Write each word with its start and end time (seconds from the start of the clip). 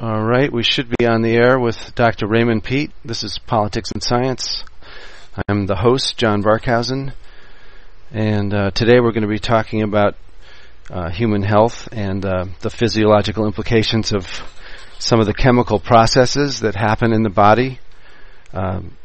All 0.00 0.22
right, 0.22 0.52
we 0.52 0.62
should 0.62 0.94
be 0.96 1.06
on 1.08 1.22
the 1.22 1.34
air 1.34 1.58
with 1.58 1.92
Dr. 1.96 2.28
Raymond 2.28 2.62
Peat. 2.62 2.92
This 3.04 3.24
is 3.24 3.40
Politics 3.44 3.90
and 3.90 4.00
Science. 4.00 4.62
I'm 5.48 5.66
the 5.66 5.74
host, 5.74 6.16
John 6.16 6.40
Barkhausen, 6.40 7.14
and 8.12 8.54
uh, 8.54 8.70
today 8.70 9.00
we're 9.00 9.10
going 9.10 9.22
to 9.22 9.28
be 9.28 9.40
talking 9.40 9.82
about 9.82 10.14
uh, 10.88 11.10
human 11.10 11.42
health 11.42 11.88
and 11.90 12.24
uh, 12.24 12.44
the 12.60 12.70
physiological 12.70 13.44
implications 13.44 14.12
of 14.12 14.24
some 15.00 15.18
of 15.18 15.26
the 15.26 15.34
chemical 15.34 15.80
processes 15.80 16.60
that 16.60 16.76
happen 16.76 17.12
in 17.12 17.24
the 17.24 17.28
body, 17.28 17.80
um, 18.52 18.96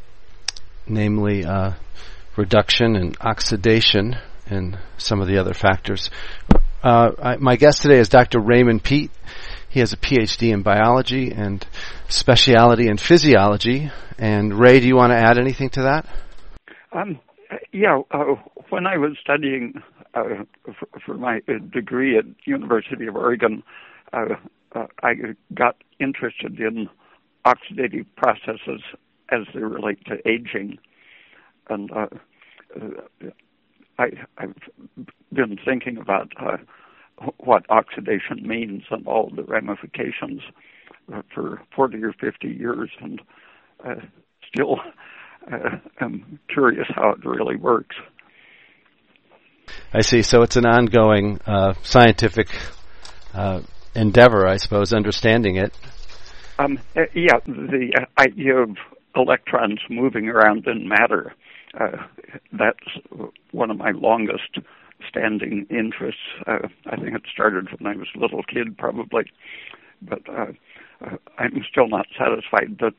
namely 0.86 1.44
uh, 1.44 1.72
reduction 2.36 2.94
and 2.94 3.16
oxidation, 3.20 4.14
and 4.46 4.78
some 4.96 5.20
of 5.20 5.26
the 5.26 5.38
other 5.38 5.54
factors. 5.54 6.08
Uh, 6.84 7.10
I, 7.20 7.36
my 7.38 7.56
guest 7.56 7.82
today 7.82 7.98
is 7.98 8.08
Dr. 8.08 8.38
Raymond 8.38 8.84
Peat. 8.84 9.10
He 9.74 9.80
has 9.80 9.92
a 9.92 9.96
PhD 9.96 10.52
in 10.52 10.62
biology 10.62 11.32
and 11.32 11.66
speciality 12.08 12.86
in 12.86 12.96
physiology. 12.96 13.90
And 14.16 14.56
Ray, 14.56 14.78
do 14.78 14.86
you 14.86 14.94
want 14.94 15.10
to 15.10 15.16
add 15.16 15.36
anything 15.36 15.68
to 15.70 15.82
that? 15.82 16.06
Um, 16.92 17.18
yeah, 17.72 18.00
uh, 18.12 18.36
when 18.70 18.86
I 18.86 18.98
was 18.98 19.16
studying 19.20 19.82
uh, 20.14 20.44
for, 20.78 21.00
for, 21.04 21.14
my 21.14 21.40
degree 21.72 22.16
at 22.16 22.24
University 22.44 23.08
of 23.08 23.16
Oregon, 23.16 23.64
uh, 24.12 24.36
uh, 24.76 24.86
I 25.02 25.14
got 25.52 25.74
interested 25.98 26.60
in 26.60 26.88
oxidative 27.44 28.06
processes 28.16 28.80
as 29.30 29.40
they 29.52 29.60
relate 29.60 29.98
to 30.06 30.18
aging, 30.28 30.78
and 31.68 31.90
uh, 31.90 32.06
uh, 32.80 33.30
I, 33.98 34.10
have 34.36 34.54
been 35.32 35.58
thinking 35.64 35.96
about 35.96 36.32
what 37.38 37.68
oxidation 37.70 38.46
means 38.46 38.82
and 38.90 39.06
all 39.06 39.30
the 39.34 39.42
ramifications 39.44 40.42
for 41.34 41.62
40 41.74 42.02
or 42.02 42.12
50 42.12 42.48
years, 42.48 42.90
and 43.00 43.20
uh, 43.86 43.94
still 44.52 44.80
uh, 45.52 45.76
am 46.00 46.38
curious 46.48 46.86
how 46.94 47.10
it 47.10 47.24
really 47.24 47.56
works. 47.56 47.96
I 49.92 50.00
see. 50.00 50.22
So 50.22 50.42
it's 50.42 50.56
an 50.56 50.66
ongoing 50.66 51.40
uh, 51.46 51.74
scientific 51.82 52.48
uh, 53.32 53.60
endeavor, 53.94 54.46
I 54.46 54.56
suppose, 54.56 54.92
understanding 54.92 55.56
it. 55.56 55.72
Um, 56.58 56.78
uh, 56.96 57.02
yeah, 57.14 57.38
the 57.46 58.06
idea 58.18 58.56
of 58.56 58.76
electrons 59.16 59.80
moving 59.90 60.28
around 60.28 60.66
in 60.66 60.88
matter. 60.88 61.34
Uh, 61.78 62.04
that's 62.52 63.26
one 63.50 63.70
of 63.70 63.76
my 63.76 63.90
longest 63.90 64.58
standing 65.08 65.66
interests. 65.70 66.20
Uh, 66.46 66.68
I 66.86 66.96
think 66.96 67.14
it 67.14 67.22
started 67.32 67.68
when 67.78 67.92
I 67.92 67.96
was 67.96 68.08
a 68.14 68.18
little 68.18 68.42
kid, 68.42 68.76
probably, 68.76 69.24
but 70.02 70.22
uh, 70.28 70.52
uh, 71.04 71.16
I'm 71.38 71.64
still 71.70 71.88
not 71.88 72.06
satisfied 72.18 72.78
that 72.80 72.94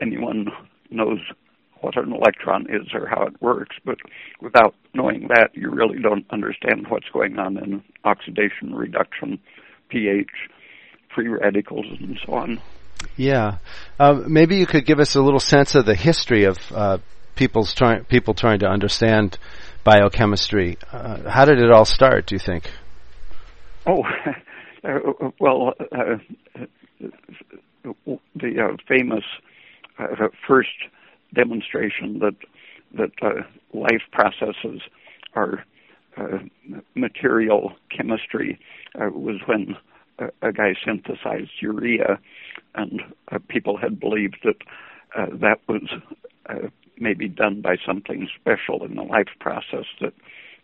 anyone 0.00 0.48
knows 0.90 1.20
what 1.80 1.96
an 1.96 2.12
electron 2.12 2.66
is 2.68 2.94
or 2.94 3.06
how 3.06 3.24
it 3.26 3.40
works. 3.42 3.76
But 3.84 3.98
without 4.40 4.74
knowing 4.94 5.28
that, 5.28 5.50
you 5.54 5.70
really 5.70 6.00
don't 6.00 6.24
understand 6.30 6.86
what's 6.88 7.08
going 7.12 7.38
on 7.38 7.58
in 7.58 7.82
oxidation, 8.04 8.74
reduction, 8.74 9.38
pH, 9.88 10.30
free 11.14 11.28
radicals, 11.28 11.86
and 12.00 12.18
so 12.24 12.34
on. 12.34 12.60
Yeah, 13.16 13.58
uh, 13.98 14.22
maybe 14.26 14.56
you 14.56 14.66
could 14.66 14.86
give 14.86 15.00
us 15.00 15.16
a 15.16 15.22
little 15.22 15.40
sense 15.40 15.74
of 15.74 15.86
the 15.86 15.96
history 15.96 16.44
of 16.44 16.58
uh, 16.72 16.98
people's 17.34 17.74
trying 17.74 18.04
people 18.04 18.34
trying 18.34 18.60
to 18.60 18.66
understand 18.66 19.38
biochemistry. 19.84 20.78
Uh, 20.92 21.28
how 21.28 21.44
did 21.44 21.58
it 21.58 21.70
all 21.70 21.84
start, 21.84 22.26
do 22.26 22.34
you 22.34 22.38
think? 22.38 22.70
Oh, 23.86 24.02
uh, 24.84 25.30
well, 25.40 25.74
uh, 25.92 26.16
the 28.36 28.60
uh, 28.60 28.76
famous 28.88 29.24
uh, 29.98 30.28
first 30.46 30.70
demonstration 31.34 32.20
that 32.20 32.36
that 32.94 33.12
uh, 33.22 33.42
life 33.72 34.02
processes 34.12 34.82
are 35.34 35.64
material 36.94 37.72
chemistry 37.90 38.60
was 38.94 39.40
when 39.46 39.74
a 40.42 40.52
guy 40.52 40.74
synthesized 40.84 41.50
urea, 41.60 42.18
and 42.74 43.00
people 43.48 43.78
had 43.78 43.98
believed 43.98 44.36
that 44.44 44.58
that 45.40 45.58
was 45.66 45.88
may 46.50 46.68
be 46.98 47.28
done 47.28 47.60
by 47.60 47.76
something 47.84 48.28
special 48.40 48.84
in 48.84 48.94
the 48.94 49.02
life 49.02 49.28
process 49.40 49.86
that 50.00 50.14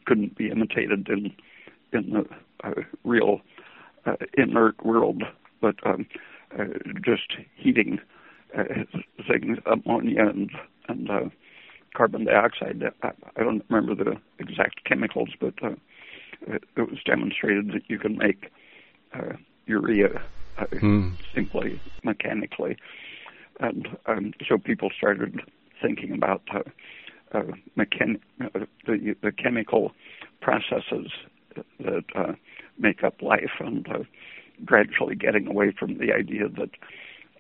couldn't 0.06 0.36
be 0.36 0.50
imitated 0.50 1.08
in 1.08 1.32
in 1.92 2.10
the 2.12 2.26
uh, 2.64 2.82
real 3.04 3.40
uh, 4.06 4.16
inert 4.36 4.84
world, 4.84 5.22
but 5.60 5.74
um, 5.86 6.06
uh, 6.58 6.64
just 7.04 7.36
heating 7.56 7.98
uh, 8.56 8.64
things, 9.26 9.58
ammonia 9.66 10.26
and 10.28 10.50
and 10.88 11.10
uh, 11.10 11.28
carbon 11.94 12.24
dioxide. 12.24 12.82
I, 13.02 13.10
I 13.36 13.42
don't 13.42 13.64
remember 13.68 14.04
the 14.04 14.16
exact 14.38 14.84
chemicals, 14.84 15.30
but 15.40 15.54
uh, 15.62 15.74
it, 16.46 16.64
it 16.76 16.90
was 16.90 16.98
demonstrated 17.04 17.68
that 17.68 17.82
you 17.88 17.98
can 17.98 18.16
make 18.16 18.50
uh, 19.14 19.34
urea 19.66 20.22
uh, 20.58 20.66
hmm. 20.66 21.10
simply 21.34 21.80
mechanically, 22.04 22.76
and 23.60 23.88
um, 24.06 24.32
so 24.48 24.58
people 24.58 24.90
started 24.96 25.40
thinking 25.80 26.12
about 26.12 26.42
uh, 26.52 27.42
mechan- 27.76 28.20
the, 28.86 29.16
the 29.22 29.32
chemical 29.32 29.92
processes 30.40 31.10
that 31.80 32.04
uh, 32.14 32.32
make 32.78 33.02
up 33.02 33.20
life 33.22 33.50
and 33.60 33.86
uh, 33.88 33.98
gradually 34.64 35.14
getting 35.14 35.46
away 35.46 35.72
from 35.78 35.98
the 35.98 36.12
idea 36.12 36.48
that 36.48 36.70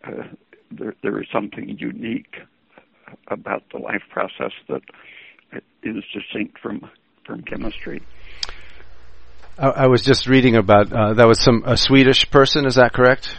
uh, 0.04 0.24
there, 0.70 0.94
there 1.02 1.20
is 1.20 1.26
something 1.32 1.76
unique 1.78 2.36
about 3.28 3.62
the 3.72 3.78
life 3.78 4.02
process 4.10 4.52
that 4.68 4.82
is 5.82 6.04
distinct 6.12 6.58
from 6.58 6.90
from 7.24 7.42
chemistry. 7.42 8.02
I, 9.58 9.68
I 9.68 9.86
was 9.86 10.02
just 10.02 10.26
reading 10.26 10.56
about 10.56 10.92
uh, 10.92 11.14
that 11.14 11.26
was 11.26 11.42
some 11.42 11.62
a 11.66 11.76
Swedish 11.76 12.30
person, 12.30 12.66
is 12.66 12.76
that 12.76 12.92
correct? 12.92 13.38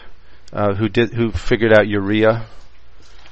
Uh, 0.52 0.74
who 0.74 0.90
did 0.90 1.14
who 1.14 1.32
figured 1.32 1.74
out 1.74 1.88
urea? 1.88 2.48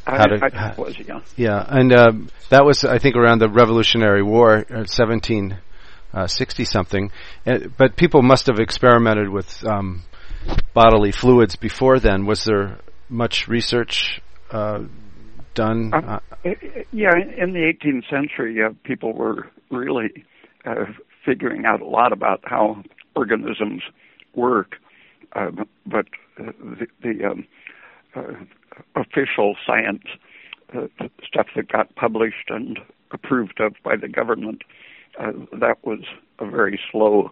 How 0.07 0.25
to, 0.25 0.40
I, 0.41 0.72
I 0.72 0.75
was, 0.78 0.97
yeah. 1.00 1.19
Yeah, 1.35 1.66
and 1.68 1.94
um, 1.94 2.29
that 2.50 2.66
was, 2.66 2.84
I 2.84 2.97
think, 2.97 3.16
around 3.16 3.40
the 3.40 3.50
Revolutionary 3.50 4.23
War, 4.23 4.59
uh, 4.69 4.88
1760 4.88 6.63
uh, 6.63 6.66
something. 6.66 7.12
Uh, 7.45 7.59
but 7.78 7.95
people 7.97 8.22
must 8.22 8.47
have 8.47 8.59
experimented 8.59 9.29
with 9.29 9.66
um, 9.66 10.03
bodily 10.73 11.12
fluids 11.12 11.56
before 11.56 12.00
then. 12.00 12.25
Was 12.25 12.45
there 12.45 12.79
much 13.09 13.47
research 13.47 14.22
uh, 14.51 14.84
done? 15.53 15.91
Um, 15.94 16.09
uh, 16.09 16.19
yeah, 16.91 17.12
in 17.38 17.53
the 17.53 17.74
18th 17.74 18.09
century, 18.09 18.59
people 18.84 19.13
were 19.13 19.50
really 19.69 20.24
figuring 21.25 21.66
out 21.66 21.81
a 21.81 21.85
lot 21.85 22.13
about 22.13 22.41
how 22.44 22.81
organisms 23.16 23.81
work. 24.34 24.75
but 25.34 26.06
the, 26.38 26.88
the 27.01 27.25
um, 27.25 28.47
official 28.95 29.55
science 29.65 30.03
uh, 30.75 30.88
stuff 31.25 31.47
that 31.55 31.71
got 31.71 31.95
published 31.95 32.49
and 32.49 32.79
approved 33.11 33.59
of 33.59 33.73
by 33.83 33.95
the 33.95 34.07
government, 34.07 34.63
uh, 35.19 35.31
that 35.59 35.77
was 35.83 35.99
a 36.39 36.45
very 36.49 36.79
slow 36.91 37.31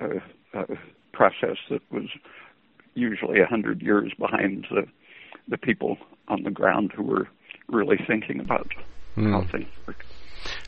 uh, 0.00 0.18
uh 0.54 0.64
process 1.12 1.56
that 1.70 1.80
was 1.92 2.08
usually 2.94 3.40
a 3.40 3.46
hundred 3.46 3.82
years 3.82 4.12
behind 4.18 4.66
the 4.70 4.82
the 5.48 5.58
people 5.58 5.96
on 6.28 6.42
the 6.42 6.50
ground 6.50 6.92
who 6.96 7.02
were 7.02 7.28
really 7.68 7.98
thinking 8.06 8.40
about 8.40 8.68
mm. 9.16 9.30
how 9.30 9.42
things 9.50 9.68
work. 9.86 10.04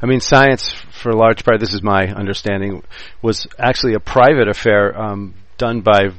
I 0.01 0.07
mean, 0.07 0.21
science, 0.21 0.73
for 0.91 1.11
a 1.11 1.17
large 1.17 1.45
part, 1.45 1.61
this 1.61 1.75
is 1.75 1.83
my 1.83 2.07
understanding, 2.07 2.83
was 3.23 3.47
actually 3.59 3.95
a 3.95 4.01
private 4.01 4.49
affair 4.49 4.99
um, 4.99 5.35
done 5.59 5.81
by 5.81 6.11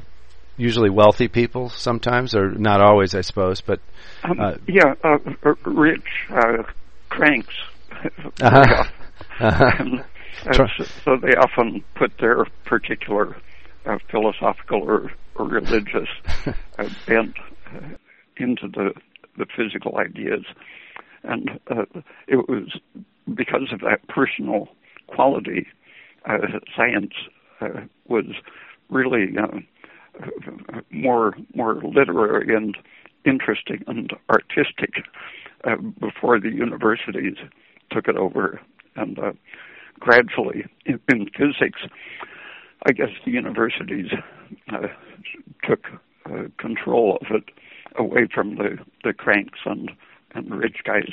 usually 0.57 0.89
wealthy 0.89 1.27
people 1.27 1.69
sometimes, 1.69 2.35
or 2.35 2.51
not 2.51 2.81
always, 2.81 3.15
I 3.15 3.21
suppose. 3.21 3.61
But 3.61 3.79
um, 4.23 4.39
uh, 4.39 4.55
yeah, 4.67 4.95
uh, 5.03 5.17
rich 5.65 6.07
uh, 6.29 6.63
cranks. 7.09 7.53
uh-huh. 8.41 8.83
Uh-huh. 9.39 9.71
and, 9.79 10.03
so, 10.51 10.65
so 11.03 11.17
they 11.17 11.35
often 11.35 11.83
put 11.95 12.11
their 12.19 12.45
particular 12.65 13.35
uh, 13.85 13.97
philosophical 14.09 14.83
or, 14.83 15.11
or 15.35 15.47
religious 15.47 16.09
uh, 16.45 16.89
bent 17.07 17.35
uh, 17.73 17.79
into 18.37 18.67
the 18.67 18.93
the 19.37 19.45
physical 19.55 19.97
ideas, 19.97 20.45
and 21.23 21.59
uh, 21.69 21.85
it 22.27 22.37
was 22.49 22.79
because 23.35 23.71
of 23.71 23.81
that 23.81 24.07
personal 24.07 24.67
quality. 25.07 25.67
uh, 26.25 26.37
science 26.75 27.13
uh, 27.61 27.81
was 28.07 28.25
really 28.89 29.27
more 30.91 31.35
more 31.53 31.81
literary 31.81 32.55
and 32.55 32.77
interesting 33.25 33.83
and 33.87 34.11
artistic 34.29 35.03
uh, 35.63 35.75
before 35.99 36.39
the 36.39 36.49
universities 36.49 37.35
took 37.91 38.07
it 38.07 38.15
over, 38.17 38.59
and 38.95 39.19
uh, 39.19 39.31
gradually 39.99 40.65
in, 40.85 40.99
in, 41.09 41.29
physics, 41.37 41.81
I 42.85 42.91
guess 42.91 43.09
the 43.25 43.31
universities 43.31 44.11
uh, 44.71 44.87
took 45.63 45.87
uh, 46.25 46.43
control 46.57 47.17
of 47.21 47.27
it 47.35 47.43
away 47.97 48.27
from 48.33 48.55
the 48.55 48.77
the 49.03 49.13
cranks 49.13 49.59
and 49.65 49.91
and 50.33 50.51
rich 50.51 50.77
guys 50.83 51.09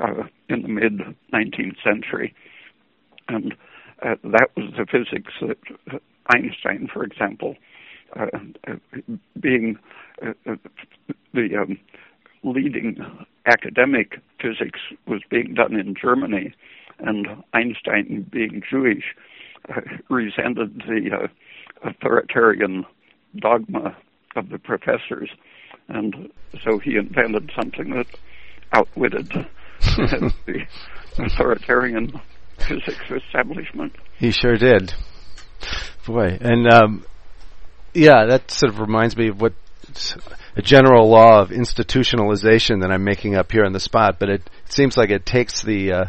uh, 0.00 0.24
in 0.48 0.62
the 0.62 0.68
mid 0.68 1.00
19th 1.32 1.76
century, 1.82 2.34
and 3.28 3.54
uh, 4.02 4.16
that 4.24 4.50
was 4.56 4.72
the 4.76 4.86
physics 4.86 5.32
that 5.40 6.00
Einstein, 6.34 6.88
for 6.92 7.04
example, 7.04 7.54
being 9.40 9.78
the 11.32 11.56
um, 11.56 11.78
leading 12.42 12.96
academic 13.46 14.20
physics 14.40 14.80
was 15.06 15.20
being 15.30 15.54
done 15.54 15.78
in 15.78 15.94
Germany, 16.00 16.54
and 16.98 17.26
Einstein, 17.52 18.26
being 18.30 18.62
Jewish, 18.68 19.04
uh, 19.68 19.80
resented 20.08 20.82
the 20.86 21.10
uh, 21.12 21.88
authoritarian 21.88 22.84
dogma 23.36 23.96
of 24.34 24.48
the 24.48 24.58
professors, 24.58 25.30
and 25.88 26.30
so 26.64 26.78
he 26.78 26.96
invented 26.96 27.50
something 27.54 27.90
that 27.90 28.06
outwitted 28.72 29.28
the 29.80 30.66
authoritarian 31.18 32.20
physics 32.58 33.10
establishment. 33.10 33.94
He 34.18 34.30
sure 34.30 34.56
did. 34.56 34.94
Boy, 36.06 36.38
and 36.40 36.72
um, 36.72 37.04
yeah, 37.96 38.26
that 38.26 38.50
sort 38.50 38.72
of 38.72 38.80
reminds 38.80 39.16
me 39.16 39.28
of 39.28 39.40
what 39.40 39.54
a 40.56 40.62
general 40.62 41.08
law 41.08 41.40
of 41.40 41.50
institutionalization 41.50 42.82
that 42.82 42.90
I'm 42.90 43.04
making 43.04 43.34
up 43.34 43.52
here 43.52 43.64
on 43.64 43.72
the 43.72 43.80
spot, 43.80 44.18
but 44.18 44.28
it, 44.28 44.50
it 44.64 44.72
seems 44.72 44.96
like 44.96 45.10
it 45.10 45.24
takes 45.24 45.62
the 45.62 45.92
uh, 45.92 46.04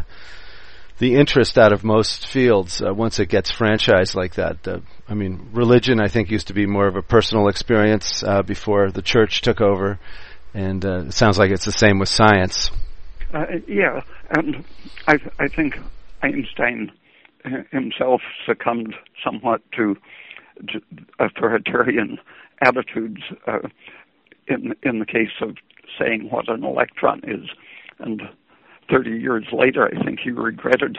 the 0.99 1.15
interest 1.15 1.57
out 1.57 1.71
of 1.71 1.83
most 1.83 2.27
fields 2.27 2.81
uh, 2.81 2.93
once 2.93 3.19
it 3.19 3.27
gets 3.27 3.51
franchised 3.51 4.15
like 4.15 4.35
that. 4.35 4.67
Uh, 4.67 4.79
I 5.07 5.13
mean, 5.13 5.49
religion 5.53 5.99
I 5.99 6.07
think 6.07 6.31
used 6.31 6.47
to 6.47 6.53
be 6.53 6.65
more 6.65 6.87
of 6.87 6.95
a 6.95 7.01
personal 7.01 7.49
experience 7.49 8.23
uh, 8.23 8.41
before 8.41 8.91
the 8.91 9.01
church 9.01 9.41
took 9.41 9.61
over, 9.61 9.99
and 10.53 10.83
uh, 10.85 11.05
it 11.05 11.13
sounds 11.13 11.37
like 11.37 11.51
it's 11.51 11.65
the 11.65 11.71
same 11.71 11.99
with 11.99 12.09
science. 12.09 12.71
Uh, 13.33 13.45
yeah, 13.67 14.01
and 14.31 14.63
I 15.07 15.19
I 15.39 15.47
think 15.47 15.77
Einstein 16.21 16.91
himself 17.71 18.21
succumbed 18.45 18.95
somewhat 19.23 19.61
to, 19.71 19.95
to 19.95 20.01
authoritarian 21.19 22.19
attitudes 22.61 23.21
uh, 23.47 23.59
in 24.47 24.73
in 24.83 24.99
the 24.99 25.05
case 25.05 25.41
of 25.41 25.55
saying 25.99 26.29
what 26.29 26.49
an 26.49 26.63
electron 26.63 27.21
is, 27.23 27.49
and 27.99 28.21
30 28.89 29.11
years 29.11 29.45
later, 29.51 29.85
I 29.85 30.03
think 30.03 30.19
he 30.19 30.31
regretted 30.31 30.97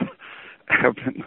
having 0.69 1.25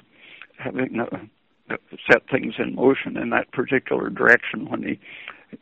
having 0.58 1.00
uh, 1.00 1.76
set 2.10 2.24
things 2.30 2.56
in 2.60 2.76
motion 2.76 3.18
in 3.18 3.30
that 3.32 3.52
particular 3.52 4.10
direction 4.10 4.70
when 4.70 4.84
he 4.84 5.00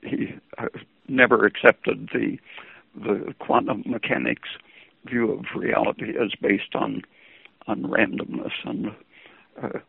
he 0.08 0.34
uh, 0.58 0.68
never 1.08 1.46
accepted 1.46 2.10
the 2.14 2.38
the 2.96 3.34
quantum 3.40 3.84
mechanics 3.86 4.50
view 5.06 5.32
of 5.32 5.46
reality 5.56 6.14
as 6.22 6.32
based 6.42 6.76
on 6.76 7.02
on 7.68 7.84
randomness 7.84 8.52
and 8.66 8.88
uh, 9.62 9.80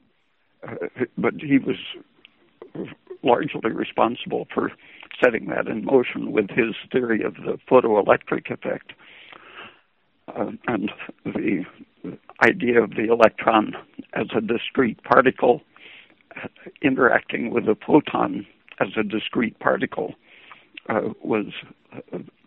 uh, 0.67 0.75
but 1.17 1.35
he 1.41 1.59
was 1.59 1.76
largely 3.23 3.71
responsible 3.71 4.47
for 4.53 4.73
setting 5.23 5.47
that 5.47 5.67
in 5.67 5.85
motion 5.85 6.33
with 6.33 6.49
his 6.51 6.75
theory 6.91 7.23
of 7.23 7.35
the 7.35 7.59
photoelectric 7.71 8.51
effect 8.51 8.93
uh, 10.37 10.51
and 10.67 10.91
the 11.25 11.65
idea 12.43 12.83
of 12.83 12.91
the 12.91 13.11
electron 13.11 13.75
as 14.15 14.27
a 14.35 14.41
discrete 14.41 15.03
particle 15.03 15.61
interacting 16.83 17.51
with 17.51 17.65
a 17.65 17.77
photon 17.87 18.47
as 18.81 18.89
a 18.97 19.03
discrete 19.03 19.59
particle 19.59 20.15
uh, 20.89 21.11
was 21.23 21.47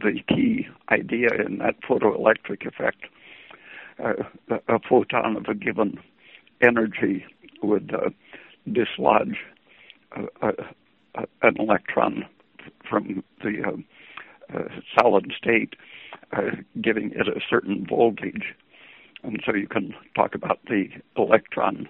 the 0.01 0.19
key 0.27 0.67
idea 0.89 1.29
in 1.45 1.59
that 1.59 1.75
photoelectric 1.81 2.65
effect. 2.65 3.05
Uh, 4.03 4.13
a 4.67 4.79
photon 4.89 5.35
of 5.37 5.45
a 5.45 5.53
given 5.53 5.99
energy 6.61 7.25
would 7.61 7.93
uh, 10.15 10.27
dislodge 10.41 10.75
an 11.41 11.55
electron 11.59 12.25
from 12.89 13.23
the 13.43 13.63
uh, 13.65 14.57
uh, 14.57 14.67
solid 14.97 15.31
state, 15.37 15.75
uh, 16.31 16.51
giving 16.81 17.11
it 17.11 17.27
a 17.27 17.39
certain 17.49 17.85
voltage. 17.87 18.53
And 19.23 19.41
so 19.45 19.53
you 19.55 19.67
can 19.67 19.93
talk 20.15 20.35
about 20.35 20.59
the 20.67 20.89
electron 21.15 21.87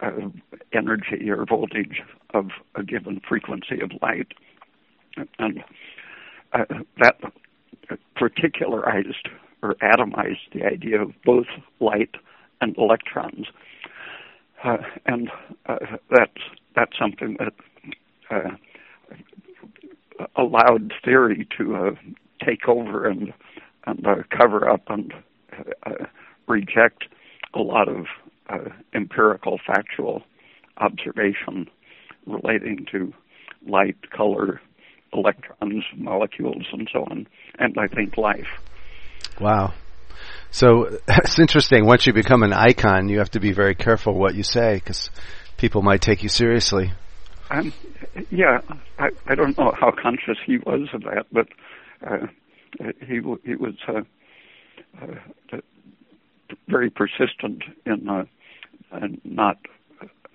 uh, 0.00 0.28
energy 0.72 1.30
or 1.30 1.44
voltage 1.44 2.02
of 2.32 2.50
a 2.74 2.82
given 2.82 3.20
frequency 3.26 3.80
of 3.80 3.90
light. 4.02 4.28
And 5.38 5.62
uh, 6.52 6.64
that 6.98 7.20
particularized 8.16 9.28
or 9.62 9.74
atomized 9.76 10.52
the 10.52 10.64
idea 10.64 11.00
of 11.00 11.12
both 11.24 11.46
light 11.80 12.14
and 12.60 12.76
electrons. 12.76 13.46
Uh, 14.62 14.78
and 15.06 15.30
that's 16.10 16.40
that's 16.74 16.92
something 16.98 17.36
that 17.38 17.52
allowed 20.36 20.92
theory 21.04 21.46
to 21.58 21.76
uh, 21.76 21.90
take 22.44 22.68
over 22.68 23.06
and 23.06 23.32
and 23.86 24.06
uh, 24.06 24.14
cover 24.36 24.68
up 24.68 24.82
and 24.88 25.12
uh, 25.86 26.06
reject 26.46 27.04
a 27.54 27.60
lot 27.60 27.88
of 27.88 28.06
uh, 28.48 28.70
empirical 28.94 29.58
factual 29.66 30.22
observation 30.78 31.68
relating 32.26 32.86
to 32.90 33.12
light, 33.66 34.10
color, 34.10 34.60
electrons, 35.12 35.84
molecules, 35.96 36.64
and 36.72 36.88
so 36.92 37.00
on, 37.04 37.26
and 37.58 37.76
I 37.78 37.86
think 37.94 38.16
life. 38.16 38.48
Wow. 39.40 39.74
So 40.50 40.98
it's 41.08 41.38
interesting. 41.38 41.84
Once 41.86 42.06
you 42.06 42.12
become 42.12 42.42
an 42.42 42.52
icon, 42.52 43.08
you 43.08 43.18
have 43.18 43.30
to 43.32 43.40
be 43.40 43.52
very 43.52 43.74
careful 43.74 44.14
what 44.14 44.34
you 44.34 44.42
say 44.42 44.74
because 44.74 45.10
people 45.56 45.82
might 45.82 46.00
take 46.00 46.22
you 46.22 46.28
seriously. 46.28 46.92
Um, 47.50 47.72
yeah, 48.30 48.60
I, 48.98 49.10
I 49.26 49.34
don't 49.34 49.56
know 49.58 49.72
how 49.78 49.90
conscious 49.90 50.38
he 50.46 50.58
was 50.58 50.88
of 50.92 51.02
that, 51.02 51.26
but 51.30 51.48
uh, 52.06 52.26
he 53.00 53.20
he 53.44 53.54
was 53.54 53.74
uh, 53.88 54.00
uh, 55.00 55.58
very 56.68 56.90
persistent 56.90 57.62
in 57.86 58.08
uh, 58.08 58.24
not 59.24 59.58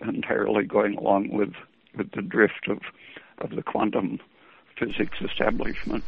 entirely 0.01 0.65
going 0.65 0.97
along 0.97 1.29
with 1.29 1.53
with 1.97 2.11
the 2.11 2.21
drift 2.21 2.67
of 2.69 2.79
of 3.39 3.51
the 3.55 3.63
quantum 3.63 4.19
physics 4.77 5.17
establishment. 5.21 6.03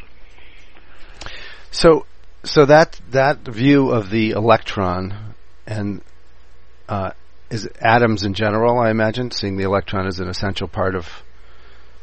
So, 1.71 2.05
so 2.43 2.65
that 2.65 2.99
that 3.11 3.39
view 3.39 3.91
of 3.91 4.09
the 4.09 4.31
electron 4.31 5.35
and 5.65 6.01
uh, 6.89 7.11
is 7.51 7.67
atoms 7.79 8.23
in 8.23 8.33
general, 8.33 8.79
I 8.79 8.89
imagine, 8.89 9.29
seeing 9.29 9.57
the 9.57 9.65
electron 9.65 10.07
as 10.07 10.19
an 10.19 10.29
essential 10.29 10.67
part 10.67 10.95
of 10.95 11.05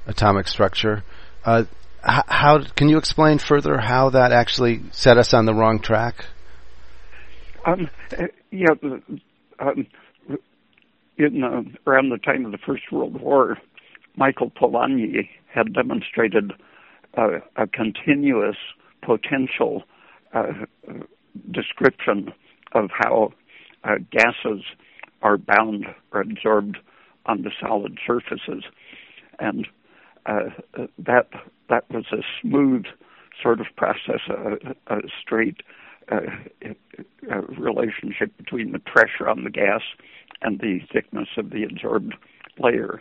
atomic 0.06 0.46
structure. 0.46 1.02
Uh, 1.44 1.64
how 2.02 2.62
can 2.76 2.88
you 2.88 2.98
explain 2.98 3.38
further 3.38 3.78
how 3.78 4.10
that 4.10 4.30
actually 4.30 4.82
set 4.92 5.18
us 5.18 5.34
on 5.34 5.46
the 5.46 5.54
wrong 5.54 5.80
track? 5.80 6.26
Um, 7.66 7.88
uh, 8.12 8.24
yeah, 8.50 8.68
um, 9.58 9.86
in 11.16 11.42
around 11.86 12.10
the 12.10 12.18
time 12.18 12.44
of 12.46 12.52
the 12.52 12.58
First 12.58 12.84
World 12.92 13.20
War, 13.20 13.58
Michael 14.16 14.50
Polanyi 14.50 15.28
had 15.52 15.72
demonstrated 15.72 16.52
uh, 17.16 17.40
a 17.56 17.66
continuous 17.66 18.56
potential 19.02 19.82
uh, 20.34 20.52
description 21.50 22.32
of 22.72 22.90
how 22.96 23.32
uh, 23.84 23.96
gases 24.10 24.62
are 25.22 25.38
bound 25.38 25.86
or 26.12 26.20
absorbed 26.20 26.78
on 27.26 27.42
the 27.42 27.50
solid 27.60 27.98
surfaces, 28.06 28.64
and 29.38 29.66
uh, 30.26 30.50
that 30.98 31.28
that 31.68 31.84
was 31.90 32.06
a 32.12 32.22
smooth 32.40 32.84
sort 33.42 33.60
of 33.60 33.66
process, 33.76 34.20
a, 34.28 34.94
a 34.94 35.00
straight 35.20 35.62
uh, 36.10 36.20
a 37.30 37.40
relationship 37.60 38.36
between 38.36 38.72
the 38.72 38.78
pressure 38.78 39.28
on 39.28 39.44
the 39.44 39.50
gas 39.50 39.82
and 40.40 40.60
the 40.60 40.80
thickness 40.92 41.28
of 41.36 41.50
the 41.50 41.64
absorbed 41.64 42.14
layer. 42.58 43.00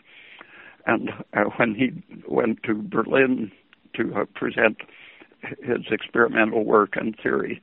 And 0.86 1.10
uh, 1.34 1.44
when 1.58 1.76
he 1.76 1.92
went 2.28 2.64
to 2.64 2.74
Berlin 2.76 3.52
to 3.96 4.14
uh, 4.16 4.26
present 4.36 4.78
his 5.42 5.86
experimental 5.92 6.66
work 6.66 6.96
and 6.96 7.16
theory, 7.22 7.62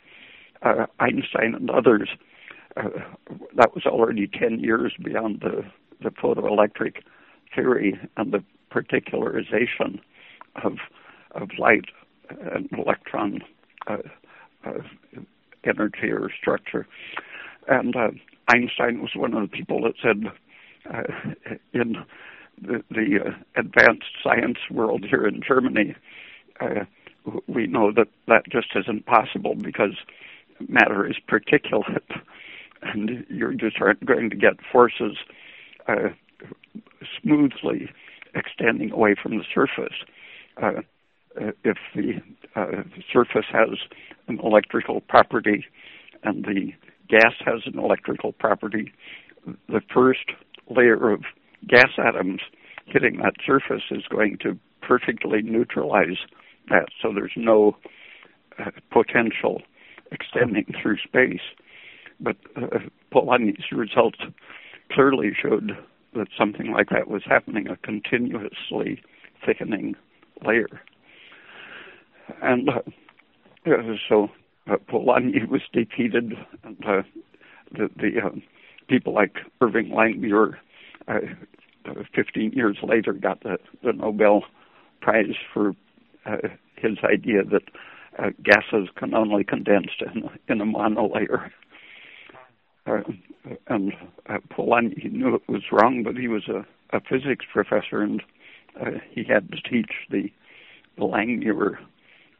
uh, 0.63 0.87
Einstein 1.01 1.55
and 1.55 1.71
others 1.71 2.09
uh, 2.77 2.89
that 3.57 3.75
was 3.75 3.85
already 3.87 4.27
10 4.27 4.61
years 4.61 4.93
beyond 5.03 5.41
the, 5.41 5.65
the 6.03 6.11
photoelectric 6.11 7.03
theory 7.55 7.99
and 8.17 8.33
the 8.33 8.43
particularization 8.73 10.01
of, 10.63 10.79
of 11.33 11.51
light 11.59 11.87
and 12.29 12.69
electron 12.73 13.41
uh, 13.87 13.99
uh, 14.65 14.73
energy 15.65 16.11
or 16.11 16.31
structure. 16.41 16.87
And 17.69 17.95
uh, 17.95 18.11
Einstein 18.49 19.01
was 19.01 19.11
one 19.15 19.35
of 19.35 19.43
the 19.51 19.57
people 19.57 19.83
that 19.83 19.95
said 20.03 20.25
in 21.73 21.97
the, 22.61 22.83
the 22.91 23.35
advanced 23.57 24.11
science 24.23 24.59
world 24.71 25.05
here 25.09 25.27
in 25.27 25.41
Germany, 25.47 25.95
we 27.47 27.67
know 27.67 27.91
that 27.93 28.09
that 28.29 28.43
just 28.51 28.69
isn't 28.77 29.07
possible 29.07 29.55
because 29.55 29.97
matter 30.69 31.07
is 31.09 31.17
particulate, 31.29 32.21
and 32.85 33.25
you 33.29 33.55
just 33.57 33.77
aren't 33.81 34.05
going 34.05 34.31
to 34.31 34.37
get 34.37 34.55
forces 34.71 35.17
uh, 35.89 36.11
smoothly 37.23 37.91
extending 38.35 38.91
away 38.91 39.15
from 39.21 39.39
the 39.39 39.45
surface. 39.55 39.95
Uh, 40.63 40.83
if 41.65 41.79
the 41.95 42.21
uh, 42.55 42.83
surface 43.13 43.47
has 43.51 43.79
an 44.29 44.39
electrical 44.43 45.01
property 45.01 45.65
and 46.23 46.45
the 46.45 46.73
gas 47.09 47.35
has 47.45 47.63
an 47.67 47.79
electrical 47.79 48.33
property, 48.33 48.93
the 49.69 49.81
first 49.93 50.31
layer 50.71 51.11
of 51.11 51.23
gas 51.69 51.91
atoms 51.99 52.41
hitting 52.87 53.19
that 53.19 53.35
surface 53.45 53.83
is 53.91 54.05
going 54.11 54.39
to 54.43 54.59
perfectly 54.83 55.43
neutralize 55.43 56.19
that, 56.69 56.87
so 57.01 57.13
there's 57.13 57.33
no 57.37 57.77
uh, 58.59 58.71
potential 58.93 59.63
extending 60.13 60.67
through 60.81 60.99
space. 60.99 61.41
But 62.21 62.37
uh, 62.57 62.79
Polanyi's 63.13 63.73
results 63.73 64.19
clearly 64.93 65.33
showed 65.41 65.73
that 66.15 66.29
something 66.39 66.73
like 66.73 66.91
that 66.91 67.09
was 67.09 67.23
happening, 67.27 67.69
a 67.69 67.77
continuously 67.77 69.03
thickening 69.45 69.95
layer. 70.45 70.69
And 72.43 72.69
uh, 72.69 73.71
so 74.09 74.29
uh, 74.71 74.77
Polanyi 74.89 75.49
was 75.49 75.63
defeated, 75.73 76.33
and 76.63 76.85
uh, 76.87 77.03
the, 77.73 77.91
the 77.97 78.21
uh, 78.25 78.31
people 78.89 79.13
like 79.13 79.37
Irving 79.61 79.91
Langmuir, 79.91 80.55
uh, 81.09 81.19
15 82.15 82.53
years 82.53 82.79
later, 82.83 83.13
got 83.13 83.43
the, 83.43 83.59
the 83.83 83.93
Nobel 83.93 84.45
Prize 85.01 85.35
for 85.53 85.73
uh, 86.25 86.49
his 86.77 86.99
idea 87.05 87.45
that 87.45 87.63
uh, 88.19 88.31
gases 88.43 88.89
can 88.97 89.15
only 89.15 89.45
condense 89.45 89.91
in, 90.01 90.29
in 90.49 90.61
a 90.61 90.65
monolayer. 90.65 91.51
Uh, 92.87 93.01
and 93.69 93.93
uh, 94.29 94.39
Polanyi 94.51 95.11
knew 95.11 95.35
it 95.35 95.43
was 95.49 95.63
wrong, 95.73 96.03
but 96.03 96.17
he 96.17 96.29
was 96.29 96.49
a, 96.49 96.67
a 96.97 97.01
physics 97.01 97.47
professor, 97.53 98.03
and 98.03 98.23
uh, 98.81 98.99
he 99.11 99.25
had 99.25 99.51
to 99.53 99.61
teach 99.61 99.91
the, 100.11 100.31
Langmuir 100.97 101.79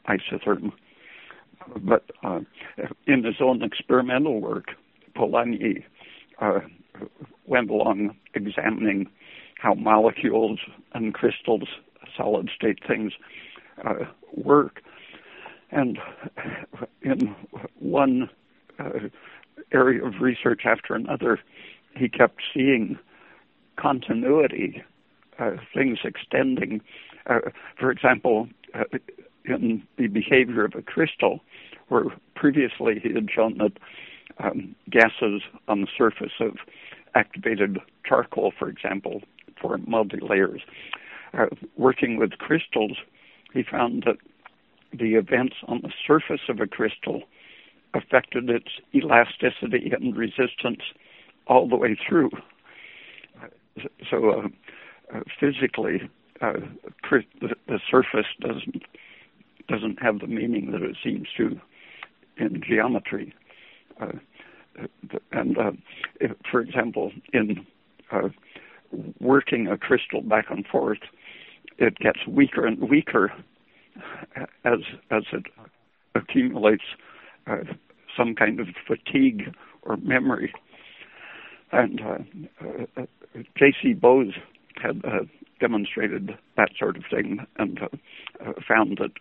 isotherm. 0.09 0.71
But 1.81 2.05
uh, 2.23 2.41
in 3.07 3.25
his 3.25 3.37
own 3.41 3.63
experimental 3.63 4.41
work, 4.41 4.69
Polanyi 5.17 5.83
uh, 6.41 6.61
went 7.47 7.71
along 7.71 8.17
examining 8.35 9.09
how 9.59 9.75
molecules 9.75 10.61
and 10.93 11.15
crystals, 11.15 11.69
solid 12.17 12.51
state 12.55 12.79
things, 12.87 13.13
uh, 13.85 14.05
work. 14.37 14.83
And 15.71 15.99
in 17.03 17.35
one 17.81 18.31
uh, 18.79 18.91
area 19.73 20.05
of 20.05 20.21
research 20.21 20.63
after 20.65 20.95
another, 20.95 21.41
he 21.97 22.09
kept 22.09 22.41
seeing 22.53 22.99
continuity, 23.77 24.83
uh, 25.39 25.53
things 25.73 25.99
extending. 26.05 26.81
Uh, 27.27 27.41
for 27.79 27.91
example, 27.91 28.49
uh, 28.75 28.85
in 29.45 29.83
the 29.99 30.07
behavior 30.07 30.65
of 30.65 30.75
a 30.75 30.83
crystal, 30.83 31.41
where 31.89 32.05
previously 32.35 33.01
he 33.03 33.13
had 33.13 33.29
shown 33.31 33.59
that 33.59 33.73
um, 34.39 34.75
gases 34.91 35.43
on 35.69 35.83
the 35.83 35.89
surface 35.97 36.33
of 36.41 36.57
activated 37.15 37.79
charcoal, 38.05 38.53
for 38.59 38.69
example, 38.69 39.23
form 39.61 39.85
multi-layers. 39.87 40.63
Uh, 41.33 41.47
working 41.77 42.17
with 42.17 42.33
crystals, 42.39 42.97
he 43.53 43.63
found 43.63 44.05
that 44.07 44.17
the 44.93 45.15
events 45.15 45.57
on 45.69 45.81
the 45.83 45.93
surface 46.07 46.43
of 46.49 46.61
a 46.61 46.67
crystal 46.67 47.23
affected 47.95 48.51
its 48.51 48.69
elasticity 48.95 49.93
and 49.93 50.17
resistance 50.17 50.83
all 51.47 51.69
the 51.69 51.77
way 51.77 51.97
through. 52.09 52.31
So 54.11 54.31
uh, 54.31 55.17
uh, 55.17 55.21
physically, 55.41 56.03
uh, 56.41 56.55
the, 57.41 57.55
the, 57.67 57.81
surface 57.91 58.27
doesn't 58.41 58.83
doesn't 59.69 60.03
have 60.03 60.21
the 60.21 60.27
meaning 60.27 60.71
that 60.73 60.83
it 60.83 60.97
seems 61.03 61.27
to 61.37 61.59
in 62.37 62.63
geometry. 62.67 63.35
Uh, 64.01 64.13
and 65.33 65.57
uh, 65.57 65.73
if, 66.21 66.33
for 66.51 66.61
example, 66.61 67.13
in 67.33 67.67
working 69.21 69.69
a 69.69 69.79
crystal 69.79 70.21
back 70.23 70.47
and 70.51 70.67
forth, 70.67 70.99
it 71.79 71.97
gets 71.99 72.27
weaker 72.29 72.67
and 72.67 72.89
weaker 72.89 73.33
as 74.65 74.81
as 75.11 75.23
it 75.33 75.45
accumulates 76.15 76.85
uh, 77.47 77.57
some 78.17 78.35
kind 78.35 78.61
of 78.61 78.69
fatigue 78.87 79.55
or 79.83 79.97
memory. 79.99 80.53
And 81.73 82.01
uh, 82.01 82.19
uh, 82.61 83.03
uh 83.03 83.07
J.C. 83.59 83.95
Bose 83.95 84.35
had 84.77 85.03
uh, 85.05 85.25
demonstrated 85.61 86.39
that 86.57 86.71
sort 86.79 86.97
of 86.97 87.05
thing 87.11 87.45
and 87.57 87.81
uh, 87.83 88.53
found 88.67 88.99
that 88.99 89.13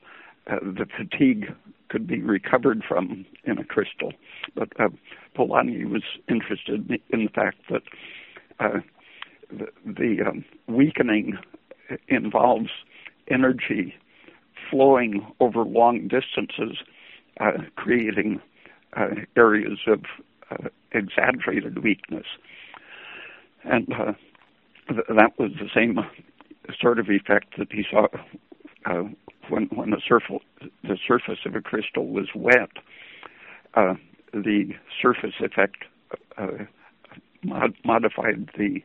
the 0.46 0.86
fatigue 0.98 1.54
could 1.90 2.06
be 2.06 2.22
recovered 2.22 2.84
from 2.88 3.26
in 3.46 3.58
a 3.58 3.64
crystal. 3.64 4.12
But 4.56 4.70
Polanyi 5.36 5.90
was 5.90 6.04
interested 6.28 7.00
in 7.10 7.24
the 7.26 7.32
fact 7.34 7.58
that 7.70 7.84
the, 9.50 9.68
the 9.86 10.18
um, 10.28 10.44
weakening 10.68 11.38
involves 12.08 12.70
energy 13.30 13.96
flowing 14.70 15.26
over 15.40 15.64
long 15.64 16.08
distances, 16.08 16.78
uh, 17.40 17.52
creating 17.76 18.40
uh, 18.40 18.53
areas 19.36 19.80
of 19.88 20.02
uh, 20.52 20.70
exaggerated 20.92 21.84
weakness. 21.84 22.26
And 23.64 23.92
uh, 23.94 24.14
th- 24.90 25.08
that 25.10 25.40
was 25.40 25.52
the 25.60 25.70
same 25.74 26.00
sort 26.80 27.00
of 27.00 27.10
effect 27.10 27.58
that 27.58 27.72
he 27.72 27.84
saw 27.90 28.08
uh, 28.86 29.04
when, 29.50 29.66
when 29.74 29.92
the, 29.92 30.02
surf- 30.08 30.42
the 30.84 30.98
surface 31.08 31.40
of 31.46 31.56
a 31.56 31.62
crystal 31.62 32.08
was 32.08 32.28
wet. 32.36 32.70
Uh, 33.76 33.96
the 34.34 34.74
surface 35.02 35.36
effect 35.40 35.78
mod- 37.44 37.76
modified 37.86 38.50
the 38.58 38.82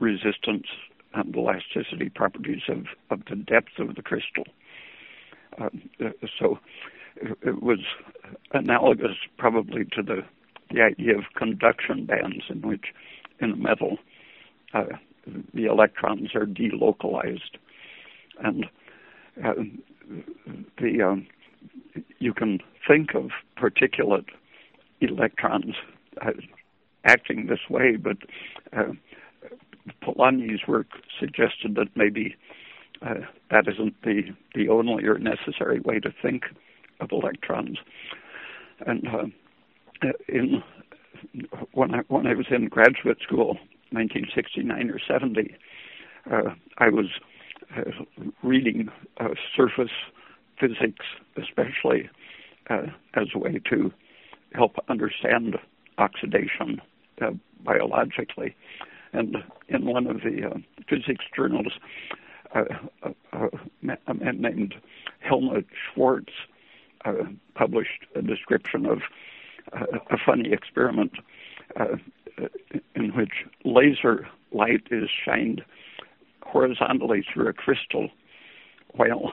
resistance 0.00 0.66
and 1.14 1.34
elasticity 1.34 2.10
properties 2.14 2.62
of, 2.68 2.86
of 3.10 3.20
the 3.30 3.36
depth 3.36 3.78
of 3.78 3.94
the 3.94 4.02
crystal. 4.02 4.44
Uh, 5.60 5.68
so 6.38 6.58
it 7.42 7.62
was 7.62 7.80
analogous 8.52 9.16
probably 9.36 9.84
to 9.84 10.02
the, 10.02 10.22
the 10.70 10.80
idea 10.82 11.16
of 11.16 11.24
conduction 11.36 12.06
bands 12.06 12.44
in 12.48 12.62
which 12.62 12.86
in 13.40 13.52
a 13.52 13.56
metal 13.56 13.98
uh, 14.74 14.84
the 15.54 15.64
electrons 15.64 16.34
are 16.34 16.46
delocalized. 16.46 17.56
And 18.42 18.66
uh, 19.44 19.52
the 20.78 21.02
um, 21.02 21.26
you 22.18 22.32
can 22.32 22.60
think 22.86 23.14
of 23.14 23.30
particulate 23.56 24.28
electrons 25.00 25.74
uh, 26.20 26.30
acting 27.04 27.46
this 27.46 27.60
way, 27.68 27.96
but 27.96 28.18
uh, 28.76 28.92
Polanyi's 30.02 30.66
work 30.66 30.86
suggested 31.18 31.74
that 31.76 31.88
maybe 31.94 32.36
uh, 33.02 33.14
that 33.50 33.66
isn't 33.68 33.94
the, 34.02 34.22
the 34.54 34.68
only 34.68 35.04
or 35.04 35.18
necessary 35.18 35.80
way 35.80 36.00
to 36.00 36.12
think 36.22 36.44
of 37.00 37.10
electrons. 37.12 37.78
And 38.86 39.06
uh, 39.08 40.08
in 40.28 40.62
when 41.72 41.94
I 41.94 41.98
when 42.08 42.26
I 42.26 42.34
was 42.34 42.46
in 42.50 42.68
graduate 42.68 43.18
school, 43.22 43.58
1969 43.90 44.90
or 44.90 45.00
70, 45.06 45.56
uh, 46.30 46.54
I 46.78 46.88
was 46.88 47.06
uh, 47.76 47.90
reading 48.42 48.88
uh, 49.18 49.28
surface 49.56 49.90
physics, 50.60 51.04
especially 51.36 52.08
uh, 52.70 52.86
as 53.14 53.28
a 53.34 53.38
way 53.38 53.60
to 53.70 53.92
help 54.54 54.76
understand 54.88 55.56
oxidation 55.98 56.80
biologically. 57.64 58.54
And 59.12 59.36
in 59.68 59.86
one 59.86 60.06
of 60.06 60.18
the 60.18 60.62
physics 60.88 61.24
journals, 61.34 61.72
uh, 62.54 62.64
a 63.32 64.14
man 64.14 64.40
named 64.40 64.74
Helmut 65.20 65.66
Schwarz 65.92 66.26
uh, 67.04 67.12
published 67.54 68.06
a 68.14 68.22
description 68.22 68.86
of 68.86 69.00
uh, 69.72 69.98
a 70.10 70.16
funny 70.24 70.52
experiment 70.52 71.12
in 72.94 73.14
which 73.14 73.44
laser 73.64 74.26
light 74.52 74.82
is 74.90 75.08
shined 75.24 75.62
horizontally 76.42 77.24
through 77.32 77.48
a 77.48 77.52
crystal 77.52 78.08
while 78.94 79.32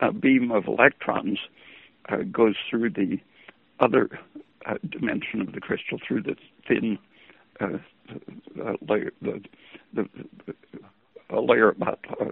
a, 0.00 0.12
beam 0.12 0.50
of 0.50 0.66
electrons 0.66 1.38
goes 2.32 2.56
through 2.68 2.90
the 2.90 3.18
other 3.80 4.08
dimension 4.88 5.40
of 5.40 5.52
the 5.52 5.60
crystal 5.60 5.98
through 6.06 6.22
the 6.22 6.36
thin 6.66 6.98
uh, 7.60 7.78
uh, 8.64 8.72
layer, 8.88 9.12
the, 9.20 9.42
the, 9.92 10.08
the, 11.30 11.40
layer 11.40 11.70
about 11.70 12.00
uh, 12.20 12.26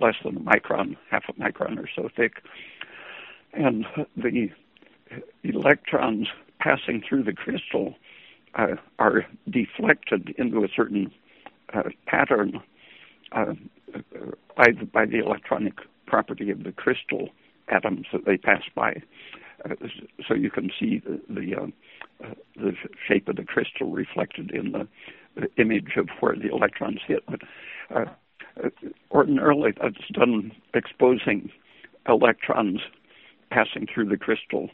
less 0.00 0.14
than 0.24 0.36
a 0.36 0.40
micron, 0.40 0.96
half 1.10 1.24
a 1.28 1.32
micron 1.34 1.78
or 1.78 1.88
so 1.94 2.08
thick. 2.14 2.42
And 3.56 3.86
the 4.16 4.50
electrons 5.42 6.28
passing 6.58 7.02
through 7.06 7.24
the 7.24 7.32
crystal 7.32 7.94
uh, 8.54 8.76
are 8.98 9.26
deflected 9.50 10.34
into 10.38 10.64
a 10.64 10.68
certain 10.74 11.12
uh, 11.72 11.82
pattern 12.06 12.60
uh, 13.32 13.52
by 14.56 14.68
the, 14.78 14.86
by 14.92 15.04
the 15.04 15.18
electronic 15.18 15.74
property 16.06 16.50
of 16.50 16.62
the 16.64 16.72
crystal 16.72 17.28
atoms 17.68 18.06
that 18.12 18.24
they 18.24 18.36
pass 18.36 18.62
by. 18.74 19.02
Uh, 19.64 19.74
so 20.26 20.34
you 20.34 20.50
can 20.50 20.70
see 20.78 21.00
the 21.04 21.20
the, 21.28 21.54
uh, 21.56 21.66
uh, 22.24 22.34
the, 22.56 22.72
shape 23.06 23.28
of 23.28 23.36
the 23.36 23.44
crystal 23.44 23.90
reflected 23.90 24.50
in 24.50 24.72
the, 24.72 24.88
the, 25.34 25.48
image 25.60 25.92
of 25.96 26.08
where 26.20 26.36
the 26.36 26.48
electrons 26.48 27.00
hit. 27.06 27.24
But 27.26 27.40
ordinarily, 29.10 29.72
that's 29.80 29.96
done 30.12 30.52
exposing 30.74 31.50
electrons 32.08 32.80
passing 33.54 33.86
through 33.86 34.08
the 34.08 34.16
crystal, 34.16 34.68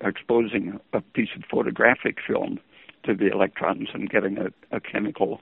exposing 0.00 0.80
a 0.94 1.00
piece 1.00 1.28
of 1.36 1.42
photographic 1.50 2.16
film 2.26 2.58
to 3.04 3.14
the 3.14 3.30
electrons 3.30 3.88
and 3.92 4.08
getting 4.08 4.38
a, 4.38 4.48
a 4.74 4.80
chemical 4.80 5.40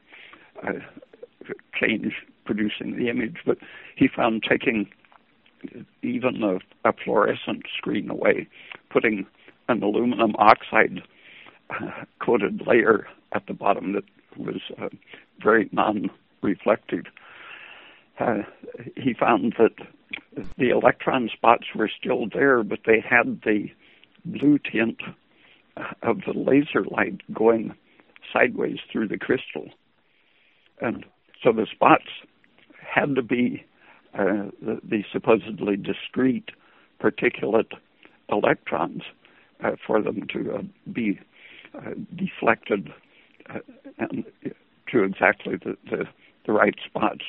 uh, 0.67 0.73
change 1.81 2.15
producing 2.45 2.97
the 2.97 3.09
image. 3.09 3.37
But 3.47 3.59
he 3.97 4.09
found 4.09 4.43
taking 4.49 4.89
even 6.03 6.43
a, 6.43 6.89
a 6.89 6.93
fluorescent 6.93 7.63
screen 7.79 8.11
away, 8.11 8.49
putting 8.91 9.27
an 9.69 9.83
aluminum 9.83 10.35
oxide 10.39 11.03
uh, 11.71 12.05
coated 12.19 12.63
layer 12.67 13.07
at 13.33 13.47
the 13.47 13.55
bottom 13.55 13.93
that 13.93 14.05
was 14.37 14.61
uh, 14.83 14.89
very 15.43 15.69
non-reflective. 15.73 17.05
Uh, 18.19 18.43
he 18.97 19.15
found 19.15 19.55
that 19.59 19.75
the 20.59 20.71
electron 20.71 21.29
spots 21.33 21.67
were 21.75 21.91
still 22.01 22.27
there, 22.33 22.63
but 22.63 22.81
they 22.87 23.01
had 23.01 23.43
the 23.45 23.67
blue 24.25 24.59
tint 24.59 25.01
of 26.03 26.21
the 26.27 26.33
laser 26.33 26.85
light 26.91 27.21
going 27.33 27.75
sideways 28.33 28.79
through 28.91 29.09
the 29.09 29.19
crystal. 29.19 29.69
And 30.81 31.05
so 31.43 31.53
the 31.53 31.67
spots 31.71 32.09
had 32.79 33.15
to 33.17 33.23
be 33.23 33.65
uh, 34.15 34.51
the, 34.63 34.81
the, 34.85 35.05
supposedly 35.13 35.77
discrete 35.77 36.51
particulate 37.01 37.73
electrons 38.31 39.03
uh, 39.63 39.73
for 39.85 40.01
them 40.01 40.27
to 40.33 40.55
uh, 40.55 40.63
be 40.93 41.19
uh, 41.75 41.91
deflected 42.15 42.93
uh, 43.51 43.59
and 43.99 44.25
to 44.91 45.03
exactly 45.03 45.57
the, 45.57 45.77
the, 45.91 46.05
the 46.47 46.53
right 46.53 46.77
spots, 46.87 47.25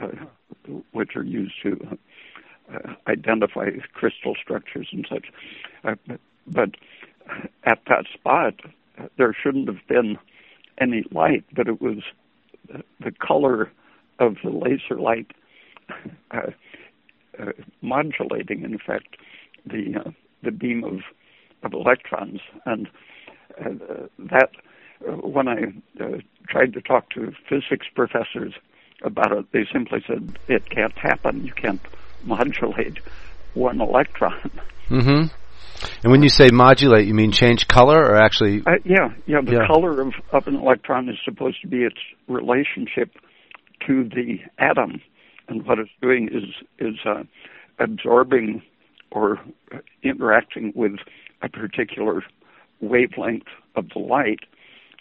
uh, 0.00 0.08
which 0.92 1.16
are 1.16 1.24
used 1.24 1.54
to 1.62 1.98
identify 3.06 3.66
crystal 3.92 4.34
structures 4.42 4.88
and 4.92 5.06
such. 5.08 5.26
but 6.46 6.70
at 7.64 7.80
that 7.88 8.06
spot, 8.12 8.54
there 9.18 9.34
shouldn't 9.40 9.68
have 9.68 9.86
been 9.88 10.18
any 10.80 11.04
light, 11.12 11.44
but 11.54 11.68
it 11.68 11.80
was 11.80 11.98
the 13.00 13.12
color 13.12 13.70
of 14.18 14.36
the 14.42 14.50
laser 14.50 15.00
light 15.00 15.32
uh, 16.30 16.50
uh, 17.38 17.52
modulating, 17.82 18.62
in 18.62 18.78
fact, 18.78 19.16
the 19.66 19.94
uh, 20.04 20.10
the 20.42 20.50
beam 20.50 20.84
of 20.84 21.00
of 21.62 21.72
electrons, 21.72 22.40
and 22.64 22.88
uh, 23.60 24.06
that 24.18 24.50
uh, 25.06 25.12
when 25.12 25.48
I 25.48 25.64
uh, 26.02 26.18
tried 26.48 26.72
to 26.74 26.80
talk 26.80 27.10
to 27.10 27.32
physics 27.48 27.86
professors 27.94 28.54
about 29.02 29.32
it, 29.32 29.46
they 29.52 29.66
simply 29.72 30.00
said 30.06 30.38
it 30.48 30.68
can't 30.70 30.96
happen. 30.96 31.44
You 31.44 31.52
can't 31.52 31.80
modulate 32.24 32.98
one 33.54 33.80
electron. 33.80 34.50
Mm-hmm. 34.88 35.34
And 36.02 36.10
when 36.10 36.22
you 36.22 36.28
say 36.28 36.50
modulate, 36.50 37.06
you 37.06 37.14
mean 37.14 37.32
change 37.32 37.68
color 37.68 37.98
or 37.98 38.16
actually? 38.16 38.62
Uh, 38.66 38.78
yeah, 38.84 39.08
yeah. 39.26 39.40
The 39.42 39.52
yeah. 39.52 39.66
color 39.66 40.00
of, 40.00 40.14
of 40.32 40.46
an 40.46 40.56
electron 40.56 41.08
is 41.08 41.16
supposed 41.24 41.60
to 41.62 41.68
be 41.68 41.78
its 41.78 41.98
relationship 42.28 43.10
to 43.86 44.04
the 44.04 44.38
atom, 44.58 45.00
and 45.48 45.66
what 45.66 45.78
it's 45.78 45.90
doing 46.00 46.28
is 46.32 46.44
is 46.78 46.96
uh, 47.04 47.24
absorbing 47.78 48.62
or 49.10 49.38
interacting 50.02 50.72
with 50.74 50.92
a 51.42 51.48
particular 51.48 52.22
wavelength 52.80 53.46
of 53.74 53.88
the 53.94 53.98
light. 53.98 54.40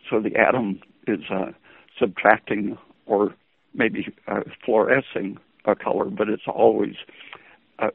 So 0.10 0.20
the 0.20 0.36
atom 0.36 0.82
is 1.08 1.22
uh, 1.32 1.52
subtracting 2.00 2.78
or 3.06 3.34
maybe 3.76 4.14
uh, 4.28 4.42
fluorescing 4.64 5.38
a 5.66 5.76
color, 5.76 6.06
but 6.06 6.30
it's 6.30 6.48
always 6.48 6.96
uh, 7.80 7.90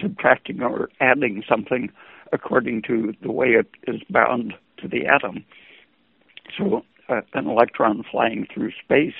subtracting 0.00 0.62
or 0.62 0.88
adding 1.00 1.42
something 1.48 1.90
according 2.32 2.82
to 2.82 3.14
the 3.22 3.30
way 3.30 3.48
it 3.48 3.68
is 3.86 4.02
bound 4.10 4.54
to 4.78 4.88
the 4.88 5.06
atom. 5.06 5.44
So 6.58 6.84
uh, 7.08 7.20
an 7.32 7.48
electron 7.48 8.04
flying 8.10 8.46
through 8.52 8.72
space 8.84 9.14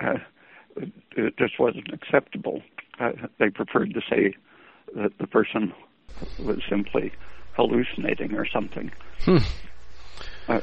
uh, 0.00 0.18
it 1.16 1.36
just 1.38 1.58
wasn't 1.58 1.92
acceptable. 1.92 2.62
Uh, 2.98 3.12
they 3.38 3.50
preferred 3.50 3.94
to 3.94 4.00
say 4.08 4.34
that 4.96 5.12
the 5.18 5.26
person 5.26 5.72
was 6.38 6.58
simply 6.68 7.12
hallucinating 7.54 8.34
or 8.34 8.46
something. 8.46 8.90
Hmm. 9.20 9.38
Uh, 10.48 10.60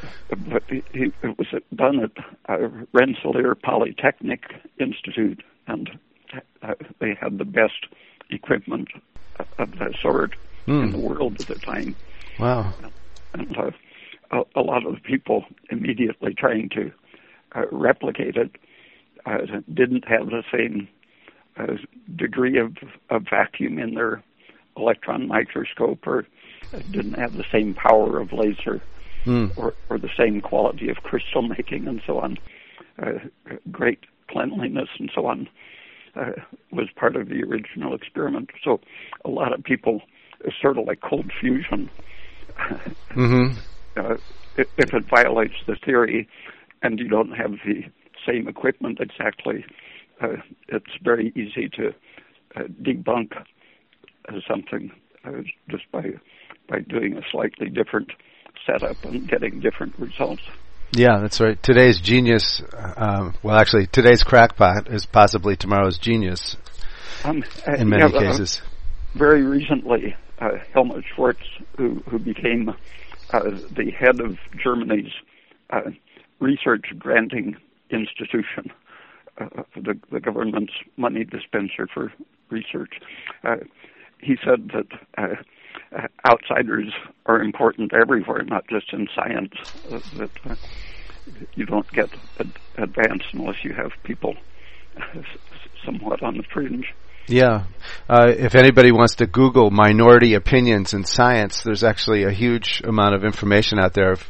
but 0.50 0.64
he, 0.70 0.84
he, 0.94 1.12
it 1.24 1.38
was 1.38 1.48
done 1.76 2.00
at 2.04 2.12
uh, 2.50 2.68
Rensselaer 2.92 3.56
Polytechnic 3.56 4.44
Institute, 4.80 5.42
and 5.68 5.98
uh, 6.62 6.74
they 7.00 7.16
had 7.20 7.38
the 7.38 7.46
best 7.46 7.88
equipment 8.30 8.90
of 9.58 9.78
that 9.80 9.96
sort 10.02 10.36
mm. 10.68 10.84
in 10.84 10.92
the 10.92 10.98
world 10.98 11.40
at 11.40 11.48
the 11.48 11.56
time. 11.56 11.96
Wow. 12.40 12.74
And 13.34 13.58
uh, 13.58 13.72
a, 14.32 14.44
a, 14.56 14.62
lot 14.62 14.86
of 14.86 14.96
the 14.96 15.02
people 15.02 15.46
immediately 15.70 16.34
trying 16.34 16.70
to 16.70 16.92
uh, 17.56 17.66
replicate 17.72 18.36
it 18.36 18.52
uh, 19.26 19.60
didn't 19.74 20.08
have 20.08 20.28
the 20.28 20.44
same 20.52 20.88
uh, 21.58 21.76
degree 22.16 22.58
of, 22.58 22.78
of 23.10 23.24
vacuum 23.30 23.80
in 23.80 23.96
their 23.96 24.24
electron 24.78 25.28
microscope 25.28 26.06
or 26.08 26.26
didn't 26.92 27.14
have 27.14 27.36
the 27.36 27.46
same 27.52 27.74
power 27.74 28.20
of 28.20 28.32
laser 28.32 28.82
mm. 29.26 29.58
or, 29.58 29.74
or 29.90 29.98
the 29.98 30.10
same 30.18 30.42
quality 30.42 30.90
of 30.90 30.98
crystal 30.98 31.42
making 31.42 31.88
and 31.88 32.02
so 32.06 32.20
on. 32.20 32.38
Uh, 33.02 33.14
great 33.72 34.00
cleanliness 34.30 34.90
and 35.00 35.12
so 35.14 35.26
on 35.26 35.48
uh, 36.16 36.32
was 36.72 36.88
part 36.96 37.16
of 37.16 37.30
the 37.30 37.44
original 37.44 37.94
experiment. 37.96 38.50
So 38.64 38.80
a 39.26 39.30
lot 39.30 39.54
of 39.54 39.64
people, 39.64 40.02
it's 40.44 40.56
sort 40.62 40.78
of 40.78 40.86
like 40.86 41.02
cold 41.02 41.32
fusion. 41.40 41.90
mm-hmm. 43.12 43.58
uh, 43.96 44.18
if 44.58 44.94
it 44.94 45.06
violates 45.10 45.56
the 45.68 45.76
theory 45.86 46.28
and 46.82 47.00
you 47.00 47.08
don't 47.08 47.32
have 47.32 47.52
the 47.66 47.84
same 48.28 48.48
equipment 48.48 49.00
exactly, 49.00 49.66
uh, 50.22 50.38
it's 50.68 50.98
very 51.02 51.32
easy 51.36 51.70
to 51.70 51.94
uh, 52.56 52.64
debunk 52.82 53.32
something 54.48 54.92
uh, 55.26 55.42
just 55.70 55.90
by 55.92 56.04
by 56.68 56.80
doing 56.82 57.18
a 57.18 57.22
slightly 57.32 57.68
different 57.68 58.12
setup 58.66 59.04
and 59.06 59.28
getting 59.28 59.60
different 59.60 59.98
results. 60.00 60.42
Yeah, 60.92 61.20
that's 61.20 61.40
right. 61.40 61.62
Today's 61.62 62.00
genius, 62.00 62.64
um, 62.98 63.36
well, 63.44 63.56
actually, 63.56 63.88
today's 63.88 64.24
crackpot 64.24 64.88
is 64.88 65.06
possibly 65.06 65.56
tomorrow's 65.56 66.00
genius. 66.00 66.58
Um, 67.24 67.44
uh, 67.68 67.74
in 67.74 67.90
many 67.90 68.12
yeah, 68.12 68.20
cases. 68.20 68.62
Uh, 68.64 69.18
very 69.18 69.44
recently, 69.44 70.16
uh, 70.40 70.50
Helmut 70.74 71.04
Schwarz, 71.16 71.38
who 71.78 72.02
who 72.10 72.18
became 72.18 72.70
uh, 73.32 73.40
the 73.76 73.92
head 73.92 74.20
of 74.20 74.38
Germany's 74.62 75.12
uh, 75.70 75.92
research 76.40 76.86
granting 76.98 77.56
institution, 77.92 78.72
uh, 79.40 79.64
the, 79.76 80.00
the 80.12 80.20
government's 80.20 80.74
money 80.98 81.24
dispenser 81.24 81.88
for 81.94 82.12
research, 82.50 82.94
he 84.22 84.38
said 84.44 84.72
that 84.74 85.38
outsiders 86.28 86.92
are 87.26 87.42
important 87.42 87.94
everywhere, 87.94 88.44
not 88.44 88.68
just 88.68 88.94
in 88.94 89.08
science. 89.16 89.54
Uh, 89.90 90.00
that 90.18 90.32
uh, 90.46 90.56
you 91.56 91.66
don't 91.66 91.90
get 91.92 92.10
ad- 92.40 92.52
advanced 92.78 93.28
unless 93.34 93.64
you 93.64 93.74
have 93.74 93.92
people 94.04 94.36
somewhat 95.86 96.24
on 96.24 96.38
the 96.38 96.44
fringe. 96.44 96.86
Yeah. 97.28 97.66
Uh, 98.10 98.34
if 98.36 98.56
anybody 98.56 98.92
wants 98.92 99.16
to 99.16 99.28
Google 99.28 99.70
minority 99.70 100.34
opinions 100.34 100.94
in 100.94 101.06
science, 101.06 101.62
there's 101.64 101.84
actually 101.84 102.24
a 102.24 102.32
huge 102.32 102.82
amount 102.84 103.14
of 103.16 103.24
information 103.24 103.80
out 103.80 103.94
there 103.94 104.14
of 104.14 104.30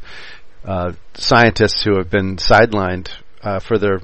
uh, 0.65 0.91
scientists 1.13 1.81
who 1.83 1.97
have 1.97 2.09
been 2.09 2.35
sidelined 2.35 3.09
uh, 3.41 3.59
for 3.59 3.77
their 3.77 4.01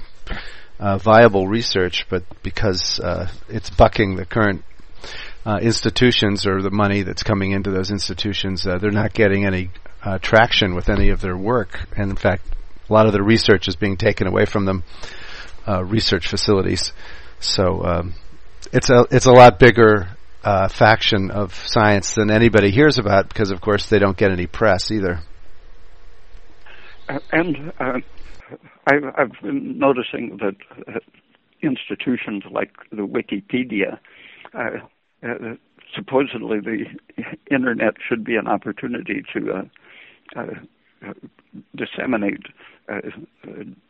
uh, 0.80 0.98
viable 0.98 1.48
research, 1.48 2.06
but 2.10 2.24
because 2.42 3.00
uh, 3.02 3.28
it's 3.50 3.70
bucking 3.70 4.16
the 4.16 4.26
current 4.26 4.64
uh, 5.46 5.60
institutions 5.62 6.48
or 6.48 6.62
the 6.62 6.72
money 6.72 7.04
that's 7.04 7.24
coming 7.24 7.52
into 7.52 7.72
those 7.72 7.92
institutions, 7.92 8.66
uh, 8.66 8.78
they're 8.80 8.92
not 8.92 9.14
getting 9.14 9.46
any 9.46 9.70
uh, 10.04 10.18
traction 10.20 10.76
with 10.76 10.90
any 10.90 11.10
of 11.10 11.22
their 11.22 11.38
work. 11.38 11.88
And 11.96 12.10
in 12.10 12.18
fact, 12.18 12.44
a 12.90 12.94
lot 12.94 13.06
of 13.06 13.14
the 13.14 13.24
research 13.24 13.68
is 13.68 13.76
being 13.76 13.98
taken 13.98 14.28
away 14.28 14.46
from 14.46 14.66
them, 14.66 14.84
uh, 15.68 15.84
research 15.84 16.28
facilities. 16.28 16.94
So 17.40 17.84
um, 17.84 18.16
it's 18.72 18.90
a 18.90 19.06
it's 19.12 19.26
a 19.26 19.32
lot 19.32 19.60
bigger 19.60 20.16
uh, 20.44 20.68
faction 20.68 21.32
of 21.32 21.54
science 21.66 22.16
than 22.16 22.30
anybody 22.30 22.72
hears 22.72 22.98
about 22.98 23.28
because, 23.28 23.52
of 23.52 23.62
course, 23.62 23.90
they 23.90 24.00
don't 24.00 24.16
get 24.16 24.32
any 24.32 24.48
press 24.48 24.92
either. 24.92 25.20
Uh, 27.10 27.20
and 27.32 27.74
I've, 27.80 29.04
I've, 29.18 29.32
been 29.42 29.78
noticing 29.78 30.38
that 30.42 31.02
institutions 31.62 32.44
like 32.52 32.72
the 32.92 33.08
Wikipedia, 33.08 34.00
uh, 34.54 34.86
uh, 35.26 35.56
supposedly 35.94 36.60
the 36.60 36.86
internet 37.52 37.96
should 38.08 38.24
be 38.24 38.36
an 38.36 38.48
opportunity 38.48 39.24
to 39.34 39.70
disseminate 41.76 42.44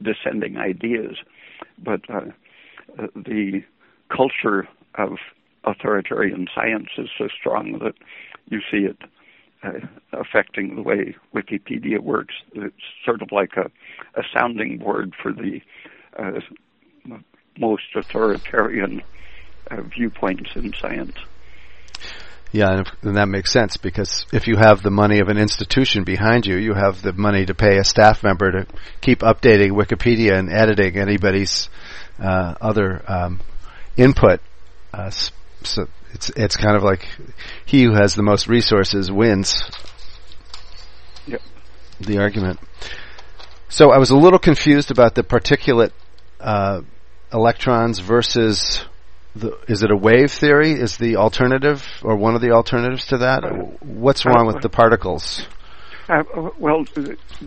dissenting 0.01 0.57
ideas, 0.57 1.17
but 1.83 2.01
the 3.15 3.63
culture 4.15 4.67
of 4.95 5.17
authoritarian 5.63 6.47
science 6.53 6.89
is 6.97 7.09
so 7.17 7.27
strong 7.27 7.79
that 7.79 7.95
you 8.49 8.59
see 8.71 8.85
it 8.85 8.97
uh, 9.63 9.79
affecting 10.13 10.75
the 10.75 10.81
way 10.81 11.15
Wikipedia 11.33 11.99
works. 11.99 12.35
It's 12.53 12.75
sort 13.03 13.21
of 13.21 13.31
like 13.31 13.53
a, 13.57 13.71
a 14.19 14.23
sounding 14.33 14.77
board 14.77 15.13
for 15.21 15.33
the 15.33 15.61
uh, 16.19 16.39
most 17.57 17.83
authoritarian 17.95 19.01
uh, 19.71 19.81
viewpoints 19.81 20.49
in 20.55 20.73
science. 20.79 21.15
Yeah, 22.51 22.71
and, 22.71 22.87
if, 22.87 22.93
and, 23.03 23.17
that 23.17 23.27
makes 23.27 23.51
sense 23.51 23.75
because 23.75 24.25
if 24.31 24.47
you 24.47 24.55
have 24.55 24.81
the 24.81 24.91
money 24.91 25.19
of 25.19 25.27
an 25.27 25.37
institution 25.37 26.05
behind 26.05 26.45
you, 26.45 26.55
you 26.55 26.73
have 26.73 27.01
the 27.01 27.11
money 27.11 27.45
to 27.45 27.53
pay 27.53 27.77
a 27.77 27.83
staff 27.83 28.23
member 28.23 28.51
to 28.51 28.67
keep 29.01 29.19
updating 29.19 29.71
Wikipedia 29.71 30.37
and 30.37 30.49
editing 30.49 30.97
anybody's 30.97 31.69
uh, 32.17 32.55
other 32.61 33.03
um, 33.11 33.41
input. 33.97 34.39
Uh, 34.93 35.09
so 35.09 35.87
it's 36.13 36.29
it's 36.29 36.55
kind 36.55 36.77
of 36.77 36.83
like 36.83 37.05
he 37.65 37.83
who 37.83 37.93
has 37.93 38.15
the 38.15 38.23
most 38.23 38.47
resources 38.47 39.11
wins. 39.11 39.61
Yep. 41.27 41.41
The 41.99 42.19
argument. 42.19 42.59
So 43.67 43.91
I 43.91 43.97
was 43.97 44.11
a 44.11 44.15
little 44.15 44.39
confused 44.39 44.91
about 44.91 45.15
the 45.15 45.23
particulate 45.23 45.91
uh, 46.39 46.83
electrons 47.33 47.99
versus 47.99 48.85
the, 49.35 49.57
is 49.67 49.83
it 49.83 49.91
a 49.91 49.97
wave 49.97 50.31
theory? 50.31 50.71
Is 50.71 50.97
the 50.97 51.17
alternative 51.17 51.85
or 52.03 52.15
one 52.15 52.35
of 52.35 52.41
the 52.41 52.51
alternatives 52.51 53.07
to 53.07 53.17
that? 53.19 53.43
Uh, 53.43 53.49
What's 53.81 54.25
wrong 54.25 54.47
uh, 54.47 54.53
with 54.53 54.61
the 54.61 54.69
particles? 54.69 55.45
Uh, 56.07 56.23
well, 56.57 56.85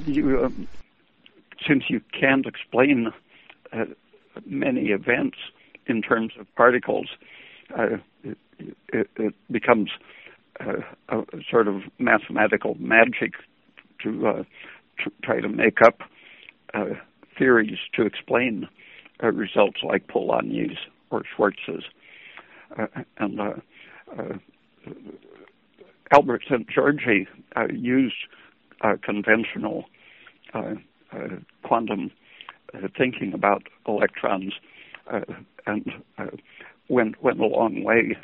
you, 0.06 0.44
um, 0.44 0.68
since 1.66 1.84
you 1.88 2.00
can't 2.18 2.46
explain 2.46 3.08
uh, 3.72 3.84
many 4.44 4.86
events 4.88 5.36
in 5.86 6.02
terms 6.02 6.32
of 6.38 6.46
particles, 6.56 7.08
uh, 7.76 7.96
it, 8.22 9.08
it 9.16 9.34
becomes 9.50 9.90
uh, 10.60 10.80
a 11.08 11.22
sort 11.50 11.68
of 11.68 11.82
mathematical 11.98 12.76
magic 12.78 13.32
to, 14.02 14.26
uh, 14.26 14.42
to 15.04 15.12
try 15.22 15.40
to 15.40 15.48
make 15.48 15.80
up 15.82 16.00
uh, 16.74 16.86
theories 17.38 17.78
to 17.94 18.04
explain 18.04 18.68
uh, 19.22 19.28
results 19.28 19.78
like 19.82 20.06
Polanyi's 20.08 20.78
or 21.10 21.22
Schwarz's. 21.36 21.84
Uh, 22.78 22.86
and 23.18 23.40
uh, 23.40 23.52
Albert 26.12 26.42
Szent-Györgyi 26.48 27.26
used 27.72 28.14
conventional 29.02 29.84
quantum 31.62 32.10
thinking 32.96 33.32
about 33.34 33.62
electrons 33.86 34.54
and 35.66 35.92
went 36.88 37.22
went 37.22 37.40
a 37.40 37.46
long 37.46 37.84
way 37.84 38.16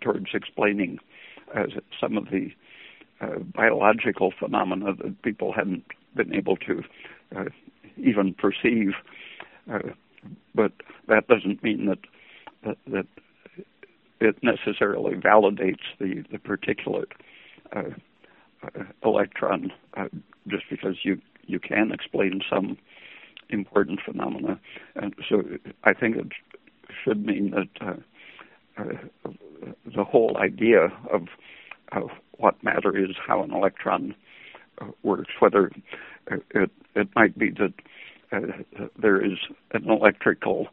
towards 0.00 0.28
explaining 0.34 0.98
uh, 1.54 1.64
some 2.00 2.16
of 2.16 2.26
the 2.30 2.50
uh, 3.20 3.38
biological 3.54 4.32
phenomena 4.38 4.94
that 4.94 5.22
people 5.22 5.52
hadn't 5.52 5.84
been 6.16 6.34
able 6.34 6.56
to 6.56 6.82
uh, 7.36 7.44
even 7.96 8.34
perceive. 8.34 8.92
Uh, 9.72 9.90
but 10.54 10.72
that 11.08 11.26
doesn't 11.28 11.62
mean 11.62 11.86
that, 11.86 11.98
that, 12.64 12.76
that 12.86 13.06
it 14.20 14.36
necessarily 14.42 15.14
validates 15.16 15.82
the 15.98 16.24
the 16.30 16.38
particulate 16.38 17.12
uh, 17.74 17.90
uh, 18.62 18.84
electron 19.04 19.72
just 20.48 20.64
because 20.70 20.96
you 21.02 21.20
you 21.46 21.58
can 21.58 21.92
explain 21.92 22.40
some 22.48 22.78
important 23.50 24.00
phenomena, 24.04 24.58
and 24.96 25.14
so 25.28 25.42
I 25.84 25.92
think 25.92 26.16
it 26.16 26.28
should 27.04 27.26
mean 27.26 27.50
that 27.50 27.96
uh, 28.78 28.84
the 29.94 30.04
whole 30.04 30.36
idea 30.38 30.92
of, 31.10 31.28
of 31.92 32.10
what 32.38 32.62
matter 32.62 32.96
is, 32.96 33.16
how 33.26 33.42
an 33.42 33.52
electron 33.52 34.14
uh, 34.80 34.86
works, 35.02 35.30
whether 35.40 35.70
it, 36.30 36.70
it 36.94 37.08
might 37.14 37.38
be 37.38 37.50
that 37.50 37.72
uh, 38.32 38.84
there 39.00 39.24
is 39.24 39.38
an 39.72 39.88
electrical 39.88 40.68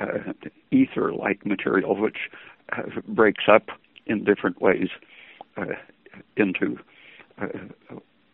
uh, 0.00 0.32
ether-like 0.70 1.44
material 1.46 1.96
which 1.96 2.30
uh, 2.72 2.82
breaks 3.08 3.44
up 3.48 3.68
in 4.06 4.24
different 4.24 4.60
ways 4.60 4.88
uh, 5.56 5.66
into 6.36 6.78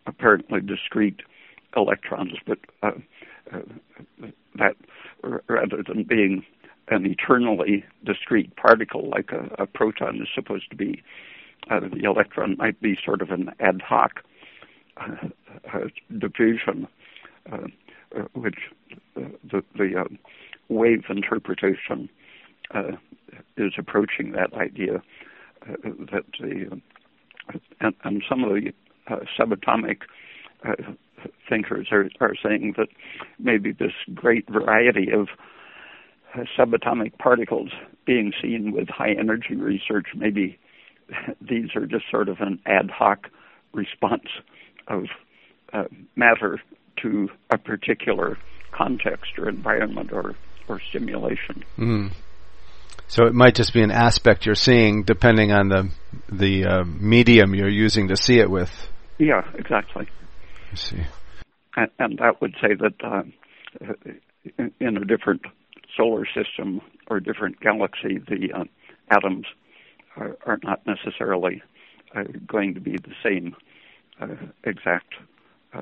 apparently 0.05 0.61
discrete 0.61 1.21
electrons, 1.75 2.33
but 2.45 2.59
that 4.55 4.75
rather 5.47 5.83
than 5.87 6.03
being 6.03 6.43
an 6.89 7.05
eternally 7.05 7.85
discrete 8.05 8.55
particle 8.55 9.09
like 9.09 9.31
a, 9.31 9.49
a 9.61 9.65
proton 9.65 10.21
is 10.21 10.27
supposed 10.33 10.69
to 10.69 10.75
be. 10.75 11.01
Uh, 11.69 11.79
the 11.79 12.03
electron 12.03 12.57
might 12.57 12.79
be 12.81 12.97
sort 13.03 13.21
of 13.21 13.29
an 13.29 13.51
ad 13.59 13.81
hoc 13.81 14.23
uh, 14.97 15.27
uh, 15.73 15.87
diffusion, 16.17 16.87
which 18.33 18.57
the, 19.15 19.63
the 19.77 20.05
wave 20.71 21.03
interpretation 21.09 22.09
uh, 22.73 22.91
is 23.57 23.73
approaching 23.77 24.31
that 24.31 24.53
idea 24.53 25.01
uh, 25.67 25.75
that 26.11 26.23
the 26.39 26.81
and, 27.79 27.93
and, 28.03 28.23
some 28.29 28.43
of 28.43 28.51
the 28.51 28.71
uh, 29.07 29.17
subatomic 29.37 30.01
thinkers 31.49 31.87
are, 31.91 32.09
are 32.21 32.35
saying 32.41 32.75
that 32.77 32.87
maybe 33.39 33.71
this 33.73 33.91
great 34.13 34.49
variety 34.49 35.11
of 35.11 35.27
subatomic 36.57 37.17
particles 37.17 37.71
being 38.05 38.31
seen 38.41 38.71
with 38.71 38.87
high 38.87 39.11
energy 39.11 39.55
research, 39.55 40.07
maybe 40.15 40.57
these 41.41 41.75
are 41.75 41.85
just 41.85 42.05
sort 42.09 42.29
of 42.29 42.39
an 42.39 42.59
ad 42.65 42.89
hoc 42.89 43.27
response 43.73 44.27
of 44.87 45.05
uh, 45.73 45.83
matter 46.15 46.61
to 47.01 47.29
a 47.49 47.57
particular 47.57 48.37
context 48.71 49.31
or 49.37 49.49
environment 49.49 50.11
or, 50.11 50.35
or 50.71 50.79
stimulation. 50.89 51.63
Mm. 51.77 52.11
So 53.07 53.25
it 53.25 53.33
might 53.33 53.55
just 53.55 53.73
be 53.73 53.81
an 53.81 53.91
aspect 53.91 54.45
you're 54.45 54.55
seeing 54.55 55.03
depending 55.03 55.51
on 55.51 55.67
the 55.67 55.91
the 56.31 56.65
uh, 56.65 56.83
medium 56.85 57.53
you're 57.53 57.69
using 57.69 58.07
to 58.07 58.15
see 58.15 58.39
it 58.39 58.49
with. 58.49 58.71
Yeah, 59.17 59.41
exactly. 59.55 60.07
I 60.71 60.75
see. 60.75 61.03
And, 61.75 61.89
and 61.99 62.17
that 62.19 62.41
would 62.41 62.55
say 62.61 62.75
that 62.75 62.93
uh, 63.03 63.23
in, 64.79 64.97
a 64.97 65.05
different 65.05 65.41
solar 65.95 66.25
system 66.25 66.81
or 67.07 67.19
different 67.19 67.59
galaxy, 67.59 68.17
the 68.17 68.53
uh, 68.53 68.63
atoms 69.09 69.45
are, 70.15 70.37
are, 70.45 70.59
not 70.63 70.81
necessarily 70.85 71.61
uh, 72.15 72.23
going 72.47 72.73
to 72.73 72.81
be 72.81 72.97
the 72.97 73.13
same 73.23 73.55
uh, 74.19 74.35
exact, 74.63 75.13
uh, 75.73 75.81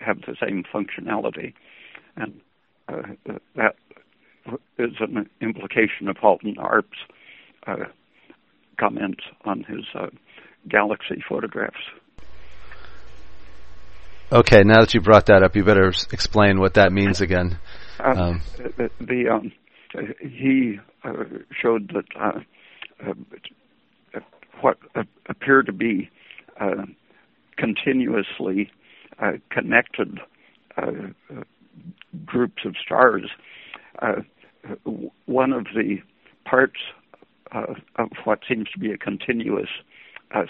have 0.00 0.20
the 0.22 0.36
same 0.40 0.64
functionality. 0.72 1.54
And 2.16 2.40
uh, 2.88 3.02
that 3.56 3.76
is 4.78 4.92
an 5.00 5.28
implication 5.40 6.08
of 6.08 6.16
Halton 6.16 6.56
Arp's 6.58 6.98
uh, 7.66 7.84
comments 8.78 9.22
on 9.44 9.64
his 9.64 9.84
galaxy 10.68 11.22
photographs. 11.28 11.76
Okay, 14.32 14.62
now 14.64 14.80
that 14.80 14.94
you 14.94 15.00
brought 15.00 15.26
that 15.26 15.42
up, 15.42 15.54
you 15.54 15.64
better 15.64 15.92
explain 16.10 16.58
what 16.58 16.74
that 16.74 16.92
means 16.92 17.20
again. 17.20 17.58
Uh, 18.00 18.14
um, 18.16 18.42
the, 18.56 18.90
the 19.00 19.28
um, 19.28 19.52
he 20.20 20.78
uh, 21.04 21.24
showed 21.62 21.92
that 21.94 22.04
uh, 22.18 22.40
uh 23.06 24.20
what 24.60 24.78
appear 25.28 25.62
to 25.62 25.72
be 25.72 26.10
uh, 26.60 26.86
continuously 27.56 28.70
uh, 29.20 29.32
connected 29.50 30.18
groups 32.24 32.62
of 32.64 32.74
stars. 32.84 33.30
One 35.26 35.52
of 35.52 35.66
the 35.74 35.98
parts 36.44 36.80
of 37.52 37.76
what 38.24 38.40
seems 38.48 38.68
to 38.70 38.78
be 38.78 38.90
a 38.90 38.98
continuous 38.98 39.68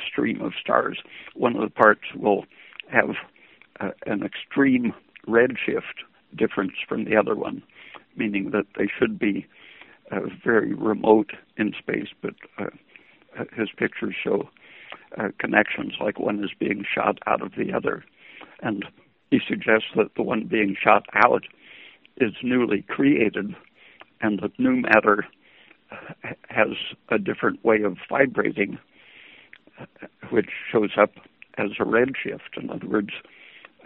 stream 0.06 0.40
of 0.40 0.52
stars, 0.60 0.98
one 1.34 1.54
of 1.54 1.62
the 1.62 1.70
parts 1.70 2.02
will 2.16 2.46
have 2.90 3.16
an 4.06 4.22
extreme 4.22 4.94
redshift 5.26 6.04
difference 6.36 6.72
from 6.88 7.04
the 7.04 7.16
other 7.16 7.34
one, 7.34 7.62
meaning 8.16 8.50
that 8.50 8.66
they 8.76 8.88
should 8.98 9.18
be 9.18 9.46
uh, 10.10 10.20
very 10.44 10.74
remote 10.74 11.32
in 11.56 11.72
space, 11.78 12.08
but 12.20 12.34
uh, 12.58 12.66
uh, 13.38 13.44
his 13.56 13.68
pictures 13.76 14.14
show 14.22 14.48
uh, 15.18 15.28
connections 15.38 15.94
like 16.00 16.18
one 16.18 16.42
is 16.42 16.50
being 16.58 16.84
shot 16.92 17.18
out 17.26 17.42
of 17.42 17.52
the 17.56 17.72
other. 17.72 18.04
And 18.62 18.84
he 19.30 19.40
suggests 19.46 19.88
that 19.96 20.14
the 20.16 20.22
one 20.22 20.44
being 20.44 20.76
shot 20.80 21.06
out 21.14 21.44
is 22.18 22.32
newly 22.42 22.82
created 22.82 23.54
and 24.24 24.40
that 24.40 24.58
new 24.58 24.76
matter 24.76 25.26
has 26.48 26.68
a 27.10 27.18
different 27.18 27.62
way 27.64 27.82
of 27.82 27.98
vibrating, 28.08 28.78
which 30.30 30.48
shows 30.72 30.90
up 31.00 31.12
as 31.58 31.70
a 31.78 31.84
redshift. 31.84 32.56
In 32.56 32.70
other 32.70 32.86
words, 32.86 33.10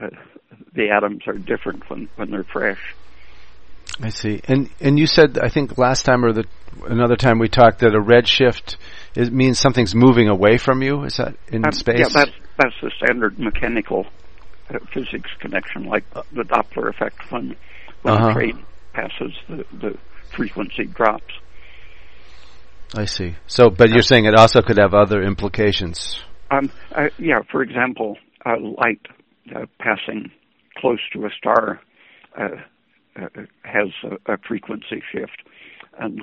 uh, 0.00 0.08
the 0.74 0.90
atoms 0.90 1.22
are 1.26 1.36
different 1.36 1.90
when, 1.90 2.08
when 2.16 2.30
they're 2.30 2.44
fresh. 2.44 2.94
I 4.00 4.10
see. 4.10 4.40
And 4.46 4.70
and 4.80 4.96
you 4.96 5.06
said 5.06 5.38
I 5.38 5.48
think 5.48 5.76
last 5.76 6.04
time 6.04 6.24
or 6.24 6.32
the 6.32 6.44
another 6.86 7.16
time 7.16 7.40
we 7.40 7.48
talked 7.48 7.80
that 7.80 7.94
a 7.94 8.00
redshift 8.00 8.76
is, 9.16 9.30
means 9.30 9.58
something's 9.58 9.94
moving 9.94 10.28
away 10.28 10.56
from 10.56 10.82
you. 10.82 11.02
Is 11.02 11.16
that 11.16 11.34
in 11.48 11.64
um, 11.64 11.72
space? 11.72 11.98
Yeah, 11.98 12.08
that's 12.12 12.30
that's 12.56 12.74
the 12.80 12.92
standard 13.02 13.40
mechanical 13.40 14.06
uh, 14.70 14.78
physics 14.94 15.30
connection, 15.40 15.86
like 15.86 16.08
the 16.12 16.44
Doppler 16.44 16.90
effect 16.90 17.32
when 17.32 17.56
when 18.02 18.14
uh-huh. 18.14 18.28
a 18.28 18.32
train 18.34 18.64
passes, 18.92 19.32
the 19.48 19.64
the 19.72 19.98
frequency 20.34 20.84
drops. 20.84 21.32
I 22.94 23.04
see. 23.04 23.36
So, 23.46 23.70
but 23.70 23.90
you're 23.90 24.02
saying 24.02 24.24
it 24.24 24.34
also 24.34 24.62
could 24.62 24.78
have 24.78 24.94
other 24.94 25.22
implications. 25.22 26.20
Um, 26.50 26.70
uh, 26.94 27.08
yeah. 27.18 27.40
For 27.50 27.62
example, 27.62 28.16
uh, 28.46 28.58
light 28.58 29.00
uh, 29.54 29.66
passing 29.78 30.30
close 30.78 31.00
to 31.12 31.26
a 31.26 31.30
star 31.36 31.80
uh, 32.38 32.48
uh, 33.16 33.28
has 33.62 33.88
a, 34.04 34.32
a, 34.32 34.38
frequency 34.46 35.02
shift, 35.12 35.42
and 35.98 36.22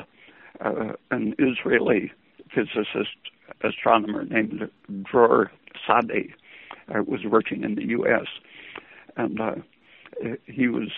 uh, 0.63 0.93
an 1.11 1.35
Israeli 1.37 2.11
physicist 2.53 3.17
astronomer 3.63 4.25
named 4.25 4.69
Dror 5.03 5.51
Sadeh 5.87 6.33
was 7.05 7.21
working 7.25 7.63
in 7.63 7.75
the 7.75 7.85
U.S. 7.89 8.27
and 9.17 9.39
he 10.45 10.67
was 10.67 10.89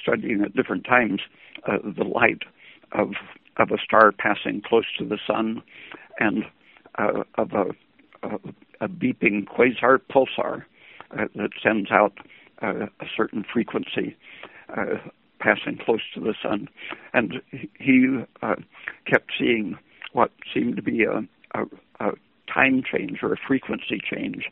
studying 0.00 0.42
at 0.42 0.54
different 0.54 0.84
times 0.84 1.20
the 1.66 2.04
light 2.04 2.42
of 2.92 3.12
of 3.58 3.70
a 3.70 3.78
star 3.82 4.12
passing 4.12 4.62
close 4.64 4.84
to 4.98 5.04
the 5.04 5.18
sun 5.26 5.62
and 6.20 6.44
uh, 6.98 7.24
of 7.36 7.52
a, 7.52 7.66
a, 8.26 8.38
a, 8.80 8.88
beeping 8.88 9.46
quasar 9.46 9.98
pulsar 10.10 10.64
uh, 11.18 11.24
that 11.34 11.50
sends 11.62 11.90
out 11.90 12.18
uh, 12.62 12.86
a 13.00 13.06
certain 13.16 13.44
frequency 13.52 14.16
uh, 14.76 14.96
passing 15.40 15.78
close 15.84 16.00
to 16.14 16.20
the 16.20 16.34
sun. 16.42 16.68
And 17.12 17.34
he 17.78 18.24
uh, 18.42 18.56
kept 19.06 19.32
seeing 19.38 19.78
what 20.12 20.30
seemed 20.52 20.76
to 20.76 20.82
be 20.82 21.04
a, 21.04 21.20
a, 21.54 21.64
a 22.00 22.12
time 22.52 22.82
change 22.82 23.18
or 23.22 23.32
a 23.32 23.36
frequency 23.46 24.00
change. 24.00 24.44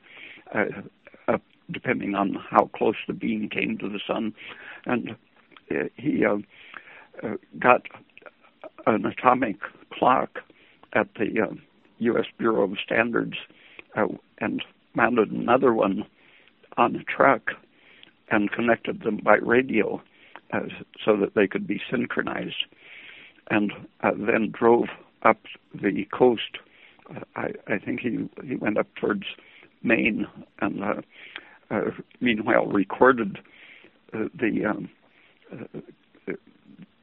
Uh, 1.69 1.73
depending 1.73 2.15
on 2.15 2.35
how 2.51 2.71
close 2.77 2.97
the 3.07 3.13
beam 3.13 3.49
came 3.49 3.79
to 3.79 3.89
the 3.89 4.01
sun, 4.07 4.35
and 4.85 5.17
he 5.97 6.25
got 7.59 7.83
an 8.87 9.05
atomic 9.07 9.57
clock 9.93 10.39
at 10.93 11.09
the 11.19 11.41
uh, 11.43 11.55
U.S. 11.99 12.27
Bureau 12.39 12.65
of 12.65 12.79
Standards 12.85 13.37
uh, 13.97 14.07
and 14.39 14.63
mounted 14.95 15.31
another 15.31 15.73
one 15.73 16.05
on 16.77 16.97
a 16.97 17.03
truck 17.05 17.51
and 18.31 18.51
connected 18.51 19.03
them 19.03 19.19
by 19.23 19.37
radio 19.37 20.03
uh, 20.53 20.61
so 21.05 21.17
that 21.17 21.35
they 21.35 21.47
could 21.47 21.67
be 21.67 21.81
synchronized, 21.91 22.65
and 23.51 23.73
uh, 24.03 24.13
then 24.17 24.51
drove 24.53 24.87
up 25.23 25.39
the 25.75 26.07
coast. 26.13 26.59
Uh, 27.15 27.21
I, 27.35 27.53
I 27.67 27.79
think 27.79 28.01
he 28.01 28.29
he 28.45 28.57
went 28.57 28.79
up 28.79 28.89
towards 28.97 29.25
Maine, 29.83 30.27
and 30.61 30.83
uh, 30.83 31.03
meanwhile 32.21 32.67
recorded 32.67 33.39
the 34.13 34.65
um, 34.65 34.89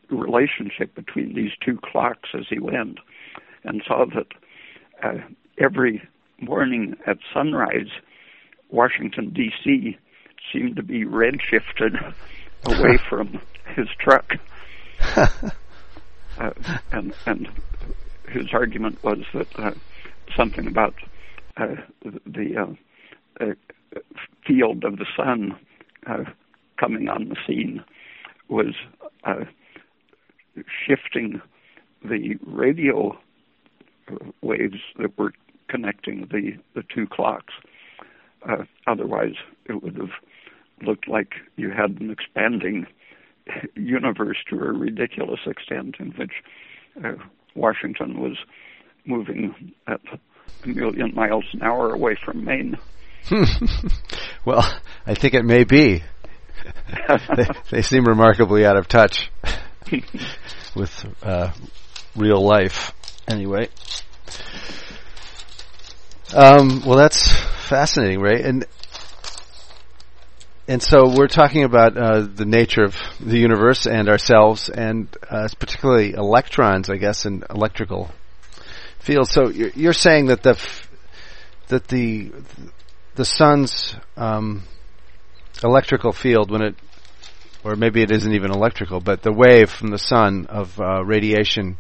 relationship 0.10 0.94
between 0.96 1.34
these 1.34 1.52
two 1.64 1.80
clocks 1.84 2.30
as 2.34 2.46
he 2.50 2.60
went 2.60 3.00
and 3.64 3.82
saw 3.88 4.06
that 4.06 4.28
uh, 5.04 5.22
every 5.58 6.02
morning 6.40 6.96
at 7.08 7.18
sunrise, 7.34 7.90
Washington, 8.70 9.32
D.C. 9.32 9.98
seemed 10.52 10.76
to 10.76 10.84
be 10.84 11.06
redshifted 11.06 12.14
away 12.66 12.98
from 13.10 13.40
his 13.76 13.88
truck. 14.00 14.34
uh, 15.16 16.52
and, 16.92 17.14
and 17.26 17.48
his 18.30 18.48
argument 18.54 19.04
was 19.04 19.20
that 19.34 19.60
uh, 19.60 19.72
something 20.36 20.68
about 20.68 20.96
uh, 21.58 21.76
the 22.26 22.58
uh, 22.58 23.44
uh, 23.44 23.54
field 24.46 24.84
of 24.84 24.98
the 24.98 25.06
sun 25.16 25.58
coming 26.78 27.08
on 27.08 27.30
the 27.30 27.36
scene 27.48 27.84
was 28.50 28.76
shifting 30.86 31.42
the 32.04 32.36
radio 32.46 33.18
waves 34.42 34.80
that 35.00 35.18
were 35.18 35.34
connecting 35.68 36.28
the, 36.32 36.58
the 36.76 36.84
two 36.94 37.08
clocks. 37.08 37.54
Uh, 38.48 38.66
otherwise, 38.88 39.36
it 39.66 39.82
would 39.82 39.96
have 39.96 40.12
looked 40.82 41.08
like 41.08 41.36
you 41.56 41.72
had 41.72 42.02
an 42.02 42.12
expanding 42.12 42.86
universe 43.76 44.38
to 44.50 44.56
a 44.56 44.72
ridiculous 44.72 45.40
extent 45.46 45.96
in 46.00 46.12
which 46.12 46.34
uh, 47.04 47.14
Washington 47.56 48.20
was 48.20 48.38
moving 49.06 49.74
at 49.88 50.02
a 50.64 50.68
million 50.68 51.14
miles 51.14 51.46
an 51.54 51.62
hour 51.62 51.94
away 51.94 52.16
from 52.24 52.44
Maine. 52.44 52.78
well, 54.46 54.64
I 55.06 55.16
think 55.16 55.34
it 55.34 55.46
may 55.46 55.64
be. 55.64 56.04
they, 57.36 57.48
they 57.70 57.82
seem 57.82 58.06
remarkably 58.06 58.66
out 58.66 58.78
of 58.78 58.88
touch. 58.88 59.32
with 60.76 61.06
uh, 61.24 61.52
real 62.16 62.42
life. 62.42 62.94
Anyway, 63.28 63.70
um, 66.36 66.84
well, 66.86 66.98
that's 66.98 67.32
fascinating, 67.68 68.20
right? 68.20 68.42
And 68.44 68.66
and 70.68 70.82
so 70.82 71.14
we're 71.16 71.28
talking 71.28 71.64
about 71.64 71.98
uh, 71.98 72.22
the 72.22 72.46
nature 72.46 72.84
of 72.84 72.96
the 73.20 73.38
universe 73.38 73.86
and 73.86 74.10
ourselves, 74.10 74.70
and 74.70 75.08
uh, 75.30 75.48
particularly 75.60 76.14
electrons, 76.14 76.90
I 76.90 76.98
guess, 76.98 77.26
and 77.26 77.46
electrical 77.50 78.12
fields. 79.00 79.32
So 79.32 79.50
you're, 79.50 79.72
you're 79.76 79.94
saying 79.94 80.28
that 80.28 80.44
the 80.44 80.52
f- 80.52 80.90
that 81.68 81.88
the 81.88 82.32
the 83.16 83.26
sun's 83.26 83.96
um, 84.18 84.64
electrical 85.64 86.12
field, 86.12 86.52
when 86.52 86.62
it 86.62 86.76
or 87.64 87.76
maybe 87.76 88.02
it 88.02 88.12
isn't 88.12 88.34
even 88.34 88.52
electrical, 88.52 89.00
but 89.00 89.22
the 89.22 89.32
wave 89.32 89.70
from 89.70 89.90
the 89.90 89.98
sun 89.98 90.46
of 90.48 90.80
uh, 90.80 91.04
radiation 91.04 91.78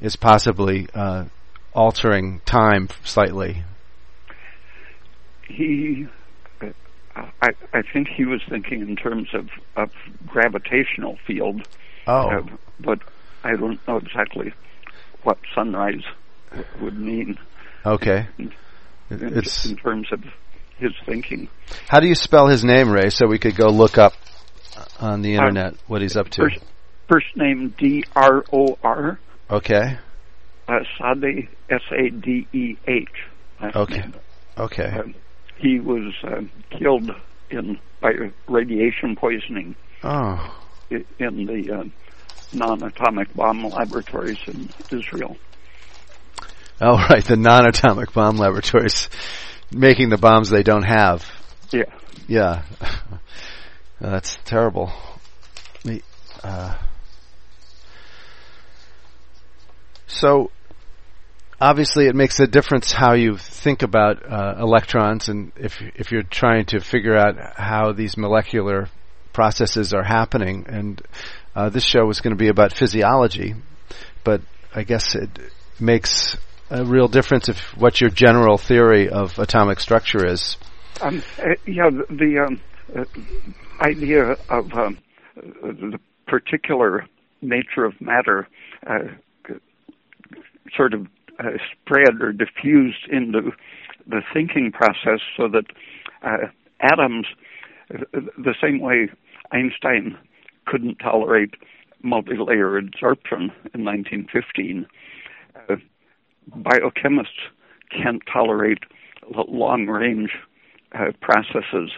is 0.00 0.16
possibly 0.16 0.88
uh, 0.94 1.24
altering 1.72 2.40
time 2.44 2.88
slightly. 3.04 3.62
He, 5.46 6.06
I, 7.14 7.50
I 7.72 7.82
think 7.92 8.08
he 8.08 8.24
was 8.24 8.40
thinking 8.48 8.80
in 8.80 8.96
terms 8.96 9.28
of, 9.32 9.48
of 9.76 9.90
gravitational 10.26 11.18
field. 11.26 11.68
Oh. 12.06 12.30
Uh, 12.30 12.42
but 12.80 12.98
I 13.44 13.54
don't 13.54 13.86
know 13.86 13.98
exactly 13.98 14.52
what 15.22 15.38
sunrise 15.54 16.02
w- 16.50 16.66
would 16.80 16.98
mean. 16.98 17.38
Okay. 17.86 18.26
In, 18.38 18.52
in, 19.10 19.38
it's 19.38 19.66
in 19.66 19.76
terms 19.76 20.08
of 20.10 20.24
his 20.82 20.92
thinking. 21.06 21.48
How 21.88 22.00
do 22.00 22.08
you 22.08 22.14
spell 22.14 22.48
his 22.48 22.64
name, 22.64 22.90
Ray? 22.90 23.10
So 23.10 23.26
we 23.26 23.38
could 23.38 23.56
go 23.56 23.68
look 23.68 23.98
up 23.98 24.14
on 25.00 25.22
the 25.22 25.34
internet? 25.34 25.74
Uh, 25.74 25.76
what 25.86 26.02
he's 26.02 26.16
up 26.16 26.28
to? 26.30 26.42
First, 26.42 26.58
first 27.08 27.36
name 27.36 27.74
D 27.78 28.04
R 28.14 28.44
O 28.52 28.78
R. 28.82 29.18
Okay. 29.50 29.98
Uh, 30.68 30.72
Sadeh 30.98 31.48
S 31.70 31.82
A 31.92 32.10
D 32.10 32.46
E 32.52 32.76
H. 32.86 33.08
Okay. 33.74 33.98
Name. 33.98 34.14
Okay. 34.58 34.84
Uh, 34.84 35.02
he 35.58 35.80
was 35.80 36.14
uh, 36.24 36.40
killed 36.78 37.10
in 37.50 37.78
by 38.00 38.12
radiation 38.48 39.16
poisoning. 39.16 39.74
Oh. 40.02 40.58
In 40.90 41.46
the 41.46 41.72
uh, 41.72 41.84
non-atomic 42.52 43.34
bomb 43.34 43.64
laboratories 43.64 44.38
in 44.46 44.68
Israel. 44.90 45.36
Oh, 46.80 46.96
right, 46.96 47.24
the 47.24 47.36
non-atomic 47.36 48.12
bomb 48.12 48.36
laboratories 48.36 49.08
making 49.72 50.08
the 50.10 50.18
bombs 50.18 50.50
they 50.50 50.62
don't 50.62 50.84
have. 50.84 51.24
Yeah. 51.70 51.84
Yeah. 52.28 52.62
That's 54.00 54.36
terrible. 54.44 54.92
Uh, 56.42 56.76
so, 60.06 60.50
obviously, 61.60 62.06
it 62.06 62.14
makes 62.14 62.40
a 62.40 62.46
difference 62.46 62.92
how 62.92 63.14
you 63.14 63.36
think 63.36 63.82
about 63.82 64.22
uh, 64.30 64.56
electrons, 64.58 65.28
and 65.28 65.52
if 65.56 65.80
if 65.94 66.10
you're 66.10 66.24
trying 66.24 66.66
to 66.66 66.80
figure 66.80 67.16
out 67.16 67.36
how 67.56 67.92
these 67.92 68.16
molecular 68.16 68.88
processes 69.32 69.94
are 69.94 70.02
happening. 70.02 70.66
And 70.68 71.00
uh, 71.54 71.68
this 71.68 71.84
show 71.84 72.04
was 72.04 72.20
going 72.20 72.34
to 72.34 72.38
be 72.38 72.48
about 72.48 72.72
physiology, 72.72 73.54
but 74.24 74.42
I 74.74 74.84
guess 74.84 75.14
it 75.14 75.30
makes 75.80 76.36
a 76.72 76.84
real 76.84 77.06
difference 77.06 77.48
of 77.48 77.58
what 77.76 78.00
your 78.00 78.08
general 78.08 78.56
theory 78.56 79.08
of 79.10 79.38
atomic 79.38 79.78
structure 79.78 80.26
is. 80.26 80.56
Um, 81.02 81.22
uh, 81.38 81.50
yeah, 81.66 81.90
the, 81.90 82.46
um, 82.46 82.60
uh, 82.96 83.04
idea 83.80 84.36
of 84.48 84.72
um, 84.72 84.98
the 85.34 85.98
particular 86.26 87.06
nature 87.42 87.84
of 87.84 88.00
matter 88.00 88.48
uh, 88.86 89.00
sort 90.74 90.94
of 90.94 91.06
uh, 91.38 91.50
spread 91.72 92.22
or 92.22 92.32
diffused 92.32 93.06
into 93.10 93.52
the 94.06 94.22
thinking 94.32 94.72
process 94.72 95.20
so 95.36 95.48
that 95.48 95.64
uh, 96.22 96.48
atoms, 96.80 97.26
the 97.90 98.54
same 98.62 98.80
way 98.80 99.10
Einstein 99.50 100.16
couldn't 100.66 100.96
tolerate 100.96 101.54
multi-layer 102.02 102.80
adsorption 102.80 103.50
in 103.74 103.84
1915, 103.84 104.86
uh, 104.86 105.01
biochemists 106.50 107.50
can't 107.90 108.22
tolerate 108.32 108.80
long-range 109.48 110.30
uh, 110.94 111.12
processes 111.20 111.90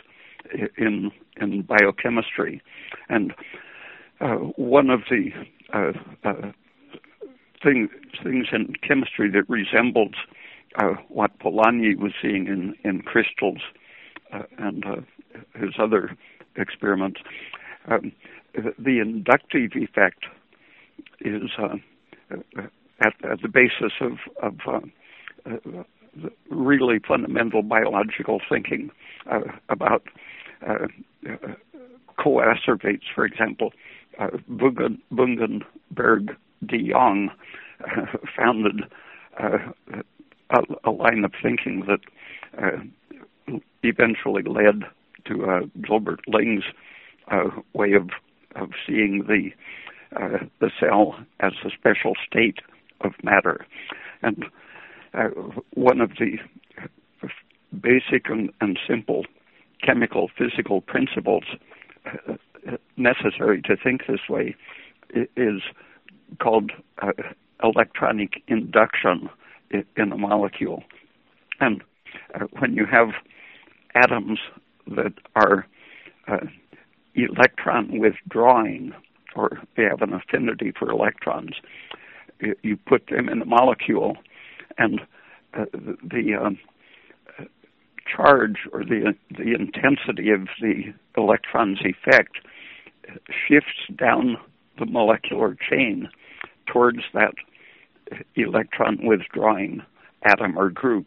in 0.76 1.10
in 1.40 1.62
biochemistry, 1.62 2.62
and 3.08 3.34
uh, 4.20 4.36
one 4.56 4.88
of 4.90 5.00
the 5.10 5.30
uh, 5.72 5.92
uh, 6.24 6.52
thing, 7.62 7.88
things 8.22 8.46
in 8.52 8.74
chemistry 8.86 9.30
that 9.30 9.48
resembles 9.48 10.14
uh, 10.76 10.94
what 11.08 11.36
Polanyi 11.40 11.96
was 11.98 12.12
seeing 12.22 12.46
in 12.46 12.74
in 12.84 13.02
crystals 13.02 13.58
and 14.58 14.84
his 15.54 15.74
other 15.78 16.16
experiments. 16.56 17.20
Um, 17.88 18.12
the 18.78 19.00
inductive 19.00 19.72
effect 19.74 20.24
is 21.20 21.50
uh, 21.58 21.76
at, 23.00 23.14
at, 23.24 23.42
the 23.42 23.48
basis 23.48 23.92
of, 24.00 24.12
of 24.42 24.54
uh, 24.66 25.50
uh, 25.50 25.82
really 26.50 26.98
fundamental 27.06 27.62
biological 27.62 28.40
thinking 28.48 28.90
about 29.68 30.04
coacervates, 32.18 33.02
for 33.14 33.24
example. 33.24 33.72
Uh, 34.18 34.28
Bungenberg 35.10 36.36
de 36.64 36.90
Jong 36.90 37.30
founded 38.36 38.82
uh, 39.40 39.58
a, 40.50 40.60
a, 40.84 40.90
line 40.90 41.24
of 41.24 41.32
thinking 41.42 41.84
that 41.86 42.00
uh, 42.62 43.56
eventually 43.82 44.42
led 44.42 44.84
to 45.26 45.44
uh, 45.44 45.60
Gilbert 45.82 46.20
Ling's 46.28 46.64
uh, 47.30 47.50
way 47.72 47.92
of 47.92 48.10
of 48.54 48.70
seeing 48.86 49.24
the 49.26 49.50
uh, 50.16 50.44
the 50.60 50.70
cell 50.78 51.16
as 51.40 51.52
a 51.64 51.70
special 51.70 52.12
state 52.24 52.58
of 53.04 53.12
matter, 53.22 53.66
and 54.22 54.44
uh, 55.14 55.28
one 55.74 56.00
of 56.00 56.10
the 56.18 56.38
basic 57.80 58.28
and, 58.28 58.50
and 58.60 58.78
simple 58.88 59.24
chemical 59.82 60.30
physical 60.38 60.80
principles 60.80 61.44
uh, 62.06 62.34
necessary 62.96 63.60
to 63.62 63.76
think 63.76 64.06
this 64.06 64.28
way 64.28 64.54
is 65.36 65.60
called 66.40 66.72
uh, 67.02 67.12
electronic 67.62 68.42
induction 68.48 69.28
in 69.70 70.12
a 70.12 70.16
molecule. 70.16 70.82
And 71.60 71.82
uh, 72.34 72.46
when 72.58 72.74
you 72.74 72.86
have 72.86 73.08
atoms 73.94 74.38
that 74.86 75.12
are 75.36 75.66
uh, 76.28 76.46
electron 77.14 77.98
withdrawing, 77.98 78.92
or 79.36 79.60
they 79.76 79.84
have 79.84 80.02
an 80.02 80.12
affinity 80.12 80.72
for 80.76 80.90
electrons, 80.90 81.56
you 82.62 82.76
put 82.76 83.06
them 83.08 83.28
in 83.28 83.38
the 83.38 83.44
molecule, 83.44 84.16
and 84.78 85.00
uh, 85.54 85.64
the, 85.72 85.96
the 86.02 86.34
um, 86.34 86.58
charge 88.04 88.68
or 88.72 88.84
the 88.84 89.14
the 89.30 89.54
intensity 89.54 90.30
of 90.30 90.48
the 90.60 90.92
electron's 91.16 91.80
effect 91.80 92.38
shifts 93.28 93.86
down 93.96 94.36
the 94.78 94.86
molecular 94.86 95.56
chain 95.70 96.08
towards 96.66 97.00
that 97.12 97.34
electron 98.36 98.98
withdrawing 99.04 99.82
atom 100.24 100.58
or 100.58 100.70
group. 100.70 101.06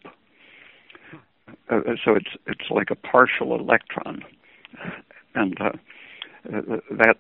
Uh, 1.70 1.82
so 2.04 2.16
it's 2.16 2.36
it's 2.46 2.70
like 2.70 2.90
a 2.92 2.96
partial 2.96 3.58
electron, 3.58 4.24
and 5.36 5.60
uh, 5.60 5.72
that 6.48 7.18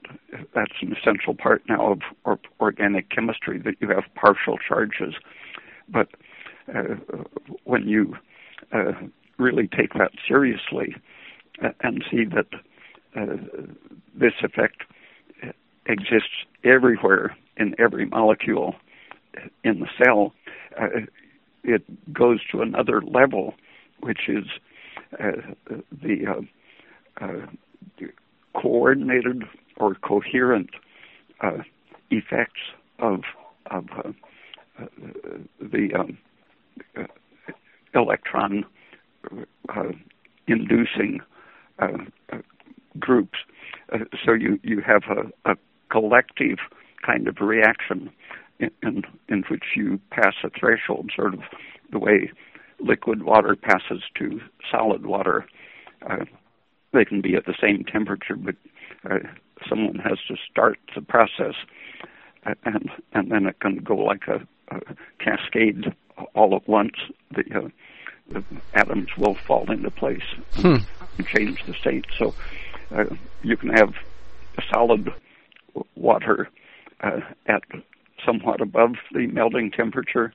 that's 0.54 0.74
an 0.82 0.96
essential 0.96 1.34
part 1.36 1.62
now 1.68 1.92
of 1.92 2.00
or, 2.24 2.40
organic 2.60 3.10
chemistry 3.10 3.60
that 3.60 3.76
you 3.80 3.90
have 3.90 4.04
partial 4.16 4.58
charges. 4.58 5.16
But 5.90 6.10
uh, 6.74 6.96
when 7.63 7.88
you 7.88 8.16
uh, 8.74 8.94
really 9.38 9.68
take 9.68 9.94
that 9.94 10.12
seriously 10.28 10.96
uh, 11.63 11.70
and 11.82 12.04
see 12.10 12.26
that 12.26 12.48
uh, 13.16 13.38
this 14.13 14.34
effect 14.44 14.84
exists 15.86 16.46
everywhere 16.63 17.36
in 17.56 17.74
every 17.80 18.06
molecule 18.06 18.76
in 19.63 19.80
the 19.80 19.88
cell, 20.04 20.34
uh, 20.80 21.02
it 21.63 21.84
goes 22.13 22.40
to 22.52 22.62
another 22.62 23.02
level, 23.02 23.56
which 24.02 24.28
is 24.28 24.46
the 25.92 26.46
coordinated 28.62 29.43
or 29.78 29.96
coherent 29.96 30.70
effects 32.10 32.62
of 33.00 33.22
of 33.70 33.86
the 35.60 35.89
um, 35.93 36.17
electron 37.93 38.63
uh, 39.70 39.91
inducing 40.48 41.20
uh, 41.80 41.88
uh, 42.32 42.38
groups. 43.00 43.39
so 44.26 44.34
you, 44.34 44.60
you 44.63 44.82
have 44.82 45.04
a, 45.10 45.52
a, 45.52 45.56
collective 45.89 46.58
kind 47.06 47.30
of 47.30 47.38
reaction 47.39 48.10
in, 48.60 48.70
in, 48.84 49.04
in 49.30 49.43
which 49.50 49.63
you 49.74 50.02
pass 50.12 50.34
a 50.43 50.50
threshold, 50.50 51.10
sort 51.15 51.34
of 51.34 51.39
the 51.93 51.98
way 51.98 52.30
liquid 52.82 53.24
water 53.24 53.56
passes 53.56 54.04
to 54.13 54.41
solid 54.70 55.06
water. 55.06 55.46
Uh, 56.10 56.26
they 56.98 57.06
can 57.06 57.22
be 57.22 57.36
at 57.36 57.46
the 57.46 57.54
same 57.62 57.84
temperature, 57.84 58.36
but 58.36 58.56
uh, 59.10 59.20
someone 59.70 60.00
has 60.00 60.18
to 60.28 60.36
start 60.50 60.80
the 60.96 61.02
process, 61.02 61.54
uh, 62.46 62.56
and 62.64 62.90
and 63.14 63.32
then 63.32 63.46
it 63.46 63.60
can 63.60 63.78
go 63.78 63.96
like 63.96 64.28
a, 64.28 64.40
a 64.74 64.82
cascade 65.20 65.94
all 66.34 66.56
at 66.56 66.68
once. 66.68 66.96
The 67.32 67.72
the 68.30 68.44
atoms 68.74 69.10
will 69.16 69.36
fall 69.36 69.72
into 69.72 69.92
place 69.92 70.28
hmm. 70.56 70.78
and 71.18 71.28
change 71.28 71.64
the 71.66 71.74
state. 71.74 72.06
So 72.18 72.34
uh, 72.92 73.06
you 73.44 73.56
can 73.56 73.70
have 73.70 73.94
solid 74.74 75.14
water 75.96 76.50
uh, 77.02 77.20
at 77.46 77.64
somewhat 78.26 78.60
above 78.60 78.96
the 79.14 79.28
melting 79.28 79.70
temperature, 79.70 80.34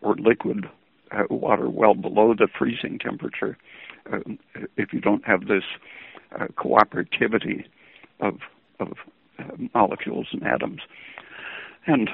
or 0.00 0.14
liquid 0.14 0.68
uh, 1.10 1.24
water 1.30 1.68
well 1.68 1.94
below 1.94 2.32
the 2.32 2.46
freezing 2.46 2.98
temperature. 2.98 3.58
Uh, 4.12 4.18
if 4.76 4.92
you 4.92 5.00
don't 5.00 5.24
have 5.24 5.46
this 5.46 5.64
uh, 6.38 6.46
cooperativity 6.56 7.64
of 8.20 8.38
of 8.78 8.92
uh, 9.38 9.44
molecules 9.74 10.28
and 10.32 10.42
atoms, 10.44 10.80
and 11.86 12.10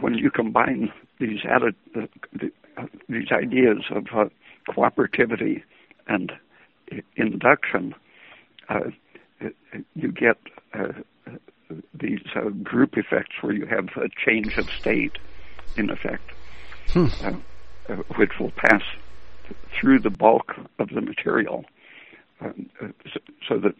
when 0.00 0.14
you 0.14 0.30
combine 0.30 0.92
these 1.18 1.40
added, 1.44 1.74
the, 1.92 2.08
these 3.08 3.30
ideas 3.32 3.84
of 3.90 4.06
uh, 4.14 4.24
cooperativity 4.68 5.62
and 6.06 6.32
induction, 7.16 7.94
uh, 8.68 8.80
you 9.94 10.12
get 10.12 10.38
uh, 10.74 10.92
these 11.94 12.20
uh, 12.34 12.48
group 12.62 12.96
effects 12.96 13.36
where 13.40 13.52
you 13.52 13.66
have 13.66 13.88
a 13.96 14.08
change 14.24 14.56
of 14.56 14.68
state, 14.70 15.18
in 15.76 15.90
effect, 15.90 16.30
hmm. 16.88 17.06
Uh, 17.22 17.32
uh, 17.88 17.96
which 18.16 18.32
will 18.40 18.52
pass 18.52 18.82
through 19.78 20.00
the 20.00 20.10
bulk 20.10 20.54
of 20.78 20.88
the 20.90 21.00
material, 21.00 21.64
um, 22.40 22.68
so, 23.12 23.20
so, 23.48 23.58
that 23.58 23.74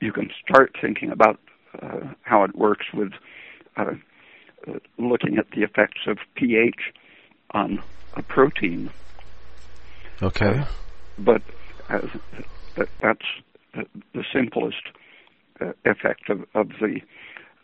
you 0.00 0.12
can 0.12 0.30
start 0.46 0.76
thinking 0.80 1.10
about 1.10 1.38
how 2.22 2.44
it 2.44 2.54
works 2.54 2.86
with 2.92 3.12
looking 4.98 5.38
at 5.38 5.50
the 5.52 5.62
effects 5.62 6.02
of 6.06 6.18
pH 6.34 6.92
on 7.52 7.82
a 8.14 8.22
protein. 8.22 8.90
Okay. 10.22 10.60
Uh, 10.60 10.64
but 11.18 11.42
uh, 11.88 12.00
that's 13.00 13.26
the 13.74 14.24
simplest 14.32 14.82
uh, 15.60 15.72
effect 15.84 16.28
of, 16.28 16.44
of 16.54 16.68
the 16.80 17.00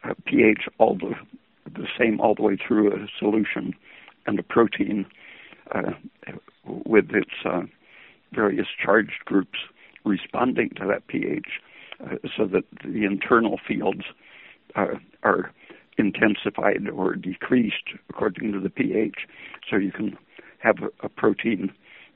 uh, 0.04 0.14
pH, 0.24 0.68
all 0.78 0.94
the, 0.94 1.14
the 1.70 1.86
same 1.98 2.20
all 2.20 2.34
the 2.34 2.42
way 2.42 2.56
through 2.56 2.92
a 2.92 3.06
solution 3.18 3.74
and 4.26 4.38
a 4.38 4.42
protein 4.42 5.06
uh, 5.74 5.92
with 6.66 7.10
its 7.10 7.32
uh, 7.44 7.62
various 8.32 8.66
charged 8.82 9.24
groups 9.24 9.58
responding 10.04 10.70
to 10.76 10.86
that 10.86 11.06
pH, 11.06 11.60
so 12.36 12.46
that 12.46 12.64
the 12.84 13.04
internal 13.04 13.58
fields 13.66 14.04
are 15.22 15.50
intensified 15.98 16.88
or 16.92 17.14
decreased 17.14 17.88
according 18.10 18.52
to 18.52 18.60
the 18.60 18.70
pH. 18.70 19.26
So 19.68 19.76
you 19.76 19.92
can 19.92 20.16
have 20.58 20.76
a, 20.82 21.06
a 21.06 21.08
protein 21.08 21.72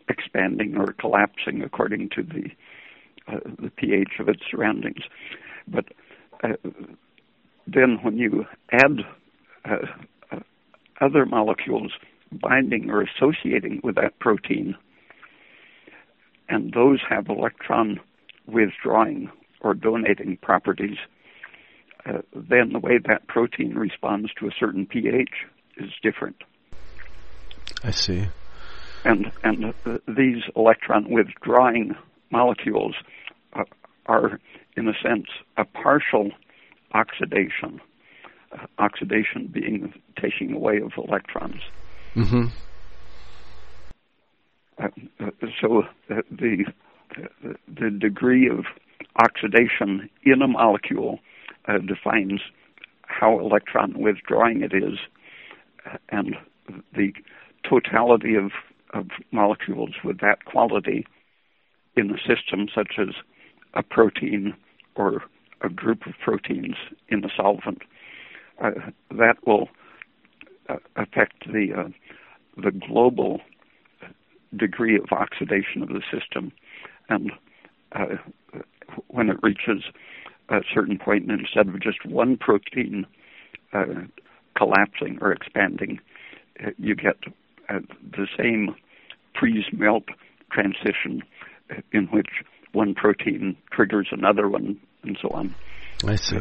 expanding 0.09 0.77
or 0.77 0.93
collapsing 0.93 1.63
according 1.63 2.11
to 2.11 2.23
the 2.23 2.51
uh, 3.29 3.39
the 3.59 3.71
pH 3.71 4.19
of 4.19 4.29
its 4.29 4.41
surroundings. 4.51 5.03
But 5.69 5.87
uh, 6.43 6.55
then 7.67 7.99
when 8.03 8.17
you 8.19 8.47
add 8.73 9.01
uh, 9.65 9.77
uh, 10.33 10.41
other 11.01 11.27
molecules 11.27 11.93
binding 12.33 12.91
or 12.91 13.03
associating 13.03 13.81
with 13.83 13.97
that 13.97 14.19
protein, 14.19 14.77
and 16.49 16.73
those 16.73 17.01
have 17.09 17.29
electron 17.29 18.01
withdrawing 18.47 19.31
or 19.61 19.75
donating 19.75 20.37
properties, 20.39 20.99
uh, 22.07 22.19
then 22.35 22.73
the 22.73 22.79
way 22.79 22.99
that 22.99 23.27
protein 23.27 23.75
responds 23.75 24.33
to 24.39 24.47
a 24.47 24.51
certain 24.59 24.87
pH 24.87 25.47
is 25.77 25.91
different. 26.03 26.37
I 27.85 27.91
see. 27.91 28.29
And 29.05 29.33
and 29.43 29.75
uh, 29.87 29.99
these 30.09 30.43
electron 30.57 31.11
withdrawing 31.11 31.95
molecules 32.31 32.95
uh, 33.55 33.65
are, 34.07 34.41
in 34.77 34.89
a 34.89 34.93
sense, 35.03 35.27
a 35.57 35.65
partial 35.65 36.31
oxidation. 36.93 37.81
Uh, 38.53 38.67
oxidation 38.79 39.47
being 39.47 39.95
taking 40.21 40.53
away 40.53 40.81
of 40.81 40.93
electrons. 40.97 41.63
Mm-hmm. 42.17 42.47
Uh, 44.79 44.89
uh 45.21 45.31
so 45.61 45.83
uh, 46.11 46.23
the 46.31 46.65
the 47.69 47.91
degree 47.91 48.49
of 48.49 48.65
oxidation 49.23 50.09
in 50.23 50.43
a 50.43 50.49
molecule 50.49 51.19
uh, 51.67 51.79
defines 51.79 52.41
how 53.03 53.39
electron 53.39 53.99
withdrawing 53.99 54.63
it 54.63 54.73
is, 54.73 54.99
and 56.11 56.37
the 56.95 57.13
totality 57.69 58.35
of, 58.35 58.53
of 58.93 59.09
molecules 59.33 59.95
with 60.05 60.21
that 60.21 60.45
quality 60.45 61.07
in 61.97 62.11
a 62.11 62.19
system 62.19 62.69
such 62.75 62.95
as 62.99 63.15
a 63.75 63.83
protein 63.83 64.55
or 64.95 65.23
a 65.63 65.69
group 65.69 66.07
of 66.07 66.15
proteins 66.23 66.77
in 67.09 67.25
a 67.25 67.29
solvent, 67.37 67.83
uh, 68.63 68.71
that 69.11 69.37
will 69.47 69.65
uh, 69.65 69.67
affect 70.97 71.47
the 71.53 71.73
uh, 71.77 71.89
the 72.57 72.71
global 72.71 73.41
degree 74.57 74.97
of 74.97 75.13
oxidation 75.13 75.83
of 75.83 75.89
the 75.89 76.03
system, 76.13 76.53
and 77.09 77.31
uh, 77.93 78.17
when 79.09 79.31
it 79.31 79.37
reaches 79.43 79.85
a 80.49 80.61
certain 80.75 80.99
point, 80.99 81.31
instead 81.31 81.69
of 81.69 81.81
just 81.81 82.05
one 82.05 82.37
protein 82.37 83.07
uh, 83.73 83.85
collapsing 84.57 85.19
or 85.21 85.33
expanding, 85.33 86.01
uh, 86.65 86.71
you 86.79 86.95
get 86.95 87.17
the 87.69 88.27
same 88.37 88.75
freeze-melt 89.39 90.05
transition 90.51 91.23
in 91.93 92.07
which 92.07 92.43
one 92.73 92.95
protein 92.95 93.57
triggers 93.71 94.09
another 94.11 94.49
one, 94.49 94.79
and 95.05 95.17
so 95.23 95.29
on. 95.31 95.55
I 96.05 96.17
see. 96.17 96.41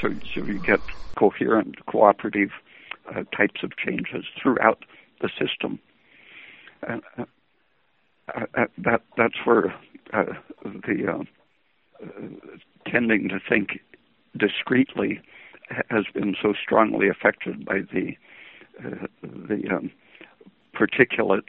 So, 0.00 0.14
so 0.34 0.42
you 0.42 0.58
get 0.60 0.80
coherent, 1.16 1.84
cooperative 1.86 2.50
uh, 3.10 3.22
types 3.36 3.62
of 3.62 3.76
changes 3.76 4.24
throughout 4.40 4.84
the 5.20 5.28
system. 5.38 5.78
Uh, 6.86 6.98
uh, 8.34 8.66
that 8.78 9.02
that's 9.16 9.34
where 9.44 9.74
uh, 10.12 10.24
the 10.64 11.06
uh, 11.08 12.04
tending 12.90 13.28
to 13.28 13.38
think 13.48 13.80
discretely 14.36 15.20
has 15.90 16.04
been 16.12 16.34
so 16.40 16.52
strongly 16.60 17.08
affected 17.08 17.64
by 17.64 17.80
the 17.92 18.16
uh, 18.84 19.06
the 19.22 19.68
um, 19.70 19.90
particulate 20.74 21.48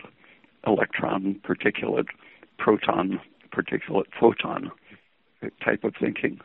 electron, 0.67 1.39
particulate 1.43 2.07
proton, 2.57 3.19
particulate 3.51 4.05
photon 4.19 4.71
type 5.63 5.83
of 5.83 5.93
thinking, 5.99 6.39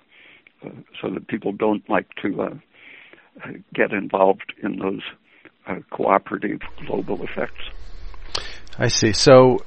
uh, 0.65 0.71
so 1.01 1.11
that 1.11 1.29
people 1.29 1.53
don't 1.53 1.89
like 1.89 2.09
to 2.23 2.43
uh, 2.43 2.55
get 3.75 3.93
involved 3.93 4.53
in 4.63 4.79
those 4.79 5.03
uh, 5.67 5.77
cooperative 5.91 6.61
global 6.87 7.23
effects. 7.23 7.63
I 8.79 8.89
see. 8.89 9.13
So 9.13 9.59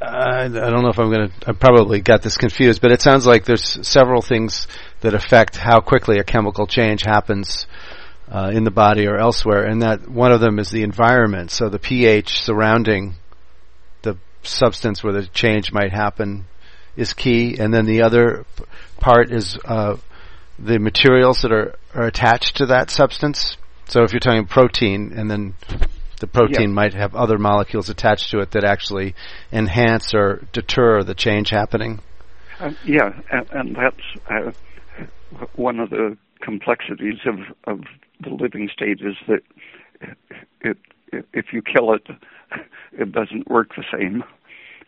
uh, 0.00 0.04
I 0.04 0.48
don't 0.48 0.82
know 0.82 0.88
if 0.88 0.98
I'm 0.98 1.10
going 1.10 1.28
to. 1.28 1.34
I 1.48 1.52
probably 1.52 2.00
got 2.00 2.22
this 2.22 2.36
confused, 2.36 2.80
but 2.80 2.92
it 2.92 3.02
sounds 3.02 3.26
like 3.26 3.44
there's 3.44 3.86
several 3.86 4.22
things 4.22 4.66
that 5.00 5.14
affect 5.14 5.56
how 5.56 5.80
quickly 5.80 6.18
a 6.18 6.24
chemical 6.24 6.66
change 6.66 7.02
happens 7.04 7.66
uh, 8.30 8.50
in 8.52 8.64
the 8.64 8.70
body 8.70 9.06
or 9.06 9.18
elsewhere, 9.18 9.64
and 9.64 9.82
that 9.82 10.08
one 10.08 10.32
of 10.32 10.40
them 10.40 10.58
is 10.58 10.70
the 10.70 10.82
environment. 10.82 11.50
So 11.50 11.68
the 11.68 11.78
pH 11.78 12.40
surrounding 12.40 13.14
the 14.02 14.16
substance 14.42 15.02
where 15.02 15.12
the 15.12 15.26
change 15.26 15.72
might 15.72 15.92
happen 15.92 16.46
is 16.96 17.12
key, 17.12 17.58
and 17.58 17.72
then 17.72 17.86
the 17.86 18.02
other 18.02 18.44
part 18.98 19.30
is 19.30 19.58
uh, 19.64 19.96
the 20.62 20.78
materials 20.78 21.42
that 21.42 21.52
are, 21.52 21.74
are 21.94 22.06
attached 22.06 22.58
to 22.58 22.66
that 22.66 22.90
substance. 22.90 23.56
So 23.88 24.04
if 24.04 24.12
you're 24.12 24.20
talking 24.20 24.46
protein, 24.46 25.12
and 25.14 25.30
then 25.30 25.54
the 26.20 26.26
protein 26.28 26.68
yeah. 26.70 26.74
might 26.74 26.94
have 26.94 27.14
other 27.14 27.36
molecules 27.36 27.88
attached 27.88 28.30
to 28.30 28.38
it 28.38 28.52
that 28.52 28.64
actually 28.64 29.14
enhance 29.52 30.14
or 30.14 30.46
deter 30.52 31.02
the 31.02 31.14
change 31.14 31.50
happening. 31.50 32.00
Uh, 32.60 32.72
yeah, 32.86 33.10
and, 33.30 33.50
and 33.50 33.76
that's 33.76 34.30
uh, 34.30 34.52
one 35.56 35.80
of 35.80 35.90
the 35.90 36.16
complexities 36.40 37.18
of, 37.26 37.38
of 37.64 37.84
the 38.20 38.30
living 38.30 38.68
state 38.72 39.00
is 39.00 39.16
that 39.26 39.42
it, 40.60 40.78
it, 41.12 41.26
if 41.32 41.52
you 41.52 41.60
kill 41.60 41.92
it, 41.92 42.06
it 42.92 43.10
doesn't 43.10 43.48
work 43.50 43.74
the 43.74 43.84
same. 43.92 44.22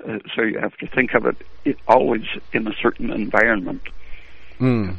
Uh, 0.06 0.18
so 0.36 0.42
you 0.42 0.58
have 0.60 0.76
to 0.76 0.86
think 0.86 1.14
of 1.14 1.26
it, 1.26 1.36
it 1.64 1.78
always 1.88 2.24
in 2.52 2.66
a 2.68 2.72
certain 2.80 3.10
environment. 3.10 3.82
Mm. 4.60 4.96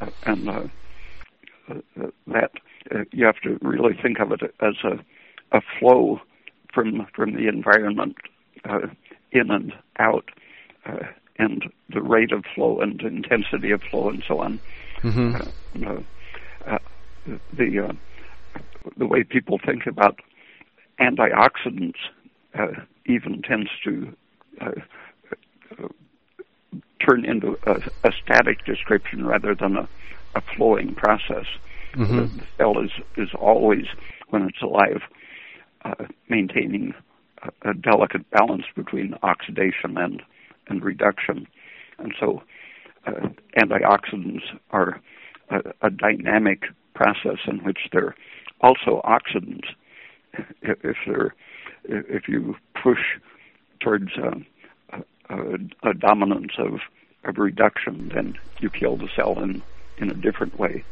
Uh, 0.00 0.06
and 0.24 0.48
uh, 0.48 0.62
uh 1.70 2.10
that 2.26 2.50
uh, 2.94 3.04
you 3.12 3.24
have 3.24 3.40
to 3.42 3.58
really 3.62 3.94
think 4.00 4.18
of 4.20 4.32
it 4.32 4.42
as 4.60 4.74
a 4.84 4.98
a 5.56 5.60
flow 5.78 6.20
from 6.72 7.06
from 7.14 7.34
the 7.34 7.48
environment 7.48 8.16
uh, 8.68 8.86
in 9.32 9.50
and 9.50 9.72
out, 9.98 10.28
uh, 10.86 11.06
and 11.38 11.64
the 11.92 12.02
rate 12.02 12.32
of 12.32 12.44
flow 12.54 12.80
and 12.80 13.00
intensity 13.02 13.70
of 13.70 13.82
flow 13.90 14.08
and 14.08 14.22
so 14.26 14.40
on. 14.40 14.60
Mm-hmm. 15.02 15.86
Uh, 15.86 16.00
uh 16.66 16.78
the 17.52 17.88
uh, 17.88 18.60
the 18.96 19.06
way 19.06 19.24
people 19.24 19.58
think 19.64 19.86
about 19.86 20.20
antioxidants 21.00 21.98
uh, 22.58 22.80
even 23.06 23.42
tends 23.42 23.70
to 23.84 24.14
turn 27.04 27.24
into 27.24 27.58
a, 27.66 27.80
a, 28.04 28.12
static 28.22 28.64
description 28.64 29.26
rather 29.26 29.54
than 29.54 29.76
a, 29.76 29.88
a 30.34 30.40
flowing 30.56 30.94
process. 30.94 31.46
Mm-hmm. 31.94 32.38
The 32.38 32.44
cell 32.56 32.82
is 32.82 32.90
is 33.16 33.28
always 33.38 33.86
when 34.30 34.42
it's 34.42 34.60
alive 34.62 35.02
uh, 35.84 36.04
maintaining 36.28 36.94
a, 37.42 37.70
a, 37.70 37.74
delicate 37.74 38.28
balance 38.30 38.64
between 38.74 39.14
oxidation 39.22 39.96
and, 39.96 40.22
and 40.68 40.84
reduction. 40.84 41.46
And 41.98 42.12
so 42.18 42.42
uh, 43.06 43.28
antioxidants 43.56 44.42
are 44.70 45.00
a, 45.50 45.60
a, 45.82 45.90
dynamic 45.90 46.64
process 46.94 47.38
in 47.46 47.58
which 47.58 47.78
they're 47.92 48.14
also 48.60 49.00
oxidants. 49.04 49.68
If, 50.62 50.84
if 50.84 50.96
they're 51.06 51.34
if 51.88 52.28
you 52.28 52.56
push 52.82 52.98
towards 53.80 54.10
uh, 54.16 54.38
a, 55.28 55.90
a, 55.90 55.94
dominance 55.94 56.52
of, 56.58 56.80
of 57.24 57.38
reduction, 57.38 58.10
then 58.14 58.38
you 58.60 58.70
kill 58.70 58.96
the 58.96 59.08
cell 59.16 59.38
in, 59.42 59.62
in 59.98 60.10
a 60.10 60.14
different 60.14 60.58
way. 60.58 60.84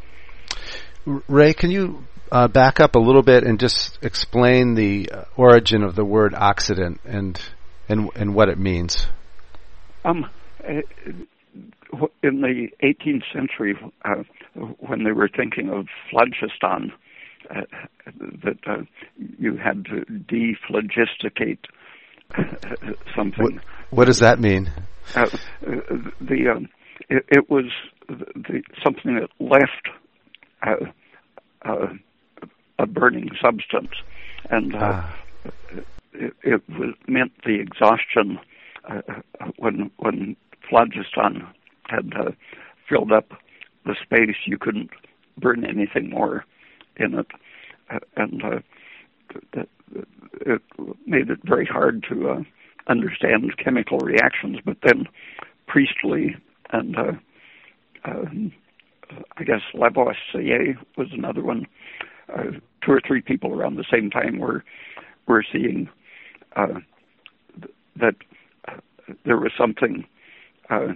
Ray, 1.06 1.52
can 1.52 1.70
you 1.70 2.04
uh, 2.32 2.48
back 2.48 2.80
up 2.80 2.94
a 2.94 2.98
little 2.98 3.22
bit 3.22 3.44
and 3.44 3.60
just 3.60 3.98
explain 4.02 4.74
the 4.74 5.10
uh, 5.10 5.24
origin 5.36 5.82
of 5.82 5.94
the 5.94 6.04
word 6.04 6.32
oxidant 6.32 6.98
and 7.04 7.40
and 7.88 8.08
and 8.14 8.34
what 8.34 8.48
it 8.48 8.58
means? 8.58 9.06
Um, 10.04 10.26
uh, 10.66 10.80
in 12.22 12.40
the 12.40 12.68
18th 12.82 13.22
century, 13.32 13.76
uh, 14.04 14.24
when 14.78 15.04
they 15.04 15.12
were 15.12 15.28
thinking 15.28 15.70
of 15.70 15.86
phlogiston, 16.10 16.92
uh, 17.50 17.60
that 18.42 18.58
uh, 18.66 18.82
you 19.38 19.56
had 19.56 19.84
to 19.84 20.04
dephlogisticate 20.06 21.58
something. 23.14 23.54
What, 23.56 23.64
what, 23.90 24.06
does 24.06 24.18
that 24.20 24.38
mean? 24.38 24.70
the 25.14 26.52
um, 26.54 26.68
it, 27.08 27.24
it, 27.28 27.50
was 27.50 27.66
the, 28.08 28.62
something 28.82 29.16
that 29.16 29.28
left 29.38 29.88
uh, 31.64 31.86
a 32.78 32.86
burning 32.86 33.30
substance, 33.40 33.92
and 34.50 34.74
uh, 34.74 34.78
ah. 34.82 35.16
it, 36.12 36.34
it 36.42 36.68
was, 36.68 36.94
meant 37.06 37.32
the 37.44 37.60
exhaustion 37.60 38.38
uh, 38.88 39.00
when 39.56 39.90
when 39.98 40.36
phlogiston 40.68 41.46
had 41.88 42.12
uh, 42.18 42.30
filled 42.88 43.12
up 43.12 43.32
the 43.84 43.94
space. 44.02 44.36
You 44.46 44.58
couldn't 44.58 44.90
burn 45.38 45.64
anything 45.64 46.10
more, 46.10 46.44
in 46.96 47.14
it, 47.14 47.26
uh, 47.90 47.98
and 48.16 48.42
it 50.46 50.62
made 51.06 51.30
it 51.30 51.38
very 51.44 51.66
hard 51.66 52.04
to 52.08 52.44
understand 52.88 53.56
chemical 53.58 53.98
reactions. 53.98 54.58
But 54.64 54.78
then 54.82 55.06
Priestley 55.66 56.36
and 56.70 56.96
um, 58.04 58.52
I 59.36 59.44
guess 59.44 59.60
Lavoisier 59.74 60.76
was 60.96 61.08
another 61.12 61.42
one. 61.42 61.66
Uh, 62.34 62.58
two 62.84 62.92
or 62.92 63.00
three 63.06 63.20
people 63.20 63.52
around 63.52 63.76
the 63.76 63.84
same 63.90 64.10
time 64.10 64.38
were 64.38 64.64
were 65.26 65.44
seeing 65.50 65.88
uh, 66.56 66.80
that 67.96 68.14
uh, 68.68 68.78
there 69.24 69.38
was 69.38 69.52
something 69.56 70.04
uh, 70.70 70.88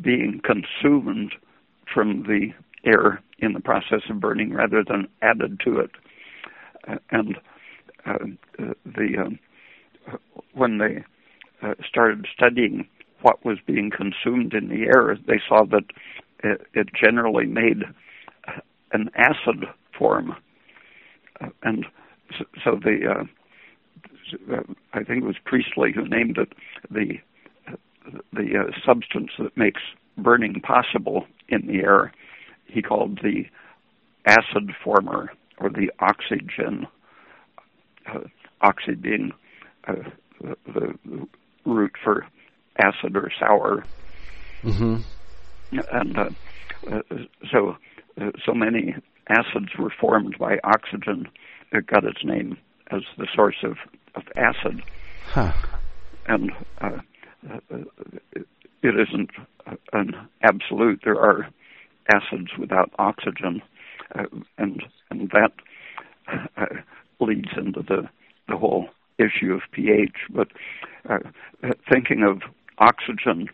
being 0.00 0.40
consumed 0.44 1.34
from 1.92 2.22
the 2.24 2.52
air 2.84 3.22
in 3.38 3.52
the 3.52 3.60
process 3.60 4.02
of 4.08 4.20
burning 4.20 4.52
rather 4.52 4.82
than 4.86 5.08
added 5.22 5.60
to 5.64 5.78
it. 5.78 5.90
Uh, 6.88 6.96
and 7.10 7.36
uh, 8.06 8.18
the 8.84 9.16
um, 9.18 9.38
when 10.54 10.78
they 10.78 11.04
started 11.88 12.26
studying 12.34 12.86
what 13.22 13.44
was 13.44 13.58
being 13.66 13.90
consumed 13.90 14.54
in 14.54 14.68
the 14.68 14.84
air, 14.84 15.16
they 15.26 15.40
saw 15.48 15.64
that 15.64 15.84
it, 16.44 16.66
it 16.74 16.88
generally 16.94 17.46
made 17.46 17.82
an 18.92 19.10
acid 19.16 19.64
form, 19.96 20.36
uh, 21.40 21.48
and 21.62 21.86
so, 22.38 22.44
so 22.64 22.80
the 22.82 23.26
uh, 24.50 24.60
I 24.92 25.04
think 25.04 25.22
it 25.22 25.26
was 25.26 25.36
Priestley 25.44 25.92
who 25.92 26.08
named 26.08 26.38
it 26.38 26.52
the 26.90 27.18
the 28.32 28.58
uh, 28.58 28.70
substance 28.84 29.30
that 29.38 29.56
makes 29.56 29.80
burning 30.16 30.60
possible 30.60 31.26
in 31.48 31.66
the 31.66 31.80
air. 31.80 32.12
He 32.66 32.82
called 32.82 33.20
the 33.22 33.44
acid 34.26 34.72
former 34.82 35.30
or 35.58 35.70
the 35.70 35.90
oxygen, 36.00 36.86
uh, 38.12 38.20
oxy 38.60 38.94
being 38.94 39.32
uh, 39.86 39.94
the, 40.40 40.98
the 41.04 41.28
root 41.64 41.92
for 42.02 42.26
acid 42.78 43.16
or 43.16 43.30
sour. 43.38 43.84
Mm-hmm. 44.62 44.96
And 45.92 46.18
uh, 46.18 46.30
uh, 46.90 47.00
so, 47.50 47.76
uh, 48.20 48.30
so 48.44 48.52
many 48.54 48.94
acids 49.28 49.76
were 49.78 49.92
formed 50.00 50.36
by 50.38 50.58
oxygen. 50.64 51.28
It 51.72 51.86
got 51.86 52.04
its 52.04 52.24
name 52.24 52.56
as 52.90 53.02
the 53.18 53.26
source 53.34 53.56
of, 53.62 53.76
of 54.14 54.22
acid. 54.36 54.82
Huh. 55.26 55.52
And 56.26 56.52
uh, 56.80 56.98
uh, 57.50 57.76
it 58.82 58.94
isn't 58.94 59.30
an 59.92 60.14
absolute. 60.42 61.00
There 61.04 61.20
are 61.20 61.48
acids 62.12 62.50
without 62.58 62.90
oxygen, 62.98 63.62
uh, 64.14 64.24
and 64.58 64.82
and 65.10 65.30
that 65.30 65.52
uh, 66.56 66.66
leads 67.20 67.48
into 67.56 67.82
the 67.82 68.08
the 68.48 68.56
whole 68.56 68.88
issue 69.18 69.52
of 69.52 69.62
pH. 69.72 70.16
But 70.30 70.48
uh, 71.08 71.18
thinking 71.90 72.22
of 72.22 72.42
oxygen 72.78 73.48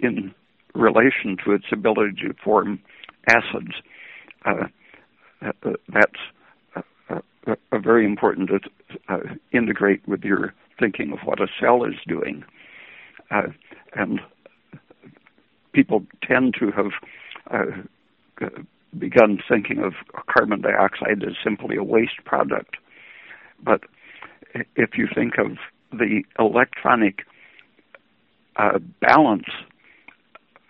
in 0.00 0.34
relation 0.74 1.36
to 1.44 1.52
its 1.52 1.64
ability 1.72 2.12
to 2.22 2.34
form 2.42 2.80
acids, 3.28 3.74
uh, 4.44 4.66
uh, 5.42 5.52
that's 5.88 6.82
uh, 7.10 7.20
uh, 7.46 7.78
very 7.78 8.04
important 8.04 8.48
to 8.48 8.60
uh, 9.08 9.34
integrate 9.52 10.06
with 10.08 10.22
your 10.24 10.54
thinking 10.78 11.12
of 11.12 11.18
what 11.24 11.40
a 11.40 11.46
cell 11.60 11.84
is 11.84 11.94
doing. 12.06 12.44
and 13.94 14.20
people 15.72 16.04
tend 16.26 16.54
to 16.58 16.70
have 16.72 16.92
begun 18.98 19.38
thinking 19.48 19.78
of 19.78 19.92
carbon 20.28 20.60
dioxide 20.60 21.22
as 21.22 21.34
simply 21.42 21.76
a 21.76 21.84
waste 21.84 22.24
product. 22.24 22.76
But 23.62 23.82
if 24.76 24.96
you 24.96 25.08
think 25.14 25.34
of 25.38 25.56
the 25.92 26.22
electronic 26.38 27.24
uh, 28.56 28.78
balance 29.00 29.48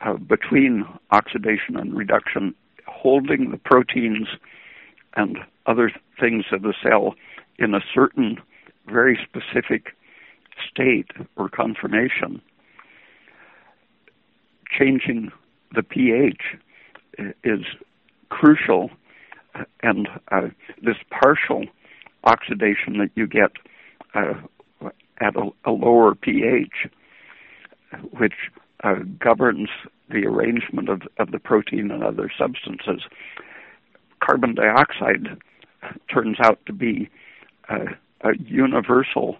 uh, 0.00 0.14
between 0.14 0.84
oxidation 1.10 1.76
and 1.76 1.96
reduction, 1.96 2.54
holding 2.86 3.50
the 3.50 3.56
proteins 3.56 4.28
and 5.16 5.38
other 5.66 5.90
things 6.20 6.44
of 6.52 6.62
the 6.62 6.74
cell 6.82 7.14
in 7.58 7.74
a 7.74 7.80
certain 7.94 8.38
very 8.86 9.18
specific 9.22 9.94
state 10.70 11.10
or 11.36 11.48
conformation. 11.48 12.40
Changing 14.78 15.30
the 15.74 15.82
pH 15.82 16.42
is 17.44 17.64
crucial, 18.28 18.90
and 19.82 20.08
uh, 20.30 20.48
this 20.82 20.96
partial 21.10 21.64
oxidation 22.24 22.98
that 22.98 23.10
you 23.14 23.26
get 23.26 23.52
uh, 24.14 24.34
at 25.20 25.36
a, 25.36 25.50
a, 25.64 25.70
lower 25.70 26.14
pH, 26.14 26.88
which 28.18 28.34
uh, 28.84 28.96
governs 29.18 29.68
the 30.10 30.26
arrangement 30.26 30.88
of, 30.88 31.02
of 31.18 31.30
the 31.32 31.38
protein 31.38 31.90
and 31.90 32.02
other 32.02 32.30
substances. 32.38 33.02
Carbon 34.20 34.54
dioxide 34.54 35.38
turns 36.12 36.38
out 36.42 36.58
to 36.66 36.72
be 36.72 37.08
uh, 37.68 37.86
a 38.22 38.30
universal 38.38 39.36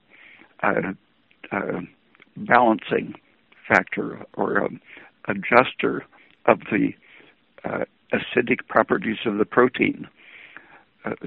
uh, 0.63 0.93
uh 1.53 1.81
balancing 2.37 3.15
factor 3.67 4.25
or 4.35 4.59
a 4.59 4.69
adjuster 5.27 6.05
of 6.47 6.61
the 6.71 6.91
uh, 7.65 7.85
acidic 8.13 8.67
properties 8.69 9.19
of 9.27 9.39
the 9.39 9.45
protein. 9.45 10.07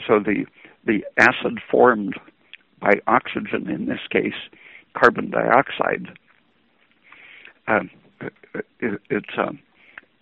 So 0.08 0.20
the 0.20 0.46
the 0.86 1.04
acid 1.18 1.60
formed 1.70 2.16
by 2.82 2.96
oxygen, 3.08 3.70
in 3.70 3.86
this 3.86 4.00
case, 4.10 4.34
carbon 4.94 5.30
dioxide, 5.30 6.18
uh, 7.68 7.82
it, 8.80 9.02
it's 9.10 9.38
um, 9.38 9.60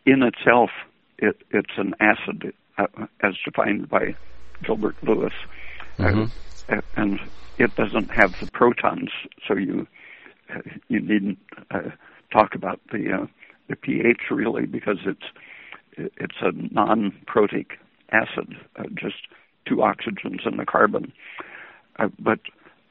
in 0.06 0.22
itself 0.24 0.70
it, 1.18 1.38
it's 1.52 1.74
an 1.78 1.94
acid 2.00 2.54
uh, 2.78 2.86
as 3.22 3.34
defined 3.44 3.90
by 3.90 4.16
Gilbert 4.64 4.96
Lewis, 5.04 5.34
mm-hmm. 5.98 6.26
uh, 6.72 6.82
and 6.96 7.20
it 7.58 7.76
doesn't 7.76 8.10
have 8.12 8.40
the 8.40 8.50
protons, 8.52 9.10
so 9.48 9.56
you 9.56 9.88
uh, 10.54 10.60
you 10.88 11.00
needn't 11.00 11.40
uh, 11.72 11.90
talk 12.32 12.56
about 12.56 12.80
the 12.92 13.12
uh, 13.14 13.26
the 13.68 13.76
pH 13.76 14.22
really 14.32 14.66
because 14.66 15.00
it's 15.06 15.26
it's 15.98 16.38
a 16.42 16.52
non-protic 16.74 17.78
acid, 18.12 18.56
just 18.96 19.28
two 19.68 19.78
oxygens 19.78 20.46
and 20.46 20.60
a 20.60 20.66
carbon. 20.66 21.12
Uh, 22.00 22.08
but 22.18 22.40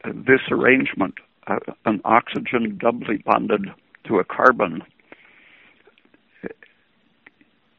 this 0.04 0.40
arrangement, 0.50 1.14
uh, 1.46 1.58
an 1.86 2.00
oxygen 2.04 2.78
doubly 2.78 3.16
bonded 3.18 3.66
to 4.04 4.18
a 4.18 4.24
carbon 4.24 4.82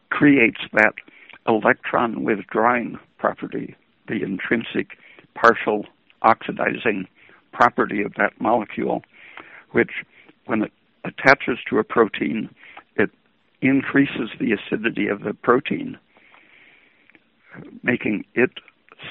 creates 0.10 0.60
that 0.74 0.96
electron 1.48 2.24
withdrawing 2.24 2.98
property, 3.18 3.76
the 4.08 4.22
intrinsic 4.22 4.98
partial 5.36 5.86
oxidizing 6.24 7.08
property 7.52 8.02
of 8.02 8.14
that 8.16 8.34
molecule, 8.42 9.04
which 9.72 9.92
when 10.46 10.64
it 10.64 10.74
attaches 11.06 11.58
to 11.70 11.78
a 11.78 11.84
protein, 11.84 12.50
it 12.96 13.10
increases 13.62 14.30
the 14.40 14.52
acidity 14.52 15.08
of 15.08 15.22
the 15.22 15.34
protein, 15.34 15.98
making 17.84 18.26
it 18.34 18.52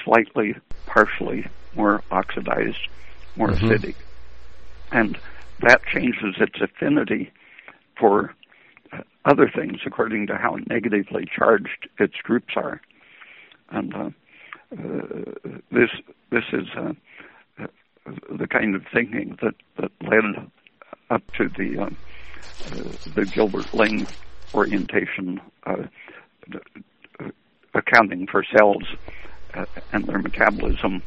slightly, 0.03 0.55
partially 0.85 1.47
more 1.75 2.03
oxidized, 2.11 2.87
more 3.35 3.49
mm-hmm. 3.49 3.67
acidic. 3.67 3.95
And 4.91 5.17
that 5.61 5.81
changes 5.85 6.35
its 6.39 6.59
affinity 6.61 7.31
for 7.97 8.33
other 9.25 9.51
things 9.53 9.81
according 9.85 10.27
to 10.27 10.35
how 10.35 10.57
negatively 10.67 11.25
charged 11.25 11.87
its 11.99 12.15
groups 12.23 12.53
are. 12.55 12.81
And 13.69 13.93
uh, 13.93 14.09
uh, 14.71 15.49
this 15.71 15.89
this 16.31 16.45
is 16.53 16.67
uh, 16.75 16.93
uh 17.59 17.67
the 18.31 18.47
kind 18.47 18.75
of 18.75 18.83
thinking 18.91 19.37
that, 19.41 19.55
that 19.77 19.91
led 20.01 20.49
up 21.09 21.23
to 21.33 21.49
the 21.49 21.79
uh, 21.79 21.85
uh, 21.85 22.91
the 23.15 23.25
Gilbert 23.25 23.73
Ling 23.73 24.07
orientation, 24.53 25.39
accounting 27.73 28.25
for 28.25 28.43
cells 28.43 28.83
and 29.91 30.05
their 30.05 30.17
metabolism 30.17 31.03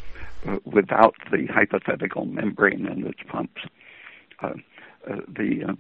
without 0.65 1.15
the 1.31 1.47
hypothetical 1.47 2.25
membrane 2.25 2.87
and 2.87 3.07
its 3.07 3.21
pumps. 3.29 3.63
the 5.29 5.77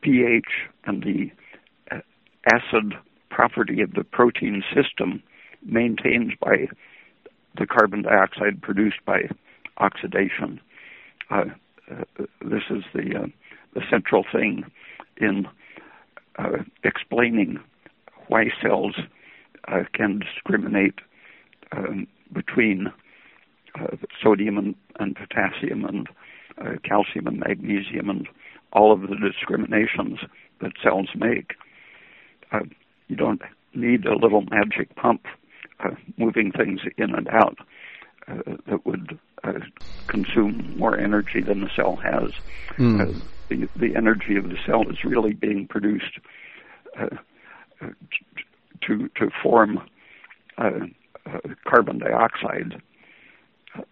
pH 0.00 0.68
and 0.84 1.02
the 1.02 1.30
uh, 1.90 2.00
acid 2.52 2.94
property 3.30 3.80
of 3.82 3.94
the 3.94 4.04
protein 4.04 4.62
system 4.74 5.22
maintained 5.64 6.34
by 6.40 6.68
the 7.58 7.66
carbon 7.66 8.02
dioxide 8.02 8.62
produced 8.62 9.04
by 9.04 9.22
oxidation. 9.78 10.60
Uh, 11.30 11.44
uh, 11.90 12.04
this 12.42 12.62
is 12.70 12.84
the 12.94 13.16
uh, 13.16 13.26
the 13.74 13.82
central 13.90 14.24
thing 14.32 14.64
in 15.18 15.46
uh, 16.38 16.58
explaining 16.84 17.58
why 18.28 18.44
cells 18.62 18.96
uh, 19.68 19.82
can 19.92 20.20
discriminate 20.20 21.00
um, 21.72 22.06
between 22.32 22.90
uh, 23.80 23.96
sodium 24.22 24.58
and, 24.58 24.74
and, 24.98 25.16
potassium 25.16 25.84
and 25.84 26.08
uh, 26.60 26.76
calcium 26.84 27.26
and 27.26 27.40
magnesium 27.40 28.10
and 28.10 28.28
all 28.72 28.92
of 28.92 29.02
the 29.02 29.16
discriminations 29.16 30.18
that 30.60 30.72
cells 30.82 31.08
make. 31.14 31.54
Uh, 32.52 32.60
you 33.08 33.16
don't 33.16 33.42
need 33.74 34.06
a 34.06 34.16
little 34.16 34.42
magic 34.50 34.94
pump 34.96 35.26
uh, 35.80 35.90
moving 36.16 36.52
things 36.52 36.80
in 36.96 37.14
and 37.14 37.28
out 37.28 37.58
uh, 38.26 38.56
that 38.66 38.84
would 38.84 39.18
consume 40.08 40.74
more 40.76 40.98
energy 40.98 41.40
than 41.40 41.60
the 41.60 41.70
cell 41.74 41.96
has. 41.96 42.32
Mm. 42.76 43.20
the, 43.48 43.68
the 43.76 43.96
energy 43.96 44.36
of 44.36 44.48
the 44.48 44.58
cell 44.66 44.82
is 44.90 45.04
really 45.04 45.32
being 45.32 45.66
produced 45.66 46.18
to 48.82 49.08
to 49.16 49.30
form 49.42 49.80
uh, 50.58 50.70
uh, 51.26 51.38
carbon 51.66 51.98
dioxide, 51.98 52.80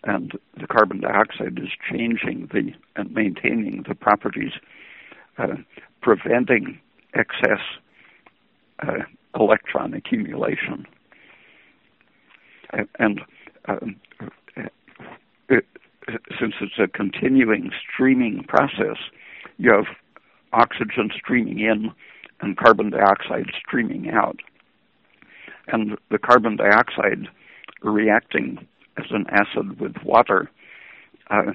and 0.04 0.32
the 0.58 0.66
carbon 0.66 1.00
dioxide 1.00 1.58
is 1.58 1.70
changing 1.90 2.48
the 2.52 2.72
and 2.96 3.12
maintaining 3.12 3.84
the 3.88 3.94
properties, 3.94 4.52
uh, 5.38 5.56
preventing 6.00 6.80
excess 7.14 7.60
uh, 8.80 9.02
electron 9.38 9.94
accumulation, 9.94 10.86
and 12.98 13.20
um, 13.68 13.96
it, 15.48 15.64
since 16.38 16.54
it's 16.60 16.78
a 16.78 16.88
continuing 16.88 17.70
streaming 17.92 18.44
process, 18.44 18.96
you 19.58 19.72
have 19.72 19.86
oxygen 20.52 21.10
streaming 21.14 21.60
in 21.60 21.92
and 22.40 22.56
carbon 22.56 22.90
dioxide 22.90 23.50
streaming 23.58 24.10
out. 24.10 24.40
And 25.68 25.96
the 26.10 26.18
carbon 26.18 26.56
dioxide 26.56 27.28
reacting 27.82 28.66
as 28.98 29.06
an 29.10 29.26
acid 29.30 29.80
with 29.80 29.94
water 30.04 30.50
uh, 31.30 31.52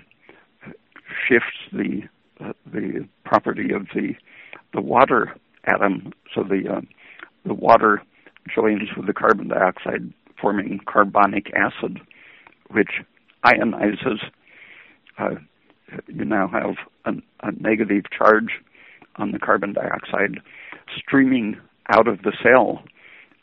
shifts 1.27 1.57
the 1.71 2.01
uh, 2.43 2.53
the 2.71 3.07
property 3.23 3.73
of 3.73 3.87
the 3.93 4.13
the 4.73 4.81
water 4.81 5.35
atom. 5.65 6.13
So 6.33 6.43
the 6.43 6.77
uh, 6.77 6.81
the 7.45 7.53
water 7.53 8.01
joins 8.53 8.89
with 8.95 9.07
the 9.07 9.13
carbon 9.13 9.49
dioxide, 9.49 10.13
forming 10.39 10.79
carbonic 10.85 11.51
acid, 11.55 11.99
which 12.69 13.01
ionizes. 13.45 14.19
Uh, 15.17 15.35
you 16.07 16.23
now 16.23 16.47
have 16.47 16.75
a, 17.05 17.11
a 17.45 17.51
negative 17.59 18.05
charge 18.17 18.61
on 19.17 19.31
the 19.31 19.39
carbon 19.39 19.73
dioxide 19.73 20.39
streaming 20.97 21.57
out 21.89 22.07
of 22.07 22.21
the 22.21 22.31
cell 22.41 22.81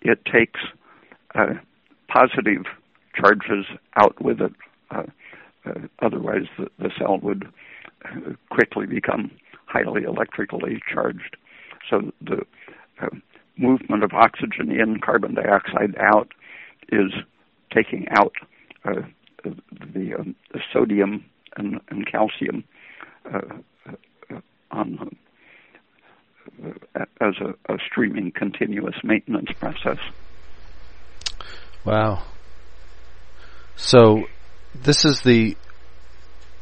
it 0.02 0.24
takes 0.24 0.60
uh, 1.34 1.54
positive 2.08 2.64
charges 3.18 3.66
out 3.96 4.20
with 4.22 4.40
it. 4.40 4.52
Uh, 4.90 5.02
uh, 5.66 5.80
otherwise, 6.00 6.46
the, 6.58 6.68
the, 6.78 6.90
cell 6.98 7.18
would 7.18 7.46
uh, 8.04 8.32
quickly 8.50 8.86
become 8.86 9.30
highly 9.66 10.04
electrically 10.04 10.80
charged. 10.92 11.36
So 11.90 12.12
the 12.20 12.44
uh, 13.00 13.08
movement 13.56 14.02
of 14.04 14.12
oxygen 14.14 14.70
in, 14.70 15.00
carbon 15.00 15.34
dioxide 15.34 15.96
out, 15.98 16.28
is 16.90 17.12
taking 17.74 18.06
out 18.10 18.34
uh, 18.84 19.02
the, 19.94 20.14
um, 20.14 20.34
sodium 20.72 21.24
and, 21.56 21.80
and 21.90 22.06
calcium 22.10 22.64
on 24.70 25.16
as 27.20 27.34
a, 27.40 27.72
a 27.72 27.78
streaming 27.86 28.32
continuous 28.32 28.96
maintenance 29.04 29.50
process. 29.58 29.98
Wow. 31.84 32.22
So 33.78 34.24
this 34.74 35.04
is 35.04 35.20
the 35.20 35.56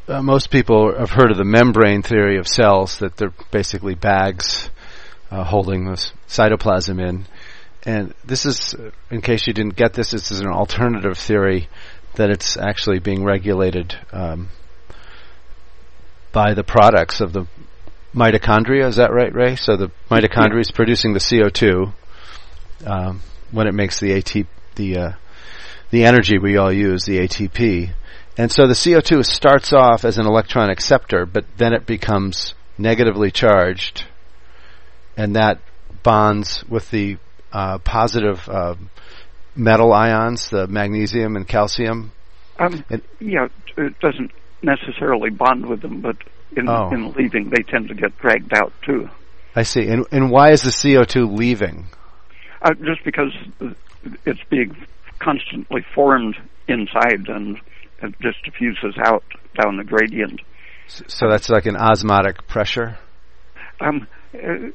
uh, 0.06 0.22
most 0.22 0.50
people 0.50 0.96
have 0.96 1.10
heard 1.10 1.30
of 1.30 1.38
the 1.38 1.44
membrane 1.44 2.02
theory 2.02 2.38
of 2.38 2.46
cells 2.46 2.98
that 2.98 3.16
they're 3.16 3.32
basically 3.50 3.94
bags 3.94 4.70
uh, 5.30 5.42
holding 5.42 5.86
the 5.86 6.10
cytoplasm 6.28 7.00
in. 7.00 7.26
And 7.84 8.14
this 8.24 8.46
is, 8.46 8.74
in 9.10 9.22
case 9.22 9.46
you 9.46 9.54
didn't 9.54 9.76
get 9.76 9.94
this, 9.94 10.10
this 10.10 10.30
is 10.30 10.40
an 10.40 10.48
alternative 10.48 11.16
theory 11.16 11.68
that 12.14 12.30
it's 12.30 12.56
actually 12.56 12.98
being 12.98 13.24
regulated 13.24 13.98
um, 14.12 14.50
by 16.32 16.54
the 16.54 16.64
products 16.64 17.20
of 17.20 17.32
the 17.32 17.46
mitochondria. 18.14 18.86
Is 18.86 18.96
that 18.96 19.12
right, 19.12 19.34
Ray? 19.34 19.56
So 19.56 19.76
the 19.76 19.90
mitochondria 20.10 20.60
is 20.60 20.70
producing 20.70 21.14
the 21.14 21.18
CO2 21.18 21.92
um, 22.84 23.22
when 23.50 23.66
it 23.66 23.74
makes 23.74 24.00
the 24.00 24.12
AT 24.12 24.46
the 24.76 24.98
uh, 24.98 25.12
the 25.90 26.04
energy 26.04 26.38
we 26.38 26.56
all 26.56 26.72
use, 26.72 27.04
the 27.04 27.18
ATP. 27.18 27.92
And 28.38 28.52
so 28.52 28.66
the 28.66 28.74
CO2 28.74 29.24
starts 29.24 29.72
off 29.72 30.04
as 30.04 30.18
an 30.18 30.26
electron 30.26 30.70
acceptor, 30.70 31.24
but 31.26 31.44
then 31.56 31.72
it 31.72 31.86
becomes 31.86 32.54
negatively 32.78 33.30
charged, 33.30 34.04
and 35.16 35.36
that 35.36 35.60
bonds 36.02 36.62
with 36.68 36.90
the 36.90 37.16
uh, 37.52 37.78
positive 37.78 38.46
uh, 38.48 38.74
metal 39.54 39.92
ions, 39.92 40.50
the 40.50 40.66
magnesium 40.66 41.36
and 41.36 41.48
calcium. 41.48 42.12
Um, 42.58 42.84
yeah, 43.20 43.48
it 43.76 43.98
doesn't 44.00 44.30
necessarily 44.62 45.30
bond 45.30 45.66
with 45.66 45.80
them, 45.80 46.00
but 46.00 46.16
in, 46.54 46.68
oh. 46.68 46.90
in 46.90 47.12
leaving, 47.12 47.50
they 47.50 47.62
tend 47.62 47.88
to 47.88 47.94
get 47.94 48.16
dragged 48.18 48.52
out 48.54 48.72
too. 48.82 49.08
I 49.54 49.62
see. 49.62 49.88
And, 49.88 50.04
and 50.12 50.30
why 50.30 50.50
is 50.50 50.62
the 50.62 50.70
CO2 50.70 51.36
leaving? 51.36 51.86
Uh, 52.60 52.74
just 52.74 53.02
because 53.04 53.32
it's 54.24 54.42
being 54.50 54.76
constantly 55.20 55.84
formed 55.94 56.36
inside 56.68 57.28
and 57.28 57.58
it 58.02 58.14
just 58.20 58.42
diffuses 58.44 58.94
out 59.04 59.24
down 59.60 59.76
the 59.76 59.84
gradient. 59.84 60.40
So 60.86 61.28
that's 61.28 61.48
like 61.48 61.66
an 61.66 61.76
osmotic 61.76 62.46
pressure? 62.46 62.98
Um, 63.80 64.06
uh, 64.34 64.70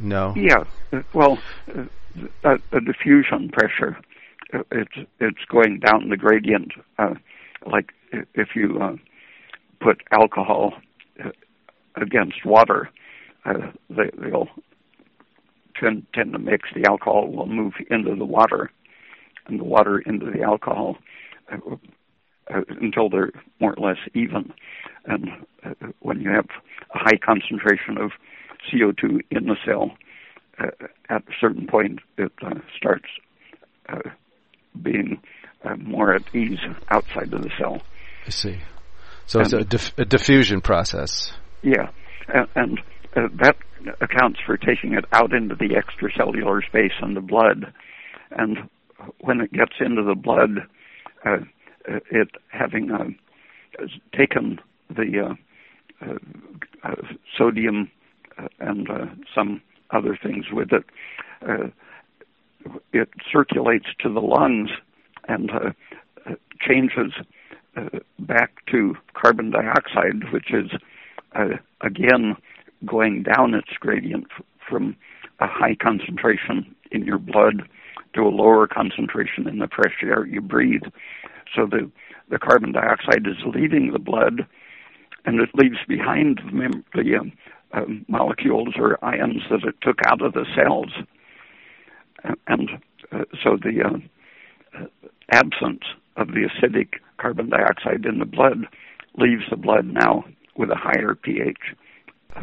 no. 0.00 0.34
Yeah. 0.36 0.64
Well, 1.12 1.38
uh, 1.68 1.84
a, 2.44 2.54
a, 2.72 2.80
diffusion 2.80 3.50
pressure. 3.50 3.96
Uh, 4.52 4.62
it's 4.72 5.08
it's 5.20 5.44
going 5.48 5.80
down 5.80 6.08
the 6.08 6.16
gradient. 6.16 6.72
Uh, 6.98 7.14
like 7.66 7.92
if 8.34 8.48
you 8.54 8.78
uh, 8.80 8.96
put 9.80 10.02
alcohol 10.10 10.74
against 11.96 12.44
water, 12.44 12.90
uh, 13.44 13.70
they, 13.90 14.10
will 14.18 14.48
tend, 15.80 16.06
tend 16.14 16.32
to 16.32 16.38
mix. 16.38 16.68
The 16.74 16.88
alcohol 16.88 17.30
will 17.30 17.46
move 17.46 17.74
into 17.90 18.14
the 18.14 18.24
water, 18.24 18.70
and 19.46 19.60
the 19.60 19.64
water 19.64 19.98
into 19.98 20.26
the 20.26 20.42
alcohol 20.42 20.96
uh, 21.52 21.56
uh, 22.52 22.60
until 22.80 23.08
they're 23.08 23.32
more 23.60 23.74
or 23.76 23.88
less 23.88 23.98
even. 24.14 24.52
And 25.06 25.28
uh, 25.64 25.88
when 26.00 26.20
you 26.20 26.30
have 26.30 26.46
a 26.94 26.98
high 26.98 27.18
concentration 27.24 27.98
of 27.98 28.12
CO2 28.70 29.20
in 29.30 29.46
the 29.46 29.56
cell, 29.64 29.92
uh, 30.58 30.86
at 31.08 31.22
a 31.22 31.32
certain 31.40 31.66
point 31.66 32.00
it 32.18 32.32
uh, 32.42 32.54
starts 32.76 33.06
being 34.82 35.20
more 35.78 36.14
at 36.14 36.22
ease 36.34 36.58
outside 36.90 37.32
of 37.32 37.42
the 37.42 37.50
cell. 37.58 37.82
I 38.26 38.30
see. 38.30 38.58
So 39.26 39.40
and 39.40 39.46
it's 39.46 39.54
a, 39.54 39.64
diff- 39.64 39.98
a 39.98 40.04
diffusion 40.04 40.60
process. 40.60 41.32
Yeah, 41.62 41.90
and, 42.28 42.48
and 42.54 42.78
uh, 43.16 43.28
that 43.42 43.56
accounts 44.00 44.38
for 44.44 44.56
taking 44.56 44.94
it 44.94 45.04
out 45.12 45.32
into 45.32 45.54
the 45.54 45.70
extracellular 45.74 46.64
space 46.66 46.92
and 47.00 47.16
the 47.16 47.20
blood, 47.20 47.72
and 48.30 48.68
when 49.20 49.40
it 49.40 49.52
gets 49.52 49.74
into 49.80 50.02
the 50.02 50.14
blood, 50.14 50.66
uh, 51.24 51.38
it 52.10 52.28
having 52.48 52.90
uh, 52.90 53.04
taken 54.16 54.58
the 54.94 55.36
uh, 56.02 56.14
uh, 56.84 56.94
sodium 57.36 57.90
uh, 58.38 58.48
and 58.60 58.88
some 59.34 59.60
other 59.90 60.18
things 60.20 60.46
with 60.52 60.70
it, 60.72 60.84
it 62.92 63.08
circulates 63.30 63.86
to 64.00 64.12
the 64.12 64.20
lungs 64.20 64.70
and 65.28 65.50
changes 66.60 67.12
back 68.18 68.64
to 68.66 68.94
carbon 69.14 69.50
dioxide, 69.50 70.32
which 70.32 70.52
is 70.52 70.70
uh, 71.34 71.56
again 71.80 72.36
going 72.84 73.22
down 73.22 73.54
its 73.54 73.70
gradient 73.78 74.26
from 74.68 74.96
a 75.40 75.46
high 75.46 75.74
concentration 75.74 76.74
in 76.90 77.04
your 77.04 77.18
blood 77.18 77.68
to 78.16 78.22
a 78.22 78.28
lower 78.28 78.66
concentration 78.66 79.46
in 79.46 79.58
the 79.58 79.68
fresh 79.68 79.96
air 80.02 80.26
you 80.26 80.40
breathe. 80.40 80.82
So 81.54 81.66
the, 81.66 81.90
the 82.28 82.38
carbon 82.38 82.72
dioxide 82.72 83.26
is 83.26 83.36
leaving 83.54 83.92
the 83.92 83.98
blood 83.98 84.46
and 85.24 85.40
it 85.40 85.50
leaves 85.54 85.78
behind 85.88 86.40
the, 86.44 86.52
mem- 86.52 86.84
the 86.94 87.16
um, 87.16 87.32
um, 87.72 88.04
molecules 88.08 88.74
or 88.76 89.02
ions 89.04 89.42
that 89.50 89.64
it 89.64 89.74
took 89.82 89.98
out 90.06 90.22
of 90.22 90.32
the 90.32 90.46
cells. 90.54 90.92
And 92.46 92.70
uh, 93.12 93.24
so 93.42 93.56
the 93.56 93.82
uh, 93.84 94.86
absence 95.32 95.82
of 96.16 96.28
the 96.28 96.48
acidic 96.48 96.94
carbon 97.18 97.50
dioxide 97.50 98.06
in 98.06 98.18
the 98.18 98.24
blood 98.24 98.66
leaves 99.18 99.44
the 99.50 99.56
blood 99.56 99.86
now 99.86 100.24
with 100.56 100.70
a 100.70 100.76
higher 100.76 101.14
pH 101.14 101.58
uh, 102.34 102.42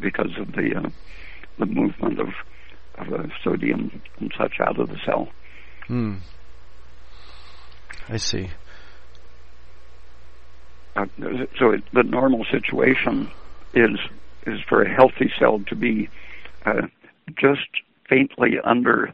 because 0.00 0.30
of 0.38 0.52
the 0.52 0.74
uh, 0.76 0.88
the 1.58 1.66
movement 1.66 2.20
of 2.20 2.28
sodium 3.44 4.02
and 4.18 4.32
such 4.36 4.54
out 4.60 4.78
of 4.78 4.88
the 4.88 4.98
cell. 5.04 5.28
Hmm. 5.86 6.16
I 8.08 8.16
see. 8.16 8.50
Uh, 10.96 11.06
so 11.58 11.70
it, 11.70 11.82
the 11.92 12.02
normal 12.02 12.44
situation 12.50 13.30
is 13.74 13.98
is 14.46 14.58
for 14.68 14.82
a 14.82 14.94
healthy 14.94 15.30
cell 15.38 15.60
to 15.68 15.76
be 15.76 16.08
uh, 16.64 16.82
just 17.38 17.68
faintly 18.08 18.56
under 18.64 19.12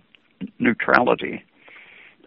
neutrality, 0.58 1.42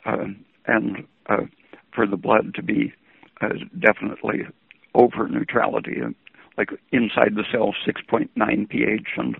uh, 0.05 0.25
and 0.65 1.07
uh, 1.27 1.45
for 1.93 2.05
the 2.05 2.17
blood 2.17 2.53
to 2.55 2.61
be 2.61 2.93
uh, 3.41 3.49
definitely 3.79 4.45
over 4.93 5.27
neutrality, 5.27 6.01
like 6.57 6.69
inside 6.91 7.35
the 7.35 7.45
cell 7.51 7.73
6.9 7.87 8.69
pH 8.69 9.07
and 9.15 9.35
uh, 9.35 9.39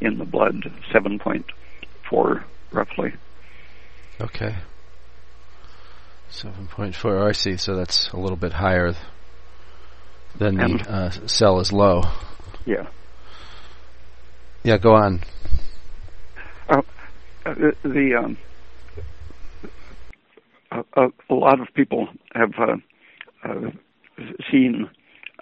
in 0.00 0.18
the 0.18 0.24
blood 0.24 0.70
7.4 0.92 2.44
roughly. 2.72 3.12
Okay. 4.20 4.56
7.4. 6.30 7.28
I 7.28 7.32
see. 7.32 7.56
So 7.56 7.76
that's 7.76 8.10
a 8.10 8.16
little 8.16 8.36
bit 8.36 8.52
higher 8.52 8.94
than 10.36 10.56
the 10.56 10.84
uh, 10.88 11.10
cell 11.26 11.60
is 11.60 11.72
low. 11.72 12.02
Yeah. 12.66 12.86
Yeah, 14.62 14.78
go 14.78 14.94
on. 14.94 15.22
Uh, 16.68 16.82
the, 17.44 17.72
the 17.82 18.14
um, 18.14 18.36
a, 20.70 21.06
a, 21.28 21.34
lot 21.34 21.60
of 21.60 21.68
people 21.74 22.08
have 22.34 22.52
uh, 22.58 22.76
uh, 23.48 23.70
seen 24.50 24.88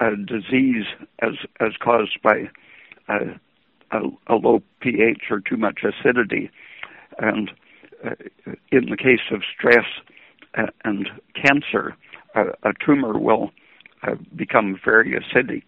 a 0.00 0.10
disease 0.16 0.84
as 1.20 1.34
as 1.60 1.72
caused 1.82 2.18
by 2.22 2.48
uh, 3.08 3.34
a, 3.92 4.00
a, 4.26 4.34
low 4.34 4.62
pH 4.80 5.22
or 5.30 5.40
too 5.40 5.56
much 5.56 5.80
acidity, 5.82 6.50
and 7.18 7.50
uh, 8.04 8.10
in 8.70 8.90
the 8.90 8.96
case 8.96 9.30
of 9.32 9.42
stress 9.56 9.86
and 10.84 11.08
cancer, 11.34 11.94
a 12.34 12.72
tumor 12.84 13.18
will 13.18 13.50
become 14.34 14.78
very 14.84 15.12
acidic. 15.12 15.64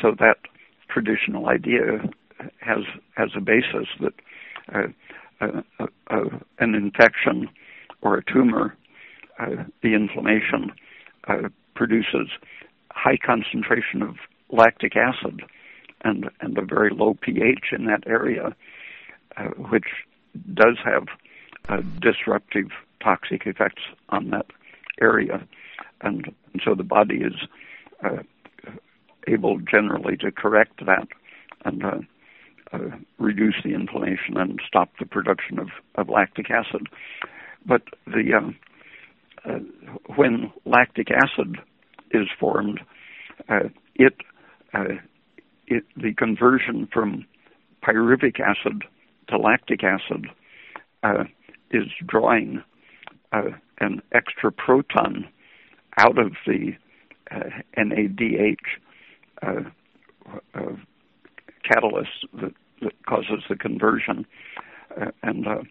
so 0.00 0.14
that 0.18 0.36
traditional 0.88 1.48
idea 1.48 2.08
has 2.60 2.84
has 3.16 3.30
a 3.36 3.40
basis 3.40 3.88
that 4.00 4.14
uh, 4.74 4.88
uh, 5.40 5.86
uh, 6.10 6.24
an 6.58 6.74
infection 6.74 7.48
or 8.02 8.16
a 8.16 8.24
tumor, 8.24 8.76
the 9.82 9.94
inflammation 9.94 10.72
produces 11.74 12.28
high 12.90 13.16
concentration 13.16 14.02
of 14.02 14.16
lactic 14.50 14.96
acid 14.96 15.42
and 16.02 16.30
and 16.40 16.56
a 16.58 16.62
very 16.62 16.90
low 16.90 17.14
pH 17.20 17.72
in 17.72 17.86
that 17.86 18.06
area, 18.06 18.54
which 19.70 19.86
does 20.54 20.76
have 20.84 21.06
disruptive 22.00 22.70
toxic 23.02 23.46
effects 23.46 23.82
on 24.08 24.30
that 24.30 24.46
area, 25.00 25.46
and, 26.00 26.34
and 26.52 26.62
so 26.64 26.74
the 26.74 26.82
body 26.82 27.18
is 27.18 27.34
uh, 28.02 28.22
able 29.26 29.58
generally 29.58 30.16
to 30.16 30.32
correct 30.32 30.84
that 30.84 31.08
and 31.64 31.84
uh, 31.84 31.98
uh, 32.72 32.78
reduce 33.18 33.56
the 33.64 33.74
inflammation 33.74 34.36
and 34.36 34.60
stop 34.66 34.90
the 34.98 35.06
production 35.06 35.58
of, 35.58 35.68
of 35.96 36.08
lactic 36.08 36.50
acid. 36.50 36.88
But 37.66 37.82
the 38.06 38.52
uh, 39.44 39.50
when 40.16 40.52
lactic 40.64 41.08
acid 41.10 41.58
is 42.10 42.26
formed, 42.38 42.80
uh, 43.48 43.68
it, 43.94 44.14
uh, 44.74 44.84
it 45.70 45.84
the 45.96 46.12
conversion 46.14 46.88
from 46.92 47.26
pyruvic 47.82 48.40
acid 48.40 48.84
to 49.28 49.38
lactic 49.38 49.82
acid 49.84 50.26
is 51.70 51.86
drawing 52.06 52.62
an 53.32 54.02
extra 54.12 54.50
proton 54.50 55.28
out 55.98 56.18
of 56.18 56.32
the 56.46 56.72
NADH 57.76 58.56
catalyst 61.68 62.26
that, 62.34 62.54
that 62.82 63.06
causes 63.06 63.44
the 63.48 63.56
conversion. 63.56 64.26
Uh, 65.00 65.10
and 65.22 65.46
uh, 65.46 65.62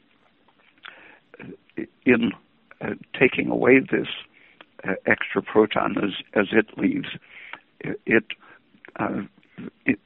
in 2.05 2.31
uh, 2.81 2.93
taking 3.19 3.49
away 3.49 3.79
this 3.79 4.07
uh, 4.87 4.93
extra 5.05 5.41
proton 5.41 5.95
as, 5.97 6.11
as 6.33 6.47
it 6.51 6.77
leaves, 6.77 7.07
it, 7.81 8.25
uh, 8.99 9.21
it 9.25 9.29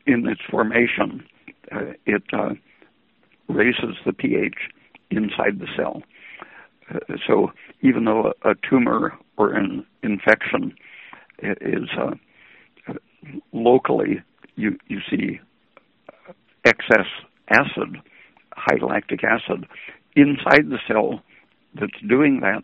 in 0.05 0.27
its 0.27 0.41
formation, 0.49 1.23
uh, 1.71 1.93
it 2.05 2.23
uh, 2.33 2.53
raises 3.47 3.95
the 4.05 4.13
pH 4.13 4.69
inside 5.09 5.59
the 5.59 5.67
cell. 5.75 6.03
Uh, 6.89 6.99
so 7.27 7.51
even 7.81 8.05
though 8.05 8.33
a, 8.43 8.51
a, 8.51 8.55
tumor 8.69 9.17
or 9.37 9.53
an 9.53 9.85
infection 10.03 10.73
is 11.39 11.89
uh, 11.97 12.93
locally, 13.51 14.21
you, 14.55 14.77
you 14.87 14.99
see 15.09 15.39
excess 16.65 17.07
acid, 17.49 17.97
high 18.53 18.77
lactic 18.81 19.23
acid, 19.23 19.65
inside 20.15 20.69
the 20.69 20.79
cell 20.87 21.21
that's 21.73 21.99
doing 22.07 22.41
that, 22.41 22.63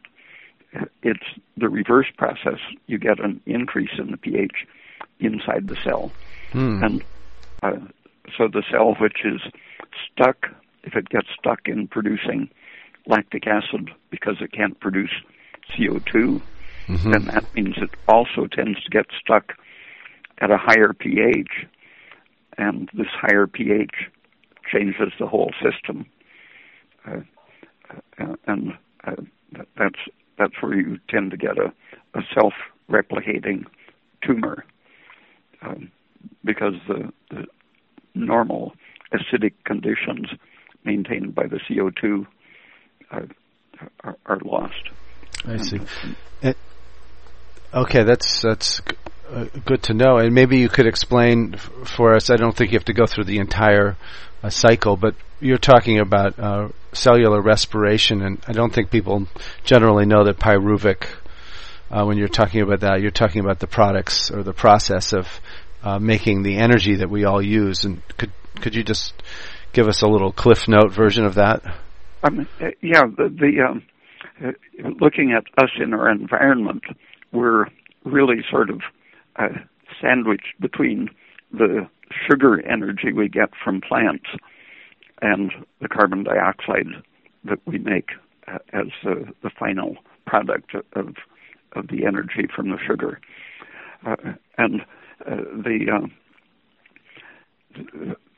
it's 1.02 1.24
the 1.56 1.70
reverse 1.70 2.08
process. 2.18 2.60
You 2.88 2.98
get 3.00 3.20
an 3.20 3.42
increase 3.46 3.98
in 3.98 4.12
the 4.12 4.18
pH 4.18 4.68
inside 5.20 5.68
the 5.68 5.78
cell. 5.84 6.12
Hmm. 6.52 6.84
And 6.84 7.04
uh, 7.64 7.72
so 8.38 8.48
the 8.48 8.64
cell 8.72 8.96
which 9.00 9.26
is 9.26 9.42
stuck, 10.12 10.48
if 10.84 10.96
it 10.96 11.10
gets 11.10 11.28
stuck 11.40 11.68
in 11.68 11.88
producing 11.88 12.50
lactic 13.06 13.48
acid 13.48 13.90
because 14.10 14.36
it 14.42 14.52
can't 14.52 14.80
produce 14.80 15.12
CO2, 15.72 16.42
mm-hmm. 16.88 17.12
then 17.12 17.26
that 17.26 17.54
means 17.56 17.76
it 17.78 17.90
also 18.08 18.48
tends 18.48 18.84
to 18.84 18.90
get 18.90 19.06
stuck 19.20 19.54
at 20.40 20.52
a 20.52 20.58
higher 20.58 20.94
pH 20.94 21.66
and 22.58 22.90
this 22.94 23.08
higher 23.12 23.48
pH 23.48 24.10
changes 24.72 25.14
the 25.20 25.28
whole 25.28 25.52
system. 25.64 26.06
Uh, 27.08 27.22
uh, 28.20 28.36
and 28.48 28.74
uh, 29.06 29.16
that's 29.78 30.00
that's 30.38 30.54
where 30.62 30.76
you 30.76 31.00
tend 31.10 31.32
to 31.32 31.38
get 31.38 31.58
a, 31.58 31.74
a 32.14 32.22
self-replicating 32.34 33.66
tumor 34.22 34.64
um, 35.62 35.92
because 36.44 36.74
the, 36.88 37.12
the, 37.30 37.46
normal 38.16 38.74
acidic 39.14 39.54
conditions 39.64 40.28
maintained 40.84 41.36
by 41.36 41.46
the 41.46 41.60
CO2 41.70 42.26
uh, 43.12 43.20
are, 44.04 44.18
are, 44.26 44.40
lost. 44.44 44.90
I 45.46 45.58
see. 45.58 45.80
It, 46.42 46.58
okay, 47.74 48.04
that's 48.04 48.42
that's 48.42 48.82
uh, 49.32 49.46
good 49.66 49.84
to 49.84 49.94
know. 49.94 50.18
And 50.18 50.34
maybe 50.34 50.58
you 50.58 50.68
could 50.70 50.88
explain 50.88 51.54
f- 51.54 51.70
for 51.86 52.16
us. 52.16 52.30
I 52.30 52.38
don't 52.38 52.56
think 52.56 52.72
you 52.72 52.78
have 52.78 52.86
to 52.86 52.94
go 52.94 53.06
through 53.06 53.26
the 53.26 53.38
entire 53.38 53.98
uh, 54.42 54.50
cycle, 54.50 54.98
but 54.98 55.16
you're 55.40 55.58
talking 55.58 56.00
about 56.00 56.40
uh, 56.40 56.70
cellular 56.94 57.42
respiration, 57.42 58.22
and 58.22 58.44
I 58.48 58.54
don't 58.54 58.74
think 58.74 58.90
people 58.90 59.28
generally 59.64 60.06
know 60.06 60.24
that 60.26 60.40
pyruvic. 60.40 61.08
Uh, 61.90 62.04
when 62.04 62.18
you're 62.18 62.28
talking 62.28 62.62
about 62.62 62.82
that, 62.82 63.02
you're 63.02 63.12
talking 63.12 63.40
about 63.40 63.60
the 63.60 63.68
products 63.68 64.30
or 64.30 64.44
the 64.44 64.54
process 64.54 65.14
of 65.14 65.40
uh, 65.84 66.00
making 66.00 66.44
the 66.44 66.58
energy 66.58 66.96
that 66.96 67.10
we 67.10 67.26
all 67.26 67.42
use. 67.42 67.84
And 67.86 68.02
could 68.18 68.32
could 68.62 68.76
you 68.76 68.84
just 68.84 69.14
give 69.74 69.88
us 69.88 70.02
a 70.02 70.08
little 70.08 70.32
cliff 70.32 70.68
note 70.68 70.92
version 70.92 71.26
of 71.26 71.36
that? 71.36 71.62
Um, 72.24 72.48
yeah, 72.82 73.04
the, 73.06 73.30
the 73.30 73.64
um, 73.68 73.84
looking 75.00 75.34
at 75.34 75.46
us 75.64 75.70
in 75.80 75.94
our 75.94 76.10
environment, 76.10 76.84
we're 77.32 77.66
really 78.04 78.38
sort 78.50 78.70
of 78.70 78.82
uh, 79.36 79.50
sandwiched 80.02 80.60
between 80.60 81.10
the 81.52 81.88
sugar 82.30 82.62
energy 82.68 83.14
we 83.14 83.30
get 83.30 83.50
from 83.64 83.82
plants 83.82 84.26
and 85.22 85.52
the 85.82 85.88
carbon 85.88 86.24
dioxide 86.24 86.88
that 87.44 87.60
we 87.66 87.78
make 87.78 88.10
uh, 88.48 88.58
as 88.74 88.88
the, 89.04 89.26
the 89.44 89.50
final 89.58 89.98
product 90.26 90.74
of 90.94 91.16
of 91.74 91.88
the 91.90 92.06
energy 92.06 92.48
from 92.56 92.70
the 92.70 92.78
sugar, 92.88 93.20
uh, 94.06 94.16
and 94.58 94.82
uh, 95.26 95.36
the 95.36 96.10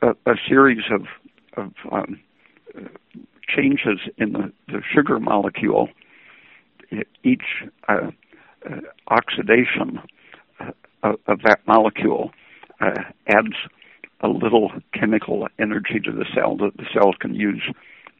uh, 0.01 0.07
a, 0.07 0.31
a, 0.31 0.35
series 0.47 0.83
of 0.91 1.05
of 1.57 1.73
um, 1.91 2.19
changes 3.47 3.99
in 4.17 4.33
the, 4.33 4.51
the 4.67 4.81
sugar 4.93 5.19
molecule, 5.19 5.89
each 7.23 7.63
uh, 7.87 8.11
oxidation 9.07 9.99
of, 11.03 11.15
of 11.27 11.41
that 11.43 11.59
molecule 11.67 12.31
uh, 12.81 12.91
adds 13.27 13.55
a 14.21 14.27
little 14.27 14.71
chemical 14.93 15.47
energy 15.59 15.99
to 16.03 16.11
the 16.11 16.25
cell 16.33 16.57
that 16.57 16.75
the 16.77 16.85
cell 16.93 17.13
can 17.19 17.33
use 17.33 17.63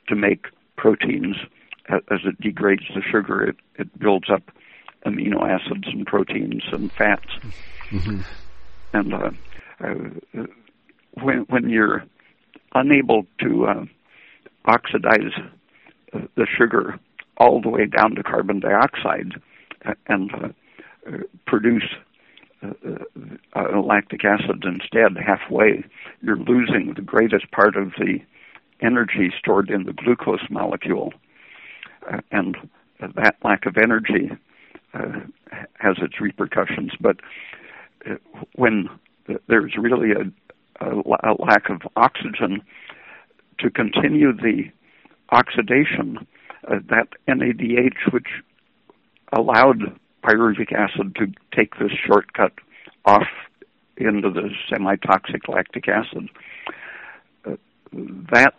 to 0.07 0.16
make 0.16 0.45
proteins. 0.78 1.36
As 1.89 2.20
it 2.24 2.39
degrades 2.39 2.84
the 2.93 3.01
sugar, 3.01 3.43
it, 3.43 3.55
it 3.76 3.99
builds 3.99 4.30
up 4.30 4.43
amino 5.05 5.41
acids 5.49 5.88
and 5.88 6.05
proteins 6.05 6.64
and 6.72 6.91
fats. 6.91 7.30
Mm-hmm. 7.89 8.22
And 8.94 9.14
uh, 9.14 9.32
uh, 9.84 10.46
when, 11.22 11.46
when 11.50 11.70
you're 11.70 12.04
unable 12.74 13.26
to 13.40 13.66
uh, 13.66 13.86
oxidize 14.66 15.34
uh, 16.14 16.20
the 16.36 16.48
sugar 16.58 17.00
all 17.38 17.62
the 17.62 17.70
way 17.70 17.86
down 17.86 18.16
to 18.16 18.24
carbon 18.24 18.60
dioxide 18.60 19.34
and 20.08 20.32
uh, 20.34 21.18
produce 21.46 21.96
uh, 22.62 22.74
uh, 23.56 23.80
lactic 23.80 24.26
acid 24.26 24.64
instead 24.66 25.16
halfway, 25.18 25.84
you're 26.22 26.38
losing 26.38 26.94
the 26.96 27.02
greatest 27.02 27.50
part 27.52 27.76
of 27.78 27.92
the 27.98 28.20
energy 28.82 29.32
stored 29.38 29.70
in 29.70 29.84
the 29.84 29.94
glucose 29.94 30.50
molecule. 30.50 31.14
Uh, 32.12 32.20
and 32.32 32.58
that 33.16 33.36
lack 33.44 33.66
of 33.66 33.78
energy 33.78 34.30
uh, 34.94 35.20
has 35.80 35.98
its 36.02 36.20
repercussions. 36.20 36.92
But 37.00 37.18
uh, 37.18 37.24
when 38.56 38.89
there's 39.47 39.74
really 39.78 40.12
a, 40.12 40.86
a, 40.86 41.34
lack 41.39 41.70
of 41.70 41.82
oxygen 41.95 42.62
to 43.60 43.70
continue 43.70 44.34
the 44.34 44.64
oxidation, 45.32 46.26
uh, 46.68 46.80
that 46.89 47.08
NADH, 47.28 48.12
which 48.12 48.28
allowed 49.34 49.97
pyruvic 50.24 50.74
acid 50.74 51.16
to 51.16 51.28
take 51.56 51.78
this 51.78 51.91
shortcut 52.06 52.54
off 53.06 53.28
into 53.97 54.30
the 54.30 54.50
semi-toxic 54.70 55.47
lactic 55.47 55.88
acid. 55.88 56.30
Uh, 57.45 57.56
that 58.32 58.56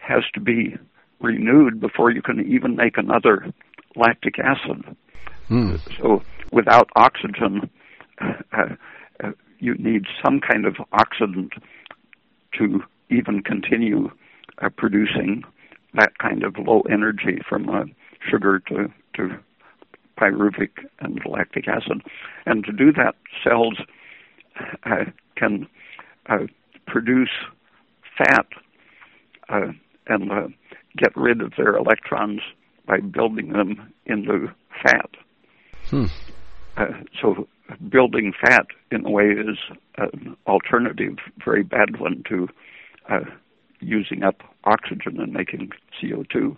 has 0.00 0.24
to 0.34 0.40
be 0.40 0.76
renewed 1.20 1.80
before 1.80 2.10
you 2.10 2.22
can 2.22 2.40
even 2.50 2.76
make 2.76 2.96
another 2.96 3.52
lactic 3.96 4.38
acid. 4.38 4.96
Mm. 5.48 5.80
So 5.98 6.22
without 6.52 6.90
oxygen, 6.96 7.70
uh, 8.20 9.30
you 9.58 9.74
need 9.74 10.04
some 10.24 10.40
kind 10.40 10.64
of 10.64 10.76
oxidant 10.92 11.50
to 12.58 12.80
even 13.10 13.42
continue 13.42 14.10
uh, 14.62 14.68
producing 14.76 15.42
that 15.94 16.18
kind 16.18 16.44
of 16.44 16.56
low 16.58 16.82
energy 16.90 17.38
from 17.48 17.68
uh, 17.68 17.84
sugar 18.28 18.60
to, 18.68 18.92
to 19.14 19.36
pyruvic 20.18 20.70
and 21.00 21.20
lactic 21.26 21.66
acid. 21.68 22.02
And 22.46 22.64
to 22.64 22.72
do 22.72 22.92
that, 22.92 23.14
cells 23.42 23.78
uh, 24.84 25.04
can 25.36 25.66
uh, 26.28 26.46
produce 26.86 27.30
fat 28.18 28.46
uh, 29.48 29.72
and 30.06 30.30
uh, 30.30 30.48
get 30.96 31.16
rid 31.16 31.40
of 31.40 31.52
their 31.56 31.76
electrons 31.76 32.40
by 32.86 32.98
building 33.00 33.52
them 33.52 33.92
into 34.06 34.48
fat. 34.82 35.10
Hmm. 35.88 36.06
Uh, 36.76 36.86
so 37.20 37.48
building 37.88 38.32
fat 38.40 38.66
in 38.90 39.04
a 39.04 39.10
way 39.10 39.24
is 39.26 39.58
an 39.96 40.36
alternative, 40.46 41.18
very 41.44 41.62
bad 41.62 41.98
one 41.98 42.22
to 42.28 42.48
uh, 43.08 43.20
using 43.80 44.22
up 44.22 44.42
oxygen 44.64 45.20
and 45.20 45.32
making 45.32 45.70
CO2. 46.00 46.56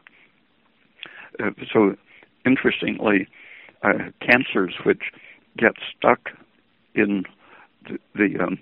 so 1.73 1.97
interestingly, 2.45 3.29
uh, 3.83 4.11
cancers 4.21 4.75
which 4.85 5.13
get 5.57 5.73
stuck 5.97 6.31
in 6.95 7.25
the, 7.89 7.99
the 8.15 8.43
um, 8.43 8.59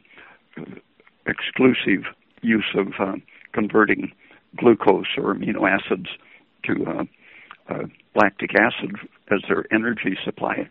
exclusive 1.26 2.04
use 2.42 2.74
of 2.74 2.88
uh, 2.98 3.16
converting 3.52 4.12
glucose 4.56 5.16
or 5.16 5.34
amino 5.34 5.68
acids 5.68 6.08
to 6.64 6.84
uh, 6.86 7.04
uh, 7.72 7.84
lactic 8.14 8.50
acid 8.58 8.96
as 9.30 9.40
their 9.48 9.64
energy 9.72 10.16
supply, 10.24 10.68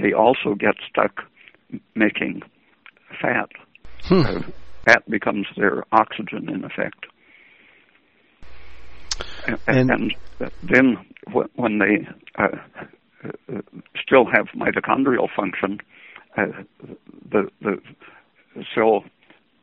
they 0.00 0.12
also 0.12 0.54
get 0.54 0.74
stuck 0.88 1.22
making 1.94 2.42
fat. 3.20 3.50
Hmm. 4.02 4.20
Uh, 4.20 4.42
fat 4.84 5.08
becomes 5.08 5.46
their 5.56 5.84
oxygen 5.92 6.48
in 6.48 6.64
effect. 6.64 7.06
And, 9.46 9.90
and, 9.90 10.14
then 10.62 10.96
when 11.54 11.78
they 11.78 12.08
uh, 12.36 12.48
still 14.04 14.26
have 14.26 14.46
mitochondrial 14.56 15.28
function, 15.34 15.80
uh, 16.36 16.46
the 17.30 17.48
the 17.62 17.80
cell 18.74 19.04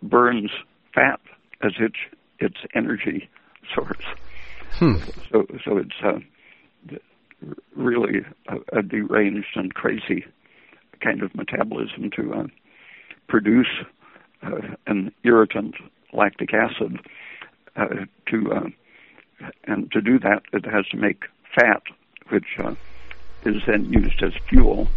burns 0.01 0.51
fat 0.93 1.19
as 1.61 1.73
its 1.79 1.97
its 2.39 2.57
energy 2.73 3.29
source. 3.73 4.05
Hmm. 4.73 4.95
So 5.31 5.45
so 5.65 5.77
it's 5.77 5.95
uh, 6.03 6.19
really 7.75 8.19
a, 8.47 8.79
a, 8.79 8.81
deranged 8.81 9.55
and 9.55 9.73
crazy 9.73 10.25
kind 11.03 11.23
of 11.23 11.33
metabolism 11.33 12.11
to 12.15 12.33
uh, 12.33 12.43
produce 13.27 13.67
uh, 14.43 14.75
an 14.87 15.11
irritant 15.23 15.75
lactic 16.13 16.49
acid 16.53 16.99
uh, 17.75 18.05
to 18.27 18.51
uh, 18.51 19.47
and 19.65 19.91
to 19.91 20.01
do 20.01 20.19
that 20.19 20.41
it 20.53 20.65
has 20.65 20.85
to 20.87 20.97
make 20.97 21.23
fat 21.55 21.81
which 22.29 22.57
is 23.45 23.61
then 23.67 23.85
used 23.91 24.21
as 24.23 24.33
fuel 24.49 24.87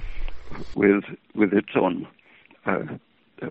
with 0.74 1.04
with 1.34 1.52
its 1.52 1.70
own 1.80 2.06
uh, 2.66 2.82
uh, 3.42 3.48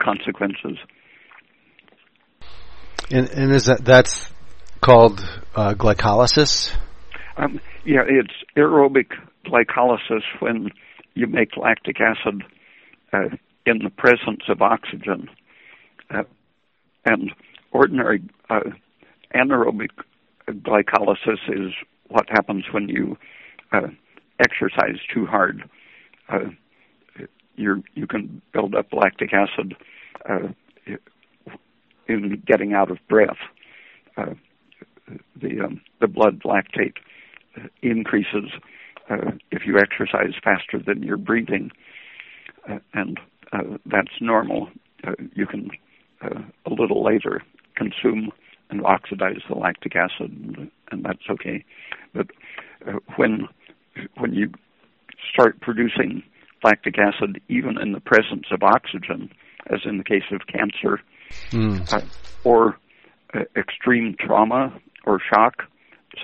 consequences. 0.00 0.78
And, 3.10 3.28
and, 3.30 3.52
is 3.52 3.66
that 3.66 3.84
that's 3.84 4.30
called 4.80 5.20
uh, 5.54 5.74
glycolysis? 5.74 6.76
Um, 7.36 7.60
yeah, 7.84 8.02
it's 8.06 8.34
aerobic 8.56 9.12
glycolysis 9.46 10.22
when 10.40 10.70
you 11.14 11.26
make 11.26 11.56
lactic 11.56 12.00
acid 12.00 12.42
uh, 13.12 13.36
in 13.66 13.78
the 13.78 13.90
presence 13.90 14.42
of 14.48 14.62
oxygen, 14.62 15.28
uh, 16.10 16.24
and 17.04 17.32
ordinary 17.72 18.22
uh, 18.48 18.60
anaerobic 19.34 19.90
glycolysis 20.48 21.38
is 21.48 21.72
what 22.08 22.28
happens 22.28 22.64
when 22.72 22.88
you 22.88 23.16
uh, 23.72 23.88
exercise 24.40 24.98
too 25.12 25.26
hard, 25.26 25.62
uh, 26.28 26.50
you 27.56 27.82
you 27.94 28.06
can 28.06 28.40
build 28.52 28.74
up 28.74 28.92
lactic 28.92 29.32
acid 29.32 29.76
uh, 30.28 30.48
in 32.08 32.42
getting 32.46 32.72
out 32.72 32.90
of 32.90 32.98
breath. 33.08 33.36
The 34.16 35.60
um, 35.60 35.80
the 36.00 36.06
blood 36.06 36.42
lactate 36.44 36.96
increases 37.82 38.50
uh, 39.10 39.32
if 39.50 39.62
you 39.66 39.78
exercise 39.78 40.34
faster 40.42 40.78
than 40.84 41.02
you're 41.02 41.16
breathing, 41.16 41.70
uh, 42.68 42.78
and 42.94 43.18
uh, 43.52 43.76
that's 43.86 44.20
normal. 44.20 44.68
Uh, 45.06 45.12
you 45.34 45.46
can 45.46 45.70
uh, 46.22 46.40
a 46.66 46.70
little 46.70 47.02
later 47.04 47.42
consume 47.74 48.30
and 48.70 48.84
oxidize 48.84 49.40
the 49.48 49.54
lactic 49.56 49.96
acid, 49.96 50.30
and, 50.30 50.70
and 50.90 51.04
that's 51.04 51.28
okay. 51.28 51.64
But 52.14 52.28
uh, 52.86 52.98
when 53.16 53.48
when 54.18 54.32
you 54.32 54.52
start 55.32 55.60
producing 55.60 56.22
lactic 56.62 56.96
acid 56.98 57.40
even 57.48 57.80
in 57.80 57.92
the 57.92 58.00
presence 58.00 58.46
of 58.50 58.62
oxygen, 58.62 59.30
as 59.70 59.80
in 59.84 59.98
the 59.98 60.04
case 60.04 60.24
of 60.30 60.42
cancer, 60.46 61.00
mm. 61.50 61.92
uh, 61.92 62.00
or 62.44 62.78
uh, 63.34 63.40
extreme 63.56 64.14
trauma 64.18 64.72
or 65.04 65.20
shock, 65.32 65.64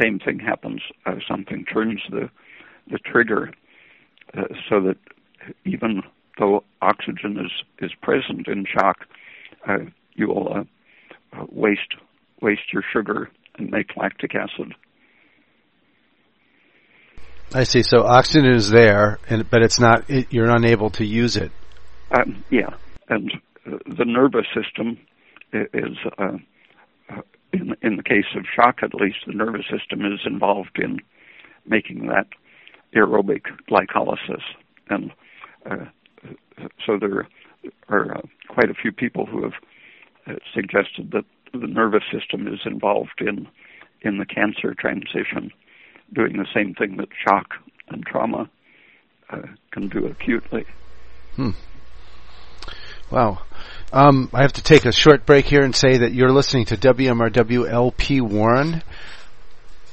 same 0.01 0.19
thing 0.19 0.39
happens. 0.39 0.83
Uh, 1.05 1.17
something 1.29 1.65
turns 1.65 2.01
the 2.11 2.29
the 2.91 2.99
trigger 2.99 3.53
uh, 4.37 4.43
so 4.69 4.81
that 4.81 4.97
even 5.65 6.03
though 6.39 6.65
oxygen 6.83 7.39
is 7.39 7.53
is 7.81 7.93
present 8.03 8.49
in 8.49 8.65
shock, 8.67 9.07
uh, 9.69 9.79
you 10.15 10.29
will 10.29 10.53
uh, 10.53 11.45
waste 11.51 11.95
waste 12.41 12.73
your 12.73 12.83
sugar 12.93 13.31
and 13.59 13.71
make 13.71 13.97
lactic 13.97 14.33
acid. 14.35 14.75
I 17.55 17.63
see. 17.65 17.83
So 17.83 18.03
oxygen 18.03 18.53
is 18.53 18.71
there, 18.71 19.19
and, 19.29 19.49
but 19.49 19.63
it's 19.63 19.79
not. 19.79 20.11
It, 20.11 20.27
you're 20.31 20.51
unable 20.51 20.91
to 20.91 21.05
use 21.05 21.37
it. 21.37 21.53
Um, 22.11 22.45
yeah, 22.51 22.71
and 23.09 23.31
uh, 23.67 23.79
the 23.87 24.05
nervous 24.05 24.47
system 24.55 24.99
is, 25.53 25.97
uh, 26.19 26.23
uh, 26.23 26.37
in 27.53 27.75
in 27.83 27.97
the 27.97 28.03
case 28.03 28.27
of 28.37 28.45
shock, 28.55 28.81
at 28.83 28.95
least, 28.95 29.19
the 29.27 29.33
nervous 29.33 29.67
system 29.71 30.05
is 30.05 30.21
involved 30.25 30.79
in 30.79 30.99
making 31.67 32.07
that 32.07 32.29
aerobic 32.95 33.43
glycolysis, 33.69 34.43
and 34.89 35.13
uh, 35.71 35.87
so 36.85 36.99
there 36.99 37.27
are 37.89 38.17
uh, 38.17 38.21
quite 38.49 38.71
a 38.71 38.75
few 38.75 38.93
people 38.93 39.27
who 39.27 39.43
have 39.43 39.55
uh, 40.27 40.35
suggested 40.55 41.13
that 41.13 41.25
the 41.53 41.67
nervous 41.67 42.05
system 42.13 42.47
is 42.47 42.61
involved 42.65 43.21
in 43.21 43.49
in 44.03 44.19
the 44.19 44.27
cancer 44.27 44.75
transition 44.75 45.51
doing 46.13 46.37
the 46.37 46.47
same 46.55 46.75
thing 46.75 46.97
that 46.99 47.09
shock 47.27 47.55
and 47.89 48.05
trauma 48.07 48.49
uh, 49.31 49.43
can 49.73 49.89
do 49.89 50.07
acutely. 50.07 50.65
Hmm. 51.35 51.51
Wow. 53.11 53.41
Um, 53.93 54.31
I 54.33 54.43
have 54.43 54.55
to 54.55 54.63
take 54.63 54.85
a 54.85 54.91
short 54.91 55.27
break 55.27 55.47
here 55.47 55.63
and 55.63 55.75
say 55.75 55.99
that 55.99 56.13
you're 56.13 56.33
listening 56.33 56.65
to 56.67 56.77
WMRW 56.77 57.71
LP 57.71 58.21
Warren, 58.21 58.83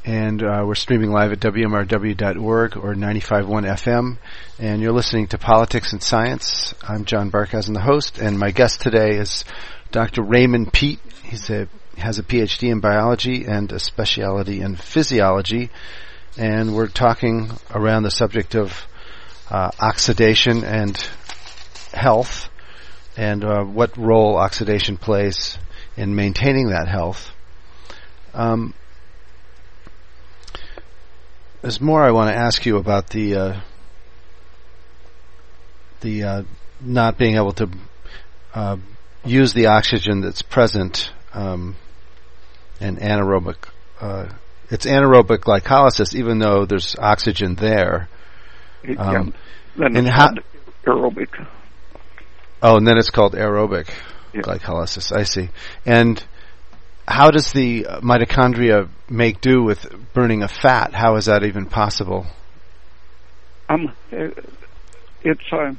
and 0.04 0.42
uh, 0.42 0.64
we're 0.66 0.74
streaming 0.74 1.12
live 1.12 1.32
at 1.32 1.40
WMRW.org 1.40 2.76
or 2.76 2.96
95.1 2.96 3.46
FM, 3.46 4.18
and 4.58 4.82
you're 4.82 4.92
listening 4.92 5.28
to 5.28 5.38
Politics 5.38 5.94
and 5.94 6.02
Science. 6.02 6.74
I'm 6.82 7.06
John 7.06 7.30
Barkhouse, 7.30 7.72
the 7.72 7.80
host, 7.80 8.18
and 8.18 8.40
my 8.40 8.50
guest 8.50 8.82
today 8.82 9.18
is 9.18 9.46
Dr. 9.92 10.24
Raymond 10.24 10.74
Peat. 10.74 11.00
He's 11.24 11.52
a 11.52 11.68
has 11.96 12.18
a 12.18 12.24
PhD 12.24 12.72
in 12.72 12.80
biology 12.80 13.46
and 13.46 13.72
a 13.72 13.80
specialty 13.80 14.62
in 14.62 14.76
physiology, 14.76 15.70
and 16.36 16.76
we're 16.76 16.88
talking 16.88 17.52
around 17.70 18.02
the 18.02 18.12
subject 18.12 18.56
of 18.56 18.88
uh, 19.52 19.70
oxidation 19.80 20.64
and 20.64 20.98
health, 21.94 22.50
and 23.16 23.44
uh, 23.44 23.64
what 23.64 23.98
role 23.98 24.38
oxidation 24.38 24.98
plays 24.98 25.58
in 25.96 26.16
maintaining 26.16 26.70
that 26.70 26.88
health. 26.88 27.32
Um, 28.34 28.74
there's 31.62 31.80
more 31.80 32.04
I 32.04 32.12
want 32.12 32.30
to 32.30 32.36
ask 32.36 32.66
you 32.66 32.78
about 32.78 33.10
the 33.10 33.36
uh, 33.36 33.60
the 36.02 36.24
uh, 36.24 36.44
not 36.82 37.18
being 37.18 37.36
able 37.36 37.54
to 37.54 37.70
uh, 38.54 38.78
use 39.24 39.54
the 39.54 39.68
oxygen 39.68 40.22
that's 40.22 40.42
present 40.42 41.12
um, 41.34 41.76
in 42.80 42.98
anaerobic. 42.98 43.56
Uh, 44.02 44.30
it's 44.70 44.86
anaerobic 44.86 45.40
glycolysis, 45.40 46.16
even 46.16 46.40
though 46.40 46.66
there's 46.66 46.96
oxygen 46.98 47.56
there. 47.56 48.10
Um, 48.98 49.34
yeah. 49.78 49.88
Then 49.88 49.98
and 49.98 50.08
how, 50.08 50.34
aerobic. 50.86 51.48
Oh, 52.64 52.78
and 52.78 52.88
then 52.88 52.98
it's 52.98 53.10
called 53.10 53.34
aerobic 53.34 53.90
yeah. 54.34 54.42
glycolysis. 54.42 55.12
I 55.16 55.24
see. 55.24 55.50
And 55.86 56.26
how 57.06 57.30
does 57.30 57.52
the 57.52 57.84
mitochondria 58.02 58.90
make 59.10 59.42
do 59.42 59.62
with 59.62 59.86
burning 60.14 60.44
a 60.44 60.48
fat? 60.48 60.94
How 60.94 61.18
is 61.18 61.26
that 61.26 61.44
even 61.44 61.66
possible? 61.66 62.26
Um, 63.68 63.94
it's 64.12 65.42
uh, 65.52 65.74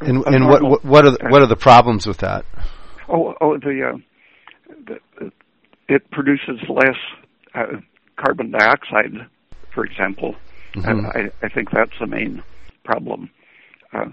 and, 0.00 0.24
and 0.26 0.48
what 0.48 0.84
what 0.84 1.04
are 1.04 1.10
the, 1.10 1.18
what 1.28 1.42
are 1.42 1.46
the 1.46 1.56
problems 1.56 2.06
with 2.06 2.18
that? 2.18 2.46
Oh, 3.08 3.34
oh, 3.40 3.58
the, 3.58 3.92
uh, 3.92 3.98
the 4.86 5.30
it 5.88 6.10
produces 6.10 6.60
less 6.68 6.96
uh, 7.54 7.80
carbon 8.16 8.50
dioxide, 8.50 9.28
for 9.74 9.84
example. 9.84 10.36
Mm-hmm. 10.74 10.88
And 10.88 11.06
I, 11.06 11.46
I 11.46 11.48
think 11.50 11.70
that's 11.70 11.92
the 12.00 12.06
main 12.06 12.42
problem. 12.84 13.30
Uh, 13.92 14.06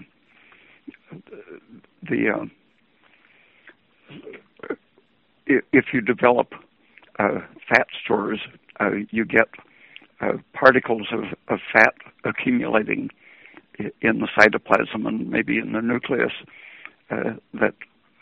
the 2.02 2.30
uh, 2.34 2.44
if 5.46 5.86
you 5.92 6.00
develop 6.00 6.54
uh, 7.18 7.40
fat 7.68 7.86
stores, 8.04 8.40
uh, 8.78 8.90
you 9.10 9.24
get 9.24 9.48
uh, 10.20 10.32
particles 10.52 11.08
of, 11.12 11.24
of 11.48 11.58
fat 11.72 11.94
accumulating 12.24 13.10
in 13.78 14.20
the 14.20 14.28
cytoplasm 14.38 15.06
and 15.06 15.30
maybe 15.30 15.58
in 15.58 15.72
the 15.72 15.80
nucleus 15.80 16.32
uh, 17.10 17.34
that 17.54 17.74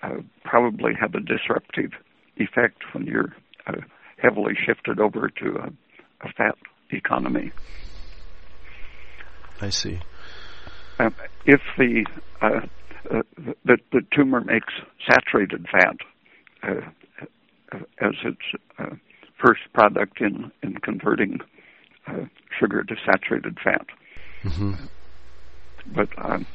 uh, 0.02 0.16
probably 0.44 0.92
have 0.98 1.14
a 1.14 1.20
disruptive 1.20 1.90
effect 2.36 2.82
when 2.92 3.04
you're 3.04 3.34
uh, 3.66 3.72
heavily 4.16 4.54
shifted 4.54 5.00
over 5.00 5.28
to 5.28 5.56
a, 5.56 6.26
a 6.26 6.32
fat 6.36 6.56
economy. 6.90 7.50
I 9.60 9.70
see. 9.70 9.98
Um, 11.00 11.14
if 11.46 11.60
the, 11.76 12.04
uh, 13.10 13.18
uh, 13.18 13.22
the 13.64 13.78
the 13.92 14.02
tumor 14.14 14.40
makes 14.40 14.72
saturated 15.08 15.66
fat 15.70 15.96
uh, 16.62 16.80
as 18.00 18.14
its 18.24 18.96
first 19.36 19.60
product 19.72 20.20
in 20.20 20.50
in 20.62 20.74
converting 20.78 21.40
sugar 22.58 22.82
to 22.84 22.96
saturated 23.04 23.58
fat. 23.62 23.86
Mm-hmm 24.42 24.86
but 25.94 26.08
um, 26.18 26.46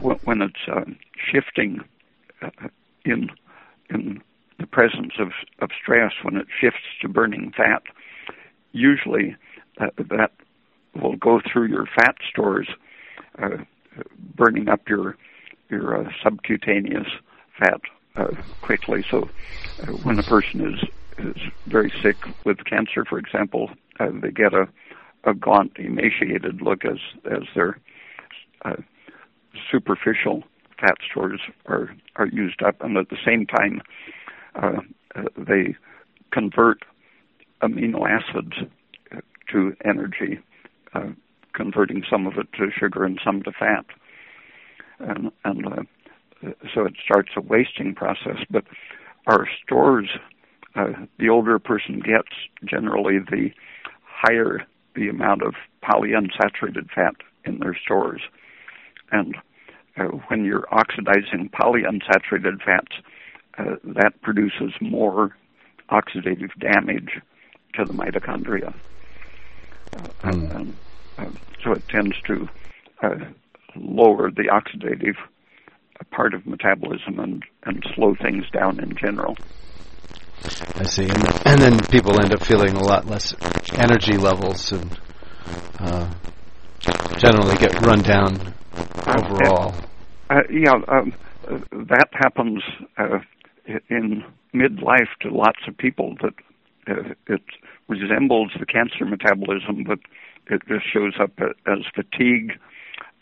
when 0.00 0.42
it's 0.42 0.68
um, 0.70 0.96
shifting 1.16 1.80
uh, 2.42 2.68
in 3.04 3.30
in 3.90 4.22
the 4.58 4.66
presence 4.66 5.14
of, 5.18 5.28
of 5.60 5.70
stress, 5.80 6.12
when 6.22 6.36
it 6.36 6.46
shifts 6.60 6.82
to 7.00 7.08
burning 7.08 7.52
fat, 7.56 7.82
usually 8.72 9.36
uh, 9.80 9.86
that 9.96 10.32
will 11.00 11.16
go 11.16 11.40
through 11.40 11.66
your 11.68 11.86
fat 11.86 12.16
stores, 12.28 12.68
uh, 13.40 13.58
burning 14.34 14.68
up 14.68 14.88
your 14.88 15.16
your 15.70 16.06
uh, 16.06 16.10
subcutaneous 16.22 17.06
fat 17.58 17.80
uh, 18.16 18.28
quickly. 18.62 19.04
So, 19.10 19.28
uh, 19.82 19.92
when 19.92 20.18
a 20.18 20.22
person 20.22 20.60
is 20.60 20.88
is 21.18 21.42
very 21.66 21.92
sick 22.02 22.16
with 22.44 22.64
cancer, 22.64 23.04
for 23.04 23.18
example, 23.18 23.70
they 23.98 24.30
get 24.30 24.54
a 24.54 24.68
a 25.24 25.34
gaunt, 25.34 25.72
emaciated 25.78 26.62
look 26.62 26.84
as 26.84 26.98
as 27.30 27.42
their 27.54 27.78
uh, 28.64 28.76
superficial 29.70 30.44
fat 30.80 30.96
stores 31.10 31.40
are 31.66 31.94
are 32.16 32.26
used 32.26 32.62
up, 32.62 32.80
and 32.80 32.96
at 32.96 33.08
the 33.10 33.16
same 33.24 33.46
time, 33.46 33.82
uh, 34.54 34.80
uh, 35.14 35.22
they 35.36 35.74
convert 36.32 36.84
amino 37.62 38.08
acids 38.08 38.54
to 39.50 39.74
energy, 39.84 40.38
uh, 40.94 41.08
converting 41.54 42.04
some 42.08 42.26
of 42.26 42.34
it 42.36 42.46
to 42.52 42.70
sugar 42.70 43.04
and 43.04 43.18
some 43.24 43.42
to 43.42 43.52
fat, 43.52 43.86
and, 44.98 45.30
and 45.44 45.66
uh, 45.66 45.82
so 46.74 46.84
it 46.84 46.94
starts 47.02 47.30
a 47.36 47.40
wasting 47.40 47.94
process. 47.94 48.38
But 48.50 48.64
our 49.26 49.48
stores, 49.64 50.08
uh, 50.74 50.92
the 51.18 51.28
older 51.28 51.56
a 51.56 51.60
person 51.60 52.00
gets, 52.00 52.28
generally 52.64 53.18
the 53.18 53.50
higher 54.04 54.66
the 54.94 55.08
amount 55.08 55.42
of 55.42 55.54
polyunsaturated 55.82 56.90
fat 56.90 57.14
in 57.44 57.58
their 57.60 57.74
stores. 57.74 58.20
And 59.12 59.36
uh, 59.96 60.04
when 60.28 60.44
you're 60.44 60.66
oxidizing 60.72 61.50
polyunsaturated 61.50 62.62
fats, 62.62 62.96
uh, 63.58 63.76
that 63.84 64.20
produces 64.22 64.72
more 64.80 65.36
oxidative 65.90 66.50
damage 66.58 67.20
to 67.74 67.84
the 67.84 67.92
mitochondria. 67.92 68.74
Uh, 69.96 70.30
mm. 70.30 70.56
and, 70.56 70.76
uh, 71.16 71.26
so 71.62 71.72
it 71.72 71.88
tends 71.88 72.14
to 72.26 72.48
uh, 73.02 73.16
lower 73.76 74.30
the 74.30 74.48
oxidative 74.52 75.16
part 76.10 76.34
of 76.34 76.46
metabolism 76.46 77.18
and, 77.18 77.44
and 77.64 77.84
slow 77.94 78.14
things 78.20 78.44
down 78.52 78.80
in 78.80 78.96
general. 78.96 79.36
I 80.76 80.84
see, 80.84 81.08
and, 81.08 81.28
and 81.44 81.60
then 81.60 81.80
people 81.86 82.20
end 82.20 82.32
up 82.32 82.42
feeling 82.42 82.76
a 82.76 82.82
lot 82.82 83.06
less 83.06 83.34
energy 83.72 84.16
levels 84.16 84.70
and 84.70 84.98
uh, 85.80 86.08
generally 87.18 87.56
get 87.56 87.80
run 87.84 88.00
down 88.00 88.54
overall. 89.06 89.74
Uh, 90.30 90.42
yeah, 90.50 90.74
um, 90.88 91.12
that 91.72 92.08
happens 92.12 92.62
uh, 92.98 93.18
in 93.88 94.24
midlife 94.54 95.08
to 95.22 95.30
lots 95.30 95.58
of 95.66 95.76
people. 95.76 96.14
That 96.22 96.34
uh, 96.88 97.14
it 97.26 97.42
resembles 97.88 98.52
the 98.58 98.66
cancer 98.66 99.04
metabolism, 99.04 99.84
but 99.84 99.98
it 100.46 100.62
just 100.68 100.84
shows 100.92 101.14
up 101.20 101.32
as 101.66 101.78
fatigue, 101.94 102.52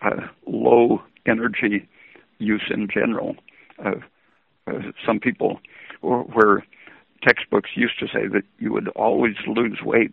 uh, 0.03 0.27
low 0.47 1.03
energy 1.27 1.89
use 2.39 2.71
in 2.71 2.89
general. 2.93 3.37
Uh, 3.85 3.97
uh, 4.67 4.81
some 5.05 5.21
people, 5.21 5.61
or, 6.03 6.23
where 6.25 6.65
textbooks 7.23 7.71
used 7.75 7.99
to 7.99 8.07
say 8.07 8.27
that 8.27 8.43
you 8.59 8.73
would 8.73 8.89
always 8.89 9.37
lose 9.47 9.79
weight 9.83 10.13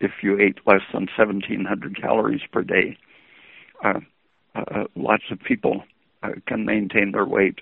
if 0.00 0.10
you 0.22 0.38
ate 0.38 0.58
less 0.66 0.82
than 0.92 1.08
1,700 1.16 2.00
calories 2.00 2.42
per 2.52 2.62
day. 2.62 2.96
Uh, 3.84 4.00
uh, 4.54 4.84
lots 4.94 5.24
of 5.30 5.38
people 5.40 5.82
uh, 6.22 6.30
can 6.46 6.64
maintain 6.64 7.12
their 7.12 7.26
weight 7.26 7.60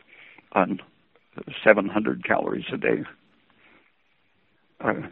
on 0.52 0.80
700 1.64 2.24
calories 2.24 2.66
a 2.72 2.76
day. 2.76 3.04
Uh, 4.80 5.08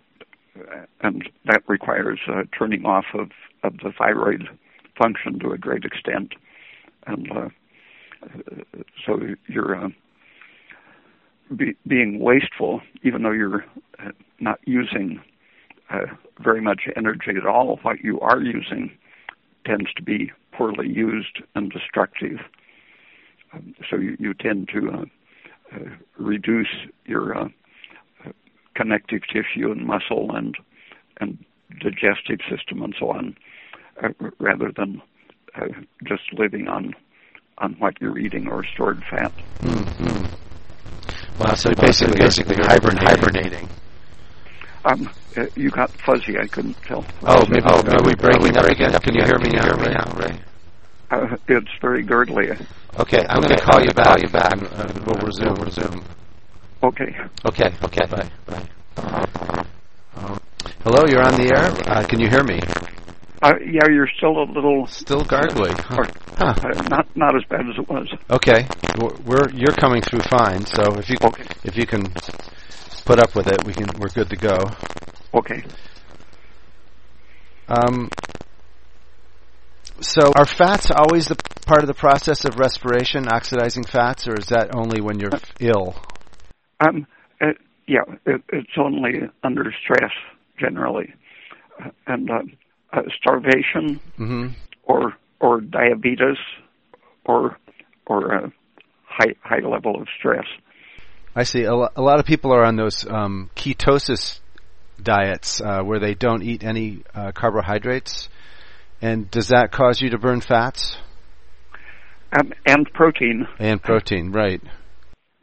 and 1.03 1.29
that 1.47 1.63
requires 1.69 2.21
uh, 2.29 2.43
turning 2.57 2.85
off 2.85 3.07
of, 3.15 3.31
of 3.63 3.79
the 3.79 3.93
thyroid 3.97 4.49
function 4.99 5.39
to 5.39 5.53
a 5.53 5.59
great 5.59 5.85
extent. 5.85 6.35
And 7.07 7.29
uh, 7.33 7.49
so 9.07 9.21
you're 9.49 9.85
uh, 9.85 9.89
be, 11.57 11.77
being 11.87 12.21
wasteful, 12.21 12.81
even 13.03 13.23
though 13.23 13.33
you're 13.33 13.65
not 14.39 14.59
using 14.65 15.21
very 16.43 16.61
much 16.61 16.83
energy 16.97 17.33
at 17.37 17.47
all. 17.47 17.79
What 17.83 18.01
you 18.01 18.21
are 18.21 18.41
using 18.41 18.93
tends 19.67 19.93
to 19.95 20.03
be 20.03 20.33
poorly 20.53 20.89
used 20.89 21.43
and 21.55 21.71
destructive. 21.71 22.39
Um, 23.53 23.75
so 23.89 23.97
you, 23.97 24.17
you, 24.19 24.35
tend 24.35 24.69
to 24.73 24.91
uh, 24.91 25.05
uh, 25.75 25.91
reduce 26.19 26.69
your 27.05 27.37
uh, 27.37 27.49
connective 28.75 29.23
tissue 29.33 29.73
and 29.73 29.87
muscle 29.87 30.35
and 30.35 30.57
and 31.21 31.45
digestive 31.81 32.41
system 32.49 32.83
and 32.83 32.95
so 32.99 33.11
on, 33.11 33.37
uh, 34.03 34.09
rather 34.39 34.73
than 34.75 35.03
uh, 35.57 35.67
just 36.05 36.23
living 36.33 36.69
on 36.69 36.95
on 37.59 37.75
what 37.75 38.01
you're 38.01 38.19
eating 38.19 38.49
or 38.49 38.65
stored 38.65 39.03
fat. 39.11 39.33
Mm-hmm. 39.61 40.27
Well, 41.39 41.57
so 41.57 41.75
basically, 41.75 42.19
basically 42.19 42.57
hibernating. 42.57 43.07
hibernating. 43.07 43.69
Um, 44.85 45.11
uh, 45.37 45.43
you 45.57 45.71
got 45.71 45.91
fuzzy. 46.07 46.39
I 46.43 46.49
couldn't 46.49 46.77
tell. 46.89 47.05
Oh, 47.23 47.45
maybe, 47.49 47.63
oh, 47.67 47.83
are 47.83 48.03
we 48.03 48.15
breaking 48.15 48.57
up 48.57 48.65
again? 48.65 48.93
Can 49.01 49.15
you 49.15 49.25
hear 49.25 49.39
me 49.39 49.51
now? 49.51 49.77
Right 49.77 49.93
now, 49.93 50.13
Ray? 50.17 50.41
Uh, 51.11 51.37
it's 51.49 51.71
very 51.83 52.03
gurgly. 52.03 52.49
Okay, 52.99 53.25
I'm 53.29 53.43
going 53.43 53.55
to 53.55 53.61
call 53.61 53.81
you 53.83 53.93
back. 53.93 54.07
Call 54.07 54.21
you 54.21 54.29
back. 54.29 54.53
Uh, 54.53 54.93
we'll 55.07 55.17
resume. 55.17 55.53
We'll 55.53 55.65
resume. 55.65 56.05
Okay. 56.83 57.17
Okay. 57.45 57.75
Okay. 57.85 58.07
Bye. 58.07 58.31
Bye. 58.47 59.67
Um, 60.17 60.41
hello, 60.83 61.05
you're 61.07 61.23
on 61.23 61.37
the 61.37 61.53
air. 61.55 61.73
Uh, 61.89 62.07
can 62.07 62.21
you 62.21 62.29
hear 62.29 62.43
me? 62.43 62.61
Uh, 63.43 63.55
yeah, 63.65 63.89
you're 63.89 64.09
still 64.19 64.43
a 64.43 64.45
little 64.53 64.87
Still 64.87 65.25
gargling. 65.25 65.77
Huh. 65.79 66.07
Huh. 66.37 66.55
uh, 66.63 66.83
not 66.89 67.17
not 67.17 67.35
as 67.35 67.43
bad 67.49 67.61
as 67.61 67.79
it 67.79 67.89
was. 67.89 68.13
Okay, 68.31 68.67
we're, 68.99 69.17
we're 69.25 69.51
you're 69.51 69.73
coming 69.73 70.03
through 70.03 70.21
fine. 70.23 70.67
So 70.67 70.99
if 70.99 71.09
you 71.09 71.17
Okay. 71.23 71.45
if 71.65 71.77
you 71.77 71.87
can 71.87 72.13
put 73.07 73.19
up 73.19 73.35
with 73.35 73.47
it, 73.47 73.65
we 73.67 73.73
can 73.73 73.89
we're 73.99 74.09
good 74.09 74.29
to 74.29 74.37
go. 74.37 74.71
Okay. 75.33 75.63
Um, 77.69 78.11
so 80.01 80.33
are 80.37 80.47
fats 80.47 80.91
always 80.91 81.27
the 81.27 81.37
part 81.67 81.83
of 81.83 81.87
the 81.87 81.95
process 81.95 82.45
of 82.45 82.59
respiration, 82.59 83.27
oxidizing 83.27 83.85
fats, 83.85 84.29
or 84.29 84.37
is 84.37 84.47
that 84.49 84.75
only 84.75 85.01
when 85.01 85.19
you're 85.19 85.33
ill? 85.61 85.95
Um. 86.81 87.07
Uh, 87.41 87.53
yeah, 87.87 88.03
it, 88.27 88.43
it's 88.53 88.77
only 88.79 89.23
under 89.43 89.73
stress 89.83 90.13
generally, 90.59 91.13
uh, 91.83 91.89
and 92.07 92.31
uh, 92.93 93.03
starvation 93.21 94.01
hmm 94.17 94.49
or 94.85 95.15
or 95.41 95.61
diabetes 95.61 96.37
or 97.25 97.57
or 98.07 98.33
a 98.33 98.53
high 99.05 99.35
high 99.43 99.67
level 99.67 100.01
of 100.01 100.09
stress. 100.19 100.47
I 101.35 101.45
see. 101.45 101.63
A, 101.63 101.75
lo- 101.75 101.89
a 101.95 102.03
lot 102.03 102.19
of 102.19 102.27
people 102.27 102.53
are 102.53 102.65
on 102.65 102.75
those 102.77 103.07
um, 103.09 103.51
ketosis 103.55 104.41
diets 105.01 105.61
uh, 105.61 105.83
where 105.83 106.01
they 106.01 106.15
don't 106.15 106.43
eat 106.43 106.65
any 106.65 107.05
uh, 107.15 107.31
carbohydrates. 107.33 108.29
And 109.01 109.31
does 109.31 109.49
that 109.49 109.71
cause 109.73 110.01
you 110.03 110.11
to 110.11 110.19
burn 110.19 110.41
fats 110.41 110.97
Um, 112.39 112.53
and 112.67 112.87
protein. 112.93 113.47
and 113.59 113.81
protein? 113.83 114.33
Right. 114.33 114.61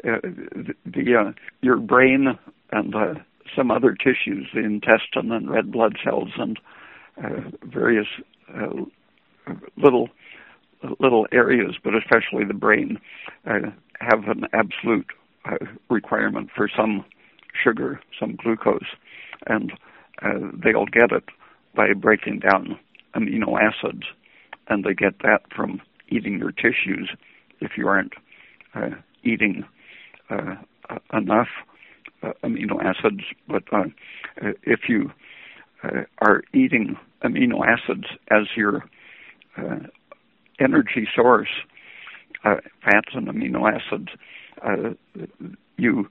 Uh, 0.04 0.20
the 0.22 0.74
the, 0.86 1.16
uh, 1.16 1.32
your 1.62 1.78
brain 1.78 2.38
and 2.72 2.94
uh, 2.94 3.14
some 3.56 3.72
other 3.72 3.96
tissues, 3.96 4.48
the 4.54 4.60
intestine 4.64 5.32
and 5.32 5.50
red 5.50 5.72
blood 5.72 5.96
cells 6.04 6.30
and 6.38 6.60
various 7.64 8.08
uh, 8.54 8.84
little 9.78 10.10
little 11.00 11.26
areas, 11.32 11.76
but 11.84 11.94
especially 11.96 12.46
the 12.46 12.54
brain, 12.54 13.00
uh, 13.48 13.72
have 14.00 14.28
an 14.28 14.46
absolute 14.54 15.08
uh, 15.46 15.58
requirement 15.90 16.50
for 16.56 16.70
some 16.76 17.04
sugar, 17.64 18.00
some 18.20 18.36
glucose, 18.36 18.86
and 19.48 19.72
uh, 20.22 20.38
they'll 20.64 20.86
get 20.86 21.12
it 21.12 21.24
by 21.76 21.94
breaking 21.94 22.40
down 22.40 22.78
amino 23.16 23.58
acids, 23.60 24.04
and 24.68 24.84
they 24.84 24.94
get 24.94 25.20
that 25.24 25.42
from 25.56 25.82
eating 26.10 26.38
your 26.38 26.52
tissues 26.52 27.10
if 27.60 27.72
you 27.78 27.88
aren't 27.88 28.14
uh, 28.76 28.90
eating 29.24 29.64
uh, 30.30 30.56
enough 31.14 31.48
uh, 32.24 32.32
amino 32.44 32.84
acids. 32.84 33.24
But 33.48 33.64
uh, 33.72 33.86
if 34.64 34.82
you 34.88 35.12
uh, 35.84 36.04
are 36.20 36.44
eating 36.54 36.98
amino 37.24 37.66
acids 37.66 38.06
as 38.30 38.48
your 38.56 38.84
uh, 39.58 39.80
energy 40.60 41.08
source, 41.16 41.50
uh, 42.44 42.56
fats 42.84 43.10
and 43.14 43.28
amino 43.28 43.72
acids, 43.72 44.10
uh, 44.66 44.94
you 45.78 46.08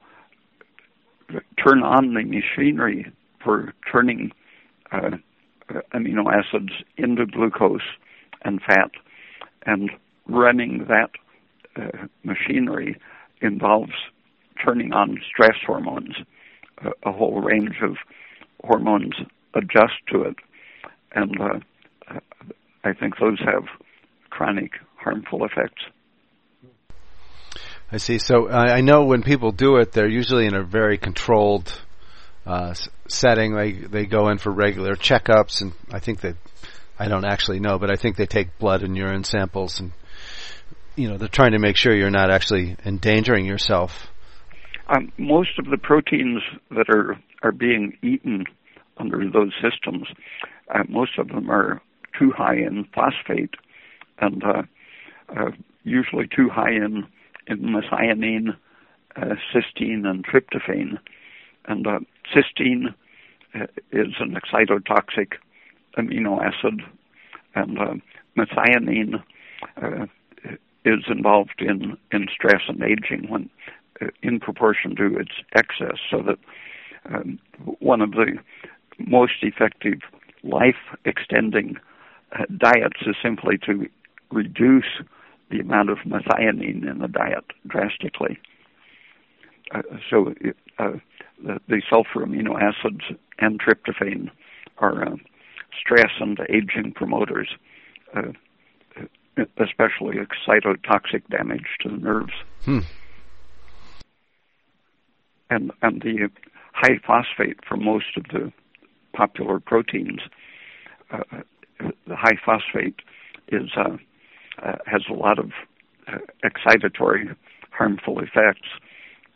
turn 1.62 1.82
on 1.82 2.14
the 2.14 2.24
machinery 2.24 3.11
for 3.42 3.74
turning 3.90 4.30
uh, 4.92 5.11
uh, 5.68 5.80
amino 5.94 6.24
acids 6.32 6.72
into 6.96 7.26
glucose 7.26 7.80
and 8.42 8.61
fat, 8.62 8.90
and 9.64 9.90
running 10.28 10.86
that 10.88 11.11
uh, 11.76 12.07
machinery 12.22 12.96
involves 13.40 13.92
turning 14.64 14.92
on 14.92 15.20
stress 15.28 15.57
hormones. 15.66 16.16
A, 16.84 17.09
a 17.11 17.12
whole 17.12 17.40
range 17.40 17.76
of 17.82 17.96
hormones 18.64 19.14
adjust 19.54 19.94
to 20.12 20.22
it, 20.22 20.36
and 21.16 21.40
uh, 21.40 22.18
I 22.84 22.92
think 22.92 23.14
those 23.18 23.40
have 23.40 23.64
chronic 24.30 24.72
harmful 24.96 25.44
effects. 25.44 25.82
I 27.90 27.96
see. 27.96 28.18
So 28.18 28.48
uh, 28.48 28.66
I 28.68 28.80
know 28.82 29.04
when 29.04 29.22
people 29.22 29.50
do 29.50 29.76
it, 29.76 29.92
they're 29.92 30.08
usually 30.08 30.46
in 30.46 30.54
a 30.54 30.62
very 30.62 30.98
controlled 30.98 31.80
uh, 32.44 32.74
setting. 33.08 33.54
They 33.54 33.72
they 33.72 34.06
go 34.06 34.28
in 34.28 34.38
for 34.38 34.52
regular 34.52 34.94
checkups, 34.94 35.62
and 35.62 35.72
I 35.92 36.00
think 36.00 36.20
that 36.20 36.36
I 36.98 37.08
don't 37.08 37.24
actually 37.24 37.60
know, 37.60 37.78
but 37.78 37.90
I 37.90 37.96
think 37.96 38.16
they 38.16 38.26
take 38.26 38.58
blood 38.58 38.82
and 38.82 38.96
urine 38.96 39.24
samples, 39.24 39.80
and 39.80 39.92
you 40.96 41.08
know 41.08 41.16
they're 41.16 41.28
trying 41.28 41.52
to 41.52 41.58
make 41.58 41.76
sure 41.76 41.94
you're 41.94 42.10
not 42.10 42.30
actually 42.30 42.76
endangering 42.84 43.46
yourself. 43.46 44.08
Um, 44.88 45.12
most 45.16 45.58
of 45.58 45.64
the 45.66 45.78
proteins 45.78 46.42
that 46.70 46.88
are 46.88 47.18
are 47.42 47.52
being 47.52 47.96
eaten 48.02 48.44
under 48.99 49.28
those 49.30 49.53
systems, 49.61 50.09
uh, 50.74 50.84
most 50.88 51.18
of 51.18 51.28
them 51.28 51.51
are 51.51 51.80
too 52.18 52.30
high 52.30 52.57
in 52.57 52.86
phosphate, 52.94 53.55
and 54.18 54.42
uh, 54.44 54.62
uh, 55.36 55.51
usually 55.84 56.26
too 56.26 56.49
high 56.49 56.72
in 56.72 57.07
in 57.47 57.59
methionine, 57.59 58.57
uh, 59.16 59.34
cysteine, 59.53 60.07
and 60.07 60.26
tryptophan. 60.26 60.99
And 61.66 61.86
uh, 61.86 62.01
cysteine 62.34 62.94
uh, 63.55 63.66
is 63.92 64.14
an 64.18 64.36
excitotoxic 64.36 65.34
amino 65.97 66.42
acid, 66.42 66.82
and 67.55 68.03
methionine 68.36 69.22
is 70.84 71.05
involved 71.09 71.61
in, 71.61 71.97
in 72.12 72.26
stress 72.32 72.62
and 72.68 72.82
aging 72.82 73.28
when 73.28 73.51
in 74.22 74.38
proportion 74.38 74.94
to 74.94 75.16
its 75.16 75.32
excess, 75.55 75.99
so 76.11 76.22
that 76.22 76.38
um, 77.07 77.38
one 77.78 78.01
of 78.03 78.11
the 78.12 78.36
most 78.99 79.34
effective 79.42 80.01
life 80.42 80.97
extending 81.05 81.76
uh, 82.32 82.44
diets 82.57 83.01
is 83.07 83.16
simply 83.22 83.59
to 83.59 83.86
reduce 84.30 85.03
the 85.51 85.61
amount 85.61 85.90
of 85.90 85.99
methionine 85.99 86.88
in 86.90 86.99
the 87.01 87.09
diet 87.09 87.44
drastically. 87.66 88.38
Uh, 89.74 89.82
so 90.11 90.34
uh, 90.78 90.92
the, 91.42 91.61
the, 91.68 91.82
sulfur 91.88 92.24
amino 92.24 92.61
acids 92.61 93.03
and 93.38 93.61
tryptophan 93.61 94.30
are 94.78 95.05
uh, 95.05 95.16
stress 95.80 96.11
and 96.20 96.38
aging 96.49 96.92
promoters, 96.94 97.49
uh, 98.14 98.32
especially 99.59 100.16
excitotoxic 100.16 101.26
damage 101.30 101.66
to 101.80 101.88
the 101.88 101.97
nerves. 101.97 102.32
Hmm. 102.64 102.80
And, 105.50 105.70
and 105.83 106.03
the 106.03 106.29
high 106.72 106.99
phosphate 107.07 107.58
for 107.66 107.76
most 107.76 108.16
of 108.16 108.25
the 108.25 108.53
popular 109.17 109.61
proteins, 109.61 110.21
uh, 111.11 111.21
the 112.07 112.17
high 112.17 112.38
phosphate 112.45 113.01
is 113.49 113.71
uh, 113.76 113.97
uh, 114.63 114.76
has 114.87 115.03
a 115.11 115.13
lot 115.13 115.38
of 115.38 115.51
uh, 116.09 116.18
excitatory, 116.45 117.34
harmful 117.71 118.21
effects. 118.21 118.68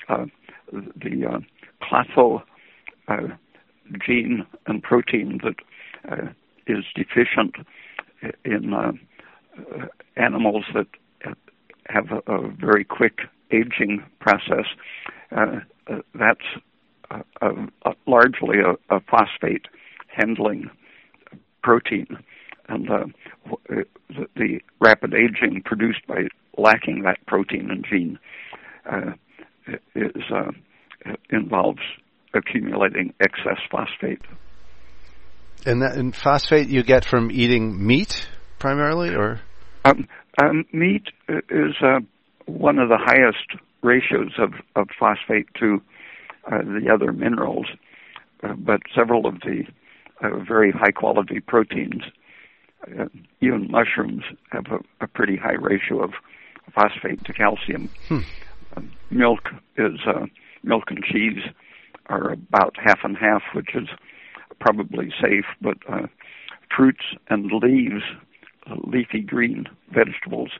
Uh, 0.08 0.26
the 0.72 1.26
uh, 1.26 1.38
klotho 1.82 2.42
gene 4.06 4.46
and 4.66 4.82
protein 4.82 5.40
that 5.42 6.34
is 6.66 6.84
deficient 6.94 7.56
in 8.44 8.98
animals 10.16 10.64
that 10.74 10.86
have 11.88 12.06
a, 12.12 12.32
a, 12.32 12.48
very 12.50 12.84
quick 12.84 13.18
aging 13.50 14.04
process, 14.20 14.66
that's 16.14 16.46
largely 18.06 18.58
a, 18.58 18.94
a 18.94 19.00
phosphate 19.00 19.66
handling 20.08 20.70
protein 21.62 22.06
and 22.68 22.90
uh, 22.90 23.04
the, 23.68 24.26
the, 24.36 24.60
rapid 24.80 25.12
aging 25.12 25.62
produced 25.64 26.06
by 26.06 26.28
lacking 26.56 27.02
that 27.02 27.18
protein 27.26 27.70
and 27.70 27.84
gene 27.84 28.18
uh, 28.90 29.12
is 29.94 30.22
uh, 30.32 30.50
involves 31.30 31.80
accumulating 32.34 33.12
excess 33.20 33.58
phosphate. 33.70 34.22
And 35.66 35.82
that 35.82 35.96
and 35.96 36.14
phosphate 36.14 36.68
you 36.68 36.82
get 36.82 37.04
from 37.04 37.30
eating 37.30 37.86
meat 37.86 38.26
primarily, 38.58 39.14
or 39.14 39.40
um, 39.84 40.08
um, 40.40 40.64
meat 40.72 41.04
is 41.28 41.74
uh, 41.82 42.00
one 42.46 42.78
of 42.78 42.88
the 42.88 42.98
highest 42.98 43.60
ratios 43.82 44.32
of, 44.38 44.52
of 44.76 44.88
phosphate 44.98 45.48
to 45.58 45.82
uh, 46.46 46.58
the 46.58 46.90
other 46.92 47.12
minerals, 47.12 47.66
uh, 48.42 48.54
but 48.54 48.80
several 48.94 49.26
of 49.26 49.40
the 49.40 49.64
very 50.46 50.70
high 50.70 50.90
quality 50.90 51.40
proteins 51.40 52.02
uh, 52.86 53.06
even 53.40 53.70
mushrooms 53.70 54.22
have 54.50 54.66
a, 54.70 55.04
a, 55.04 55.06
pretty 55.06 55.36
high 55.36 55.54
ratio 55.54 56.02
of 56.02 56.12
phosphate 56.74 57.22
to 57.24 57.32
calcium. 57.32 57.88
Hmm. 58.08 58.20
Uh, 58.76 58.80
milk 59.10 59.50
is 59.76 60.00
uh, 60.06 60.26
milk 60.62 60.84
and 60.88 61.02
cheese 61.04 61.42
are 62.06 62.32
about 62.32 62.76
half 62.82 63.00
and 63.04 63.16
half, 63.16 63.42
which 63.54 63.74
is 63.74 63.88
probably 64.60 65.12
safe. 65.20 65.44
But 65.60 65.78
uh, 65.88 66.06
fruits 66.74 67.04
and 67.28 67.50
leaves, 67.52 68.02
uh, 68.66 68.76
leafy 68.84 69.20
green 69.20 69.66
vegetables, 69.92 70.50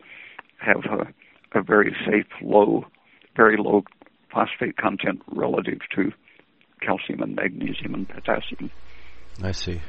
have 0.59 0.85
a, 0.87 1.59
a 1.59 1.63
very 1.63 1.97
safe, 2.07 2.27
low, 2.43 2.85
very 3.35 3.57
low 3.57 3.85
phosphate 4.33 4.77
content 4.77 5.23
relative 5.33 5.81
to 5.97 6.13
calcium 6.81 7.23
and 7.23 7.37
magnesium 7.37 7.95
and 7.95 8.09
potassium. 8.09 8.71
I 9.43 9.53
see. 9.53 9.81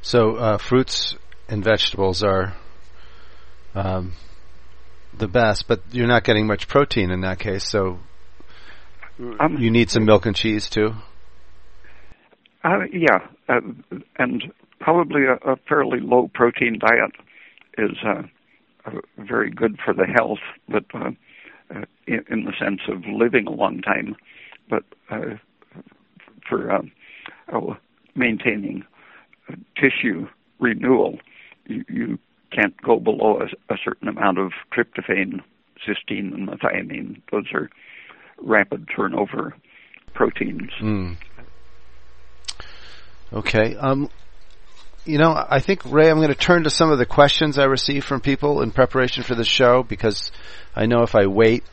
So 0.00 0.36
uh, 0.36 0.58
fruits 0.58 1.16
and 1.48 1.62
vegetables 1.62 2.22
are 2.22 2.54
um, 3.74 4.12
the 5.16 5.28
best, 5.28 5.68
but 5.68 5.82
you're 5.92 6.08
not 6.08 6.24
getting 6.24 6.46
much 6.46 6.68
protein 6.68 7.10
in 7.10 7.20
that 7.22 7.38
case. 7.38 7.68
So 7.68 7.98
um, 9.40 9.58
you 9.58 9.70
need 9.70 9.90
some 9.90 10.04
milk 10.04 10.26
and 10.26 10.34
cheese 10.34 10.68
too. 10.68 10.94
Uh, 12.64 12.84
yeah, 12.92 13.18
uh, 13.48 13.60
and 14.18 14.44
probably 14.80 15.22
a, 15.24 15.52
a, 15.52 15.56
fairly 15.68 15.98
low 16.00 16.30
protein 16.32 16.78
diet 16.78 17.12
is 17.76 17.96
uh, 18.06 18.22
very 19.18 19.50
good 19.50 19.78
for 19.84 19.92
the 19.92 20.06
health, 20.06 20.38
but 20.68 20.84
uh, 21.70 21.84
in, 22.06 22.24
in, 22.30 22.44
the 22.44 22.52
sense 22.58 22.80
of 22.88 23.04
living 23.06 23.46
a 23.46 23.50
long 23.52 23.80
time, 23.80 24.16
but 24.68 24.84
uh, 25.10 25.36
for 26.48 26.82
oh, 27.52 27.76
maintaining 28.14 28.84
tissue 29.76 30.26
renewal, 30.58 31.18
you, 31.66 31.84
you, 31.88 32.18
can't 32.50 32.76
go 32.82 33.00
below 33.00 33.40
a, 33.40 33.72
a 33.72 33.78
certain 33.82 34.08
amount 34.08 34.36
of 34.36 34.52
tryptophan, 34.76 35.40
cysteine, 35.86 36.34
and 36.34 36.48
methionine. 36.50 37.18
Those 37.30 37.46
are 37.54 37.70
rapid 38.42 38.86
turnover 38.94 39.56
proteins. 40.12 40.70
Mm. 40.78 41.16
Okay. 43.32 43.74
Um, 43.76 44.10
you 45.04 45.18
know, 45.18 45.34
I 45.34 45.58
think 45.60 45.82
Ray, 45.84 46.08
I'm 46.08 46.18
going 46.18 46.28
to 46.28 46.34
turn 46.34 46.64
to 46.64 46.70
some 46.70 46.92
of 46.92 46.98
the 46.98 47.06
questions 47.06 47.58
I 47.58 47.64
received 47.64 48.06
from 48.06 48.20
people 48.20 48.62
in 48.62 48.70
preparation 48.70 49.24
for 49.24 49.34
the 49.34 49.44
show 49.44 49.82
because 49.82 50.30
I 50.76 50.86
know 50.86 51.02
if 51.02 51.14
I 51.14 51.26
wait, 51.26 51.64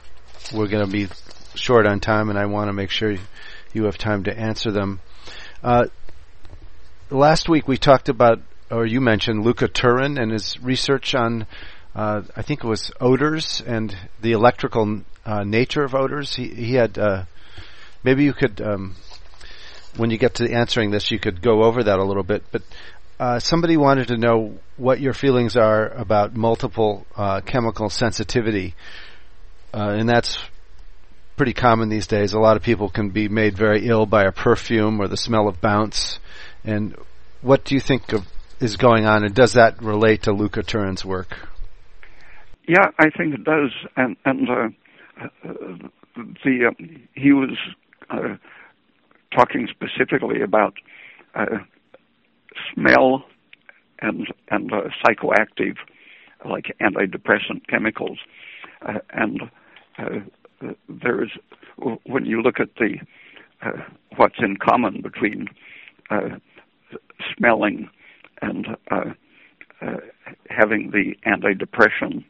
we're 0.53 0.67
going 0.67 0.85
to 0.85 0.91
be 0.91 1.07
short 1.53 1.85
on 1.85 1.99
time, 1.99 2.29
and 2.29 2.39
I 2.39 2.45
want 2.45 2.69
to 2.69 2.73
make 2.73 2.89
sure 2.89 3.15
you 3.73 3.83
have 3.83 3.97
time 3.97 4.23
to 4.23 4.37
answer 4.37 4.71
them. 4.71 4.99
Uh, 5.63 5.85
last 7.11 7.47
week 7.47 7.67
we 7.67 7.77
talked 7.77 8.09
about, 8.09 8.39
or 8.71 8.85
you 8.85 8.99
mentioned 8.99 9.43
Luca 9.43 9.67
Turin 9.67 10.17
and 10.17 10.31
his 10.31 10.59
research 10.61 11.13
on, 11.13 11.45
uh, 11.93 12.23
I 12.35 12.41
think 12.41 12.63
it 12.63 12.67
was 12.67 12.91
odors 12.99 13.61
and 13.65 13.95
the 14.21 14.31
electrical 14.31 15.01
uh, 15.25 15.43
nature 15.43 15.83
of 15.83 15.93
odors. 15.93 16.35
He, 16.35 16.47
he 16.47 16.73
had, 16.73 16.97
uh, 16.97 17.25
maybe 18.03 18.23
you 18.23 18.33
could, 18.33 18.59
um, 18.59 18.95
when 19.97 20.09
you 20.09 20.17
get 20.17 20.35
to 20.35 20.51
answering 20.51 20.89
this, 20.91 21.11
you 21.11 21.19
could 21.19 21.41
go 21.41 21.63
over 21.63 21.83
that 21.83 21.99
a 21.99 22.03
little 22.03 22.23
bit. 22.23 22.43
But 22.51 22.63
uh, 23.19 23.39
somebody 23.39 23.75
wanted 23.75 24.07
to 24.07 24.17
know 24.17 24.57
what 24.77 25.01
your 25.01 25.13
feelings 25.13 25.57
are 25.57 25.89
about 25.89 26.35
multiple 26.35 27.05
uh, 27.17 27.41
chemical 27.41 27.89
sensitivity, 27.89 28.75
uh, 29.73 29.95
and 29.99 30.07
that's 30.07 30.39
pretty 31.35 31.53
common 31.53 31.89
these 31.89 32.07
days. 32.07 32.33
A 32.33 32.39
lot 32.39 32.55
of 32.55 32.63
people 32.63 32.89
can 32.89 33.09
be 33.09 33.27
made 33.27 33.57
very 33.57 33.87
ill 33.87 34.05
by 34.05 34.23
a 34.23 34.31
perfume 34.31 35.01
or 35.01 35.07
the 35.07 35.17
smell 35.17 35.47
of 35.47 35.59
bounce. 35.59 36.19
And 36.63 36.95
what 37.41 37.65
do 37.65 37.75
you 37.75 37.81
think 37.81 38.13
of, 38.13 38.25
is 38.59 38.77
going 38.77 39.05
on, 39.05 39.23
and 39.25 39.35
does 39.35 39.53
that 39.53 39.81
relate 39.81 40.23
to 40.23 40.31
Luca 40.31 40.63
Turin's 40.63 41.03
work? 41.03 41.37
Yeah, 42.67 42.87
I 42.99 43.09
think 43.09 43.33
it 43.33 43.43
does, 43.43 43.71
and 43.97 44.15
and 44.25 44.49
uh, 44.49 44.69
the 46.43 46.71
uh, 46.71 46.83
he 47.15 47.33
was 47.33 47.57
talking 49.35 49.67
specifically 49.69 50.41
about 50.41 50.73
smell 52.73 53.25
and 54.01 54.27
and 54.49 54.71
uh, 54.73 54.81
psychoactive, 55.03 55.77
like 56.45 56.75
antidepressant 56.81 57.67
chemicals, 57.67 58.19
uh, 58.87 58.99
and 59.11 59.41
uh, 59.97 60.19
there's 60.87 61.31
when 62.05 62.25
you 62.25 62.41
look 62.41 62.59
at 62.59 62.69
the 62.77 62.97
uh, 63.61 63.83
what's 64.15 64.39
in 64.39 64.57
common 64.57 65.01
between 65.01 65.47
uh, 66.09 66.37
smelling 67.35 67.89
and 68.41 68.67
having 70.49 70.91
the 70.91 71.13
antidepressant 71.25 72.23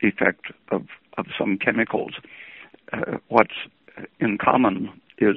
effect 0.00 0.46
of 0.70 0.86
of 1.16 1.26
some 1.36 1.58
chemicals. 1.58 2.12
what's 3.28 3.54
in 4.20 4.38
common 4.38 4.88
is 5.18 5.36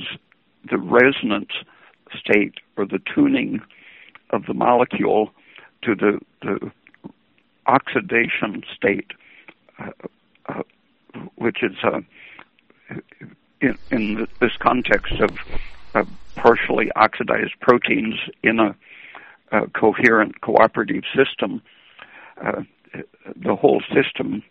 the 0.69 0.77
resonance 0.77 1.51
state 2.15 2.55
or 2.77 2.85
the 2.85 2.99
tuning 3.13 3.59
of 4.31 4.45
the 4.45 4.53
molecule 4.53 5.31
to 5.83 5.95
the, 5.95 6.19
the 6.41 6.71
oxidation 7.67 8.63
state, 8.75 9.11
uh, 9.79 9.91
uh, 10.47 10.63
which 11.35 11.63
is 11.63 11.75
uh, 11.83 12.01
in, 13.61 13.77
in, 13.91 14.27
this 14.39 14.55
context 14.57 15.13
of, 15.19 15.37
partially 16.35 16.89
oxidized 16.95 17.53
proteins 17.59 18.15
in 18.41 18.59
a, 18.59 18.75
a 19.51 19.67
coherent 19.71 20.39
cooperative 20.41 21.03
system. 21.13 21.61
Uh, 22.41 22.61
the 23.35 23.55
whole 23.55 23.83
system 23.93 24.41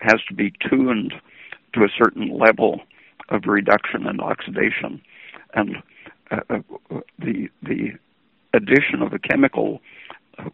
has 0.00 0.20
to 0.28 0.34
be 0.34 0.52
tuned 0.68 1.14
to 1.72 1.84
a 1.84 1.88
certain 1.96 2.36
level 2.36 2.80
of 3.28 3.46
reduction 3.46 4.06
and 4.06 4.20
oxidation, 4.20 5.00
and 5.54 5.76
uh, 6.30 6.40
uh 6.50 6.60
the 7.18 7.48
the 7.62 7.92
addition 8.54 9.02
of 9.02 9.12
a 9.12 9.18
chemical, 9.18 9.80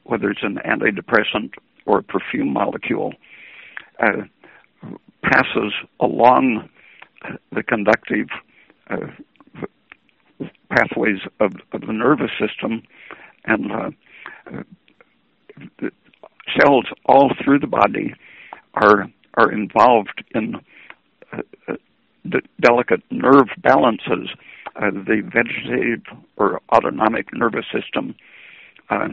whether 0.05 0.31
it's 0.31 0.43
an 0.43 0.59
antidepressant 0.65 1.55
or 1.87 1.99
a 1.99 2.03
perfume 2.03 2.53
molecule, 2.53 3.15
uh, 4.01 4.23
passes 5.23 5.73
along 6.01 6.69
the 7.53 7.63
conductive 7.63 8.29
uh, 8.91 8.97
pathways 10.71 11.19
of, 11.41 11.53
of, 11.73 11.81
the 11.81 11.93
nervous 11.93 12.31
system 12.39 12.83
and 13.45 13.73
uh, 13.73 13.91
cells 16.59 16.87
all 17.07 17.33
through 17.43 17.59
the 17.59 17.67
body 17.67 18.15
are 18.75 19.09
are 19.35 19.51
involved 19.51 20.25
in 20.35 20.57
uh, 21.33 21.43
uh 21.69 21.75
delicate 22.61 23.03
nerve 23.11 23.49
balances 23.63 24.29
uh, 24.79 24.91
the 24.91 25.23
vegetative 25.23 26.03
or 26.37 26.61
autonomic 26.73 27.33
nervous 27.33 27.65
system 27.73 28.15
uh, 28.91 29.09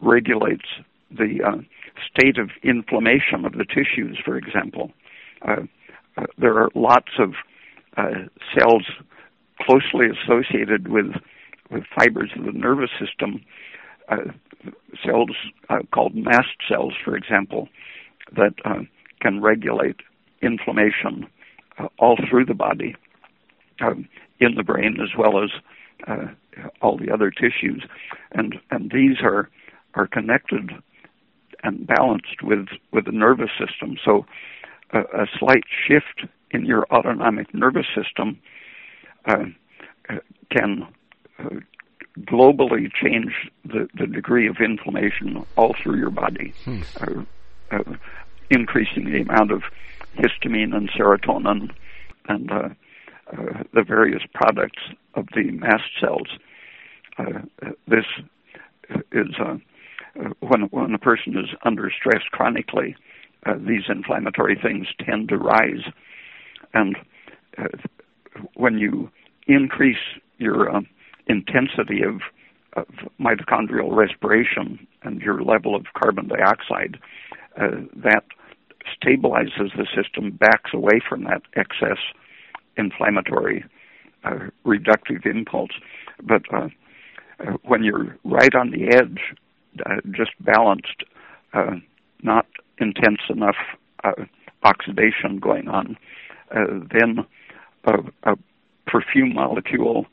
regulates 0.00 0.66
the 1.10 1.38
uh, 1.46 1.58
state 2.10 2.38
of 2.38 2.50
inflammation 2.62 3.44
of 3.44 3.52
the 3.52 3.64
tissues, 3.64 4.18
for 4.24 4.36
example. 4.36 4.90
Uh, 5.46 5.62
uh, 6.16 6.26
there 6.38 6.54
are 6.54 6.68
lots 6.74 7.12
of 7.18 7.34
uh, 7.96 8.26
cells 8.58 8.84
closely 9.60 10.06
associated 10.06 10.88
with 10.88 11.06
with 11.70 11.84
fibers 11.98 12.30
of 12.36 12.44
the 12.44 12.52
nervous 12.52 12.90
system, 13.00 13.42
cells 15.02 15.30
called 15.92 16.14
mast 16.14 16.50
cells, 16.68 16.92
for 17.02 17.16
example, 17.16 17.68
that 18.36 18.52
can 19.22 19.40
regulate 19.40 19.96
inflammation 20.42 21.26
all 21.98 22.18
through 22.28 22.44
the 22.44 22.54
body. 22.54 22.94
Um, 23.80 24.06
in 24.40 24.54
the 24.54 24.62
brain 24.62 24.98
as 25.00 25.16
well 25.16 25.42
as 25.42 25.50
uh, 26.06 26.26
all 26.82 26.96
the 26.96 27.10
other 27.10 27.30
tissues, 27.30 27.84
and 28.32 28.60
and 28.70 28.90
these 28.90 29.18
are 29.22 29.48
are 29.94 30.06
connected 30.06 30.70
and 31.62 31.86
balanced 31.86 32.42
with 32.42 32.68
with 32.92 33.04
the 33.06 33.12
nervous 33.12 33.50
system. 33.58 33.96
So 34.04 34.26
a, 34.92 35.00
a 35.00 35.26
slight 35.38 35.64
shift 35.86 36.28
in 36.50 36.64
your 36.64 36.86
autonomic 36.90 37.52
nervous 37.54 37.86
system 37.94 38.38
uh, 39.26 39.46
can 40.50 40.86
uh, 41.38 41.60
globally 42.20 42.92
change 42.92 43.32
the, 43.64 43.88
the 43.94 44.06
degree 44.06 44.46
of 44.46 44.56
inflammation 44.60 45.44
all 45.56 45.74
through 45.82 45.96
your 45.96 46.10
body, 46.10 46.54
hmm. 46.64 46.82
Uh, 47.00 47.22
uh, 47.76 47.96
increasing 48.50 49.10
the 49.10 49.20
amount 49.20 49.50
of 49.50 49.62
histamine 50.18 50.74
and 50.76 50.90
serotonin 50.90 51.70
and 52.28 52.76
uh, 53.36 53.42
uh, 53.42 53.62
the 53.72 53.82
various 53.82 54.22
products 54.34 54.82
of 55.14 55.26
the 55.34 55.50
mast 55.52 55.90
cells. 56.00 56.28
Uh, 57.18 57.40
this 57.86 58.04
is 59.12 59.28
uh, 59.40 59.56
when 60.40 60.62
when 60.70 60.94
a 60.94 60.98
person 60.98 61.36
is 61.38 61.50
under 61.64 61.90
stress 61.90 62.22
chronically, 62.32 62.96
these 63.58 63.82
inflammatory 63.88 64.58
things 64.60 64.86
tend 65.04 65.28
to 65.28 65.36
rise, 65.36 65.84
and 66.72 66.96
when 68.54 68.78
you 68.78 69.10
increase 69.46 69.98
your 70.38 70.82
intensity 71.26 72.02
of, 72.02 72.20
of 72.74 72.86
mitochondrial 73.20 73.94
respiration 73.94 74.86
and 75.02 75.20
your 75.20 75.42
level 75.42 75.76
of 75.76 75.86
carbon 76.00 76.28
dioxide, 76.28 76.98
uh, 77.60 77.68
that 77.94 78.24
stabilizes 78.96 79.76
the 79.76 79.86
system, 79.94 80.30
backs 80.30 80.70
away 80.72 81.00
from 81.08 81.24
that 81.24 81.42
excess 81.54 81.98
inflammatory 82.76 83.64
uh, 84.24 84.48
reductive 84.64 85.26
impulse. 85.26 85.72
But 86.22 86.42
uh, 86.52 86.68
uh, 87.40 87.52
when 87.64 87.84
you're 87.84 88.16
right 88.24 88.54
on 88.54 88.70
the 88.70 88.94
edge, 88.94 89.20
uh, 89.84 89.96
just 90.12 90.30
balanced, 90.40 91.04
uh, 91.52 91.76
not 92.22 92.46
intense 92.78 93.20
enough 93.28 93.56
oxidation 94.62 95.38
going 95.38 95.68
on, 95.68 95.96
then 96.50 97.24
a, 97.84 98.32
a 98.32 98.36
perfume 98.86 99.34
molecule 99.34 100.06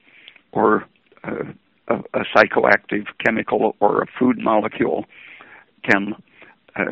or 0.52 0.86
a, 1.24 1.46
a, 1.88 2.24
psychoactive 2.36 3.08
chemical 3.24 3.76
or 3.80 4.02
a 4.02 4.06
food 4.18 4.38
molecule 4.40 5.06
can 5.84 6.16
uh, 6.76 6.84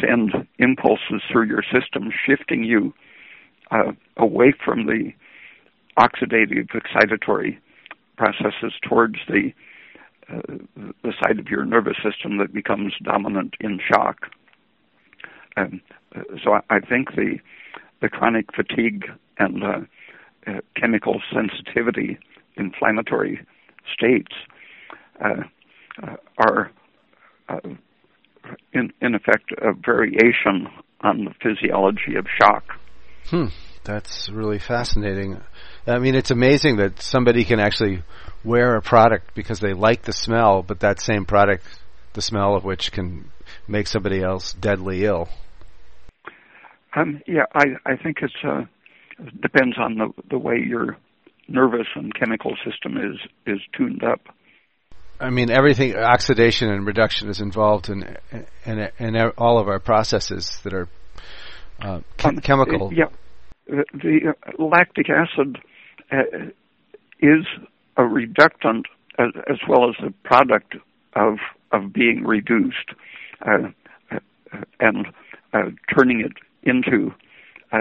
send 0.00 0.32
impulses 0.58 1.22
through 1.30 1.46
your 1.46 1.62
system, 1.62 2.10
shifting 2.26 2.64
you 2.64 2.92
uh, 3.70 3.92
away 4.16 4.52
from 4.64 4.86
the 4.86 5.12
oxidative 5.98 6.68
excitatory 6.70 7.58
processes 8.16 8.72
towards 8.82 9.16
the 9.28 9.52
uh, 10.30 10.42
the 11.02 11.12
side 11.22 11.38
of 11.38 11.48
your 11.48 11.64
nervous 11.64 11.96
system 12.02 12.36
that 12.36 12.52
becomes 12.52 12.92
dominant 13.02 13.54
in 13.60 13.80
shock. 13.80 14.30
Um, 15.56 15.80
so 16.44 16.52
I, 16.52 16.60
I, 16.68 16.80
think 16.80 17.14
the 17.16 17.38
the 18.02 18.10
chronic 18.10 18.54
fatigue 18.54 19.06
and 19.38 19.64
uh, 19.64 19.80
uh, 20.46 20.60
chemical 20.76 21.22
sensitivity 21.32 22.18
inflammatory 22.56 23.40
states 23.92 24.34
uh, 25.24 25.42
uh, 26.02 26.16
are 26.36 26.70
in 28.72 28.92
in 29.00 29.14
effect 29.14 29.52
a 29.62 29.72
variation 29.72 30.68
on 31.00 31.24
the 31.24 31.34
physiology 31.42 32.16
of 32.16 32.26
shock. 32.40 32.78
Hmm, 33.30 33.46
that's 33.84 34.30
really 34.30 34.58
fascinating. 34.58 35.40
I 35.86 35.98
mean, 35.98 36.14
it's 36.14 36.30
amazing 36.30 36.76
that 36.76 37.00
somebody 37.02 37.44
can 37.44 37.60
actually 37.60 38.02
wear 38.44 38.76
a 38.76 38.82
product 38.82 39.34
because 39.34 39.60
they 39.60 39.74
like 39.74 40.02
the 40.02 40.12
smell, 40.12 40.62
but 40.62 40.80
that 40.80 41.00
same 41.00 41.24
product, 41.26 41.64
the 42.14 42.22
smell 42.22 42.54
of 42.54 42.64
which 42.64 42.92
can 42.92 43.30
make 43.66 43.86
somebody 43.86 44.22
else 44.22 44.54
deadly 44.54 45.04
ill. 45.04 45.28
Um, 46.96 47.20
yeah, 47.26 47.44
I, 47.54 47.64
I 47.84 47.96
think 47.96 48.18
it's 48.22 48.34
uh, 48.42 48.64
depends 49.42 49.76
on 49.78 49.96
the 49.96 50.08
the 50.30 50.38
way 50.38 50.58
your 50.66 50.96
nervous 51.48 51.86
and 51.94 52.14
chemical 52.14 52.56
system 52.64 52.96
is 52.96 53.18
is 53.46 53.60
tuned 53.76 54.02
up. 54.02 54.20
I 55.20 55.30
mean, 55.30 55.50
everything 55.50 55.96
oxidation 55.96 56.70
and 56.70 56.86
reduction 56.86 57.28
is 57.28 57.40
involved 57.40 57.90
in 57.90 58.16
in, 58.64 58.88
in 58.98 59.16
all 59.36 59.58
of 59.58 59.68
our 59.68 59.80
processes 59.80 60.60
that 60.62 60.72
are 60.72 60.88
uh, 61.82 62.00
um, 62.24 62.40
chemical. 62.40 62.92
Yeah, 62.92 63.08
the, 63.66 63.84
the 63.92 64.34
uh, 64.34 64.62
lactic 64.62 65.08
acid 65.10 65.58
uh, 66.10 66.22
is 67.20 67.44
a 67.96 68.04
reductant 68.04 68.86
as, 69.18 69.30
as, 69.48 69.58
well 69.68 69.88
as 69.88 69.96
a 70.04 70.10
product 70.26 70.76
of 71.14 71.38
of 71.72 71.92
being 71.92 72.24
reduced 72.24 72.94
and 74.80 75.06
uh, 75.52 75.62
turning 75.94 76.20
it 76.20 76.32
into 76.62 77.12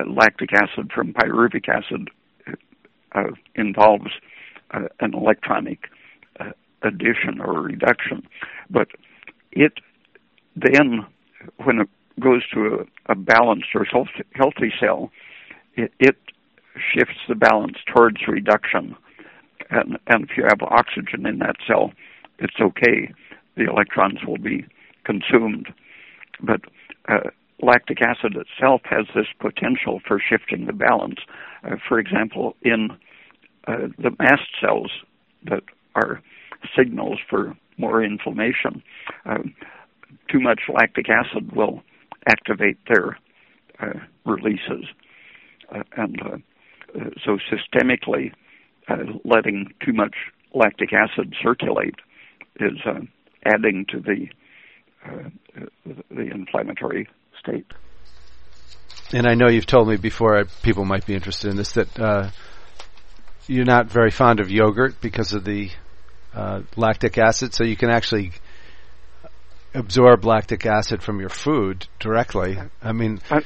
lactic 0.07 0.49
acid 0.53 0.91
from 0.93 1.13
pyruvic 1.13 1.69
acid 1.69 2.09
involves 3.55 4.11
an 4.71 5.13
electronic 5.13 5.89
addition 6.83 7.39
or 7.39 7.61
reduction, 7.61 8.27
but 8.69 8.87
it 9.51 9.73
then 10.55 11.05
when 11.63 11.79
it 11.79 11.89
goes 12.19 12.47
to 12.53 12.85
a, 13.07 13.11
a 13.11 13.15
balanced 13.15 13.69
or 13.75 13.85
healthy 14.33 14.73
cell, 14.79 15.11
it, 15.75 15.91
it 15.99 16.17
shifts 16.93 17.19
the 17.27 17.35
balance 17.35 17.77
towards 17.93 18.27
reduction. 18.27 18.95
And, 19.69 19.97
and 20.07 20.23
if 20.29 20.37
you 20.37 20.43
have 20.43 20.61
oxygen 20.61 21.25
in 21.25 21.39
that 21.39 21.55
cell, 21.67 21.91
it's 22.39 22.59
okay. 22.61 23.13
The 23.55 23.69
electrons 23.69 24.19
will 24.25 24.37
be 24.37 24.65
consumed. 25.03 25.73
But 26.41 26.61
uh, 27.07 27.29
lactic 27.61 28.01
acid 28.01 28.35
itself 28.35 28.81
has 28.85 29.07
this 29.15 29.27
potential 29.39 29.99
for 30.07 30.19
shifting 30.19 30.65
the 30.65 30.73
balance. 30.73 31.19
Uh, 31.63 31.75
for 31.87 31.99
example, 31.99 32.55
in 32.61 32.91
uh, 33.67 33.87
the 33.97 34.11
mast 34.19 34.49
cells 34.61 34.91
that 35.45 35.63
are 35.95 36.21
signals 36.75 37.19
for 37.29 37.55
more 37.77 38.03
inflammation, 38.03 38.81
uh, 39.25 39.39
too 40.29 40.39
much 40.39 40.61
lactic 40.73 41.09
acid 41.09 41.55
will 41.55 41.81
activate 42.27 42.77
their 42.87 43.17
uh, 43.79 43.99
releases. 44.25 44.85
Uh, 45.73 45.83
and 45.95 46.21
uh, 46.21 46.37
uh, 46.97 47.09
so 47.25 47.37
systemically, 47.51 48.31
letting 49.25 49.73
too 49.85 49.91
much 49.91 50.15
lactic 50.53 50.93
acid 50.93 51.35
circulate 51.43 51.95
is 52.59 52.79
adding 53.45 53.85
to 53.89 53.99
the 53.99 54.27
the 56.09 56.31
inflammatory 56.31 57.07
state. 57.39 57.65
And 59.13 59.25
I 59.25 59.35
know 59.35 59.49
you've 59.49 59.65
told 59.65 59.87
me 59.87 59.95
before, 59.95 60.43
people 60.63 60.83
might 60.83 61.05
be 61.05 61.13
interested 61.13 61.49
in 61.49 61.55
this, 61.55 61.73
that 61.73 61.99
uh, 61.99 62.29
you're 63.47 63.65
not 63.65 63.87
very 63.87 64.11
fond 64.11 64.41
of 64.41 64.51
yogurt 64.51 64.99
because 64.99 65.33
of 65.33 65.45
the 65.45 65.69
uh, 66.33 66.61
lactic 66.75 67.17
acid, 67.17 67.53
so 67.53 67.63
you 67.63 67.77
can 67.77 67.89
actually 67.89 68.31
absorb 69.77 70.25
lactic 70.25 70.65
acid 70.65 71.03
from 71.03 71.19
your 71.19 71.29
food 71.29 71.87
directly. 71.99 72.57
I 72.81 72.91
mean, 72.91 73.19
uh, 73.29 73.41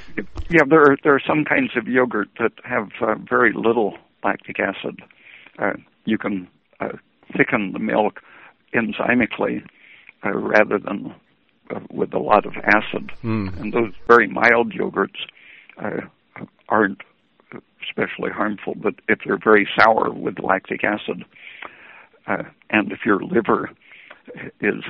yeah, 0.49 0.63
there 0.67 0.81
are 0.81 0.97
there 1.03 1.15
are 1.15 1.21
some 1.27 1.43
kinds 1.45 1.71
of 1.75 1.87
yogurt 1.87 2.29
that 2.39 2.53
have 2.63 2.89
uh, 3.01 3.15
very 3.29 3.51
little 3.53 3.97
lactic 4.23 4.57
acid. 4.59 5.01
Uh, 5.59 5.73
you 6.05 6.17
can 6.17 6.47
uh, 6.79 6.89
thicken 7.37 7.73
the 7.73 7.79
milk 7.79 8.21
enzymically 8.73 9.63
uh, 10.25 10.31
rather 10.31 10.79
than 10.79 11.13
uh, 11.69 11.79
with 11.91 12.13
a 12.13 12.19
lot 12.19 12.45
of 12.45 12.53
acid, 12.63 13.11
mm. 13.23 13.59
and 13.59 13.73
those 13.73 13.93
very 14.07 14.27
mild 14.27 14.73
yogurts 14.73 15.27
aren't 16.69 17.01
especially 17.83 18.31
harmful. 18.31 18.73
But 18.75 18.95
if 19.09 19.19
they're 19.25 19.39
very 19.43 19.67
sour 19.77 20.11
with 20.11 20.39
lactic 20.39 20.83
acid, 20.83 21.25
and 22.27 22.91
if 22.91 22.99
your 23.05 23.21
liver 23.21 23.71
is 24.61 24.83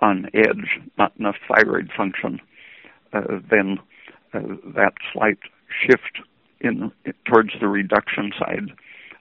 on 0.00 0.26
edge, 0.34 0.80
not 0.96 1.12
enough 1.18 1.36
thyroid 1.48 1.90
function, 1.96 2.40
uh, 3.12 3.20
then 3.50 3.78
uh, 4.34 4.40
that 4.74 4.92
slight 5.12 5.38
shift 5.86 6.20
in 6.60 6.92
towards 7.24 7.50
the 7.60 7.68
reduction 7.68 8.30
side 8.38 8.70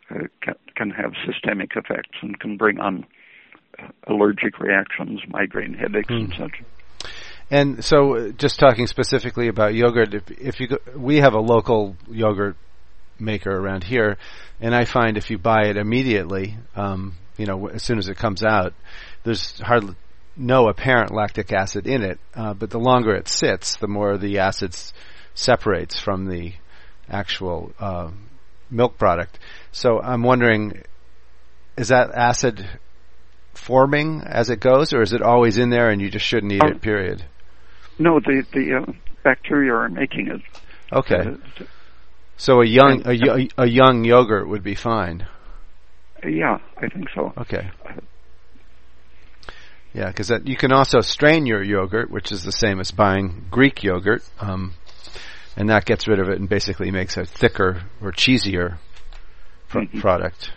uh, 0.10 0.28
can, 0.42 0.56
can, 0.76 0.90
have 0.90 1.14
systemic 1.26 1.72
effects 1.76 2.18
and 2.22 2.40
can 2.40 2.58
bring 2.58 2.80
on 2.80 3.06
uh, 3.80 3.88
allergic 4.08 4.60
reactions, 4.60 5.22
migraine 5.30 5.74
headaches, 5.74 6.10
mm. 6.10 6.26
and 6.26 6.34
such. 6.38 7.10
And 7.50 7.84
so, 7.84 8.16
uh, 8.16 8.30
just 8.32 8.60
talking 8.60 8.88
specifically 8.88 9.48
about 9.48 9.74
yogurt, 9.74 10.14
if, 10.14 10.32
if 10.32 10.60
you 10.60 10.68
go, 10.68 10.78
we 10.96 11.18
have 11.18 11.34
a 11.34 11.40
local 11.40 11.96
yogurt 12.10 12.58
maker 13.20 13.52
around 13.52 13.84
here, 13.84 14.18
and 14.60 14.76
I 14.76 14.86
find 14.86 15.18
if 15.18 15.30
you 15.30 15.38
buy 15.38 15.68
it 15.68 15.78
immediately, 15.78 16.58
um, 16.76 17.14
you 17.38 17.46
know, 17.46 17.68
as 17.68 17.84
soon 17.84 18.00
as 18.00 18.10
it 18.10 18.18
comes 18.18 18.44
out, 18.44 18.74
there's 19.24 19.60
hardly 19.60 19.96
no 20.38 20.68
apparent 20.68 21.14
lactic 21.14 21.52
acid 21.52 21.88
in 21.88 22.04
it, 22.04 22.20
uh, 22.36 22.54
but 22.54 22.70
the 22.70 22.80
longer 22.80 23.16
it 23.16 23.28
sits, 23.28 23.78
the 23.78 23.88
more 23.88 24.18
the 24.18 24.40
acid 24.40 24.76
separates 25.34 26.00
from 26.00 26.28
the 26.28 26.54
actual 27.10 27.72
uh, 27.80 28.10
milk 28.70 28.98
product. 28.98 29.40
So 29.72 30.00
I'm 30.00 30.24
wondering, 30.24 30.84
is 31.78 31.90
that 31.90 32.12
acid 32.14 32.68
forming 33.54 34.22
as 34.26 34.50
it 34.50 34.60
goes, 34.60 34.94
or 34.94 35.02
is 35.02 35.14
it 35.14 35.22
always 35.22 35.58
in 35.58 35.70
there 35.70 35.90
and 35.90 36.02
you 36.02 36.10
just 36.10 36.26
shouldn't 36.26 36.54
eat 36.54 36.64
um, 36.64 36.74
it? 36.74 36.82
Period. 36.82 37.24
No, 38.00 38.20
the 38.20 38.46
the 38.54 38.84
uh, 38.84 38.92
bacteria 39.24 39.74
are 39.74 39.90
making 39.90 40.28
it. 40.28 40.42
Okay. 40.92 41.16
Uh, 41.16 41.64
so 42.38 42.62
a 42.62 42.66
young 42.66 43.02
a, 43.06 43.48
a 43.58 43.68
young 43.68 44.04
yogurt 44.04 44.48
would 44.48 44.64
be 44.64 44.76
fine. 44.76 45.28
Yeah, 46.24 46.60
I 46.78 46.88
think 46.88 47.08
so. 47.14 47.34
Okay. 47.38 47.72
Uh, 49.96 50.00
yeah, 50.00 50.08
because 50.08 50.32
you 50.46 50.56
can 50.56 50.72
also 50.72 51.02
strain 51.02 51.46
your 51.46 51.64
yogurt, 51.64 52.10
which 52.12 52.32
is 52.32 52.44
the 52.44 52.52
same 52.52 52.80
as 52.80 52.92
buying 52.92 53.46
Greek 53.50 53.84
yogurt, 53.84 54.24
um, 54.40 54.74
and 55.56 55.70
that 55.70 55.86
gets 55.86 56.08
rid 56.08 56.20
of 56.20 56.30
it 56.30 56.40
and 56.40 56.50
basically 56.50 56.92
makes 56.92 57.18
a 57.18 57.26
thicker 57.26 57.84
or 58.02 58.12
cheesier 58.12 58.78
pr- 59.70 59.80
mm-hmm. 59.80 60.00
product. 60.00 60.52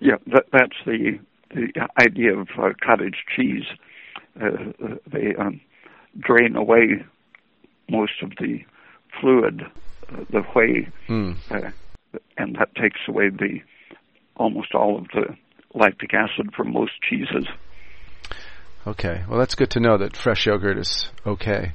Yeah, 0.00 0.16
that, 0.26 0.44
that's 0.52 0.76
the 0.84 1.18
the 1.50 1.88
idea 2.00 2.36
of 2.36 2.48
uh, 2.58 2.70
cottage 2.84 3.24
cheese. 3.34 3.64
Uh, 4.40 4.96
they 5.06 5.34
um, 5.38 5.60
drain 6.18 6.56
away 6.56 7.04
most 7.88 8.22
of 8.22 8.30
the 8.40 8.64
fluid, 9.20 9.62
uh, 10.08 10.24
the 10.30 10.40
whey, 10.54 10.88
mm. 11.08 11.36
and 12.36 12.56
that 12.56 12.74
takes 12.74 13.00
away 13.06 13.28
the 13.28 13.60
almost 14.36 14.74
all 14.74 14.98
of 14.98 15.06
the 15.14 15.36
lactic 15.74 16.12
acid 16.14 16.52
from 16.56 16.72
most 16.72 16.92
cheeses. 17.08 17.46
Okay. 18.86 19.22
Well, 19.28 19.38
that's 19.38 19.54
good 19.54 19.70
to 19.70 19.80
know 19.80 19.98
that 19.98 20.16
fresh 20.16 20.46
yogurt 20.46 20.78
is 20.78 21.08
okay. 21.26 21.72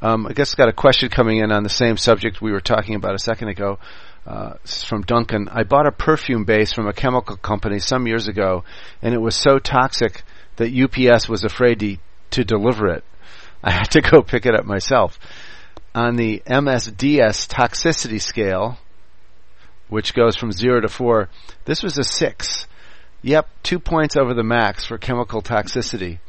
Um, 0.00 0.26
I 0.26 0.32
guess 0.32 0.54
I 0.54 0.56
got 0.56 0.68
a 0.68 0.72
question 0.72 1.08
coming 1.08 1.38
in 1.38 1.52
on 1.52 1.62
the 1.62 1.68
same 1.68 1.96
subject 1.96 2.40
we 2.40 2.52
were 2.52 2.60
talking 2.60 2.94
about 2.94 3.14
a 3.14 3.18
second 3.18 3.48
ago. 3.48 3.78
Uh, 4.24 4.54
from 4.86 5.02
Duncan. 5.02 5.48
I 5.50 5.64
bought 5.64 5.88
a 5.88 5.90
perfume 5.90 6.44
base 6.44 6.72
from 6.72 6.86
a 6.86 6.92
chemical 6.92 7.36
company 7.36 7.80
some 7.80 8.06
years 8.06 8.28
ago, 8.28 8.62
and 9.02 9.14
it 9.14 9.18
was 9.20 9.34
so 9.34 9.58
toxic 9.58 10.22
that 10.58 10.72
UPS 10.72 11.28
was 11.28 11.42
afraid 11.42 11.80
to, 11.80 11.96
to 12.30 12.44
deliver 12.44 12.86
it. 12.86 13.02
I 13.64 13.72
had 13.72 13.90
to 13.90 14.00
go 14.00 14.22
pick 14.22 14.46
it 14.46 14.54
up 14.54 14.64
myself. 14.64 15.18
On 15.92 16.14
the 16.14 16.40
MSDS 16.46 17.48
toxicity 17.48 18.22
scale, 18.22 18.78
which 19.88 20.14
goes 20.14 20.36
from 20.36 20.52
zero 20.52 20.80
to 20.80 20.88
four. 20.88 21.28
This 21.64 21.82
was 21.82 21.98
a 21.98 22.04
six. 22.04 22.68
Yep, 23.22 23.48
two 23.64 23.80
points 23.80 24.16
over 24.16 24.34
the 24.34 24.44
max 24.44 24.84
for 24.84 24.98
chemical 24.98 25.42
toxicity. 25.42 26.20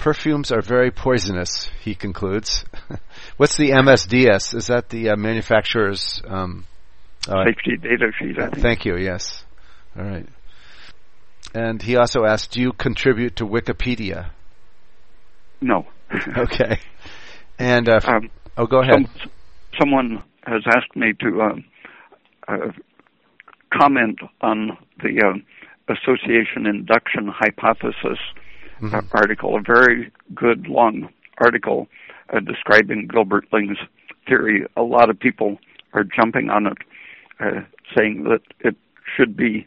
Perfumes 0.00 0.50
are 0.50 0.62
very 0.62 0.90
poisonous, 0.90 1.70
he 1.82 1.94
concludes. 1.94 2.64
What's 3.36 3.58
the 3.58 3.72
MSDS? 3.72 4.54
Is 4.54 4.68
that 4.68 4.88
the 4.88 5.10
uh, 5.10 5.16
manufacturer's 5.16 6.22
um, 6.26 6.64
uh, 7.28 7.44
safety 7.44 7.76
data 7.76 8.10
sheet? 8.18 8.36
Thank 8.62 8.86
you. 8.86 8.96
Yes. 8.96 9.44
All 9.94 10.04
right. 10.04 10.26
And 11.52 11.82
he 11.82 11.98
also 11.98 12.24
asked, 12.24 12.52
"Do 12.52 12.62
you 12.62 12.72
contribute 12.72 13.36
to 13.36 13.44
Wikipedia?" 13.44 14.30
No. 15.60 15.86
okay. 16.38 16.78
And 17.58 17.86
uh, 17.86 18.00
um, 18.02 18.30
oh, 18.56 18.66
go 18.66 18.80
ahead. 18.80 19.06
Some, 19.20 19.30
someone 19.78 20.22
has 20.46 20.62
asked 20.66 20.96
me 20.96 21.12
to 21.20 21.42
um, 21.42 21.64
uh, 22.48 22.72
comment 23.78 24.18
on 24.40 24.78
the 25.02 25.20
uh, 25.22 25.92
association 25.92 26.64
induction 26.64 27.28
hypothesis 27.28 28.18
mm-hmm. 28.80 29.06
article, 29.12 29.56
a 29.56 29.62
very 29.62 30.12
good 30.34 30.66
long 30.66 31.08
article 31.38 31.86
uh, 32.32 32.40
describing 32.40 33.08
Gilbert 33.12 33.46
Ling's 33.52 33.78
theory. 34.28 34.64
A 34.76 34.82
lot 34.82 35.10
of 35.10 35.18
people 35.18 35.58
are 35.92 36.04
jumping 36.04 36.50
on 36.50 36.66
it, 36.66 36.78
uh, 37.40 37.60
saying 37.96 38.24
that 38.24 38.40
it 38.60 38.76
should 39.16 39.36
be 39.36 39.66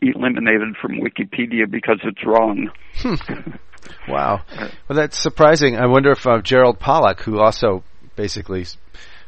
eliminated 0.00 0.76
from 0.80 1.00
Wikipedia 1.00 1.70
because 1.70 2.00
it's 2.04 2.24
wrong. 2.24 2.70
Hmm. 2.96 3.14
wow. 4.08 4.42
Well, 4.88 4.96
that's 4.96 5.18
surprising. 5.18 5.76
I 5.76 5.86
wonder 5.86 6.10
if 6.12 6.26
uh, 6.26 6.40
Gerald 6.40 6.78
Pollack, 6.78 7.20
who 7.20 7.38
also 7.38 7.82
basically 8.16 8.66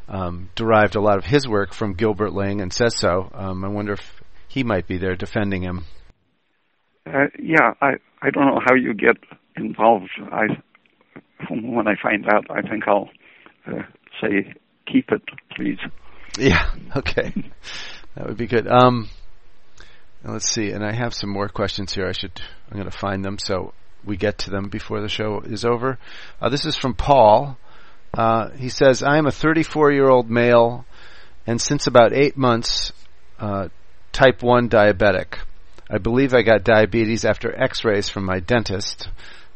um, 0.08 0.50
derived 0.54 0.96
a 0.96 1.00
lot 1.00 1.18
of 1.18 1.24
his 1.24 1.48
work 1.48 1.74
from 1.74 1.94
Gilbert 1.94 2.32
Ling 2.32 2.60
and 2.60 2.72
says 2.72 2.96
so, 2.96 3.30
um, 3.34 3.64
I 3.64 3.68
wonder 3.68 3.94
if 3.94 4.22
he 4.48 4.62
might 4.62 4.86
be 4.86 4.98
there 4.98 5.16
defending 5.16 5.62
him. 5.62 5.84
Uh, 7.06 7.26
yeah, 7.38 7.74
I 7.80 7.94
I 8.22 8.30
don't 8.30 8.46
know 8.46 8.60
how 8.64 8.74
you 8.74 8.94
get 8.94 9.16
involved. 9.56 10.10
I 10.32 10.46
when 11.50 11.86
I 11.86 11.94
find 12.02 12.26
out, 12.26 12.46
I 12.50 12.62
think 12.62 12.84
I'll 12.88 13.10
uh, 13.66 13.82
say 14.20 14.54
keep 14.90 15.10
it, 15.10 15.22
please. 15.54 15.78
Yeah. 16.38 16.64
Okay. 16.96 17.32
that 18.14 18.26
would 18.26 18.38
be 18.38 18.46
good. 18.46 18.66
Um, 18.66 19.10
let's 20.24 20.48
see. 20.48 20.70
And 20.70 20.82
I 20.82 20.92
have 20.92 21.12
some 21.12 21.28
more 21.28 21.48
questions 21.48 21.92
here. 21.92 22.06
I 22.06 22.12
should. 22.12 22.40
I'm 22.70 22.78
going 22.78 22.90
to 22.90 22.96
find 22.96 23.22
them 23.22 23.36
so 23.38 23.74
we 24.02 24.16
get 24.16 24.38
to 24.38 24.50
them 24.50 24.70
before 24.70 25.02
the 25.02 25.08
show 25.08 25.42
is 25.44 25.64
over. 25.64 25.98
Uh, 26.40 26.48
this 26.48 26.64
is 26.64 26.74
from 26.74 26.94
Paul. 26.94 27.58
Uh, 28.14 28.50
he 28.52 28.70
says, 28.70 29.02
"I 29.02 29.18
am 29.18 29.26
a 29.26 29.30
34 29.30 29.92
year 29.92 30.08
old 30.08 30.30
male, 30.30 30.86
and 31.46 31.60
since 31.60 31.86
about 31.86 32.14
eight 32.14 32.36
months, 32.36 32.92
uh, 33.38 33.68
type 34.12 34.42
one 34.42 34.70
diabetic. 34.70 35.34
I 35.88 35.98
believe 35.98 36.34
I 36.34 36.42
got 36.42 36.64
diabetes 36.64 37.24
after 37.24 37.54
X-rays 37.54 38.08
from 38.08 38.24
my 38.24 38.40
dentist." 38.40 39.08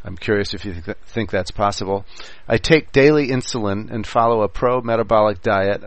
I'm 0.03 0.17
curious 0.17 0.55
if 0.55 0.65
you 0.65 0.81
th- 0.81 0.97
think 1.07 1.31
that's 1.31 1.51
possible. 1.51 2.07
I 2.49 2.57
take 2.57 2.93
daily 2.93 3.29
insulin 3.29 3.91
and 3.91 4.07
follow 4.07 4.43
a 4.43 4.49
pro 4.49 4.81
metabolic 4.81 5.43
diet. 5.43 5.83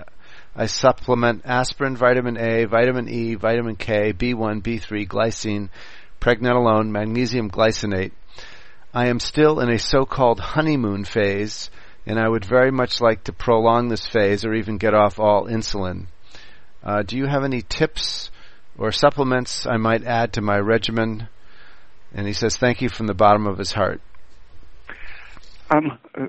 I 0.55 0.67
supplement 0.67 1.41
aspirin, 1.45 1.97
vitamin 1.97 2.37
A, 2.37 2.65
vitamin 2.65 3.09
E, 3.09 3.33
vitamin 3.33 3.75
K, 3.75 4.13
B1, 4.13 4.61
B3, 4.61 5.07
glycine, 5.07 5.69
pregnenolone, 6.21 6.89
magnesium 6.89 7.49
glycinate. 7.49 8.11
I 8.93 9.07
am 9.07 9.19
still 9.19 9.59
in 9.59 9.69
a 9.69 9.79
so-called 9.79 10.39
honeymoon 10.39 11.05
phase, 11.05 11.71
and 12.05 12.19
I 12.19 12.29
would 12.29 12.45
very 12.45 12.69
much 12.69 13.01
like 13.01 13.23
to 13.23 13.33
prolong 13.33 13.87
this 13.87 14.05
phase 14.05 14.45
or 14.45 14.53
even 14.53 14.77
get 14.77 14.93
off 14.93 15.19
all 15.19 15.47
insulin. 15.47 16.05
Uh, 16.83 17.01
do 17.01 17.17
you 17.17 17.25
have 17.25 17.43
any 17.43 17.63
tips 17.63 18.29
or 18.77 18.91
supplements 18.91 19.65
I 19.65 19.77
might 19.77 20.03
add 20.03 20.33
to 20.33 20.41
my 20.41 20.57
regimen? 20.57 21.27
And 22.13 22.27
he 22.27 22.33
says, 22.33 22.57
thank 22.57 22.81
you 22.81 22.89
from 22.89 23.07
the 23.07 23.13
bottom 23.13 23.47
of 23.47 23.57
his 23.57 23.71
heart. 23.71 24.01
Um, 25.71 25.97
uh, 26.15 26.27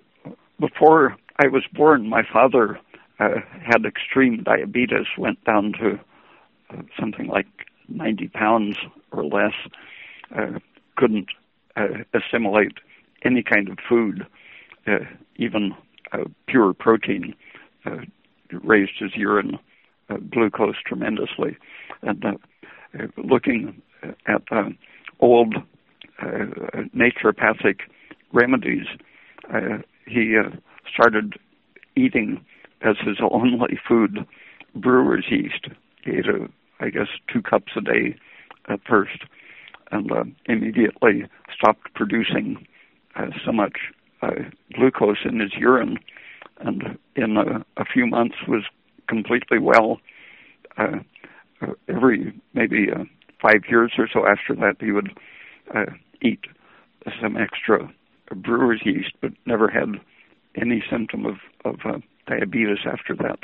before 0.58 1.16
I 1.38 1.48
was 1.48 1.64
born, 1.72 2.08
my 2.08 2.22
father 2.32 2.78
uh, 3.20 3.40
had 3.62 3.84
extreme 3.84 4.42
diabetes, 4.42 5.06
went 5.18 5.44
down 5.44 5.72
to 5.80 6.00
uh, 6.70 6.82
something 6.98 7.26
like 7.26 7.46
90 7.88 8.28
pounds 8.28 8.76
or 9.12 9.24
less, 9.24 9.52
uh, 10.34 10.58
couldn't 10.96 11.28
uh, 11.76 11.88
assimilate 12.14 12.78
any 13.24 13.42
kind 13.42 13.68
of 13.68 13.78
food, 13.88 14.26
even 15.36 15.74
pure 16.46 16.74
protein, 16.74 17.34
raised 18.52 18.92
his 18.98 19.16
urine 19.16 19.58
glucose 20.30 20.76
tremendously. 20.86 21.56
And 22.06 22.24
looking 23.16 23.82
at 24.26 24.42
old 25.20 25.54
naturopathic 26.22 27.80
remedies, 28.32 28.86
he 30.06 30.36
started 30.92 31.34
eating 31.96 32.44
as 32.82 32.96
his 33.04 33.16
only 33.30 33.78
food 33.86 34.26
brewer's 34.74 35.26
yeast. 35.30 35.68
He 36.04 36.12
ate, 36.12 36.26
a, 36.26 36.48
I 36.80 36.90
guess, 36.90 37.08
two 37.32 37.42
cups 37.42 37.72
a 37.76 37.80
day 37.80 38.16
at 38.68 38.80
first, 38.88 39.24
and 39.90 40.10
uh, 40.10 40.24
immediately 40.46 41.24
stopped 41.54 41.94
producing 41.94 42.66
uh, 43.16 43.26
so 43.44 43.52
much 43.52 43.92
uh, 44.22 44.30
glucose 44.74 45.24
in 45.24 45.40
his 45.40 45.52
urine, 45.54 45.98
and 46.58 46.98
in 47.16 47.36
a, 47.36 47.64
a 47.76 47.84
few 47.84 48.06
months 48.06 48.36
was 48.48 48.64
completely 49.08 49.58
well. 49.58 50.00
Uh, 50.76 50.82
uh, 50.82 50.98
every 51.88 52.32
maybe 52.52 52.88
uh, 52.90 53.04
five 53.40 53.64
years 53.68 53.92
or 53.98 54.08
so 54.12 54.26
after 54.26 54.54
that, 54.54 54.76
he 54.80 54.90
would 54.90 55.16
uh, 55.74 55.86
eat 56.20 56.40
some 57.20 57.36
extra 57.36 57.92
brewer's 58.34 58.80
yeast, 58.84 59.12
but 59.20 59.32
never 59.46 59.68
had 59.68 60.00
any 60.56 60.82
symptom 60.90 61.26
of 61.26 61.36
of 61.64 61.80
uh, 61.84 61.98
diabetes 62.26 62.86
after 62.86 63.14
that. 63.16 63.38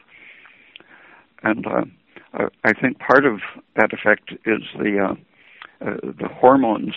And 1.42 1.66
uh, 1.66 1.84
uh, 2.34 2.48
I 2.64 2.72
think 2.72 2.98
part 2.98 3.24
of 3.24 3.40
that 3.76 3.92
effect 3.92 4.32
is 4.44 4.62
the 4.78 4.98
uh, 5.10 5.14
uh, 5.84 5.96
the 6.02 6.28
hormones 6.28 6.94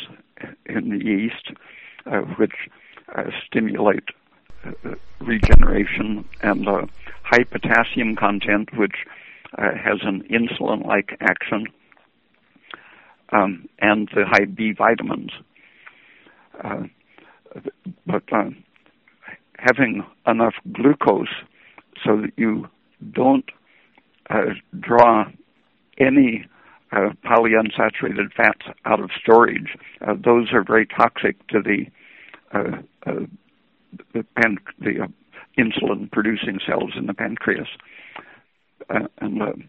in 0.66 0.90
the 0.90 1.04
yeast, 1.04 1.52
uh, 2.06 2.22
which 2.38 2.70
uh, 3.16 3.30
stimulate 3.46 4.10
uh, 4.66 4.96
regeneration, 5.22 6.28
and 6.42 6.68
uh, 6.68 6.86
high 7.24 7.44
potassium 7.44 8.16
content, 8.16 8.76
which 8.78 9.06
uh, 9.58 9.72
has 9.76 10.00
an 10.04 10.24
insulin-like 10.30 11.18
action, 11.22 11.68
um, 13.32 13.68
and 13.80 14.10
the 14.14 14.26
high 14.26 14.46
B 14.46 14.74
vitamins. 14.78 15.32
Uh, 16.64 16.84
but 18.06 18.24
uh, 18.32 18.50
having 19.58 20.04
enough 20.28 20.56
glucose 20.72 21.28
so 22.04 22.18
that 22.22 22.32
you 22.38 22.68
don't 23.12 23.50
uh, 24.30 24.54
draw 24.80 25.26
any 26.00 26.46
uh, 26.92 27.10
polyunsaturated 27.26 28.32
fats 28.36 28.66
out 28.86 29.00
of 29.00 29.10
storage. 29.22 29.78
Uh, 30.06 30.14
those 30.14 30.52
are 30.54 30.64
very 30.64 30.86
toxic 30.86 31.48
to 31.48 31.62
the 31.62 31.86
the, 34.14 34.24
pan- 34.36 34.58
the 34.80 35.08
insulin 35.58 36.12
producing 36.12 36.60
cells 36.66 36.92
in 36.96 37.06
the 37.06 37.14
pancreas, 37.14 37.68
and 38.90 39.68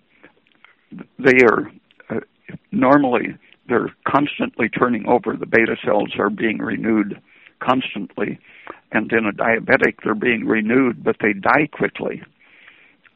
they 1.19 1.45
are 1.45 1.71
normally 2.71 3.37
they're 3.69 3.95
constantly 4.07 4.69
turning 4.69 5.07
over. 5.07 5.37
The 5.37 5.47
beta 5.47 5.77
cells 5.85 6.13
are 6.19 6.31
being 6.31 6.59
renewed 6.59 7.21
constantly, 7.61 8.39
and 8.93 9.11
in 9.13 9.27
a 9.27 9.33
diabetic, 9.33 9.97
they're 10.05 10.15
being 10.15 10.45
renewed, 10.45 11.03
but 11.03 11.17
they 11.21 11.33
die 11.33 11.69
quickly. 11.73 12.23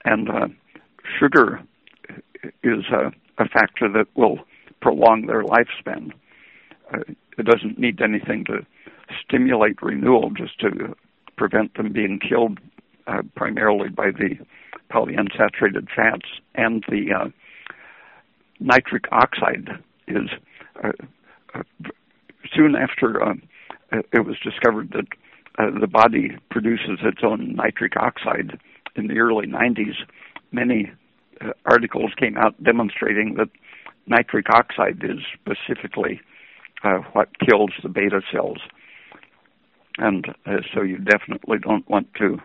And 0.04 0.30
uh, 0.30 0.48
sugar 1.18 1.60
is 2.62 2.84
a, 2.90 3.12
a 3.42 3.48
factor 3.48 3.88
that 3.92 4.06
will 4.14 4.38
prolong 4.80 5.26
their 5.26 5.42
lifespan. 5.42 6.12
Uh, 6.92 7.00
it 7.36 7.44
doesn't 7.44 7.78
need 7.78 8.00
anything 8.00 8.44
to 8.46 8.66
stimulate 9.22 9.82
renewal, 9.82 10.30
just 10.30 10.58
to 10.60 10.94
prevent 11.36 11.74
them 11.76 11.92
being 11.92 12.18
killed 12.26 12.58
uh, 13.08 13.22
primarily 13.34 13.88
by 13.88 14.10
the 14.10 14.36
polyunsaturated 14.92 15.88
fats 15.94 16.28
and 16.54 16.84
the 16.88 17.12
uh, 17.12 17.28
nitric 18.60 19.04
oxide 19.12 19.68
is 20.06 20.28
uh, 20.82 20.92
uh, 21.54 21.62
soon 22.54 22.74
after 22.74 23.22
uh, 23.22 23.34
it 24.12 24.24
was 24.26 24.36
discovered 24.42 24.90
that 24.92 25.06
uh, 25.58 25.78
the 25.78 25.86
body 25.86 26.36
produces 26.50 26.98
its 27.02 27.20
own 27.22 27.54
nitric 27.54 27.96
oxide 27.96 28.58
in 28.96 29.08
the 29.08 29.18
early 29.18 29.46
90s. 29.46 29.94
Many 30.52 30.90
uh, 31.40 31.50
articles 31.66 32.12
came 32.16 32.36
out 32.36 32.62
demonstrating 32.62 33.34
that 33.34 33.48
nitric 34.06 34.46
oxide 34.50 35.02
is 35.02 35.18
specifically 35.34 36.20
uh, 36.84 36.98
what 37.12 37.28
kills 37.40 37.70
the 37.82 37.88
beta 37.88 38.20
cells. 38.32 38.58
And 39.98 40.28
uh, 40.46 40.58
so 40.72 40.82
you 40.82 40.98
definitely 40.98 41.58
don't 41.58 41.88
want 41.90 42.12
to 42.14 42.38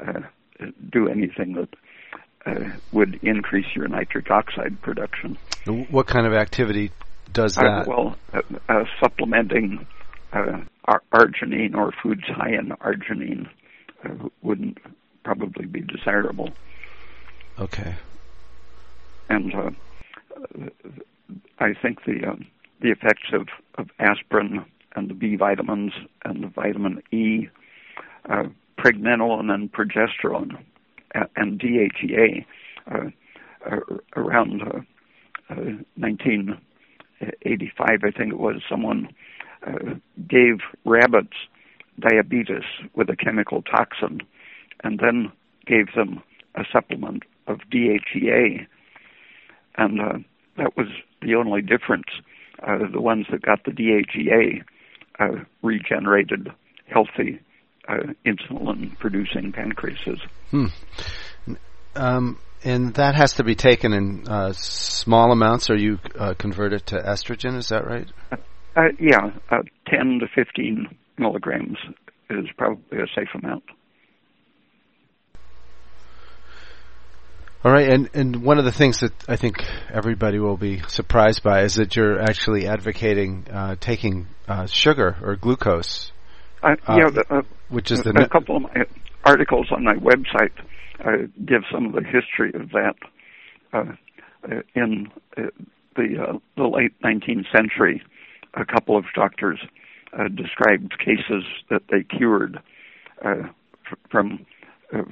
uh, 0.00 0.20
do 0.90 1.08
anything 1.08 1.54
that 1.54 1.68
uh, 2.46 2.76
would 2.92 3.18
increase 3.22 3.66
your 3.74 3.88
nitric 3.88 4.30
oxide 4.30 4.80
production. 4.82 5.36
What 5.90 6.06
kind 6.06 6.26
of 6.26 6.32
activity 6.32 6.92
does 7.32 7.56
Uh, 7.56 7.62
that? 7.62 7.88
well, 7.88 8.16
uh, 8.32 8.40
uh, 8.68 8.84
supplementing 9.00 9.86
uh, 10.32 10.60
ar- 10.84 11.02
arginine 11.12 11.74
or 11.74 11.92
foods 12.02 12.22
high 12.28 12.50
in 12.50 12.70
arginine 12.80 13.48
uh, 14.04 14.28
wouldn't 14.42 14.78
probably 15.24 15.66
be 15.66 15.80
desirable. 15.80 16.50
okay. 17.58 17.96
And 19.28 19.52
uh, 19.54 19.70
I 21.58 21.74
think 21.82 22.04
the 22.04 22.28
uh, 22.28 22.36
the 22.80 22.90
effects 22.90 23.28
of, 23.32 23.48
of 23.76 23.88
aspirin 23.98 24.64
and 24.94 25.10
the 25.10 25.14
B 25.14 25.34
vitamins 25.36 25.92
and 26.24 26.44
the 26.44 26.48
vitamin 26.48 27.02
E, 27.10 27.48
uh, 28.30 28.44
pregnenolone 28.86 29.50
and 29.52 29.72
progesterone, 29.72 30.56
and 31.36 31.58
DHEA 31.58 32.44
uh, 32.92 33.10
uh, 33.68 33.80
around 34.16 34.62
uh, 34.62 34.78
uh, 35.50 35.72
1985, 35.96 37.88
I 38.04 38.10
think 38.10 38.32
it 38.32 38.38
was, 38.38 38.62
someone 38.68 39.08
gave 40.28 40.60
rabbits 40.84 41.36
diabetes 41.98 42.62
with 42.94 43.10
a 43.10 43.16
chemical 43.16 43.62
toxin 43.62 44.20
and 44.84 45.00
then 45.00 45.32
gave 45.66 45.92
them 45.96 46.22
a 46.54 46.62
supplement 46.72 47.24
of 47.48 47.58
DHEA. 47.72 48.66
And 49.76 50.00
uh, 50.00 50.18
that 50.56 50.76
was 50.76 50.86
the 51.22 51.34
only 51.34 51.62
difference. 51.62 52.06
Uh, 52.64 52.86
the 52.92 53.00
ones 53.00 53.26
that 53.30 53.42
got 53.42 53.64
the 53.64 53.72
DHEA 53.72 54.62
uh, 55.18 55.44
regenerated 55.62 56.52
healthy 56.86 57.40
uh, 57.88 58.12
insulin 58.24 58.98
producing 58.98 59.52
pancreases. 59.52 60.20
Hmm. 60.50 60.66
Um, 61.94 62.38
and 62.64 62.94
that 62.94 63.14
has 63.14 63.34
to 63.34 63.44
be 63.44 63.54
taken 63.54 63.92
in 63.92 64.28
uh, 64.28 64.52
small 64.52 65.32
amounts, 65.32 65.70
or 65.70 65.76
you 65.76 65.98
uh, 66.18 66.34
convert 66.34 66.72
it 66.72 66.86
to 66.86 66.96
estrogen. 66.96 67.56
Is 67.56 67.68
that 67.68 67.86
right? 67.86 68.08
Uh, 68.76 68.88
yeah, 68.98 69.30
uh, 69.50 69.62
10 69.88 70.20
to 70.20 70.26
15 70.34 70.88
milligrams 71.18 71.78
is 72.28 72.46
probably 72.56 72.98
a 72.98 73.06
safe 73.14 73.28
amount. 73.34 73.64
All 77.64 77.72
right, 77.72 77.88
and 77.88 78.08
and 78.14 78.44
one 78.44 78.58
of 78.58 78.64
the 78.64 78.70
things 78.70 79.00
that 79.00 79.12
I 79.28 79.34
think 79.34 79.56
everybody 79.92 80.38
will 80.38 80.56
be 80.56 80.82
surprised 80.86 81.42
by 81.42 81.62
is 81.62 81.74
that 81.74 81.96
you're 81.96 82.20
actually 82.20 82.68
advocating 82.68 83.46
uh, 83.50 83.74
taking 83.80 84.28
uh, 84.46 84.66
sugar 84.66 85.16
or 85.20 85.34
glucose, 85.34 86.12
Uh, 86.66 86.76
Uh, 86.88 86.96
yeah, 86.96 87.10
the, 87.10 87.24
uh, 87.30 87.42
which 87.68 87.90
is 87.90 88.02
the 88.02 88.10
a 88.10 88.28
couple 88.28 88.56
of 88.56 88.62
my 88.62 88.84
articles 89.24 89.68
on 89.70 89.84
my 89.84 89.94
website 89.94 90.52
uh, 91.04 91.26
give 91.44 91.62
some 91.72 91.86
of 91.86 91.92
the 91.92 92.02
history 92.02 92.52
of 92.60 92.70
that. 92.70 92.94
Uh, 93.72 93.92
uh, 94.44 94.62
in 94.74 95.08
uh, 95.36 95.42
the 95.96 96.08
uh, 96.22 96.38
the 96.56 96.64
late 96.66 96.92
19th 97.02 97.46
century, 97.52 98.02
a 98.54 98.64
couple 98.64 98.96
of 98.96 99.04
doctors 99.14 99.58
uh, 100.18 100.28
described 100.28 100.92
cases 100.98 101.44
that 101.70 101.82
they 101.90 102.02
cured 102.02 102.58
uh, 103.24 103.42
f- 103.90 103.98
from 104.10 104.44
uh, 104.94 105.02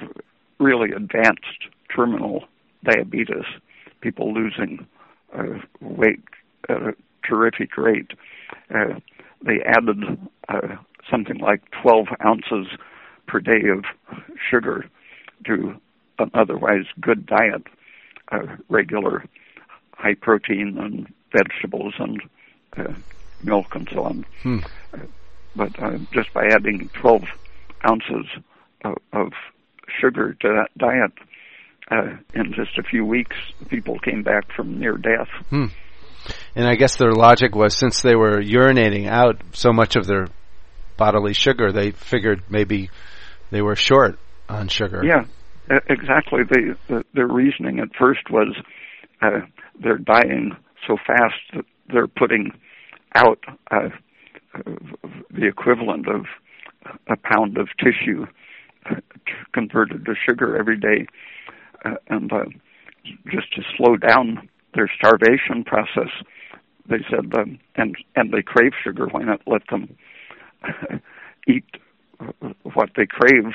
really 0.61 0.91
advanced 0.93 1.69
terminal 1.95 2.45
diabetes, 2.85 3.45
people 4.01 4.33
losing 4.33 4.87
uh, 5.37 5.59
weight 5.81 6.23
at 6.69 6.77
a 6.77 6.93
terrific 7.29 7.77
rate. 7.77 8.13
Uh, 8.75 8.99
they 9.45 9.61
added 9.67 10.01
uh, 10.49 10.77
something 11.11 11.39
like 11.39 11.63
12 11.83 12.07
ounces 12.25 12.67
per 13.27 13.41
day 13.41 13.69
of 13.71 13.85
sugar 14.51 14.87
to 15.47 15.75
an 16.19 16.31
otherwise 16.35 16.85
good 17.01 17.27
diet, 17.27 17.63
uh, 18.33 18.57
regular 18.69 19.25
high 19.95 20.15
protein 20.15 20.77
and 20.79 21.13
vegetables 21.33 21.95
and 21.99 22.23
uh, 22.77 22.93
milk 23.43 23.75
and 23.75 23.89
so 23.93 24.05
on. 24.05 24.27
Hmm. 24.43 24.59
But 25.57 25.81
uh, 25.81 25.99
just 26.13 26.33
by 26.35 26.47
adding 26.47 26.89
12 27.01 27.23
ounces 27.89 28.27
of, 28.85 28.95
of 29.13 29.33
sugar 30.01 30.35
to 30.41 30.49
that 30.49 30.69
diet, 30.77 31.13
uh, 31.91 32.17
in 32.35 32.53
just 32.55 32.79
a 32.79 32.83
few 32.83 33.05
weeks, 33.05 33.37
people 33.69 33.99
came 33.99 34.23
back 34.23 34.51
from 34.55 34.79
near 34.79 34.97
death. 34.97 35.29
Hmm. 35.51 35.67
And 36.57 36.67
I 36.67 36.75
guess 36.77 36.97
their 36.97 37.13
logic 37.13 37.55
was 37.55 37.77
since 37.77 38.01
they 38.01 38.15
were 38.15 38.41
urinating 38.41 39.07
out 39.07 39.43
so 39.53 39.73
much 39.73 39.97
of 39.97 40.07
their 40.07 40.27
bodily 40.97 41.35
sugar, 41.35 41.73
they 41.73 41.91
figured 41.91 42.43
maybe 42.49 42.91
they 43.51 43.63
were 43.63 43.77
short 43.77 44.19
on 44.49 44.69
sugar. 44.69 45.03
Yeah, 45.05 45.25
exactly. 45.89 46.41
The, 46.45 46.77
the 46.89 47.05
their 47.15 47.29
reasoning 47.29 47.79
at 47.81 47.89
first 47.99 48.31
was 48.31 48.55
uh, 49.23 49.41
they're 49.81 49.99
dying 49.99 50.57
so 50.87 50.97
fast 51.07 51.35
that 51.55 51.65
they're 51.93 52.07
putting 52.07 52.53
out 53.15 53.39
uh, 53.71 53.89
the 55.31 55.47
equivalent 55.47 56.09
of 56.09 56.27
a 57.09 57.17
pound 57.17 57.57
of 57.57 57.69
tissue 57.79 58.27
uh, 58.91 58.97
converted 59.53 60.05
to 60.05 60.15
sugar 60.29 60.57
every 60.57 60.79
day, 60.79 61.07
uh, 61.85 61.95
and 62.09 62.33
uh, 62.33 62.45
just 63.31 63.53
to 63.55 63.63
slow 63.77 63.97
down 63.97 64.49
their 64.75 64.91
starvation 64.97 65.65
process, 65.65 66.11
they 66.89 66.99
said, 67.09 67.33
um, 67.39 67.59
and 67.77 67.97
and 68.17 68.33
they 68.33 68.43
crave 68.43 68.73
sugar. 68.83 69.07
Why 69.07 69.23
not 69.23 69.41
let 69.47 69.63
them 69.71 69.97
eat 71.49 71.65
uh, 72.21 72.49
what 72.75 72.91
they 72.97 73.07
crave? 73.07 73.53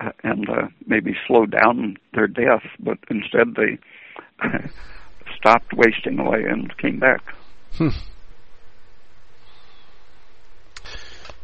uh, 0.00 0.10
and 0.22 0.48
uh, 0.48 0.68
maybe 0.86 1.14
slow 1.26 1.46
down 1.46 1.96
their 2.12 2.26
death, 2.26 2.62
but 2.80 2.98
instead 3.10 3.54
they 3.56 3.78
stopped 5.36 5.72
wasting 5.72 6.18
away 6.18 6.44
and 6.48 6.76
came 6.78 6.98
back. 6.98 7.22
Hmm. 7.76 7.88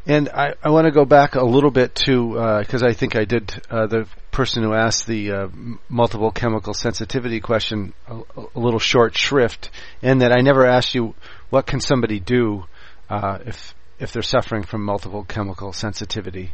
And 0.06 0.28
I, 0.30 0.54
I 0.62 0.70
want 0.70 0.86
to 0.86 0.90
go 0.90 1.04
back 1.04 1.34
a 1.34 1.44
little 1.44 1.70
bit 1.70 1.94
to 2.06 2.58
because 2.60 2.82
I 2.82 2.94
think 2.94 3.16
I 3.16 3.24
did 3.24 3.52
uh, 3.70 3.86
the 3.86 4.08
person 4.32 4.62
who 4.62 4.72
asked 4.72 5.06
the 5.06 5.30
uh, 5.30 5.48
multiple 5.88 6.30
chemical 6.30 6.72
sensitivity 6.72 7.40
question 7.40 7.92
a, 8.08 8.20
a 8.54 8.58
little 8.58 8.80
short 8.80 9.16
shrift, 9.16 9.70
and 10.02 10.22
that 10.22 10.32
I 10.32 10.40
never 10.40 10.66
asked 10.66 10.94
you 10.94 11.14
what 11.50 11.66
can 11.66 11.80
somebody 11.80 12.18
do 12.18 12.64
uh, 13.10 13.38
if 13.44 13.74
if 14.00 14.12
they're 14.12 14.22
suffering 14.22 14.62
from 14.62 14.82
multiple 14.82 15.24
chemical 15.24 15.72
sensitivity. 15.72 16.52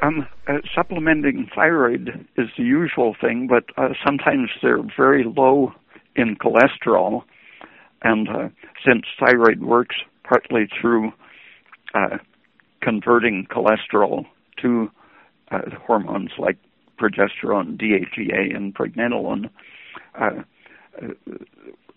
Um, 0.00 0.26
uh, 0.48 0.54
supplementing 0.74 1.48
thyroid 1.54 2.26
is 2.36 2.48
the 2.58 2.64
usual 2.64 3.14
thing, 3.20 3.48
but 3.48 3.64
uh, 3.76 3.90
sometimes 4.04 4.48
they're 4.60 4.82
very 4.96 5.24
low 5.24 5.72
in 6.16 6.36
cholesterol, 6.36 7.22
and 8.02 8.28
uh, 8.28 8.48
since 8.84 9.04
thyroid 9.20 9.62
works 9.62 9.94
partly 10.24 10.68
through 10.80 11.12
uh, 11.94 12.16
converting 12.80 13.46
cholesterol 13.48 14.24
to 14.60 14.90
uh, 15.52 15.58
hormones 15.86 16.30
like 16.36 16.56
progesterone, 17.00 17.80
DHEA, 17.80 18.56
and 18.56 18.74
pregnenolone, 18.74 19.50
uh, 20.20 20.42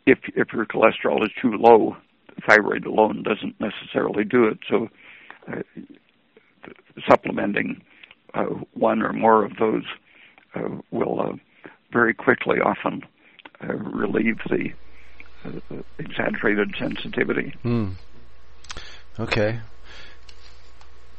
if 0.05 0.19
if 0.35 0.53
your 0.53 0.65
cholesterol 0.65 1.23
is 1.23 1.31
too 1.41 1.53
low, 1.57 1.97
thyroid 2.47 2.85
alone 2.85 3.23
doesn't 3.23 3.59
necessarily 3.59 4.23
do 4.23 4.45
it. 4.45 4.59
So, 4.69 4.89
uh, 5.47 5.61
supplementing 7.07 7.81
uh, 8.33 8.45
one 8.73 9.01
or 9.01 9.13
more 9.13 9.45
of 9.45 9.55
those 9.57 9.83
uh, 10.55 10.69
will 10.91 11.19
uh, 11.19 11.33
very 11.91 12.13
quickly 12.13 12.57
often 12.59 13.01
uh, 13.61 13.73
relieve 13.73 14.37
the 14.49 14.69
uh, 15.45 15.81
exaggerated 15.99 16.75
sensitivity. 16.77 17.53
Hmm. 17.61 17.91
Okay. 19.19 19.59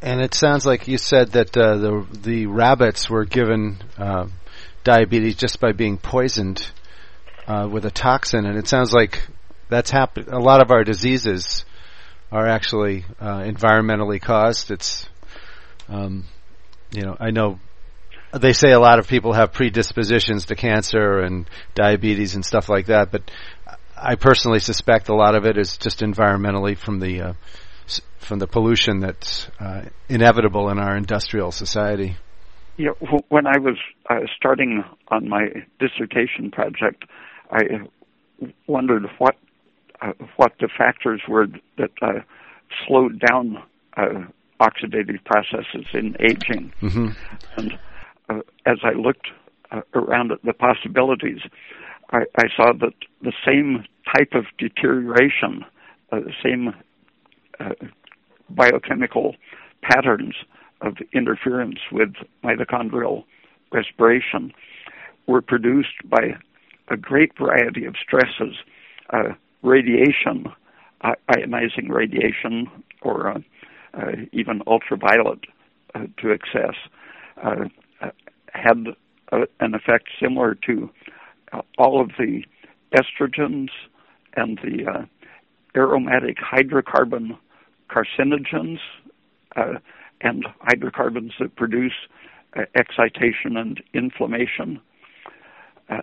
And 0.02 0.20
it 0.20 0.34
sounds 0.34 0.66
like 0.66 0.88
you 0.88 0.98
said 0.98 1.32
that 1.32 1.52
the 1.52 2.06
the 2.12 2.46
rabbits 2.46 3.08
were 3.08 3.24
given 3.24 3.78
diabetes 4.84 5.36
just 5.36 5.58
by 5.58 5.72
being 5.72 5.96
poisoned 5.96 6.70
with 7.48 7.86
a 7.86 7.90
toxin, 7.90 8.44
and 8.44 8.58
it 8.58 8.68
sounds 8.68 8.92
like 8.92 9.26
that's 9.68 9.90
happened. 9.90 10.28
A 10.28 10.38
lot 10.38 10.62
of 10.62 10.70
our 10.70 10.84
diseases 10.84 11.64
are 12.30 12.46
actually 12.46 13.04
uh, 13.20 13.40
environmentally 13.40 14.20
caused. 14.20 14.70
It's 14.70 15.08
um, 15.88 16.24
you 16.90 17.02
know, 17.02 17.16
I 17.18 17.30
know 17.30 17.58
they 18.32 18.52
say 18.52 18.72
a 18.72 18.80
lot 18.80 18.98
of 18.98 19.08
people 19.08 19.32
have 19.32 19.52
predispositions 19.52 20.46
to 20.46 20.56
cancer 20.56 21.20
and 21.20 21.48
diabetes 21.74 22.34
and 22.34 22.44
stuff 22.44 22.68
like 22.68 22.86
that, 22.86 23.10
but 23.10 23.30
I 23.96 24.16
personally 24.16 24.58
suspect 24.58 25.08
a 25.08 25.14
lot 25.14 25.34
of 25.34 25.46
it 25.46 25.56
is 25.56 25.78
just 25.78 26.00
environmentally 26.00 26.76
from 26.76 27.00
the 27.00 27.20
uh, 27.20 27.32
from 28.18 28.38
the 28.40 28.46
pollution 28.46 29.00
that's 29.00 29.48
uh, 29.60 29.82
inevitable 30.08 30.68
in 30.68 30.78
our 30.78 30.96
industrial 30.96 31.52
society. 31.52 32.16
Yeah, 32.76 32.90
when 33.28 33.46
I 33.46 33.58
was 33.58 33.78
uh, 34.10 34.16
starting 34.36 34.84
on 35.08 35.28
my 35.28 35.46
dissertation 35.78 36.50
project, 36.50 37.04
I 37.50 37.62
wondered 38.66 39.04
what 39.18 39.36
uh, 40.00 40.12
what 40.36 40.52
the 40.60 40.68
factors 40.76 41.22
were 41.28 41.46
that 41.78 41.90
uh, 42.02 42.20
slowed 42.86 43.20
down 43.20 43.62
uh, 43.96 44.24
oxidative 44.60 45.24
processes 45.24 45.86
in 45.92 46.16
aging. 46.20 46.72
hmm 46.80 47.08
And 47.56 47.78
uh, 48.28 48.40
as 48.64 48.78
I 48.82 48.92
looked 48.92 49.28
uh, 49.70 49.82
around 49.94 50.32
at 50.32 50.42
the 50.42 50.52
possibilities, 50.52 51.40
I, 52.10 52.20
I, 52.36 52.44
saw 52.56 52.72
that 52.72 52.94
the 53.22 53.32
same 53.44 53.84
type 54.16 54.32
of 54.32 54.44
deterioration, 54.58 55.64
uh, 56.12 56.20
the 56.20 56.32
same 56.42 56.74
uh, 57.58 57.74
biochemical 58.50 59.34
patterns 59.82 60.34
of 60.80 60.96
interference 61.12 61.78
with 61.90 62.14
mitochondrial 62.44 63.24
respiration 63.72 64.52
were 65.26 65.42
produced 65.42 65.96
by 66.04 66.36
a 66.88 66.96
great 66.96 67.36
variety 67.36 67.84
of 67.84 67.94
stresses, 68.00 68.56
uh, 69.10 69.34
radiation, 69.62 70.46
uh, 71.02 71.12
ionizing 71.30 71.88
radiation, 71.88 72.70
or 73.02 73.30
uh, 73.30 73.38
uh 73.94 74.12
even 74.32 74.62
ultraviolet 74.66 75.40
uh, 75.94 76.00
to 76.18 76.30
excess, 76.30 76.74
uh, 77.42 77.64
had 78.52 78.86
an 79.60 79.74
effect 79.74 80.08
similar 80.20 80.54
to 80.54 80.90
all 81.78 82.00
of 82.00 82.10
the 82.18 82.42
estrogens 82.94 83.68
and 84.34 84.58
the 84.62 85.06
aromatic 85.76 86.36
hydrocarbon 86.38 87.36
carcinogens 87.90 88.78
and 90.20 90.46
hydrocarbons 90.60 91.32
that 91.38 91.54
produce 91.56 91.92
excitation 92.74 93.56
and 93.56 93.82
inflammation. 93.92 94.80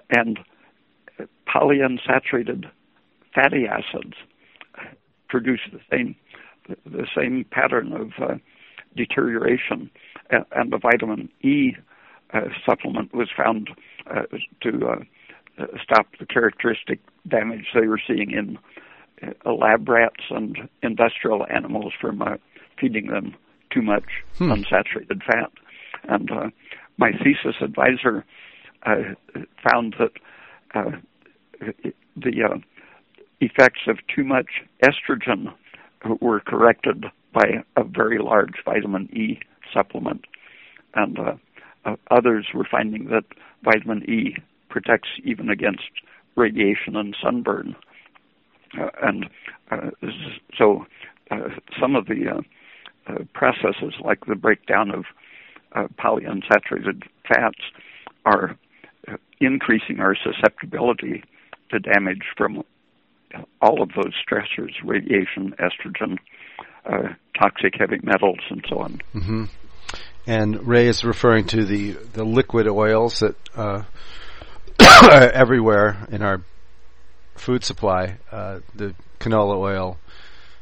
and 0.10 0.40
polyunsaturated 1.48 2.70
fatty 3.34 3.66
acids 3.68 4.16
produce 5.30 5.62
the 5.72 5.80
same 5.92 6.16
the 6.86 7.08
same 7.16 7.46
pattern 7.52 7.92
of 7.92 8.12
uh, 8.22 8.36
deterioration, 8.96 9.90
and 10.30 10.72
the 10.72 10.78
vitamin 10.78 11.30
E 11.42 11.76
uh, 12.34 12.42
supplement 12.66 13.14
was 13.14 13.28
found 13.36 13.70
uh, 14.10 14.24
to 14.62 14.88
uh, 14.88 15.66
stop 15.84 16.08
the 16.20 16.26
characteristic 16.26 17.00
damage 17.28 17.68
they 17.74 17.88
were 17.88 18.00
seeing 18.08 18.32
in 18.32 18.58
uh, 19.46 19.54
lab 19.54 19.88
rats 19.88 20.24
and 20.30 20.58
industrial 20.82 21.46
animals 21.54 21.94
from 22.00 22.22
uh, 22.22 22.36
feeding 22.80 23.08
them 23.08 23.36
too 23.72 23.82
much 23.82 24.06
hmm. 24.38 24.52
unsaturated 24.52 25.22
fat. 25.24 25.52
And 26.04 26.30
my 26.98 27.12
thesis 27.12 27.56
advisor 27.62 28.26
found 28.84 29.96
that 30.00 30.12
uh, 30.76 30.92
the 32.16 32.44
uh, 32.44 32.58
effects 33.44 33.82
of 33.88 33.98
too 34.14 34.24
much 34.24 34.62
estrogen 34.84 35.54
were 36.22 36.40
corrected 36.40 37.06
by 37.34 37.64
a 37.76 37.84
very 37.84 38.20
large 38.20 38.56
vitamin 38.64 39.10
E 39.14 39.40
supplement, 39.74 40.26
and 40.94 41.18
uh, 41.18 41.36
uh, 41.86 41.96
others 42.12 42.48
were 42.54 42.68
finding 42.70 43.06
that 43.10 43.24
vitamin 43.64 44.04
E 44.10 44.36
protects 44.70 45.10
even 45.24 45.50
against 45.50 45.90
radiation 46.36 46.96
and 46.96 47.16
sunburn, 47.22 47.76
uh, 48.80 48.90
and 49.02 49.26
uh, 49.72 49.90
so 50.58 50.86
some 51.80 51.96
of 51.96 52.06
the 52.06 52.44
processes, 53.34 53.94
like 54.04 54.26
the 54.28 54.36
breakdown 54.36 54.92
of 54.92 55.06
polyunsaturated 55.98 57.04
fats, 57.28 57.60
are 58.26 58.56
increasing 59.40 60.00
our 60.00 60.16
susceptibility 60.16 61.24
to 61.72 61.80
damage 61.80 62.24
from 62.38 62.64
all 63.62 63.82
of 63.82 63.90
those 63.96 64.14
stressors 64.28 64.74
radiation, 64.84 65.56
estrogen, 65.60 66.18
uh, 66.86 67.14
toxic 67.40 67.74
heavy 67.80 68.00
metals, 68.04 68.40
and 68.50 68.64
so 68.70 68.80
on. 68.80 69.02
Mm-hmm. 69.14 69.46
And 70.26 70.68
Ray 70.68 70.88
is 70.88 71.04
referring 71.04 71.48
to 71.48 71.66
the, 71.66 71.92
the 71.92 72.24
liquid 72.24 72.68
oils 72.68 73.20
that 73.20 73.36
uh, 73.56 73.84
are 74.80 75.12
everywhere 75.34 76.08
in 76.12 76.22
our 76.22 76.42
food 77.36 77.64
supply, 77.64 78.18
uh, 78.32 78.60
the 78.76 78.96
canola 79.20 79.58
oil. 79.58 79.98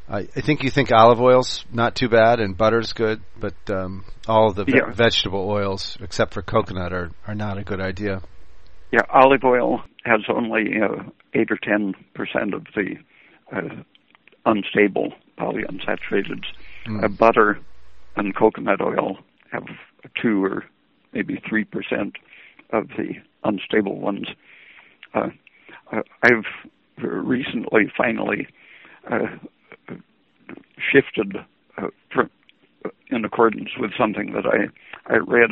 I, 0.09 0.27
I 0.35 0.41
think 0.41 0.63
you 0.63 0.69
think 0.69 0.91
olive 0.91 1.21
oil's 1.21 1.63
not 1.71 1.95
too 1.95 2.09
bad 2.09 2.39
and 2.39 2.57
butter's 2.57 2.93
good, 2.93 3.21
but 3.39 3.53
um, 3.69 4.03
all 4.27 4.51
the 4.51 4.65
ve- 4.65 4.73
yeah. 4.75 4.91
vegetable 4.91 5.47
oils, 5.49 5.97
except 6.01 6.33
for 6.33 6.41
coconut, 6.41 6.91
are, 6.91 7.11
are 7.27 7.35
not 7.35 7.57
a 7.57 7.63
good 7.63 7.79
idea. 7.79 8.21
Yeah, 8.91 9.01
olive 9.09 9.43
oil 9.45 9.83
has 10.03 10.21
only 10.29 10.81
uh, 10.81 11.03
eight 11.33 11.51
or 11.51 11.57
ten 11.57 11.93
percent 12.13 12.53
of 12.53 12.65
the 12.75 12.95
uh, 13.55 13.83
unstable 14.45 15.13
polyunsaturated. 15.37 16.45
Mm. 16.85 17.03
Uh, 17.03 17.07
butter 17.07 17.59
and 18.15 18.35
coconut 18.35 18.81
oil 18.81 19.19
have 19.51 19.65
two 20.19 20.43
or 20.43 20.65
maybe 21.13 21.41
three 21.47 21.63
percent 21.63 22.15
of 22.71 22.87
the 22.97 23.13
unstable 23.43 23.99
ones. 23.99 24.27
Uh, 25.13 25.29
uh 25.91 26.01
I've 26.23 26.45
recently 26.97 27.91
finally 27.95 28.47
uh, 29.11 29.27
shifted 30.77 31.37
uh, 31.77 31.87
from, 32.13 32.29
in 33.09 33.25
accordance 33.25 33.69
with 33.77 33.91
something 33.97 34.33
that 34.33 34.45
I 34.45 35.13
I 35.13 35.17
read 35.17 35.49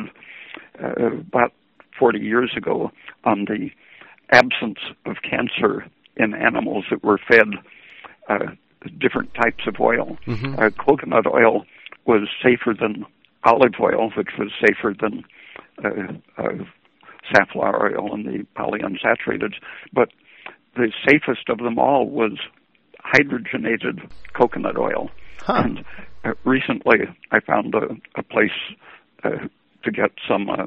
about 0.78 1.52
40 1.98 2.18
years 2.18 2.52
ago 2.56 2.90
on 3.24 3.44
the 3.44 3.70
absence 4.30 4.78
of 5.06 5.16
cancer 5.28 5.86
in 6.16 6.34
animals 6.34 6.84
that 6.90 7.02
were 7.02 7.18
fed 7.18 7.48
uh, 8.28 8.52
different 8.98 9.34
types 9.34 9.64
of 9.66 9.76
oil. 9.80 10.16
Mm-hmm. 10.26 10.58
Uh, 10.58 10.70
coconut 10.70 11.26
oil 11.26 11.64
was 12.06 12.28
safer 12.42 12.74
than 12.78 13.04
olive 13.44 13.74
oil, 13.80 14.10
which 14.16 14.30
was 14.38 14.50
safer 14.60 14.94
than 14.98 15.24
uh, 15.84 16.42
uh, 16.42 16.64
safflower 17.34 17.92
oil 17.92 18.14
and 18.14 18.26
the 18.26 18.46
polyunsaturated. 18.56 19.54
But 19.92 20.10
the 20.76 20.92
safest 21.08 21.48
of 21.48 21.58
them 21.58 21.78
all 21.78 22.08
was 22.08 22.38
hydrogenated 23.04 24.10
coconut 24.34 24.76
oil. 24.76 25.10
Huh. 25.40 25.62
And 25.64 25.84
uh, 26.24 26.32
recently, 26.44 26.98
I 27.30 27.40
found 27.40 27.74
a, 27.74 27.96
a 28.18 28.22
place 28.22 28.50
uh, 29.24 29.48
to 29.84 29.90
get 29.90 30.10
some 30.28 30.50
uh, 30.50 30.66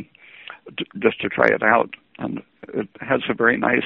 just 0.99 1.22
to 1.22 1.30
try 1.30 1.48
it 1.48 1.64
out, 1.64 1.95
and 2.18 2.41
it 2.69 2.90
has 2.99 3.22
a 3.30 3.34
very 3.34 3.57
nice, 3.57 3.85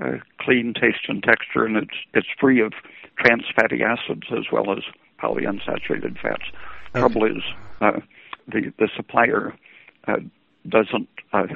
uh, 0.00 0.18
clean 0.40 0.74
taste 0.74 1.08
and 1.08 1.22
texture, 1.22 1.64
and 1.64 1.76
it's 1.76 1.96
it's 2.14 2.28
free 2.40 2.60
of 2.60 2.72
trans 3.18 3.44
fatty 3.54 3.80
acids 3.82 4.26
as 4.32 4.44
well 4.52 4.72
as 4.72 4.82
polyunsaturated 5.22 6.20
fats. 6.20 6.44
Okay. 6.90 7.00
Trouble 7.00 7.24
is, 7.24 7.42
uh, 7.80 8.00
the 8.48 8.72
the 8.78 8.88
supplier 8.96 9.54
uh, 10.06 10.16
doesn't 10.68 11.08
uh, 11.32 11.46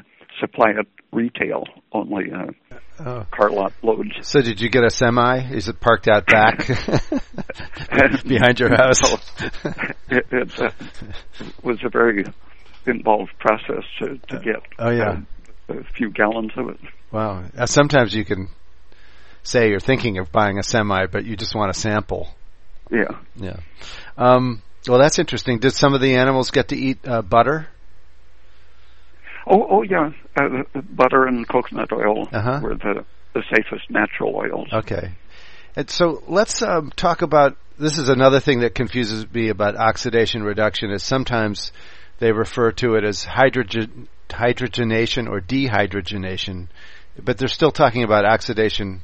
supply 0.41 0.71
it 0.71 0.87
retail, 1.13 1.65
only 1.93 2.31
uh, 2.33 2.77
oh. 3.01 3.27
car 3.31 3.51
lot 3.51 3.73
loads. 3.83 4.11
So, 4.23 4.43
did 4.43 4.61
you 4.61 4.69
get 4.69 4.85
a 4.85 4.91
semi? 4.91 5.51
Is 5.53 5.69
it 5.69 5.81
parked 5.81 6.09
out 6.09 6.27
back 6.27 6.67
behind 8.27 8.61
your 8.61 8.71
house? 8.71 9.03
it, 10.09 10.27
it 10.31 10.61
uh, 10.61 10.71
was 11.63 11.79
a 11.85 11.89
very 11.89 12.25
involved 12.87 13.33
process 13.39 13.85
to, 14.01 14.19
to 14.29 14.39
get. 14.41 14.63
Oh 14.79 14.91
yeah, 14.91 15.19
a, 15.19 15.27
a 15.69 15.85
few 15.95 16.11
gallons 16.11 16.53
of 16.57 16.69
it. 16.71 16.81
Wow. 17.11 17.45
Uh, 17.57 17.67
sometimes 17.67 18.15
you 18.15 18.25
can 18.25 18.49
say 19.43 19.69
you're 19.69 19.81
thinking 19.81 20.19
of 20.19 20.33
buying 20.33 20.59
a 20.59 20.63
semi, 20.63 21.07
but 21.07 21.25
you 21.25 21.37
just 21.37 21.55
want 21.55 21.71
a 21.71 21.75
sample. 21.75 22.29
Yeah. 22.91 23.19
Yeah. 23.37 23.61
Um, 24.17 24.63
well, 24.89 24.99
that's 24.99 25.19
interesting. 25.19 25.59
Did 25.59 25.73
some 25.73 25.95
of 25.95 26.01
the 26.01 26.15
animals 26.17 26.51
get 26.51 26.69
to 26.69 26.77
eat 26.77 26.99
uh, 27.07 27.23
butter? 27.23 27.69
Oh, 29.47 29.67
oh 29.71 29.83
yeah. 29.83 30.11
Uh, 30.37 30.63
butter 30.75 31.27
and 31.27 31.49
coconut 31.49 31.93
oil 31.93 32.29
uh-huh. 32.33 32.61
were 32.63 32.75
the 32.75 33.05
the 33.35 33.43
safest 33.55 33.91
natural 33.91 34.35
oils. 34.35 34.69
Okay. 34.73 35.13
And 35.77 35.91
so 35.91 36.23
let's 36.27 36.63
um, 36.63 36.91
talk 36.97 37.21
about 37.21 37.57
this 37.79 37.99
is 37.99 38.09
another 38.09 38.41
thing 38.41 38.61
that 38.61 38.75
confuses 38.75 39.31
me 39.31 39.51
about 39.51 39.77
oxidation 39.77 40.43
reduction 40.43 40.91
is 40.91 41.03
sometimes 41.03 41.71
they 42.19 42.33
refer 42.33 42.73
to 42.73 42.95
it 42.95 43.05
as 43.05 43.25
hydrogen, 43.25 44.09
hydrogenation 44.29 45.29
or 45.29 45.41
dehydrogenation, 45.41 46.69
but 47.23 47.39
they're 47.39 47.49
still 47.49 47.73
talking 47.73 48.03
about 48.03 48.25
oxidation 48.25 49.03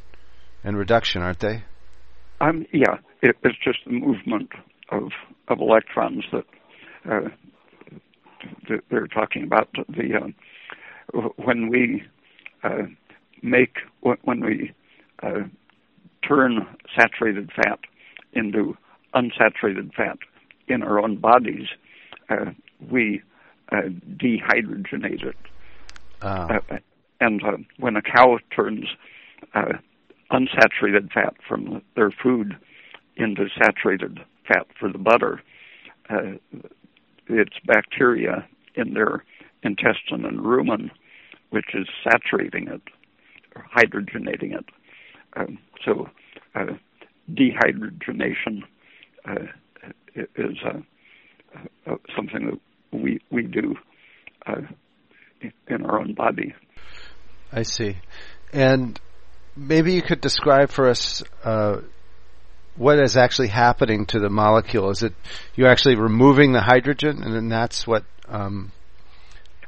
and 0.65 0.77
reduction, 0.77 1.23
aren't 1.23 1.41
they? 1.41 1.65
Um, 2.41 2.67
yeah, 2.73 2.99
it, 3.23 3.37
it's 3.43 3.59
just 3.65 3.79
the 3.87 3.93
movement 3.93 4.51
of 4.91 5.11
of 5.49 5.61
electrons 5.61 6.25
that, 6.33 6.45
uh, 7.11 7.29
they're 8.91 9.07
talking 9.07 9.45
about. 9.45 9.69
The 9.89 10.35
uh, 11.15 11.29
when 11.37 11.69
we 11.69 12.03
uh, 12.63 12.87
make 13.43 13.77
when 14.01 14.45
we 14.45 14.73
uh, 15.23 15.43
turn 16.27 16.67
saturated 16.99 17.51
fat 17.55 17.81
into 18.33 18.77
unsaturated 19.15 19.95
fat 19.95 20.19
in 20.69 20.83
our 20.83 20.99
own 20.99 21.17
bodies, 21.17 21.69
uh, 22.31 22.47
we 22.91 23.23
uh, 23.73 23.89
dehydrogenate 24.17 25.25
it. 25.25 25.37
Uh. 26.21 26.61
Uh, 26.71 26.79
and 27.21 27.43
uh, 27.45 27.57
when 27.79 27.97
a 27.97 28.03
cow 28.03 28.39
turns 28.55 28.87
uh, 29.55 29.73
unsaturated 30.31 31.13
fat 31.13 31.35
from 31.47 31.83
their 31.97 32.11
food 32.11 32.57
into 33.17 33.47
saturated 33.63 34.21
fat 34.47 34.67
for 34.79 34.91
the 34.91 34.99
butter, 34.99 35.43
it's 37.29 37.57
bacteria 37.67 38.47
in 38.75 38.95
their 38.95 39.25
intestine 39.63 40.25
and 40.25 40.41
rumen 40.41 40.91
which 41.53 41.75
is 41.75 41.87
saturating 42.03 42.67
it 42.67 42.81
or 43.55 43.67
hydrogenating 43.77 44.59
it. 44.59 44.65
Um, 45.37 45.59
so 45.85 46.09
uh, 46.55 46.67
dehydrogenation 47.33 48.63
uh, 49.29 49.47
is 50.15 50.57
uh, 50.65 50.81
uh, 51.87 51.97
something 52.17 52.47
that 52.47 52.61
we 52.93 53.21
we 53.31 53.43
do 53.43 53.77
uh, 54.47 54.61
in 55.69 55.85
our 55.85 56.01
own 56.01 56.15
body. 56.15 56.55
I 57.51 57.63
see, 57.63 57.97
and 58.53 58.99
maybe 59.57 59.93
you 59.93 60.03
could 60.03 60.21
describe 60.21 60.71
for 60.71 60.89
us 60.89 61.23
uh, 61.45 61.81
what 62.77 62.99
is 62.99 63.17
actually 63.17 63.49
happening 63.49 64.07
to 64.07 64.19
the 64.19 64.31
molecule. 64.31 64.91
Is 64.91 65.03
it 65.03 65.15
you're 65.55 65.69
actually 65.69 65.97
removing 65.97 66.53
the 66.53 66.63
hydrogen, 66.63 67.23
and 67.23 67.35
then 67.35 67.49
that's 67.49 67.87
what 67.87 68.05
um, 68.29 68.73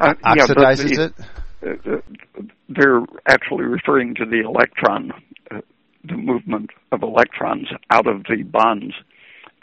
uh, 0.01 0.15
oxidizes 0.25 0.97
yeah, 0.97 1.05
it? 1.05 1.15
Uh, 1.63 1.97
they're 2.69 3.01
actually 3.27 3.65
referring 3.65 4.15
to 4.17 4.25
the 4.25 4.43
electron, 4.45 5.13
uh, 5.51 5.61
the 6.05 6.17
movement 6.17 6.71
of 6.93 7.03
electrons 7.03 7.69
out 7.91 8.07
of 8.07 8.25
the 8.25 8.43
bonds 8.43 8.95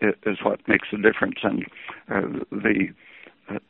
is 0.01 0.38
what 0.43 0.59
makes 0.67 0.88
the 0.91 0.97
difference, 0.97 1.38
and 1.43 1.63
uh, 2.09 2.43
the 2.51 2.88
uh, 2.89 2.93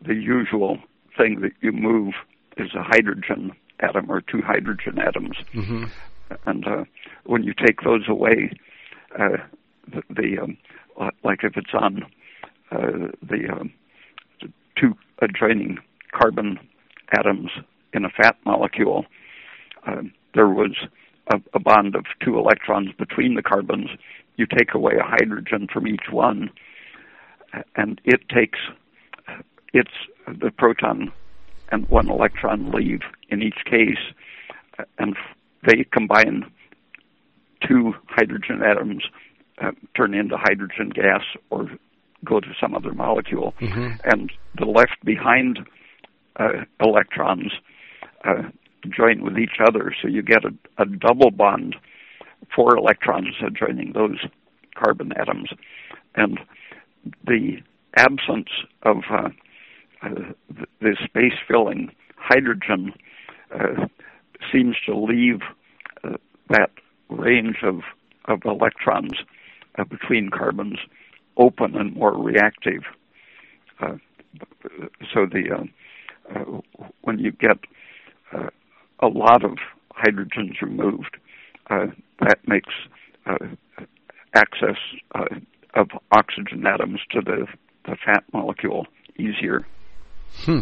the 0.02 0.16
usual 0.16 0.80
thing 1.18 1.42
that 1.42 1.52
you 1.62 1.72
move 1.72 2.14
is 2.58 2.74
a 2.76 2.84
hydrogen 2.84 3.52
atom 3.80 4.12
or 4.12 4.22
two 4.22 4.42
hydrogen 4.42 5.00
atoms, 5.00 5.38
mm-hmm. 5.54 5.86
and 6.46 6.68
uh, 6.68 6.84
when 7.26 7.44
you 7.44 7.54
take 7.54 7.82
those 7.82 8.08
away, 8.08 8.52
uh, 9.20 9.38
the, 9.92 10.04
the 10.10 10.38
um, 10.42 10.58
like 11.24 11.44
if 11.44 11.58
it's 11.58 11.74
on 11.74 12.04
uh, 12.72 13.10
the, 13.22 13.50
um, 13.52 13.74
two 14.80 14.94
adjoining 15.22 15.78
carbon 16.12 16.60
atoms 17.18 17.50
in 17.94 18.06
a 18.06 18.10
fat 18.10 18.38
molecule, 18.46 19.06
uh, 19.88 20.02
there 20.34 20.48
was 20.48 20.76
a, 21.34 21.42
a 21.54 21.60
bond 21.60 21.96
of 21.96 22.06
two 22.24 22.38
electrons 22.38 22.90
between 22.98 23.36
the 23.36 23.44
carbons. 23.44 23.90
You 24.38 24.46
take 24.46 24.74
away 24.74 24.94
a 25.00 25.04
hydrogen 25.04 25.68
from 25.72 25.88
each 25.88 26.10
one, 26.12 26.50
and 27.76 28.00
it 28.06 28.30
takes 28.30 28.60
its 29.74 29.92
the 30.28 30.52
proton 30.52 31.12
and 31.72 31.88
one 31.90 32.10
electron 32.10 32.72
leave 32.72 33.02
in 33.30 33.42
each 33.42 33.66
case, 33.66 34.14
and 34.98 35.16
they 35.66 35.86
combine 35.92 36.46
two 37.68 37.94
hydrogen 38.08 38.62
atoms, 38.64 39.04
uh, 39.62 39.72
turn 39.96 40.14
into 40.14 40.36
hydrogen 40.38 40.90
gas, 40.90 41.22
or 41.50 41.70
go 42.26 42.40
to 42.40 42.48
some 42.60 42.76
other 42.76 42.94
molecule, 42.94 43.54
mm-hmm. 43.60 43.94
and 44.04 44.32
the 44.58 44.66
left 44.66 45.04
behind 45.04 45.60
uh, 46.38 46.64
electrons 46.80 47.54
uh, 48.26 48.44
join 48.90 49.24
with 49.24 49.38
each 49.38 49.60
other, 49.66 49.96
so 50.02 50.08
you 50.08 50.22
get 50.22 50.44
a, 50.44 50.82
a 50.82 50.86
double 50.86 51.32
bond, 51.32 51.76
four 52.54 52.76
electrons 52.78 53.36
joining 53.54 53.94
those 53.94 54.20
carbon 54.76 55.14
atoms, 55.18 55.50
and 56.16 56.40
the 57.26 57.58
absence 57.98 58.50
of 58.84 58.98
uh, 59.12 59.30
the 60.02 60.96
space 61.06 61.38
filling 61.48 61.92
hydrogen 62.18 62.94
uh, 63.54 63.88
seems 64.52 64.76
to 64.86 64.96
leave 64.96 65.42
uh, 66.04 66.18
that 66.50 66.72
range 67.10 67.58
of, 67.64 67.82
of 68.26 68.42
electrons 68.46 69.14
uh, 69.78 69.84
between 69.84 70.30
carbons 70.30 70.80
open 71.38 71.76
and 71.76 71.96
more 71.96 72.14
reactive. 72.14 72.84
Uh, 73.80 73.96
so 75.14 75.26
the 75.26 75.50
uh, 76.34 76.44
when 77.02 77.20
you 77.20 77.32
get 77.32 77.58
a 79.00 79.08
lot 79.08 79.44
of 79.44 79.58
hydrogens 79.92 80.62
removed, 80.62 81.18
that 81.70 82.38
makes 82.48 82.74
access 84.34 84.78
of 85.74 85.88
oxygen 86.12 86.66
atoms 86.66 87.00
to 87.10 87.20
the, 87.22 87.48
the 87.86 87.98
fat 88.06 88.24
molecule 88.32 88.88
easier. 89.18 89.66
Hmm. 90.46 90.62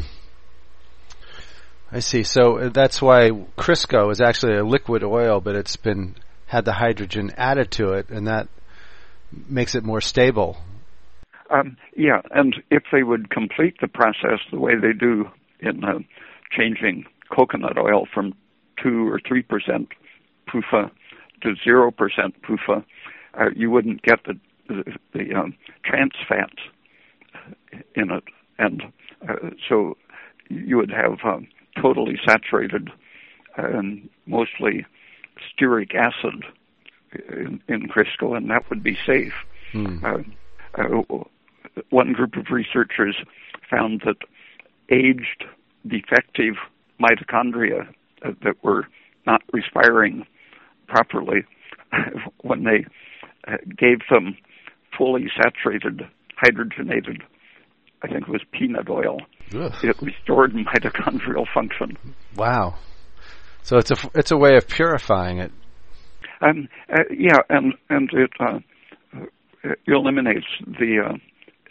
I 1.92 2.00
see. 2.00 2.24
So 2.24 2.58
uh, 2.58 2.70
that's 2.70 3.02
why 3.02 3.32
Crisco 3.58 4.12
is 4.12 4.22
actually 4.22 4.58
a 4.58 4.64
liquid 4.64 5.04
oil, 5.04 5.40
but 5.40 5.56
it's 5.56 5.76
been 5.76 6.16
had 6.46 6.66
the 6.66 6.74
hydrogen 6.74 7.32
added 7.38 7.72
to 7.72 7.94
it, 7.94 8.10
and 8.10 8.28
that 8.28 8.48
makes 9.48 9.76
it 9.76 9.84
more 9.84 10.02
stable. 10.02 10.58
Um, 11.52 11.78
yeah, 11.96 12.22
and 12.32 12.56
if 12.70 12.84
they 12.92 13.04
would 13.04 13.30
complete 13.30 13.76
the 13.82 13.88
process 13.88 14.40
the 14.52 14.60
way 14.60 14.74
they 14.76 14.94
do 14.94 15.26
in 15.60 15.84
uh, 15.84 16.00
changing 16.52 17.06
coconut 17.36 17.78
oil 17.78 18.08
from 18.14 18.34
two 18.82 19.08
or 19.08 19.20
three 19.28 19.42
percent 19.42 19.90
PUFA 20.48 20.92
to 21.42 21.56
zero 21.64 21.92
percent 21.92 22.36
PUFA, 22.44 22.84
uh, 23.40 23.46
you 23.56 23.72
wouldn't 23.72 24.02
get 24.04 24.20
the 24.26 24.40
the, 24.68 24.84
the 25.14 25.34
um, 25.34 25.56
trans 25.84 26.14
fats 26.28 26.54
in 27.96 28.12
it, 28.12 28.24
and 28.60 28.84
uh, 29.28 29.50
so 29.68 29.98
you 30.50 30.78
would 30.78 30.92
have 30.92 31.20
um, 31.24 31.48
totally 31.82 32.20
saturated 32.26 32.90
and 33.58 34.10
mostly 34.26 34.86
stearic 35.40 35.96
acid 35.96 36.46
in, 37.30 37.62
in 37.68 37.88
Crisco, 37.88 38.36
and 38.36 38.50
that 38.50 38.70
would 38.70 38.84
be 38.84 38.98
safe. 39.06 39.34
Hmm. 39.72 40.04
Uh, 40.04 40.18
uh, 40.76 41.24
one 41.90 42.14
group 42.14 42.36
of 42.36 42.48
researchers 42.52 43.16
found 43.70 44.02
that 44.06 44.18
aged, 44.92 45.46
defective 45.88 46.56
mitochondria 47.00 47.88
uh, 48.24 48.32
that 48.44 48.64
were 48.64 48.88
not 49.26 49.42
respiring 49.54 50.26
properly, 50.88 51.44
when 52.42 52.64
they 52.64 52.86
uh, 53.48 53.58
gave 53.78 54.00
them 54.10 54.38
fully 54.98 55.30
saturated, 55.36 56.02
hydrogenated 56.44 57.22
I 58.02 58.08
think 58.08 58.24
it 58.24 58.30
was 58.30 58.42
peanut 58.52 58.90
oil. 58.90 59.18
Ugh. 59.56 59.74
It 59.84 59.96
restored 60.02 60.54
mitochondrial 60.54 61.46
function. 61.54 61.98
Wow. 62.36 62.76
So 63.64 63.78
it's 63.78 63.92
a 63.92 63.98
it's 64.16 64.32
a 64.32 64.38
way 64.38 64.56
of 64.56 64.68
purifying 64.68 65.40
it. 65.40 65.52
Um, 66.42 66.70
uh, 66.92 67.04
yeah, 67.12 67.40
and 67.50 67.74
and 67.90 68.10
it, 68.14 68.32
uh, 68.40 68.60
it 69.64 69.80
eliminates 69.88 70.48
the 70.66 71.18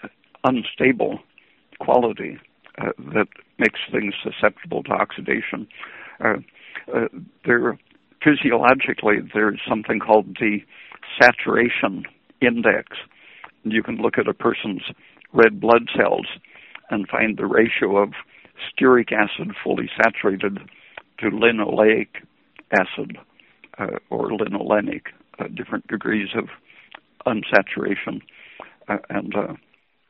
uh, 0.05 0.09
unstable 0.45 1.21
quality 1.81 2.39
uh, 2.81 2.93
that 3.15 3.29
makes 3.59 3.81
things 3.91 4.15
susceptible 4.23 4.83
to 4.85 4.93
oxidation. 4.93 5.67
Uh, 6.23 6.35
uh, 6.95 7.09
there, 7.45 7.79
physiologically, 8.23 9.17
there's 9.35 9.61
something 9.69 9.99
called 9.99 10.37
the 10.41 10.59
saturation 11.21 12.05
index. 12.41 12.97
You 13.65 13.83
can 13.83 13.97
look 13.97 14.19
at 14.19 14.29
a 14.29 14.35
person's 14.35 14.83
red 15.33 15.61
blood 15.61 15.89
cells 15.97 16.27
and 16.91 17.09
find 17.09 17.37
the 17.37 17.47
ratio 17.47 17.97
of 17.97 18.13
stearic 18.59 19.13
acid 19.13 19.53
fully 19.63 19.91
saturated 19.97 20.59
to 21.19 21.31
linoleic 21.31 22.09
acid 22.73 23.19
uh, 23.79 23.99
or 24.11 24.31
linolenic, 24.31 25.03
uh, 25.39 25.49
different 25.49 25.87
degrees 25.87 26.29
of 26.37 26.49
unsaturation, 27.27 28.21
uh, 28.89 28.99
and 29.11 29.35
uh, 29.37 29.55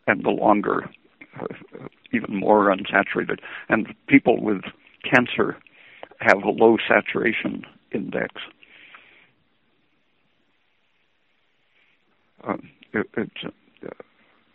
and 0.07 0.25
the 0.25 0.31
longer, 0.31 0.89
uh, 1.39 1.47
even 2.13 2.35
more 2.35 2.75
unsaturated. 2.75 3.39
And 3.69 3.95
people 4.07 4.41
with 4.43 4.63
cancer 5.05 5.57
have 6.21 6.43
a 6.43 6.51
low 6.51 6.77
saturation 6.89 7.65
index. 7.93 8.35
It, 12.95 13.07
it's 13.17 13.55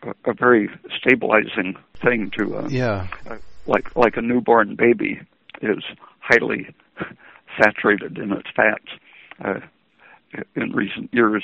a, 0.04 0.32
a 0.32 0.34
very 0.34 0.70
stabilizing 0.98 1.76
thing 2.02 2.32
to 2.38 2.58
uh, 2.58 2.68
yeah 2.70 3.08
uh, 3.30 3.38
like 3.68 3.96
like 3.96 4.18
a 4.18 4.22
newborn 4.22 4.76
baby 4.76 5.20
is 5.62 5.84
highly 6.20 6.68
saturated 7.62 8.18
in 8.18 8.32
its 8.32 8.48
fats. 8.56 8.88
Uh, 9.44 9.60
in 10.56 10.72
recent 10.72 11.14
years, 11.14 11.44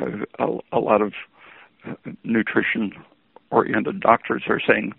uh, 0.00 0.24
a, 0.38 0.76
a 0.76 0.80
lot 0.80 1.02
of 1.02 1.12
uh, 1.86 1.94
nutrition-oriented 2.24 4.00
doctors 4.00 4.44
are 4.48 4.60
saying 4.66 4.94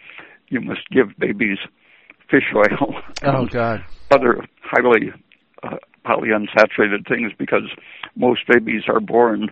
you 0.50 0.62
must 0.62 0.88
give 0.92 1.08
babies 1.18 1.58
fish 2.30 2.54
oil. 2.56 2.96
oh 3.24 3.46
God! 3.48 3.84
Other 4.12 4.46
highly 4.62 5.12
uh, 5.64 5.78
polyunsaturated 6.06 7.08
things 7.08 7.32
because 7.38 7.70
most 8.16 8.42
babies 8.48 8.84
are 8.88 9.00
born 9.00 9.50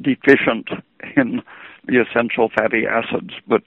deficient 0.00 0.68
in 1.16 1.42
the 1.86 2.04
essential 2.08 2.50
fatty 2.56 2.84
acids, 2.86 3.32
but 3.46 3.62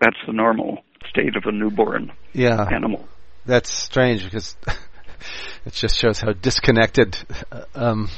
that's 0.00 0.16
the 0.26 0.32
normal 0.32 0.84
state 1.08 1.36
of 1.36 1.44
a 1.46 1.52
newborn 1.52 2.12
yeah. 2.32 2.66
animal. 2.70 3.06
That's 3.46 3.70
strange 3.70 4.24
because 4.24 4.56
it 5.66 5.72
just 5.72 5.96
shows 5.98 6.20
how 6.20 6.32
disconnected 6.32 7.16
um, 7.74 8.08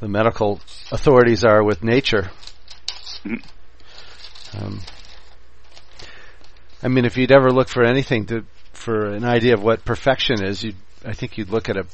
the 0.00 0.08
medical 0.08 0.60
authorities 0.92 1.44
are 1.44 1.62
with 1.62 1.82
nature. 1.82 2.30
Mm. 3.24 3.44
Um, 4.58 4.80
I 6.82 6.88
mean, 6.88 7.04
if 7.04 7.16
you'd 7.16 7.32
ever 7.32 7.50
look 7.50 7.68
for 7.68 7.84
anything 7.84 8.26
to 8.26 8.44
for 8.72 9.10
an 9.10 9.24
idea 9.24 9.54
of 9.54 9.62
what 9.62 9.84
perfection 9.84 10.42
is, 10.42 10.62
you'd 10.62 10.76
I 11.04 11.12
think 11.12 11.38
you'd 11.38 11.50
look 11.50 11.68
at 11.68 11.76
a 11.76 11.86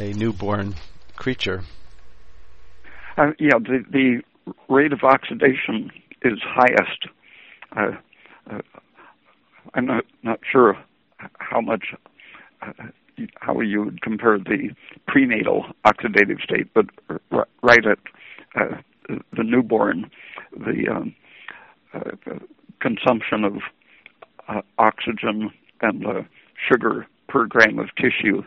a 0.00 0.12
newborn 0.12 0.74
creature. 1.16 1.62
Uh, 3.16 3.30
yeah, 3.38 3.58
the 3.58 3.84
the 3.90 4.54
rate 4.68 4.92
of 4.92 5.00
oxidation 5.02 5.90
is 6.24 6.38
highest. 6.42 7.06
Uh, 7.76 7.92
uh, 8.50 8.60
I'm 9.74 9.86
not 9.86 10.04
not 10.22 10.40
sure 10.50 10.76
how 11.38 11.60
much 11.60 11.94
uh, 12.62 12.72
how 13.36 13.60
you 13.60 13.84
would 13.84 14.02
compare 14.02 14.38
the 14.38 14.70
prenatal 15.06 15.66
oxidative 15.86 16.40
state, 16.42 16.68
but 16.74 16.86
r- 17.30 17.48
right 17.62 17.86
at 17.86 17.98
uh, 18.56 18.76
the 19.08 19.44
newborn, 19.44 20.10
the, 20.52 20.88
um, 20.90 21.14
uh, 21.92 22.38
consumption 22.80 23.44
of 23.44 23.54
uh, 24.48 24.62
oxygen 24.78 25.50
and 25.80 26.06
uh, 26.06 26.22
sugar 26.68 27.06
per 27.28 27.46
gram 27.46 27.78
of 27.78 27.88
tissue 27.96 28.42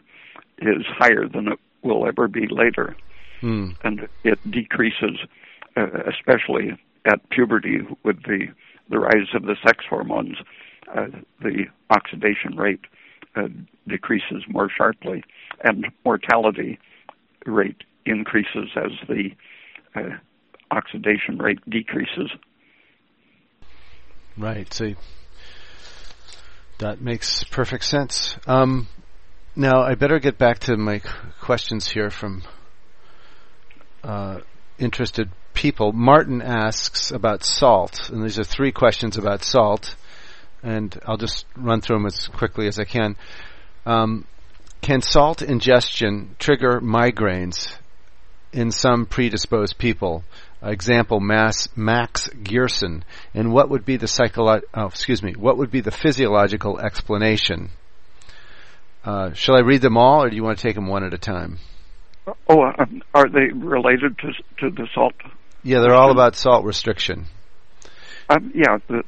is 0.60 0.86
higher 0.88 1.28
than 1.28 1.48
it 1.48 1.60
will 1.84 2.08
ever 2.08 2.28
be 2.28 2.48
later. 2.50 2.96
Hmm. 3.42 3.70
And 3.84 4.08
it 4.24 4.40
decreases, 4.50 5.20
uh, 5.76 5.88
especially 6.08 6.78
at 7.08 7.30
puberty 7.30 7.80
with 8.04 8.22
the, 8.24 8.48
the 8.90 9.00
rise 9.00 9.30
of 9.34 9.44
the 9.44 9.56
sex 9.66 9.84
hormones. 9.90 10.38
Uh, 10.96 11.08
the 11.42 11.66
oxidation 11.90 12.56
rate 12.56 12.82
uh, 13.36 13.48
decreases 13.88 14.44
more 14.48 14.70
sharply, 14.76 15.24
and 15.64 15.86
mortality 16.06 16.80
rate 17.46 17.84
increases 18.06 18.70
as 18.76 18.92
the 19.08 19.30
uh, 19.96 20.18
oxidation 20.72 21.38
rate 21.38 21.60
decreases. 21.70 22.32
Right. 24.38 24.72
So 24.74 24.94
that 26.80 27.02
makes 27.02 27.44
perfect 27.46 27.84
sense. 27.84 28.38
Um, 28.46 28.88
now 29.56 29.82
I 29.82 29.96
better 29.96 30.20
get 30.20 30.38
back 30.38 30.60
to 30.60 30.78
my 30.78 31.02
questions 31.42 31.90
here 31.90 32.10
from 32.10 32.44
uh, 34.04 34.40
interested 34.78 35.30
people. 35.58 35.92
Martin 35.92 36.44
asks 36.44 37.10
about 37.10 37.44
salt, 37.44 38.12
and 38.12 38.24
these 38.24 38.38
are 38.38 38.44
three 38.44 38.72
questions 38.72 39.18
about 39.18 39.44
salt, 39.44 39.96
and 40.62 40.96
I'll 41.04 41.18
just 41.18 41.48
run 41.56 41.82
through 41.82 41.98
them 41.98 42.06
as 42.06 42.28
quickly 42.28 42.68
as 42.68 42.78
I 42.78 42.84
can. 42.84 43.16
Um, 43.84 44.26
can 44.82 45.02
salt 45.02 45.42
ingestion 45.42 46.36
trigger 46.38 46.80
migraines 46.80 47.76
in 48.54 48.70
some 48.72 49.08
predisposed 49.08 49.80
people? 49.80 50.24
example, 50.62 51.20
Mass, 51.20 51.70
Max 51.76 52.30
Gerson, 52.30 53.04
and 53.34 53.52
what 53.52 53.70
would 53.70 53.86
be 53.86 53.98
the 53.98 54.08
psycholo- 54.08 54.64
oh, 54.74 54.86
excuse 54.86 55.22
me, 55.24 55.34
what 55.34 55.58
would 55.58 55.72
be 55.72 55.82
the 55.82 55.92
physiological 55.92 56.80
explanation? 56.80 57.70
Uh, 59.04 59.34
shall 59.34 59.56
I 59.56 59.62
read 59.62 59.82
them 59.82 59.98
all, 59.98 60.24
or 60.24 60.30
do 60.30 60.36
you 60.36 60.44
want 60.44 60.58
to 60.58 60.68
take 60.68 60.76
them 60.76 60.88
one 60.88 61.04
at 61.04 61.14
a 61.14 61.18
time? 61.18 61.60
Oh, 62.50 62.64
um, 62.78 63.02
are 63.14 63.30
they 63.30 63.54
related 63.54 64.18
to 64.20 64.34
to 64.60 64.70
the 64.70 64.88
salt? 64.94 65.14
Yeah, 65.64 65.80
they're 65.80 65.96
all 65.96 66.12
about 66.12 66.36
salt 66.36 66.66
restriction. 66.66 67.26
Um, 68.30 68.52
yeah, 68.54 68.78
the 68.88 69.04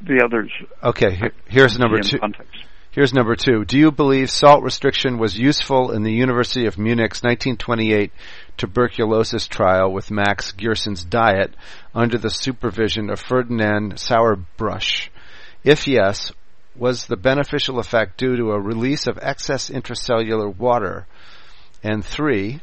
the 0.00 0.22
others. 0.24 0.50
Okay, 0.82 1.14
here, 1.14 1.32
here's 1.46 1.78
number 1.78 2.00
two. 2.00 2.18
Context. 2.18 2.64
Here's 2.94 3.12
number 3.12 3.34
two. 3.34 3.64
Do 3.64 3.76
you 3.76 3.90
believe 3.90 4.30
salt 4.30 4.62
restriction 4.62 5.18
was 5.18 5.36
useful 5.36 5.90
in 5.90 6.04
the 6.04 6.12
University 6.12 6.66
of 6.66 6.78
Munich's 6.78 7.24
1928 7.24 8.12
tuberculosis 8.56 9.48
trial 9.48 9.92
with 9.92 10.12
Max 10.12 10.52
Gerson's 10.52 11.04
diet 11.04 11.52
under 11.92 12.18
the 12.18 12.30
supervision 12.30 13.10
of 13.10 13.18
Ferdinand 13.18 13.94
Sauerbruch? 13.94 15.08
If 15.64 15.88
yes, 15.88 16.30
was 16.76 17.06
the 17.06 17.16
beneficial 17.16 17.80
effect 17.80 18.16
due 18.16 18.36
to 18.36 18.52
a 18.52 18.60
release 18.60 19.08
of 19.08 19.18
excess 19.20 19.70
intracellular 19.70 20.56
water? 20.56 21.08
And 21.82 22.04
three, 22.04 22.60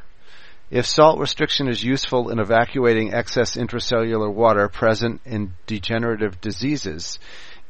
if 0.72 0.86
salt 0.86 1.20
restriction 1.20 1.68
is 1.68 1.84
useful 1.84 2.30
in 2.30 2.40
evacuating 2.40 3.14
excess 3.14 3.58
intracellular 3.58 4.34
water 4.34 4.70
present 4.70 5.20
in 5.26 5.54
degenerative 5.68 6.40
diseases, 6.40 7.20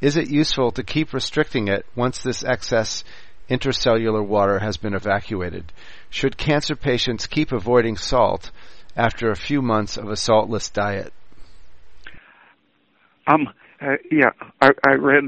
is 0.00 0.16
it 0.16 0.30
useful 0.30 0.70
to 0.72 0.84
keep 0.84 1.12
restricting 1.12 1.66
it 1.66 1.84
once 1.96 2.22
this 2.22 2.44
excess 2.44 3.02
intracellular 3.50 4.24
water 4.24 4.60
has 4.60 4.76
been 4.76 4.94
evacuated? 4.94 5.72
Should 6.10 6.36
cancer 6.36 6.76
patients 6.76 7.26
keep 7.26 7.50
avoiding 7.50 7.96
salt 7.96 8.52
after 8.96 9.30
a 9.30 9.36
few 9.36 9.62
months 9.62 9.96
of 9.96 10.08
a 10.08 10.16
saltless 10.16 10.70
diet? 10.70 11.12
Um, 13.26 13.48
uh, 13.80 13.96
yeah, 14.12 14.30
I, 14.60 14.70
I 14.86 14.94
read 14.94 15.24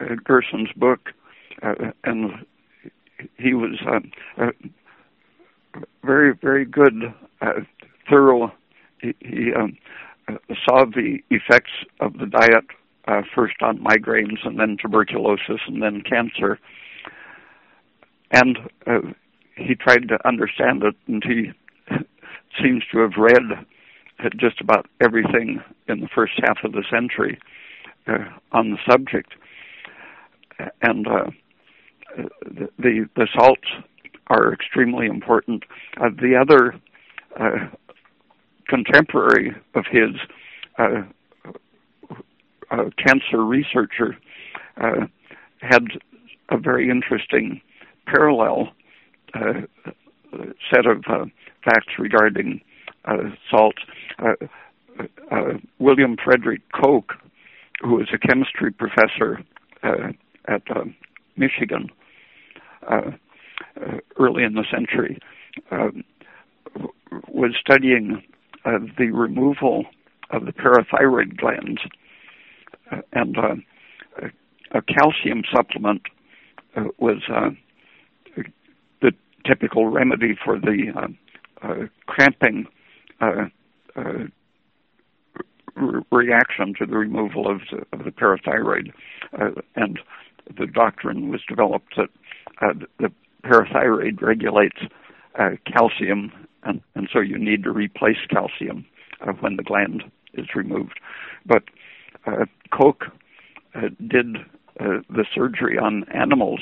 uh, 0.00 0.14
Gerson's 0.24 0.72
book, 0.76 1.00
uh, 1.62 1.92
and 2.04 2.46
he 3.36 3.52
was 3.52 3.78
uh, 3.86 4.44
uh, 4.44 4.50
very, 6.04 6.34
very 6.34 6.64
good, 6.64 7.14
uh, 7.40 7.60
thorough. 8.08 8.52
He, 9.00 9.14
he 9.20 9.52
um, 9.54 9.76
saw 10.64 10.84
the 10.84 11.18
effects 11.30 11.72
of 12.00 12.14
the 12.14 12.26
diet 12.26 12.64
uh, 13.06 13.22
first 13.34 13.56
on 13.62 13.78
migraines 13.78 14.44
and 14.44 14.58
then 14.58 14.76
tuberculosis 14.80 15.60
and 15.66 15.82
then 15.82 16.02
cancer. 16.02 16.58
And 18.30 18.58
uh, 18.86 19.12
he 19.56 19.74
tried 19.74 20.08
to 20.08 20.18
understand 20.26 20.82
it, 20.82 20.94
and 21.06 21.22
he 21.24 21.52
seems 22.62 22.82
to 22.92 22.98
have 22.98 23.12
read 23.16 23.66
just 24.36 24.60
about 24.60 24.86
everything 25.00 25.62
in 25.88 26.00
the 26.00 26.08
first 26.14 26.34
half 26.42 26.58
of 26.64 26.72
the 26.72 26.84
century 26.90 27.38
uh, 28.06 28.24
on 28.52 28.70
the 28.70 28.78
subject. 28.88 29.32
And 30.82 31.06
uh, 31.06 31.30
the 32.78 33.08
the 33.14 33.28
salts 33.32 33.68
are 34.28 34.52
extremely 34.52 35.06
important. 35.06 35.64
Uh, 35.98 36.10
the 36.10 36.36
other 36.36 36.74
uh, 37.38 37.68
contemporary 38.68 39.54
of 39.74 39.84
his 39.90 40.10
uh, 40.78 41.02
a 42.70 42.90
cancer 42.92 43.44
researcher, 43.44 44.16
uh, 44.78 45.06
had 45.60 45.84
a 46.50 46.58
very 46.58 46.90
interesting 46.90 47.60
parallel 48.06 48.68
uh, 49.34 49.62
set 50.72 50.86
of 50.86 51.04
uh, 51.08 51.24
facts 51.64 51.98
regarding 51.98 52.60
uh, 53.04 53.30
salt. 53.50 53.74
Uh, 54.18 54.34
uh, 55.30 55.54
William 55.78 56.16
Frederick 56.22 56.60
Koch, 56.72 57.12
who 57.80 57.94
was 57.94 58.08
a 58.12 58.18
chemistry 58.18 58.72
professor 58.72 59.40
at 60.48 60.62
Michigan 61.36 61.88
Uh, 63.80 63.98
early 64.18 64.42
in 64.42 64.54
the 64.54 64.64
century, 64.70 65.18
um, 65.70 66.04
was 67.28 67.52
studying 67.60 68.22
uh, 68.64 68.78
the 68.98 69.10
removal 69.10 69.84
of 70.30 70.46
the 70.46 70.52
parathyroid 70.52 71.36
glands 71.36 71.80
uh, 72.90 73.00
and 73.12 73.38
uh, 73.38 73.54
a 74.72 74.82
calcium 74.82 75.42
supplement 75.54 76.02
uh, 76.76 76.84
was 76.98 77.22
uh, 77.32 77.50
the 79.00 79.12
typical 79.46 79.86
remedy 79.86 80.36
for 80.44 80.58
the 80.58 80.92
cramping 82.06 82.66
re- 85.76 86.02
reaction 86.10 86.74
to 86.78 86.84
the 86.84 86.96
removal 86.96 87.50
of 87.50 87.60
the, 87.70 87.78
of 87.96 88.04
the 88.04 88.10
parathyroid, 88.10 88.92
and 89.76 89.98
the 90.58 90.66
doctrine 90.66 91.30
was 91.30 91.40
developed 91.48 91.94
that 91.96 92.08
the 92.98 93.10
parathyroid 93.44 94.20
regulates 94.20 94.78
uh, 95.38 95.50
calcium, 95.66 96.32
and, 96.64 96.80
and, 96.94 97.08
so 97.12 97.20
you 97.20 97.38
need 97.38 97.62
to 97.62 97.70
replace 97.70 98.16
calcium 98.28 98.84
uh, 99.20 99.32
when 99.40 99.56
the 99.56 99.62
gland 99.62 100.02
is 100.34 100.46
removed. 100.54 100.98
But 101.46 101.64
uh, 102.26 102.46
Koch 102.72 103.04
uh, 103.74 103.88
did 104.06 104.36
uh, 104.80 105.00
the 105.08 105.24
surgery 105.34 105.78
on 105.78 106.04
animals 106.12 106.60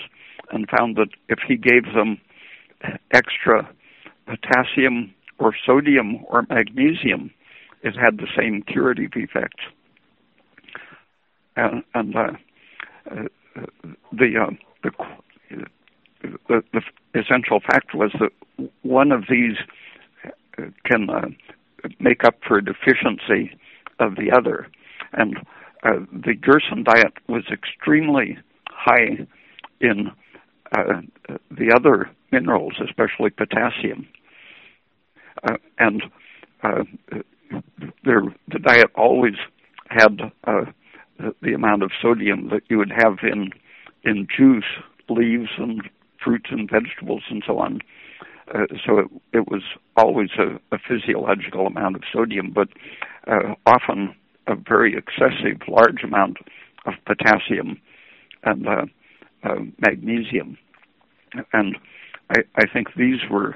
and 0.53 0.69
found 0.69 0.97
that 0.97 1.09
if 1.29 1.39
he 1.47 1.57
gave 1.57 1.85
them 1.95 2.19
extra 3.13 3.69
potassium 4.27 5.15
or 5.39 5.55
sodium 5.65 6.25
or 6.29 6.47
magnesium, 6.49 7.31
it 7.83 7.95
had 7.95 8.19
the 8.19 8.29
same 8.37 8.63
curative 8.63 9.13
effects. 9.15 9.65
And, 11.57 11.83
and 11.95 12.17
uh, 12.17 12.21
uh, 13.11 13.23
the, 14.13 14.33
uh, 14.39 14.51
the, 14.83 14.91
the, 16.23 16.63
the 16.73 16.83
essential 17.15 17.61
fact 17.61 17.95
was 17.95 18.11
that 18.21 18.71
one 18.83 19.13
of 19.13 19.25
these 19.29 19.57
can 20.85 21.11
uh, 21.11 21.29
make 22.01 22.25
up 22.25 22.37
for 22.47 22.59
a 22.59 22.65
deficiency 22.65 23.57
of 23.99 24.17
the 24.17 24.33
other. 24.37 24.67
And 25.13 25.39
uh, 25.83 26.01
the 26.13 26.35
Gerson 26.35 26.85
diet 26.85 27.15
was 27.29 27.45
extremely 27.53 28.39
high 28.69 29.27
in 29.81 30.11
uh, 30.77 31.01
the 31.51 31.73
other 31.75 32.11
minerals, 32.33 32.75
especially 32.85 33.31
potassium. 33.31 34.09
Uh, 35.45 35.57
and 35.79 36.03
uh, 36.63 36.83
the 38.05 38.59
diet 38.61 38.91
always 38.97 39.35
had 39.89 40.33
uh, 40.45 40.65
the 41.43 41.53
amount 41.55 41.83
of 41.83 41.91
sodium 42.03 42.49
that 42.51 42.63
you 42.69 42.79
would 42.79 42.93
have 42.95 43.19
in 43.23 43.51
in 44.03 44.27
juice, 44.35 44.65
leaves, 45.09 45.51
and 45.59 45.83
fruits 46.27 46.47
and 46.51 46.69
vegetables 46.69 47.23
and 47.31 47.43
so 47.47 47.59
on. 47.59 47.81
Uh, 48.53 48.67
so 48.85 48.99
it, 48.99 49.07
it 49.33 49.49
was 49.49 49.63
always 49.97 50.31
a, 50.39 50.57
a 50.75 50.79
physiological 50.79 51.67
amount 51.67 51.95
of 51.95 52.03
sodium, 52.13 52.53
but 52.53 52.69
uh, 53.29 53.55
often 53.65 54.15
a 54.49 54.57
very 54.57 54.97
excessive, 54.97 55.61
large 55.69 56.03
amount 56.03 56.39
of 56.85 56.95
potassium 57.05 57.81
and 58.43 58.67
uh, 58.69 58.87
uh, 59.45 59.57
magnesium. 59.81 60.59
And 61.53 61.77
I, 62.31 62.41
I 62.57 62.65
think 62.73 62.89
these 62.97 63.21
were 63.31 63.55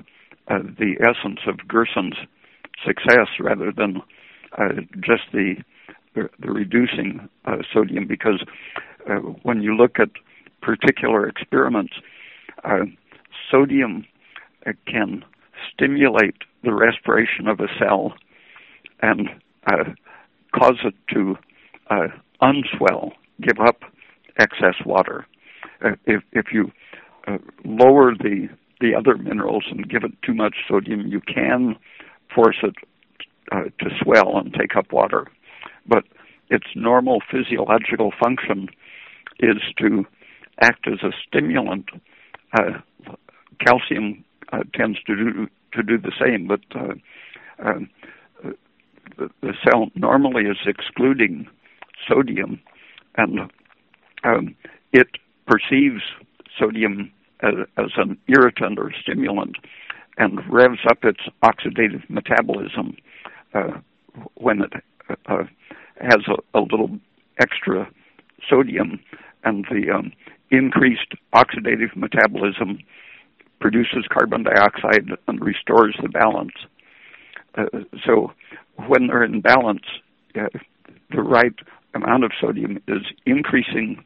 uh, 0.48 0.58
the 0.78 0.94
essence 1.00 1.40
of 1.46 1.68
Gerson's 1.68 2.16
success 2.86 3.28
rather 3.40 3.72
than 3.76 4.02
uh, 4.58 4.80
just 4.94 5.22
the 5.32 5.56
the, 6.14 6.28
the 6.40 6.50
reducing 6.50 7.28
uh, 7.44 7.58
sodium 7.72 8.06
because 8.06 8.42
uh, 9.08 9.14
when 9.44 9.62
you 9.62 9.76
look 9.76 10.00
at 10.00 10.08
particular 10.60 11.28
experiments, 11.28 11.92
uh, 12.64 12.84
sodium 13.50 14.04
uh, 14.66 14.72
can 14.86 15.24
stimulate 15.72 16.36
the 16.62 16.72
respiration 16.72 17.46
of 17.46 17.60
a 17.60 17.68
cell 17.78 18.14
and 19.02 19.28
uh, 19.66 19.84
cause 20.54 20.78
it 20.84 20.94
to 21.12 21.36
uh, 21.90 22.08
unswell, 22.42 23.12
give 23.40 23.58
up 23.60 23.82
excess 24.38 24.74
water. 24.84 25.26
if 26.06 26.22
if 26.32 26.46
you 26.52 26.70
lower 27.64 28.14
the 28.14 28.48
the 28.80 28.94
other 28.94 29.16
minerals 29.16 29.64
and 29.70 29.88
give 29.88 30.04
it 30.04 30.12
too 30.22 30.34
much 30.34 30.56
sodium, 30.68 31.06
you 31.06 31.20
can 31.20 31.76
force 32.34 32.56
it 32.62 32.74
uh, 33.52 33.64
to 33.78 33.90
swell 34.02 34.38
and 34.38 34.54
take 34.54 34.76
up 34.76 34.92
water. 34.92 35.26
But 35.86 36.04
its 36.50 36.66
normal 36.74 37.20
physiological 37.30 38.12
function 38.22 38.68
is 39.38 39.58
to 39.78 40.04
act 40.60 40.86
as 40.86 41.02
a 41.02 41.12
stimulant. 41.26 41.90
Uh, 42.58 42.78
calcium 43.64 44.24
uh, 44.52 44.62
tends 44.74 44.98
to 45.04 45.14
do 45.14 45.48
to 45.72 45.82
do 45.82 45.98
the 45.98 46.12
same, 46.20 46.48
but 46.48 46.60
uh, 46.74 46.94
um, 47.64 47.88
the, 49.16 49.30
the, 49.40 49.52
cell 49.64 49.88
normally 49.94 50.44
is 50.44 50.56
excluding 50.66 51.46
sodium, 52.08 52.60
and 53.16 53.40
um, 54.24 54.56
it 54.92 55.06
perceives 55.46 56.02
sodium 56.58 57.12
as, 57.42 57.54
as 57.76 57.90
an 57.96 58.18
irritant 58.26 58.78
or 58.78 58.92
stimulant 59.00 59.56
and 60.18 60.40
revs 60.52 60.80
up 60.88 61.04
its 61.04 61.20
oxidative 61.42 62.08
metabolism 62.08 62.96
uh, 63.54 63.78
when 64.34 64.60
it 64.62 64.72
uh, 65.26 65.44
has 66.00 66.18
a, 66.28 66.58
a, 66.58 66.60
little 66.60 66.90
extra 67.40 67.88
sodium, 68.48 69.00
and 69.44 69.66
the 69.70 69.90
um, 69.90 70.12
increased 70.50 71.14
oxidative 71.34 71.94
metabolism 71.96 72.78
produces 73.60 74.04
carbon 74.10 74.42
dioxide 74.42 75.10
and 75.28 75.40
restores 75.40 75.96
the 76.02 76.08
balance. 76.08 76.54
Uh, 77.56 77.64
so 78.06 78.32
when 78.86 79.08
they're 79.08 79.24
in 79.24 79.40
balance, 79.40 79.84
uh, 80.34 80.46
the 81.10 81.22
right 81.22 81.54
amount 81.94 82.24
of 82.24 82.30
sodium 82.40 82.78
is 82.88 83.02
increasing 83.26 84.02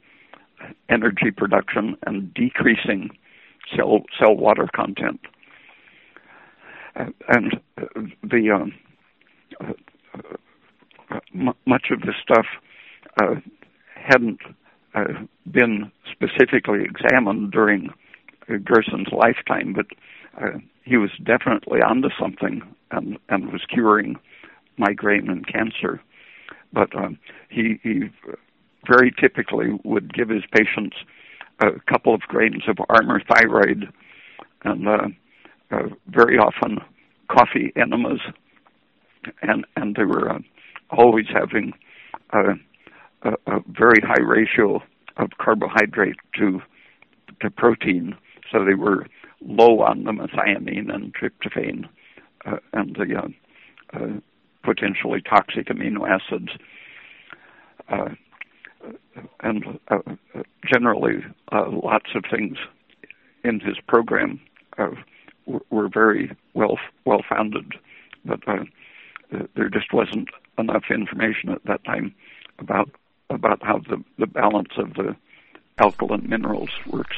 energy 0.88 1.30
production 1.36 1.96
and 2.06 2.32
decreasing 2.34 3.10
cell 3.76 4.02
cell 4.18 4.34
water 4.34 4.68
content. 4.74 5.20
Uh, 6.96 7.06
and 7.28 7.60
uh, 7.78 8.00
the 8.22 8.50
um, 8.50 8.72
uh, 9.60 9.72
m- 11.34 11.54
much 11.66 11.86
of 11.90 12.00
this 12.00 12.14
stuff 12.22 12.46
uh, 13.22 13.34
hadn't 13.94 14.40
uh, 14.46 14.52
been 15.50 15.90
specifically 16.10 16.82
examined 16.84 17.52
during 17.52 17.90
Gerson's 18.48 19.08
lifetime, 19.12 19.72
but 19.72 19.86
he 20.84 20.96
was 20.96 21.10
definitely 21.22 21.80
onto 21.80 22.08
something 22.20 22.62
and, 22.90 23.18
and 23.28 23.52
was 23.52 23.62
curing 23.68 24.16
migraine 24.76 25.28
and 25.28 25.46
cancer. 25.46 26.00
But 26.72 26.94
um, 26.96 27.18
he, 27.48 27.78
he 27.82 28.10
very 28.86 29.12
typically 29.18 29.78
would 29.84 30.12
give 30.12 30.28
his 30.28 30.42
patients 30.52 30.96
a 31.60 31.80
couple 31.90 32.14
of 32.14 32.20
grains 32.22 32.64
of 32.68 32.76
Armour 32.88 33.22
thyroid 33.28 33.88
and 34.64 34.88
uh, 34.88 35.06
uh, 35.70 35.88
very 36.08 36.38
often 36.38 36.78
coffee 37.28 37.72
enemas, 37.76 38.20
and 39.42 39.64
and 39.76 39.94
they 39.96 40.04
were 40.04 40.30
uh, 40.30 40.38
always 40.90 41.26
having 41.32 41.72
a, 42.30 42.54
a, 43.24 43.32
a 43.46 43.60
very 43.68 44.01
high 44.01 44.22
ratio 44.22 44.82
of 45.16 45.30
carbohydrate 45.38 46.16
to 46.38 46.60
to 47.40 47.51
protein, 47.51 48.16
so 48.51 48.64
they 48.64 48.74
were 48.74 49.06
low 49.40 49.80
on 49.80 50.05
the 50.05 50.12
methionine 50.12 50.94
and 50.94 51.14
tryptophan 51.14 51.88
uh, 52.46 52.59
and 52.72 52.96
the 52.96 53.16
uh, 53.16 53.28
uh, 53.96 54.20
potentially 54.62 55.20
toxic 55.20 55.66
amino 55.66 56.09
acids. 56.09 56.51
Uh, 57.88 58.10
and 59.40 59.78
uh, 59.88 59.98
generally, 60.64 61.24
uh, 61.52 61.68
lots 61.70 62.10
of 62.14 62.24
things 62.30 62.59
in 63.42 63.60
his 63.60 63.76
program 63.86 64.40
were 65.70 65.88
very 65.88 66.34
well 66.55 66.78
well 67.05 67.22
founded, 67.28 67.72
but 68.24 68.40
there 69.55 69.68
just 69.68 69.92
wasn't 69.92 70.28
enough 70.59 70.84
information 70.90 71.51
at 71.51 71.64
that 71.64 71.84
time 71.84 72.14
about 72.59 72.90
about 73.30 73.62
how 73.62 73.78
the 73.78 74.02
the 74.18 74.26
balance 74.26 74.72
of 74.78 74.94
the 74.94 75.16
alkaline 75.78 76.28
minerals 76.28 76.70
works. 76.90 77.16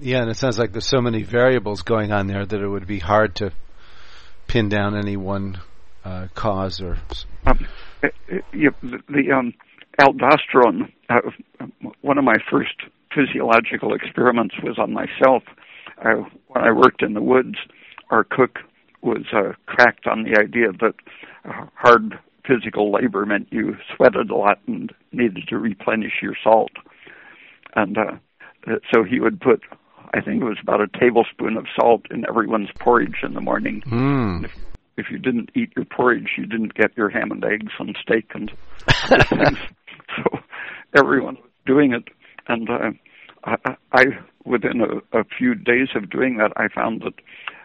Yeah, 0.00 0.22
and 0.22 0.30
it 0.30 0.36
sounds 0.36 0.58
like 0.58 0.72
there's 0.72 0.86
so 0.86 1.00
many 1.00 1.22
variables 1.22 1.82
going 1.82 2.12
on 2.12 2.28
there 2.28 2.46
that 2.46 2.60
it 2.60 2.68
would 2.68 2.86
be 2.86 3.00
hard 3.00 3.34
to 3.36 3.52
pin 4.46 4.68
down 4.68 4.96
any 4.96 5.16
one 5.16 5.60
uh, 6.04 6.28
cause 6.34 6.80
or. 6.80 6.98
Um, 7.46 7.66
yeah, 8.52 8.70
the, 8.82 8.98
the 9.08 9.32
um, 9.32 9.54
aldosterone. 9.98 10.92
Uh, 11.08 11.20
one 12.00 12.18
of 12.18 12.24
my 12.24 12.36
first 12.50 12.74
physiological 13.14 13.94
experiments 13.94 14.54
was 14.62 14.78
on 14.78 14.92
myself. 14.92 15.42
Uh, 15.98 16.24
when 16.48 16.64
I 16.64 16.72
worked 16.72 17.02
in 17.02 17.14
the 17.14 17.22
woods, 17.22 17.56
our 18.10 18.24
cook 18.24 18.58
was 19.02 19.24
uh, 19.32 19.52
cracked 19.66 20.06
on 20.06 20.22
the 20.22 20.38
idea 20.40 20.72
that 20.80 20.94
uh, 21.44 21.66
hard 21.74 22.18
physical 22.46 22.92
labor 22.92 23.24
meant 23.24 23.48
you 23.50 23.76
sweated 23.94 24.30
a 24.30 24.36
lot 24.36 24.58
and 24.66 24.92
needed 25.12 25.44
to 25.48 25.58
replenish 25.58 26.14
your 26.22 26.34
salt. 26.42 26.72
And 27.74 27.96
uh, 27.96 28.16
so 28.92 29.04
he 29.04 29.20
would 29.20 29.40
put, 29.40 29.62
I 30.14 30.20
think 30.20 30.42
it 30.42 30.44
was 30.44 30.58
about 30.62 30.80
a 30.80 30.98
tablespoon 30.98 31.56
of 31.56 31.66
salt 31.74 32.02
in 32.10 32.24
everyone's 32.28 32.70
porridge 32.78 33.20
in 33.22 33.34
the 33.34 33.40
morning. 33.40 33.82
Mm. 33.86 34.44
If, 34.44 34.52
if 34.96 35.06
you 35.10 35.18
didn't 35.18 35.50
eat 35.54 35.72
your 35.76 35.84
porridge, 35.84 36.32
you 36.36 36.46
didn't 36.46 36.74
get 36.74 36.96
your 36.96 37.08
ham 37.08 37.30
and 37.30 37.44
eggs 37.44 37.72
and 37.78 37.96
steak 38.02 38.32
and 38.34 38.50
things. 39.28 39.58
So 40.16 40.38
everyone 40.94 41.36
was 41.36 41.50
doing 41.64 41.92
it, 41.92 42.08
and 42.48 42.68
uh, 42.68 42.90
I, 43.44 43.76
I, 43.92 44.04
within 44.44 44.82
a, 44.82 45.18
a 45.18 45.24
few 45.24 45.54
days 45.54 45.88
of 45.94 46.10
doing 46.10 46.36
that, 46.36 46.52
I 46.56 46.68
found 46.68 47.02
that 47.02 47.14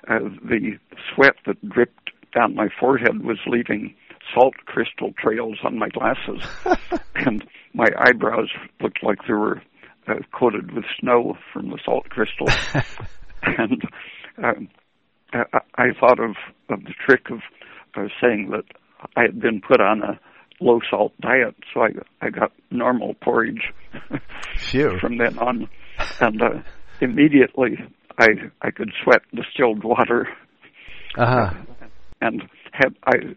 uh, 0.10 0.30
the 0.48 0.78
sweat 1.14 1.36
that 1.45 1.68
dripped 1.68 2.12
down 2.34 2.56
my 2.56 2.70
forehead 2.80 3.24
was 3.24 3.40
leaving 3.45 3.94
salt 4.34 4.56
crystal 4.66 5.14
trails 5.18 5.58
on 5.64 5.78
my 5.78 5.90
glasses, 5.90 6.48
and 7.16 7.45
my 7.74 7.88
eyebrows 7.98 8.49
looked 8.82 9.04
like 9.04 9.18
they 9.28 9.34
were 9.34 9.62
uh, 10.08 10.16
coated 10.38 10.74
with 10.74 10.86
snow 10.99 11.38
from 11.54 11.70
the 11.70 11.80
salt 11.84 12.10
crystals. 12.10 12.54
and 13.44 13.82
um, 14.44 14.70
I, 15.34 15.60
I 15.76 15.86
thought 15.99 16.20
of, 16.20 16.36
of 16.70 16.84
the 16.84 16.94
trick 17.06 17.30
of 17.30 17.40
uh, 17.95 18.08
saying 18.22 18.52
that 18.52 18.66
I 19.16 19.24
had 19.24 19.40
been 19.40 19.62
put 19.62 19.82
on 19.82 20.02
a 20.02 20.20
low 20.60 20.80
salt 20.90 21.14
diet, 21.22 21.56
so 21.74 21.82
I 21.82 21.90
I 22.22 22.30
got 22.30 22.52
normal 22.72 23.14
porridge 23.16 23.62
from 24.99 25.18
then 25.18 25.38
on, 25.38 25.70
and 26.20 26.41
uh, 26.41 26.62
immediately 27.02 27.78
I 28.18 28.28
I 28.62 28.72
could 28.72 28.91
sweat 29.04 29.22
distilled 29.34 29.84
water, 29.84 30.28
uh-huh. 31.16 31.54
and 32.22 32.44
had 32.72 32.95
I 33.06 33.36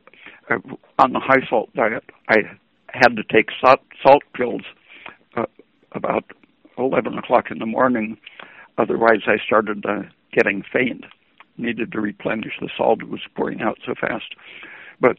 on 0.98 1.12
the 1.12 1.20
high 1.20 1.46
salt 1.48 1.70
diet 1.74 2.04
I 2.28 2.36
had 2.92 3.16
to 3.16 3.22
take 3.22 3.48
salt 3.64 3.80
salt 4.02 4.22
pills 4.34 4.62
uh, 5.36 5.46
about 5.92 6.24
eleven 6.78 7.18
o'clock 7.18 7.46
in 7.50 7.58
the 7.58 7.66
morning, 7.66 8.18
otherwise 8.78 9.22
I 9.26 9.36
started 9.44 9.84
uh, 9.86 10.02
getting 10.32 10.62
faint. 10.72 11.04
Needed 11.56 11.92
to 11.92 12.00
replenish 12.00 12.54
the 12.60 12.70
salt; 12.76 13.02
it 13.02 13.08
was 13.08 13.20
pouring 13.36 13.60
out 13.60 13.78
so 13.84 13.94
fast. 14.00 14.34
But 14.98 15.18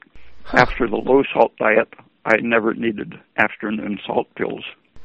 after 0.54 0.88
the 0.88 0.96
low 0.96 1.22
salt 1.34 1.56
diet, 1.58 1.94
I 2.26 2.38
never 2.42 2.74
needed 2.74 3.14
afternoon 3.38 4.00
salt 4.06 4.28
pills 4.36 4.64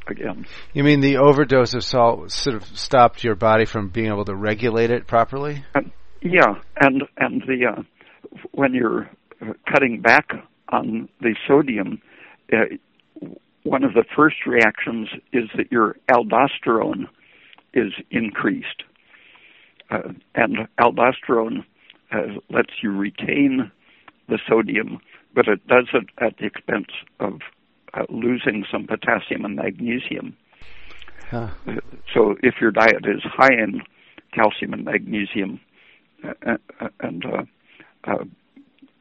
again. 0.08 0.46
You 0.72 0.84
mean 0.84 1.00
the 1.00 1.18
overdose 1.18 1.74
of 1.74 1.84
salt 1.84 2.30
sort 2.30 2.56
of 2.56 2.64
stopped 2.64 3.24
your 3.24 3.34
body 3.34 3.64
from 3.66 3.88
being 3.88 4.08
able 4.08 4.24
to 4.26 4.34
regulate 4.34 4.90
it 4.90 5.06
properly? 5.06 5.64
Uh, 5.74 5.80
yeah, 6.22 6.54
and 6.80 7.02
and 7.18 7.42
the 7.42 7.66
uh, 7.66 7.82
when 8.52 8.72
you're 8.74 9.02
uh, 9.02 9.25
cutting 9.70 10.00
back 10.00 10.30
on 10.70 11.08
the 11.20 11.34
sodium, 11.46 12.00
uh, 12.52 12.64
one 13.62 13.82
of 13.84 13.94
the 13.94 14.04
first 14.14 14.46
reactions 14.46 15.08
is 15.32 15.48
that 15.56 15.70
your 15.70 15.96
aldosterone 16.10 17.06
is 17.74 17.92
increased, 18.10 18.84
uh, 19.90 20.12
and 20.34 20.68
aldosterone 20.80 21.64
uh, 22.12 22.38
lets 22.48 22.72
you 22.82 22.90
retain 22.90 23.70
the 24.28 24.38
sodium, 24.48 25.00
but 25.34 25.48
it 25.48 25.66
does 25.66 25.88
it 25.92 26.06
at 26.18 26.36
the 26.38 26.46
expense 26.46 26.88
of 27.20 27.40
uh, 27.94 28.04
losing 28.08 28.64
some 28.70 28.86
potassium 28.86 29.44
and 29.44 29.56
magnesium. 29.56 30.36
Huh. 31.30 31.48
So 32.14 32.36
if 32.42 32.54
your 32.60 32.70
diet 32.70 33.04
is 33.04 33.22
high 33.24 33.52
in 33.52 33.82
calcium 34.32 34.72
and 34.72 34.84
magnesium 34.84 35.60
uh, 36.24 36.56
uh, 36.80 36.88
and 37.00 37.24
uh, 38.04 38.24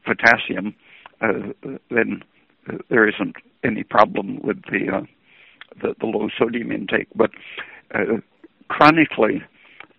potassium, 0.06 0.74
then 1.20 2.22
there 2.88 3.08
isn't 3.08 3.36
any 3.64 3.82
problem 3.82 4.40
with 4.42 4.62
the 4.70 5.06
the, 5.82 5.94
the 6.00 6.06
low 6.06 6.28
sodium 6.38 6.72
intake. 6.72 7.08
But 7.14 7.30
chronically, 8.68 9.42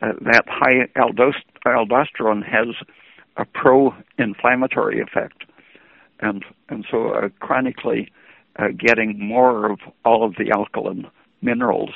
that 0.02 0.44
high 0.48 0.88
aldosterone 1.66 2.44
has 2.44 2.76
a 3.38 3.46
pro-inflammatory 3.46 5.00
effect, 5.00 5.44
and 6.20 6.44
and 6.70 6.86
so 6.90 7.10
uh, 7.10 7.30
chronically 7.40 8.12
uh, 8.58 8.70
getting 8.78 9.20
more 9.20 9.72
of 9.72 9.80
all 10.04 10.26
of 10.26 10.36
the 10.36 10.52
alkaline 10.52 11.08
minerals 11.42 11.92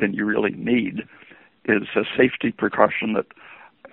than 0.00 0.14
you 0.14 0.24
really 0.24 0.52
need 0.52 1.02
is 1.66 1.88
a 1.94 2.02
safety 2.16 2.52
precaution 2.52 3.12
that 3.14 3.26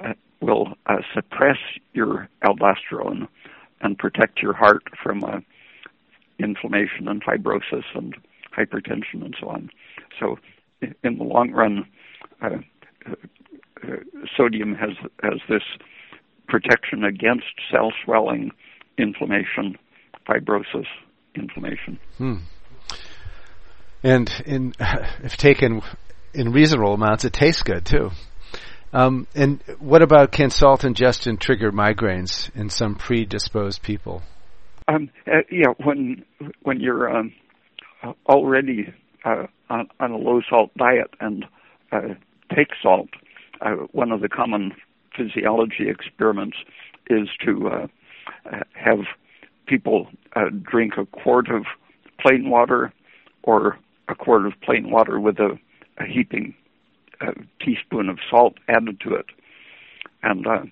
uh, 0.03 0.13
will 0.41 0.73
uh, 0.85 0.97
suppress 1.13 1.57
your 1.93 2.29
aldosterone 2.43 3.27
and 3.84 3.97
protect 3.97 4.41
your 4.41 4.53
heart 4.53 4.84
from 5.01 5.23
uh, 5.23 5.39
inflammation 6.39 7.07
and 7.07 7.23
fibrosis 7.23 7.84
and 7.93 8.15
hypertension 8.57 9.23
and 9.23 9.35
so 9.39 9.49
on. 9.49 9.69
So, 10.19 10.38
in 10.81 11.18
the 11.18 11.23
long 11.23 11.51
run, 11.51 11.85
uh, 12.41 12.57
uh, 13.07 13.95
sodium 14.35 14.76
has 14.76 14.91
has 15.22 15.39
this 15.49 15.64
protection 16.47 17.03
against 17.03 17.45
cell 17.72 17.91
swelling, 18.03 18.51
inflammation, 18.97 19.77
fibrosis, 20.27 20.88
inflammation. 21.35 21.99
Hmm. 22.18 22.35
And 24.03 24.30
in, 24.45 24.73
if 25.23 25.38
taken 25.38 25.81
in 26.34 26.51
reasonable 26.51 26.93
amounts, 26.93 27.26
it 27.26 27.34
tastes 27.34 27.64
good 27.64 27.85
too. 27.85 28.11
Um, 28.94 29.28
and 29.34 29.61
what 29.80 30.03
about 30.03 30.32
can 30.32 30.52
salt 30.52 30.84
ingestion 30.84 31.38
trigger 31.38 31.72
migraines 31.72 32.56
in 32.56 32.70
some 32.70 32.94
predisposed 32.95 33.82
people? 33.82 34.22
Um, 34.88 35.10
uh, 35.26 35.40
yeah, 35.49 35.74
when 35.84 36.24
when 36.61 36.80
you're 36.80 37.10
um, 37.10 37.34
already 38.28 38.94
uh, 39.26 39.48
on, 39.70 39.88
on, 39.99 40.11
a 40.11 40.18
low 40.18 40.41
salt 40.48 40.72
diet 40.78 41.10
and 41.20 41.45
uh, 41.91 42.14
take 42.56 42.68
salt, 42.82 43.10
uh, 43.61 43.72
one 43.91 44.11
of 44.11 44.22
the 44.22 44.30
common 44.30 44.74
physiology 45.18 45.90
experiments 45.90 46.57
is 47.10 47.30
to 47.45 47.70
uh, 47.70 47.88
have 48.74 48.99
people 49.65 50.07
uh, 50.36 50.49
drink 50.61 50.94
a 50.98 51.06
quart 51.06 51.49
of 51.49 51.65
plain 52.20 52.49
water 52.49 52.94
or 53.41 53.78
a 54.07 54.15
quart 54.15 54.45
of 54.45 54.53
plain 54.61 54.91
water 54.91 55.20
with 55.20 55.40
a, 55.40 55.57
a 55.98 56.06
heaping 56.06 56.53
uh, 57.22 57.31
teaspoon 57.60 58.10
of 58.10 58.19
salt 58.30 58.56
added 58.68 58.99
to 59.02 59.15
it. 59.15 59.27
And 60.22 60.48
uh, 60.48 60.64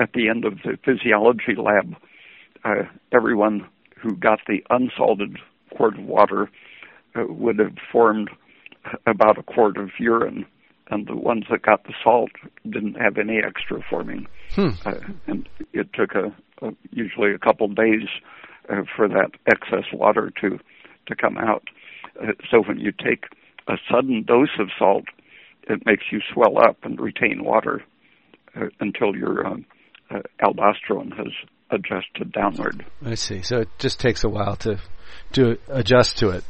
at 0.00 0.12
the 0.12 0.28
end 0.28 0.44
of 0.44 0.58
the 0.64 0.78
physiology 0.84 1.54
lab, 1.56 1.96
uh, 2.64 2.84
everyone 3.12 3.66
who 3.96 4.14
got 4.16 4.40
the 4.46 4.64
unsalted 4.70 5.38
quart 5.76 5.98
of 5.98 6.04
water 6.04 6.50
uh, 7.14 7.24
would 7.28 7.58
have 7.58 7.76
formed 7.90 8.30
about 9.06 9.38
a 9.38 9.42
quart 9.42 9.76
of 9.76 9.90
urine 9.98 10.46
and 10.90 11.06
the 11.06 11.16
ones 11.16 11.44
that 11.50 11.62
got 11.62 11.84
the 11.84 11.94
salt 12.02 12.30
didn't 12.68 12.94
have 12.94 13.16
any 13.16 13.38
extra 13.38 13.80
forming. 13.88 14.26
Hmm. 14.54 14.70
Uh, 14.84 14.94
and 15.26 15.48
it 15.72 15.92
took 15.92 16.14
a, 16.14 16.34
a 16.66 16.72
usually 16.90 17.32
a 17.32 17.38
couple 17.38 17.68
days 17.68 18.08
uh, 18.68 18.82
for 18.96 19.08
that 19.08 19.30
excess 19.46 19.84
water 19.92 20.32
to 20.40 20.58
to 21.06 21.16
come 21.16 21.38
out. 21.38 21.68
Uh, 22.20 22.32
so 22.50 22.62
when 22.62 22.78
you 22.78 22.92
take 22.92 23.24
a 23.68 23.76
sudden 23.90 24.24
dose 24.24 24.58
of 24.58 24.68
salt, 24.78 25.04
it 25.68 25.84
makes 25.86 26.04
you 26.10 26.20
swell 26.32 26.58
up 26.58 26.78
and 26.82 27.00
retain 27.00 27.44
water 27.44 27.82
uh, 28.56 28.66
until 28.80 29.14
your 29.14 29.46
um, 29.46 29.64
uh, 30.10 30.20
aldosterone 30.42 31.16
has 31.16 31.32
adjusted 31.70 32.32
downward. 32.32 32.84
I 33.04 33.14
see. 33.14 33.42
So 33.42 33.60
it 33.60 33.68
just 33.78 34.00
takes 34.00 34.24
a 34.24 34.28
while 34.28 34.56
to 34.56 34.80
to 35.32 35.58
adjust 35.68 36.18
to 36.18 36.30
it. 36.30 36.44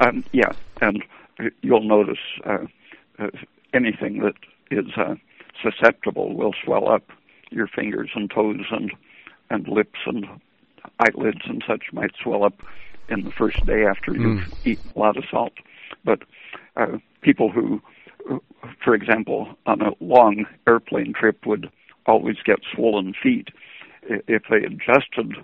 Um, 0.00 0.24
yeah, 0.32 0.52
and 0.80 1.02
you'll 1.62 1.86
notice 1.86 2.18
uh, 2.44 2.66
uh, 3.18 3.30
anything 3.74 4.22
that 4.22 4.34
is 4.70 4.86
uh, 4.96 5.14
susceptible 5.62 6.34
will 6.34 6.54
swell 6.64 6.88
up. 6.88 7.04
Your 7.50 7.66
fingers 7.66 8.10
and 8.14 8.30
toes 8.30 8.66
and 8.70 8.92
and 9.50 9.66
lips 9.66 9.98
and 10.06 10.26
eyelids 11.00 11.40
and 11.44 11.62
such 11.66 11.84
might 11.92 12.12
swell 12.22 12.44
up 12.44 12.62
in 13.08 13.24
the 13.24 13.32
first 13.32 13.64
day 13.66 13.84
after 13.84 14.12
you've 14.12 14.42
mm. 14.42 14.66
eaten 14.66 14.92
a 14.94 14.98
lot 14.98 15.16
of 15.16 15.24
salt. 15.30 15.52
But 16.04 16.20
uh, 16.76 16.98
people 17.22 17.50
who, 17.50 17.82
for 18.82 18.94
example, 18.94 19.48
on 19.66 19.82
a 19.82 19.92
long 20.00 20.46
airplane 20.66 21.12
trip 21.12 21.46
would 21.46 21.70
always 22.06 22.36
get 22.44 22.58
swollen 22.74 23.14
feet, 23.22 23.48
if 24.02 24.42
they 24.50 24.64
adjusted 24.64 25.34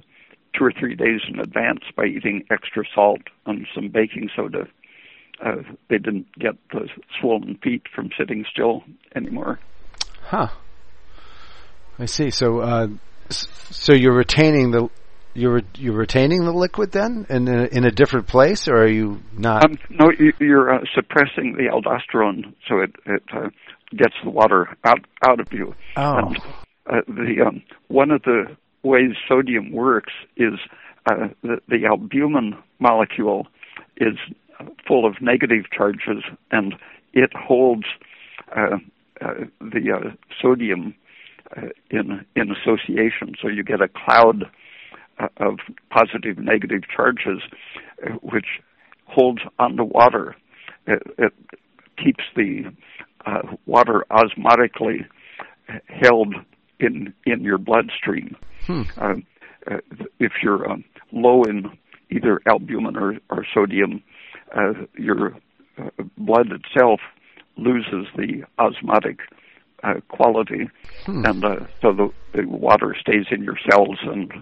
two 0.56 0.64
or 0.64 0.72
three 0.72 0.94
days 0.94 1.20
in 1.28 1.38
advance 1.38 1.80
by 1.96 2.04
eating 2.04 2.44
extra 2.50 2.84
salt 2.94 3.22
and 3.44 3.66
some 3.74 3.88
baking 3.88 4.30
soda, 4.34 4.66
uh, 5.44 5.56
they 5.88 5.98
didn't 5.98 6.26
get 6.38 6.54
the 6.72 6.88
swollen 7.20 7.58
feet 7.62 7.82
from 7.94 8.10
sitting 8.18 8.44
still 8.50 8.82
anymore. 9.14 9.58
Huh. 10.22 10.48
I 11.98 12.06
see. 12.06 12.30
So, 12.30 12.60
uh, 12.60 12.88
so 13.28 13.92
you're 13.92 14.16
retaining 14.16 14.70
the 14.70 14.88
you're 15.36 15.62
you're 15.76 15.96
retaining 15.96 16.44
the 16.44 16.52
liquid 16.52 16.92
then 16.92 17.26
in 17.28 17.48
a, 17.48 17.64
in 17.64 17.84
a 17.84 17.90
different 17.90 18.26
place, 18.26 18.68
or 18.68 18.76
are 18.76 18.88
you 18.88 19.20
not? 19.32 19.64
Um, 19.64 19.78
no, 19.90 20.10
you're 20.40 20.74
uh, 20.74 20.84
suppressing 20.94 21.56
the 21.56 21.70
aldosterone, 21.70 22.54
so 22.68 22.80
it 22.80 22.94
it 23.04 23.22
uh, 23.32 23.48
gets 23.90 24.14
the 24.24 24.30
water 24.30 24.76
out 24.84 25.04
out 25.22 25.40
of 25.40 25.52
you. 25.52 25.74
Oh. 25.96 26.16
And, 26.18 26.38
uh, 26.88 27.00
the 27.08 27.44
um, 27.46 27.62
one 27.88 28.10
of 28.10 28.22
the 28.22 28.56
ways 28.82 29.12
sodium 29.28 29.72
works 29.72 30.12
is 30.36 30.54
uh, 31.10 31.28
the, 31.42 31.60
the 31.68 31.86
albumin 31.86 32.56
molecule 32.78 33.46
is 33.96 34.14
full 34.86 35.04
of 35.04 35.20
negative 35.20 35.64
charges, 35.76 36.22
and 36.50 36.74
it 37.12 37.30
holds 37.34 37.84
uh, 38.56 38.76
uh, 39.20 39.34
the 39.60 39.92
uh, 39.92 40.10
sodium 40.40 40.94
uh, 41.56 41.68
in 41.90 42.24
in 42.34 42.50
association. 42.50 43.34
So 43.40 43.48
you 43.48 43.62
get 43.64 43.80
a 43.80 43.88
cloud 43.88 44.44
of 45.38 45.58
positive 45.90 46.38
negative 46.38 46.82
charges, 46.94 47.40
uh, 48.04 48.10
which 48.22 48.60
holds 49.06 49.40
on 49.58 49.76
the 49.76 49.84
water. 49.84 50.36
It, 50.86 51.02
it 51.18 51.32
keeps 52.02 52.24
the 52.34 52.64
water 53.66 54.04
osmotically 54.10 55.06
held 55.88 56.34
in 56.78 57.12
in 57.24 57.42
your 57.42 57.58
bloodstream. 57.58 58.36
Hmm. 58.66 58.82
if 60.18 60.32
you're 60.42 60.68
um, 60.70 60.84
low 61.12 61.42
in 61.44 61.70
either 62.10 62.40
albumin 62.46 62.96
or, 62.96 63.16
or 63.30 63.46
sodium, 63.52 64.02
uh, 64.56 64.72
your 64.96 65.36
uh, 65.78 65.90
blood 66.16 66.48
itself 66.52 67.00
loses 67.56 68.06
the 68.16 68.44
osmotic 68.58 69.20
uh, 69.82 69.94
quality, 70.08 70.68
hmm. 71.04 71.24
and 71.24 71.44
uh, 71.44 71.56
so 71.80 71.92
the, 71.92 72.10
the 72.34 72.46
water 72.46 72.96
stays 72.98 73.26
in 73.30 73.42
your 73.42 73.58
cells 73.70 73.98
and 74.02 74.32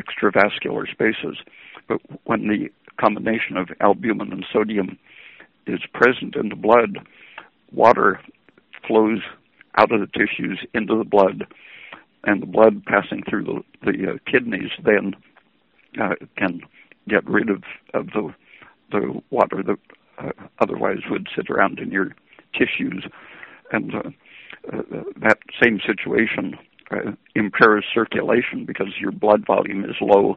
extravascular 0.00 0.90
spaces. 0.90 1.38
But 1.88 2.00
when 2.24 2.48
the 2.48 2.70
combination 3.00 3.56
of 3.56 3.68
albumin 3.80 4.32
and 4.32 4.44
sodium 4.52 4.98
is 5.66 5.80
present 5.92 6.36
in 6.36 6.48
the 6.48 6.56
blood, 6.56 6.98
water 7.72 8.20
flows 8.86 9.20
out 9.78 9.92
of 9.92 10.00
the 10.00 10.06
tissues 10.06 10.64
into 10.74 10.96
the 10.96 11.04
blood, 11.04 11.46
and 12.24 12.42
the 12.42 12.46
blood 12.46 12.84
passing 12.84 13.22
through 13.28 13.44
the, 13.44 13.90
the 13.92 14.10
uh, 14.10 14.16
kidneys 14.30 14.70
then 14.84 15.14
uh, 16.00 16.14
can 16.36 16.60
get 17.08 17.26
rid 17.28 17.48
of, 17.48 17.62
of 17.94 18.06
the 18.08 18.34
the 18.90 19.22
water 19.30 19.62
that 19.62 19.78
uh, 20.18 20.32
otherwise 20.58 20.98
would 21.08 21.28
sit 21.34 21.48
around 21.48 21.78
in 21.78 21.90
your 21.90 22.14
tissues. 22.52 23.04
And 23.72 23.94
uh, 23.94 24.10
uh, 24.72 24.82
that 25.20 25.38
same 25.62 25.80
situation 25.86 26.58
uh, 26.90 27.12
impairs 27.34 27.84
circulation 27.94 28.64
because 28.66 28.88
your 29.00 29.12
blood 29.12 29.44
volume 29.46 29.84
is 29.84 29.96
low 30.00 30.36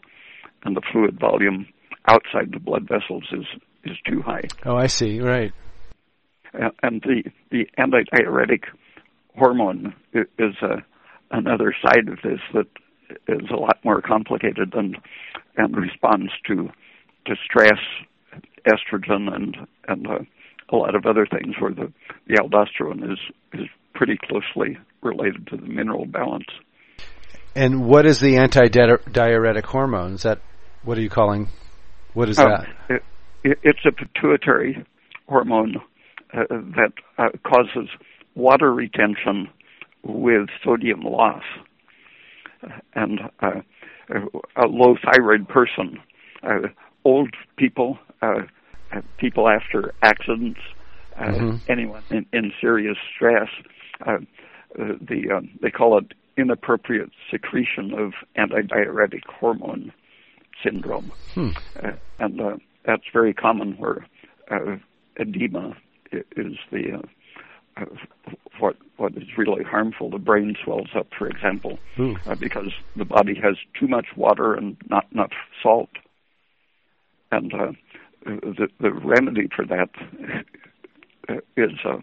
and 0.63 0.75
the 0.75 0.81
fluid 0.91 1.19
volume 1.19 1.67
outside 2.07 2.51
the 2.51 2.59
blood 2.59 2.87
vessels 2.87 3.23
is, 3.31 3.45
is 3.83 3.97
too 4.07 4.21
high. 4.21 4.43
Oh, 4.65 4.75
I 4.75 4.87
see. 4.87 5.19
Right. 5.19 5.51
Uh, 6.53 6.69
and 6.83 7.01
the, 7.01 7.23
the 7.49 7.65
antidiuretic 7.79 8.65
hormone 9.35 9.95
is 10.13 10.55
uh, 10.61 10.77
another 11.31 11.75
side 11.83 12.07
of 12.07 12.19
this 12.23 12.39
that 12.53 12.67
is 13.27 13.49
a 13.51 13.57
lot 13.57 13.77
more 13.83 14.01
complicated 14.01 14.73
and 14.73 14.97
and 15.57 15.75
responds 15.75 16.31
to 16.47 16.69
to 17.25 17.35
stress 17.43 17.79
estrogen 18.65 19.33
and 19.33 19.57
and 19.87 20.07
uh, 20.07 20.19
a 20.69 20.75
lot 20.75 20.95
of 20.95 21.05
other 21.05 21.25
things 21.25 21.55
where 21.59 21.73
the 21.73 21.91
the 22.27 22.35
aldosterone 22.35 23.11
is 23.11 23.19
is 23.53 23.67
pretty 23.93 24.17
closely 24.17 24.77
related 25.03 25.47
to 25.47 25.57
the 25.57 25.65
mineral 25.65 26.05
balance. 26.05 26.47
And 27.55 27.85
what 27.85 28.05
is 28.05 28.19
the 28.19 28.37
anti-diuretic 28.37 29.65
hormone? 29.65 30.13
Is 30.13 30.23
that 30.23 30.39
what 30.83 30.97
are 30.97 31.01
you 31.01 31.09
calling? 31.09 31.49
What 32.13 32.29
is 32.29 32.37
Um, 32.39 32.47
that? 32.47 32.67
it, 32.89 33.03
it, 33.43 33.59
it's 33.63 33.85
a 33.85 33.91
pituitary 33.91 34.85
hormone 35.27 35.77
uh, 36.33 36.43
that 36.49 36.93
uh, 37.17 37.29
causes 37.43 37.89
water 38.35 38.73
retention 38.73 39.49
with 40.03 40.49
sodium 40.63 41.01
loss. 41.01 41.43
And 42.95 43.19
uh, 43.41 43.61
a 44.09 44.67
low 44.67 44.95
thyroid 45.03 45.47
person, 45.47 45.99
uh, 46.43 46.69
old 47.03 47.35
people, 47.57 47.97
uh, 48.21 48.41
uh, 48.91 49.01
people 49.17 49.49
after 49.49 49.93
accidents, 50.01 50.59
uh, 51.19 51.25
Mhm. 51.25 51.59
anyone 51.67 52.03
in, 52.09 52.25
in 52.33 52.51
serious 52.59 52.97
stress, 53.15 53.49
uh, 54.79 54.83
uh, 54.83 54.87
the 55.01 55.31
um, 55.35 55.49
they 55.61 55.71
call 55.71 55.97
it 55.97 56.13
inappropriate 56.37 57.11
secretion 57.29 57.93
of 57.93 58.13
antidiuretic 58.37 59.23
hormone 59.27 59.91
syndrome, 60.63 61.11
Hmm. 61.35 61.49
uh, 61.83 61.91
and 62.19 62.41
uh, 62.41 62.57
that's 62.85 63.03
very 63.11 63.33
common 63.33 63.73
where 63.73 64.05
uh, 64.51 64.77
edema 65.17 65.75
is 66.11 66.57
the 66.71 66.93
uh, 66.93 67.81
uh, 67.81 67.85
what 68.59 68.75
what 68.97 69.13
is 69.17 69.37
really 69.37 69.63
harmful. 69.63 70.09
The 70.09 70.19
brain 70.19 70.55
swells 70.63 70.89
up, 70.95 71.07
for 71.17 71.27
example, 71.27 71.79
Ooh. 71.99 72.15
uh, 72.25 72.35
because 72.35 72.71
the 72.95 73.05
body 73.05 73.35
has 73.35 73.57
too 73.79 73.87
much 73.87 74.07
water 74.15 74.53
and 74.53 74.77
not 74.89 75.05
enough 75.11 75.31
salt. 75.61 75.89
And 77.31 77.53
uh, 77.53 77.71
the 78.25 78.67
the 78.79 78.91
remedy 78.91 79.49
for 79.55 79.65
that 79.65 79.89
is. 81.57 81.71
uh, 81.85 81.89
uh, 81.89 81.99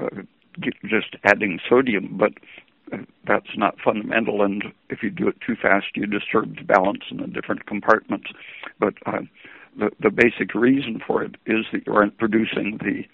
uh, 0.00 0.22
g- 0.22 0.28
just 0.60 1.16
adding 1.24 1.58
sodium, 1.68 2.16
but 2.18 2.32
uh, 2.92 2.98
that's 3.26 3.56
not 3.56 3.76
fundamental. 3.84 4.42
And 4.42 4.64
if 4.90 5.02
you 5.02 5.10
do 5.10 5.28
it 5.28 5.36
too 5.46 5.56
fast, 5.60 5.86
you 5.94 6.06
disturb 6.06 6.56
the 6.56 6.64
balance 6.64 7.04
in 7.10 7.18
the 7.18 7.26
different 7.26 7.66
compartments. 7.66 8.30
But 8.78 8.94
uh, 9.06 9.22
the 9.78 9.90
the 10.00 10.10
basic 10.10 10.54
reason 10.54 11.00
for 11.06 11.22
it 11.22 11.36
is 11.46 11.64
that 11.72 11.86
you 11.86 11.94
aren't 11.94 12.18
producing 12.18 12.78
the 12.78 13.04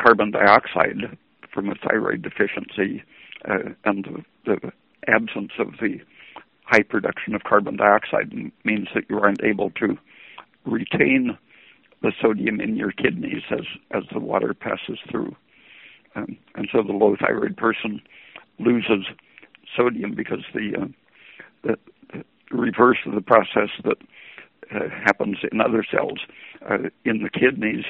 carbon 0.00 0.30
dioxide 0.30 1.16
from 1.52 1.70
a 1.70 1.74
thyroid 1.74 2.22
deficiency, 2.22 3.02
uh, 3.48 3.70
and 3.84 4.04
the, 4.44 4.54
the 4.54 4.72
absence 5.08 5.52
of 5.58 5.68
the 5.80 6.00
high 6.64 6.82
production 6.82 7.34
of 7.34 7.44
carbon 7.44 7.76
dioxide 7.76 8.32
means 8.64 8.88
that 8.94 9.04
you 9.08 9.18
aren't 9.18 9.42
able 9.42 9.70
to 9.70 9.96
retain 10.64 11.38
the 12.02 12.12
sodium 12.20 12.60
in 12.60 12.76
your 12.76 12.92
kidneys 12.92 13.42
as 13.50 13.64
as 13.92 14.02
the 14.12 14.20
water 14.20 14.52
passes 14.52 14.98
through, 15.10 15.34
um, 16.16 16.38
and 16.54 16.68
so 16.72 16.82
the 16.82 16.92
low 16.92 17.14
thyroid 17.20 17.56
person 17.56 18.00
loses 18.58 19.06
sodium 19.76 20.14
because 20.14 20.44
the 20.54 20.72
uh, 20.80 20.86
the, 21.62 21.76
reverse 22.50 22.98
of 23.06 23.14
the 23.14 23.20
process 23.20 23.70
that 23.84 23.96
uh, 24.74 24.88
happens 25.04 25.36
in 25.50 25.60
other 25.60 25.84
cells 25.90 26.20
uh, 26.68 26.88
in 27.04 27.22
the 27.22 27.30
kidneys, 27.30 27.84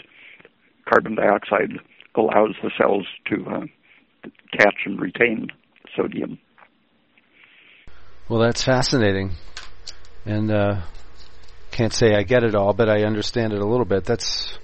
carbon 0.88 1.14
dioxide 1.14 1.72
allows 2.14 2.54
the 2.62 2.70
cells 2.78 3.06
to 3.26 3.44
uh, 3.46 4.30
catch 4.58 4.76
and 4.86 5.00
retain 5.00 5.48
sodium. 5.94 6.38
Well, 8.28 8.40
that's 8.40 8.64
fascinating, 8.64 9.32
and 10.24 10.50
uh, 10.50 10.80
can't 11.70 11.92
say 11.92 12.14
I 12.14 12.22
get 12.22 12.42
it 12.42 12.54
all, 12.54 12.72
but 12.72 12.88
I 12.88 13.04
understand 13.04 13.52
it 13.52 13.60
a 13.60 13.66
little 13.66 13.84
bit. 13.84 14.04
That's 14.04 14.58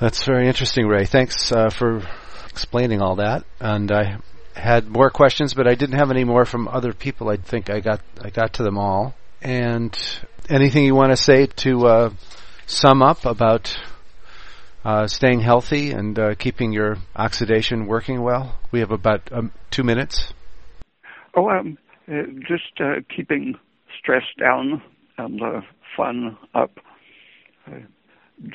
that's 0.00 0.24
very 0.24 0.48
interesting, 0.48 0.88
Ray. 0.88 1.04
Thanks 1.04 1.52
uh, 1.52 1.68
for 1.68 2.02
explaining 2.54 3.02
all 3.02 3.16
that. 3.16 3.44
And 3.58 3.90
I 3.90 4.18
had 4.54 4.86
more 4.86 5.10
questions, 5.10 5.54
but 5.54 5.66
I 5.66 5.74
didn't 5.74 5.98
have 5.98 6.12
any 6.12 6.22
more 6.22 6.44
from 6.44 6.68
other 6.68 6.92
people. 6.92 7.28
I 7.28 7.36
think 7.36 7.68
I 7.68 7.80
got 7.80 8.00
I 8.22 8.30
got 8.30 8.54
to 8.54 8.62
them 8.62 8.78
all. 8.78 9.14
And 9.42 9.92
anything 10.48 10.84
you 10.84 10.94
want 10.94 11.10
to 11.10 11.16
say 11.16 11.46
to 11.46 11.86
uh, 11.86 12.10
sum 12.66 13.02
up 13.02 13.24
about 13.24 13.76
uh, 14.84 15.08
staying 15.08 15.40
healthy 15.40 15.90
and 15.90 16.16
uh, 16.16 16.34
keeping 16.36 16.72
your 16.72 16.98
oxidation 17.16 17.86
working 17.86 18.22
well? 18.22 18.56
We 18.70 18.78
have 18.80 18.92
about 18.92 19.32
um, 19.32 19.50
two 19.70 19.82
minutes. 19.82 20.32
Oh, 21.36 21.48
um, 21.50 21.76
uh, 22.08 22.22
just 22.48 22.80
uh, 22.80 23.00
keeping 23.14 23.54
stress 23.98 24.22
down 24.38 24.80
and 25.18 25.42
uh, 25.42 25.60
fun 25.96 26.38
up, 26.54 26.78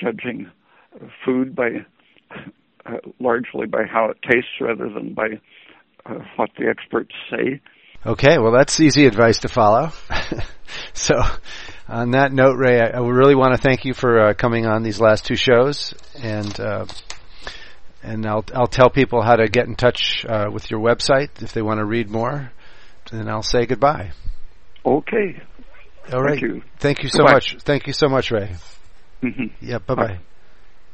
judging 0.02 0.50
food 1.26 1.56
by 1.56 1.70
uh, 2.85 2.97
largely 3.19 3.68
by 3.68 3.84
how 3.84 4.10
it 4.10 4.18
tastes 4.22 4.49
rather 4.61 4.89
than 4.89 5.14
by 5.14 5.39
uh, 6.06 6.19
what 6.35 6.49
the 6.57 6.68
experts 6.68 7.14
say. 7.30 7.61
Okay, 8.06 8.38
well, 8.38 8.53
that's 8.53 8.80
easy 8.80 9.06
advice 9.06 9.39
to 9.39 9.49
follow. 9.49 9.91
so, 10.93 11.15
on 11.88 12.11
that 12.11 12.31
note, 12.31 12.56
Ray, 12.57 12.80
I, 12.80 12.97
I 12.97 12.99
really 12.99 13.35
want 13.35 13.56
to 13.56 13.61
thank 13.61 13.84
you 13.84 13.93
for 13.93 14.30
uh, 14.30 14.34
coming 14.34 14.65
on 14.65 14.84
these 14.84 15.01
last 15.01 15.26
two 15.26 15.35
shows, 15.35 15.93
and 16.15 16.57
uh, 16.60 16.85
and 18.01 18.26
I'll 18.26 18.45
I'll 18.53 18.68
tell 18.68 18.89
people 18.89 19.22
how 19.22 19.35
to 19.35 19.49
get 19.49 19.68
in 19.68 19.76
touch 19.76 20.26
uh, 20.27 20.45
with 20.51 20.72
your 20.72 20.80
website 20.80 21.41
if 21.41 21.51
they 21.51 21.61
want 21.61 21.80
to 21.80 21.85
read 21.85 22.10
more. 22.10 22.51
Then 23.11 23.27
I'll 23.27 23.43
say 23.43 23.65
goodbye. 23.65 24.11
Okay. 24.85 25.41
All 26.14 26.22
right. 26.22 26.39
Thank 26.39 26.41
you. 26.41 26.61
Thank 26.80 27.03
you 27.03 27.10
so 27.10 27.19
Goodbye. 27.19 27.34
much. 27.34 27.57
Thank 27.61 27.88
you 27.88 27.93
so 27.93 28.07
much, 28.07 28.31
Ray. 28.31 28.56
hmm 29.22 29.47
Yeah. 29.61 29.80
Bye 29.80 29.95
bye. 29.95 30.19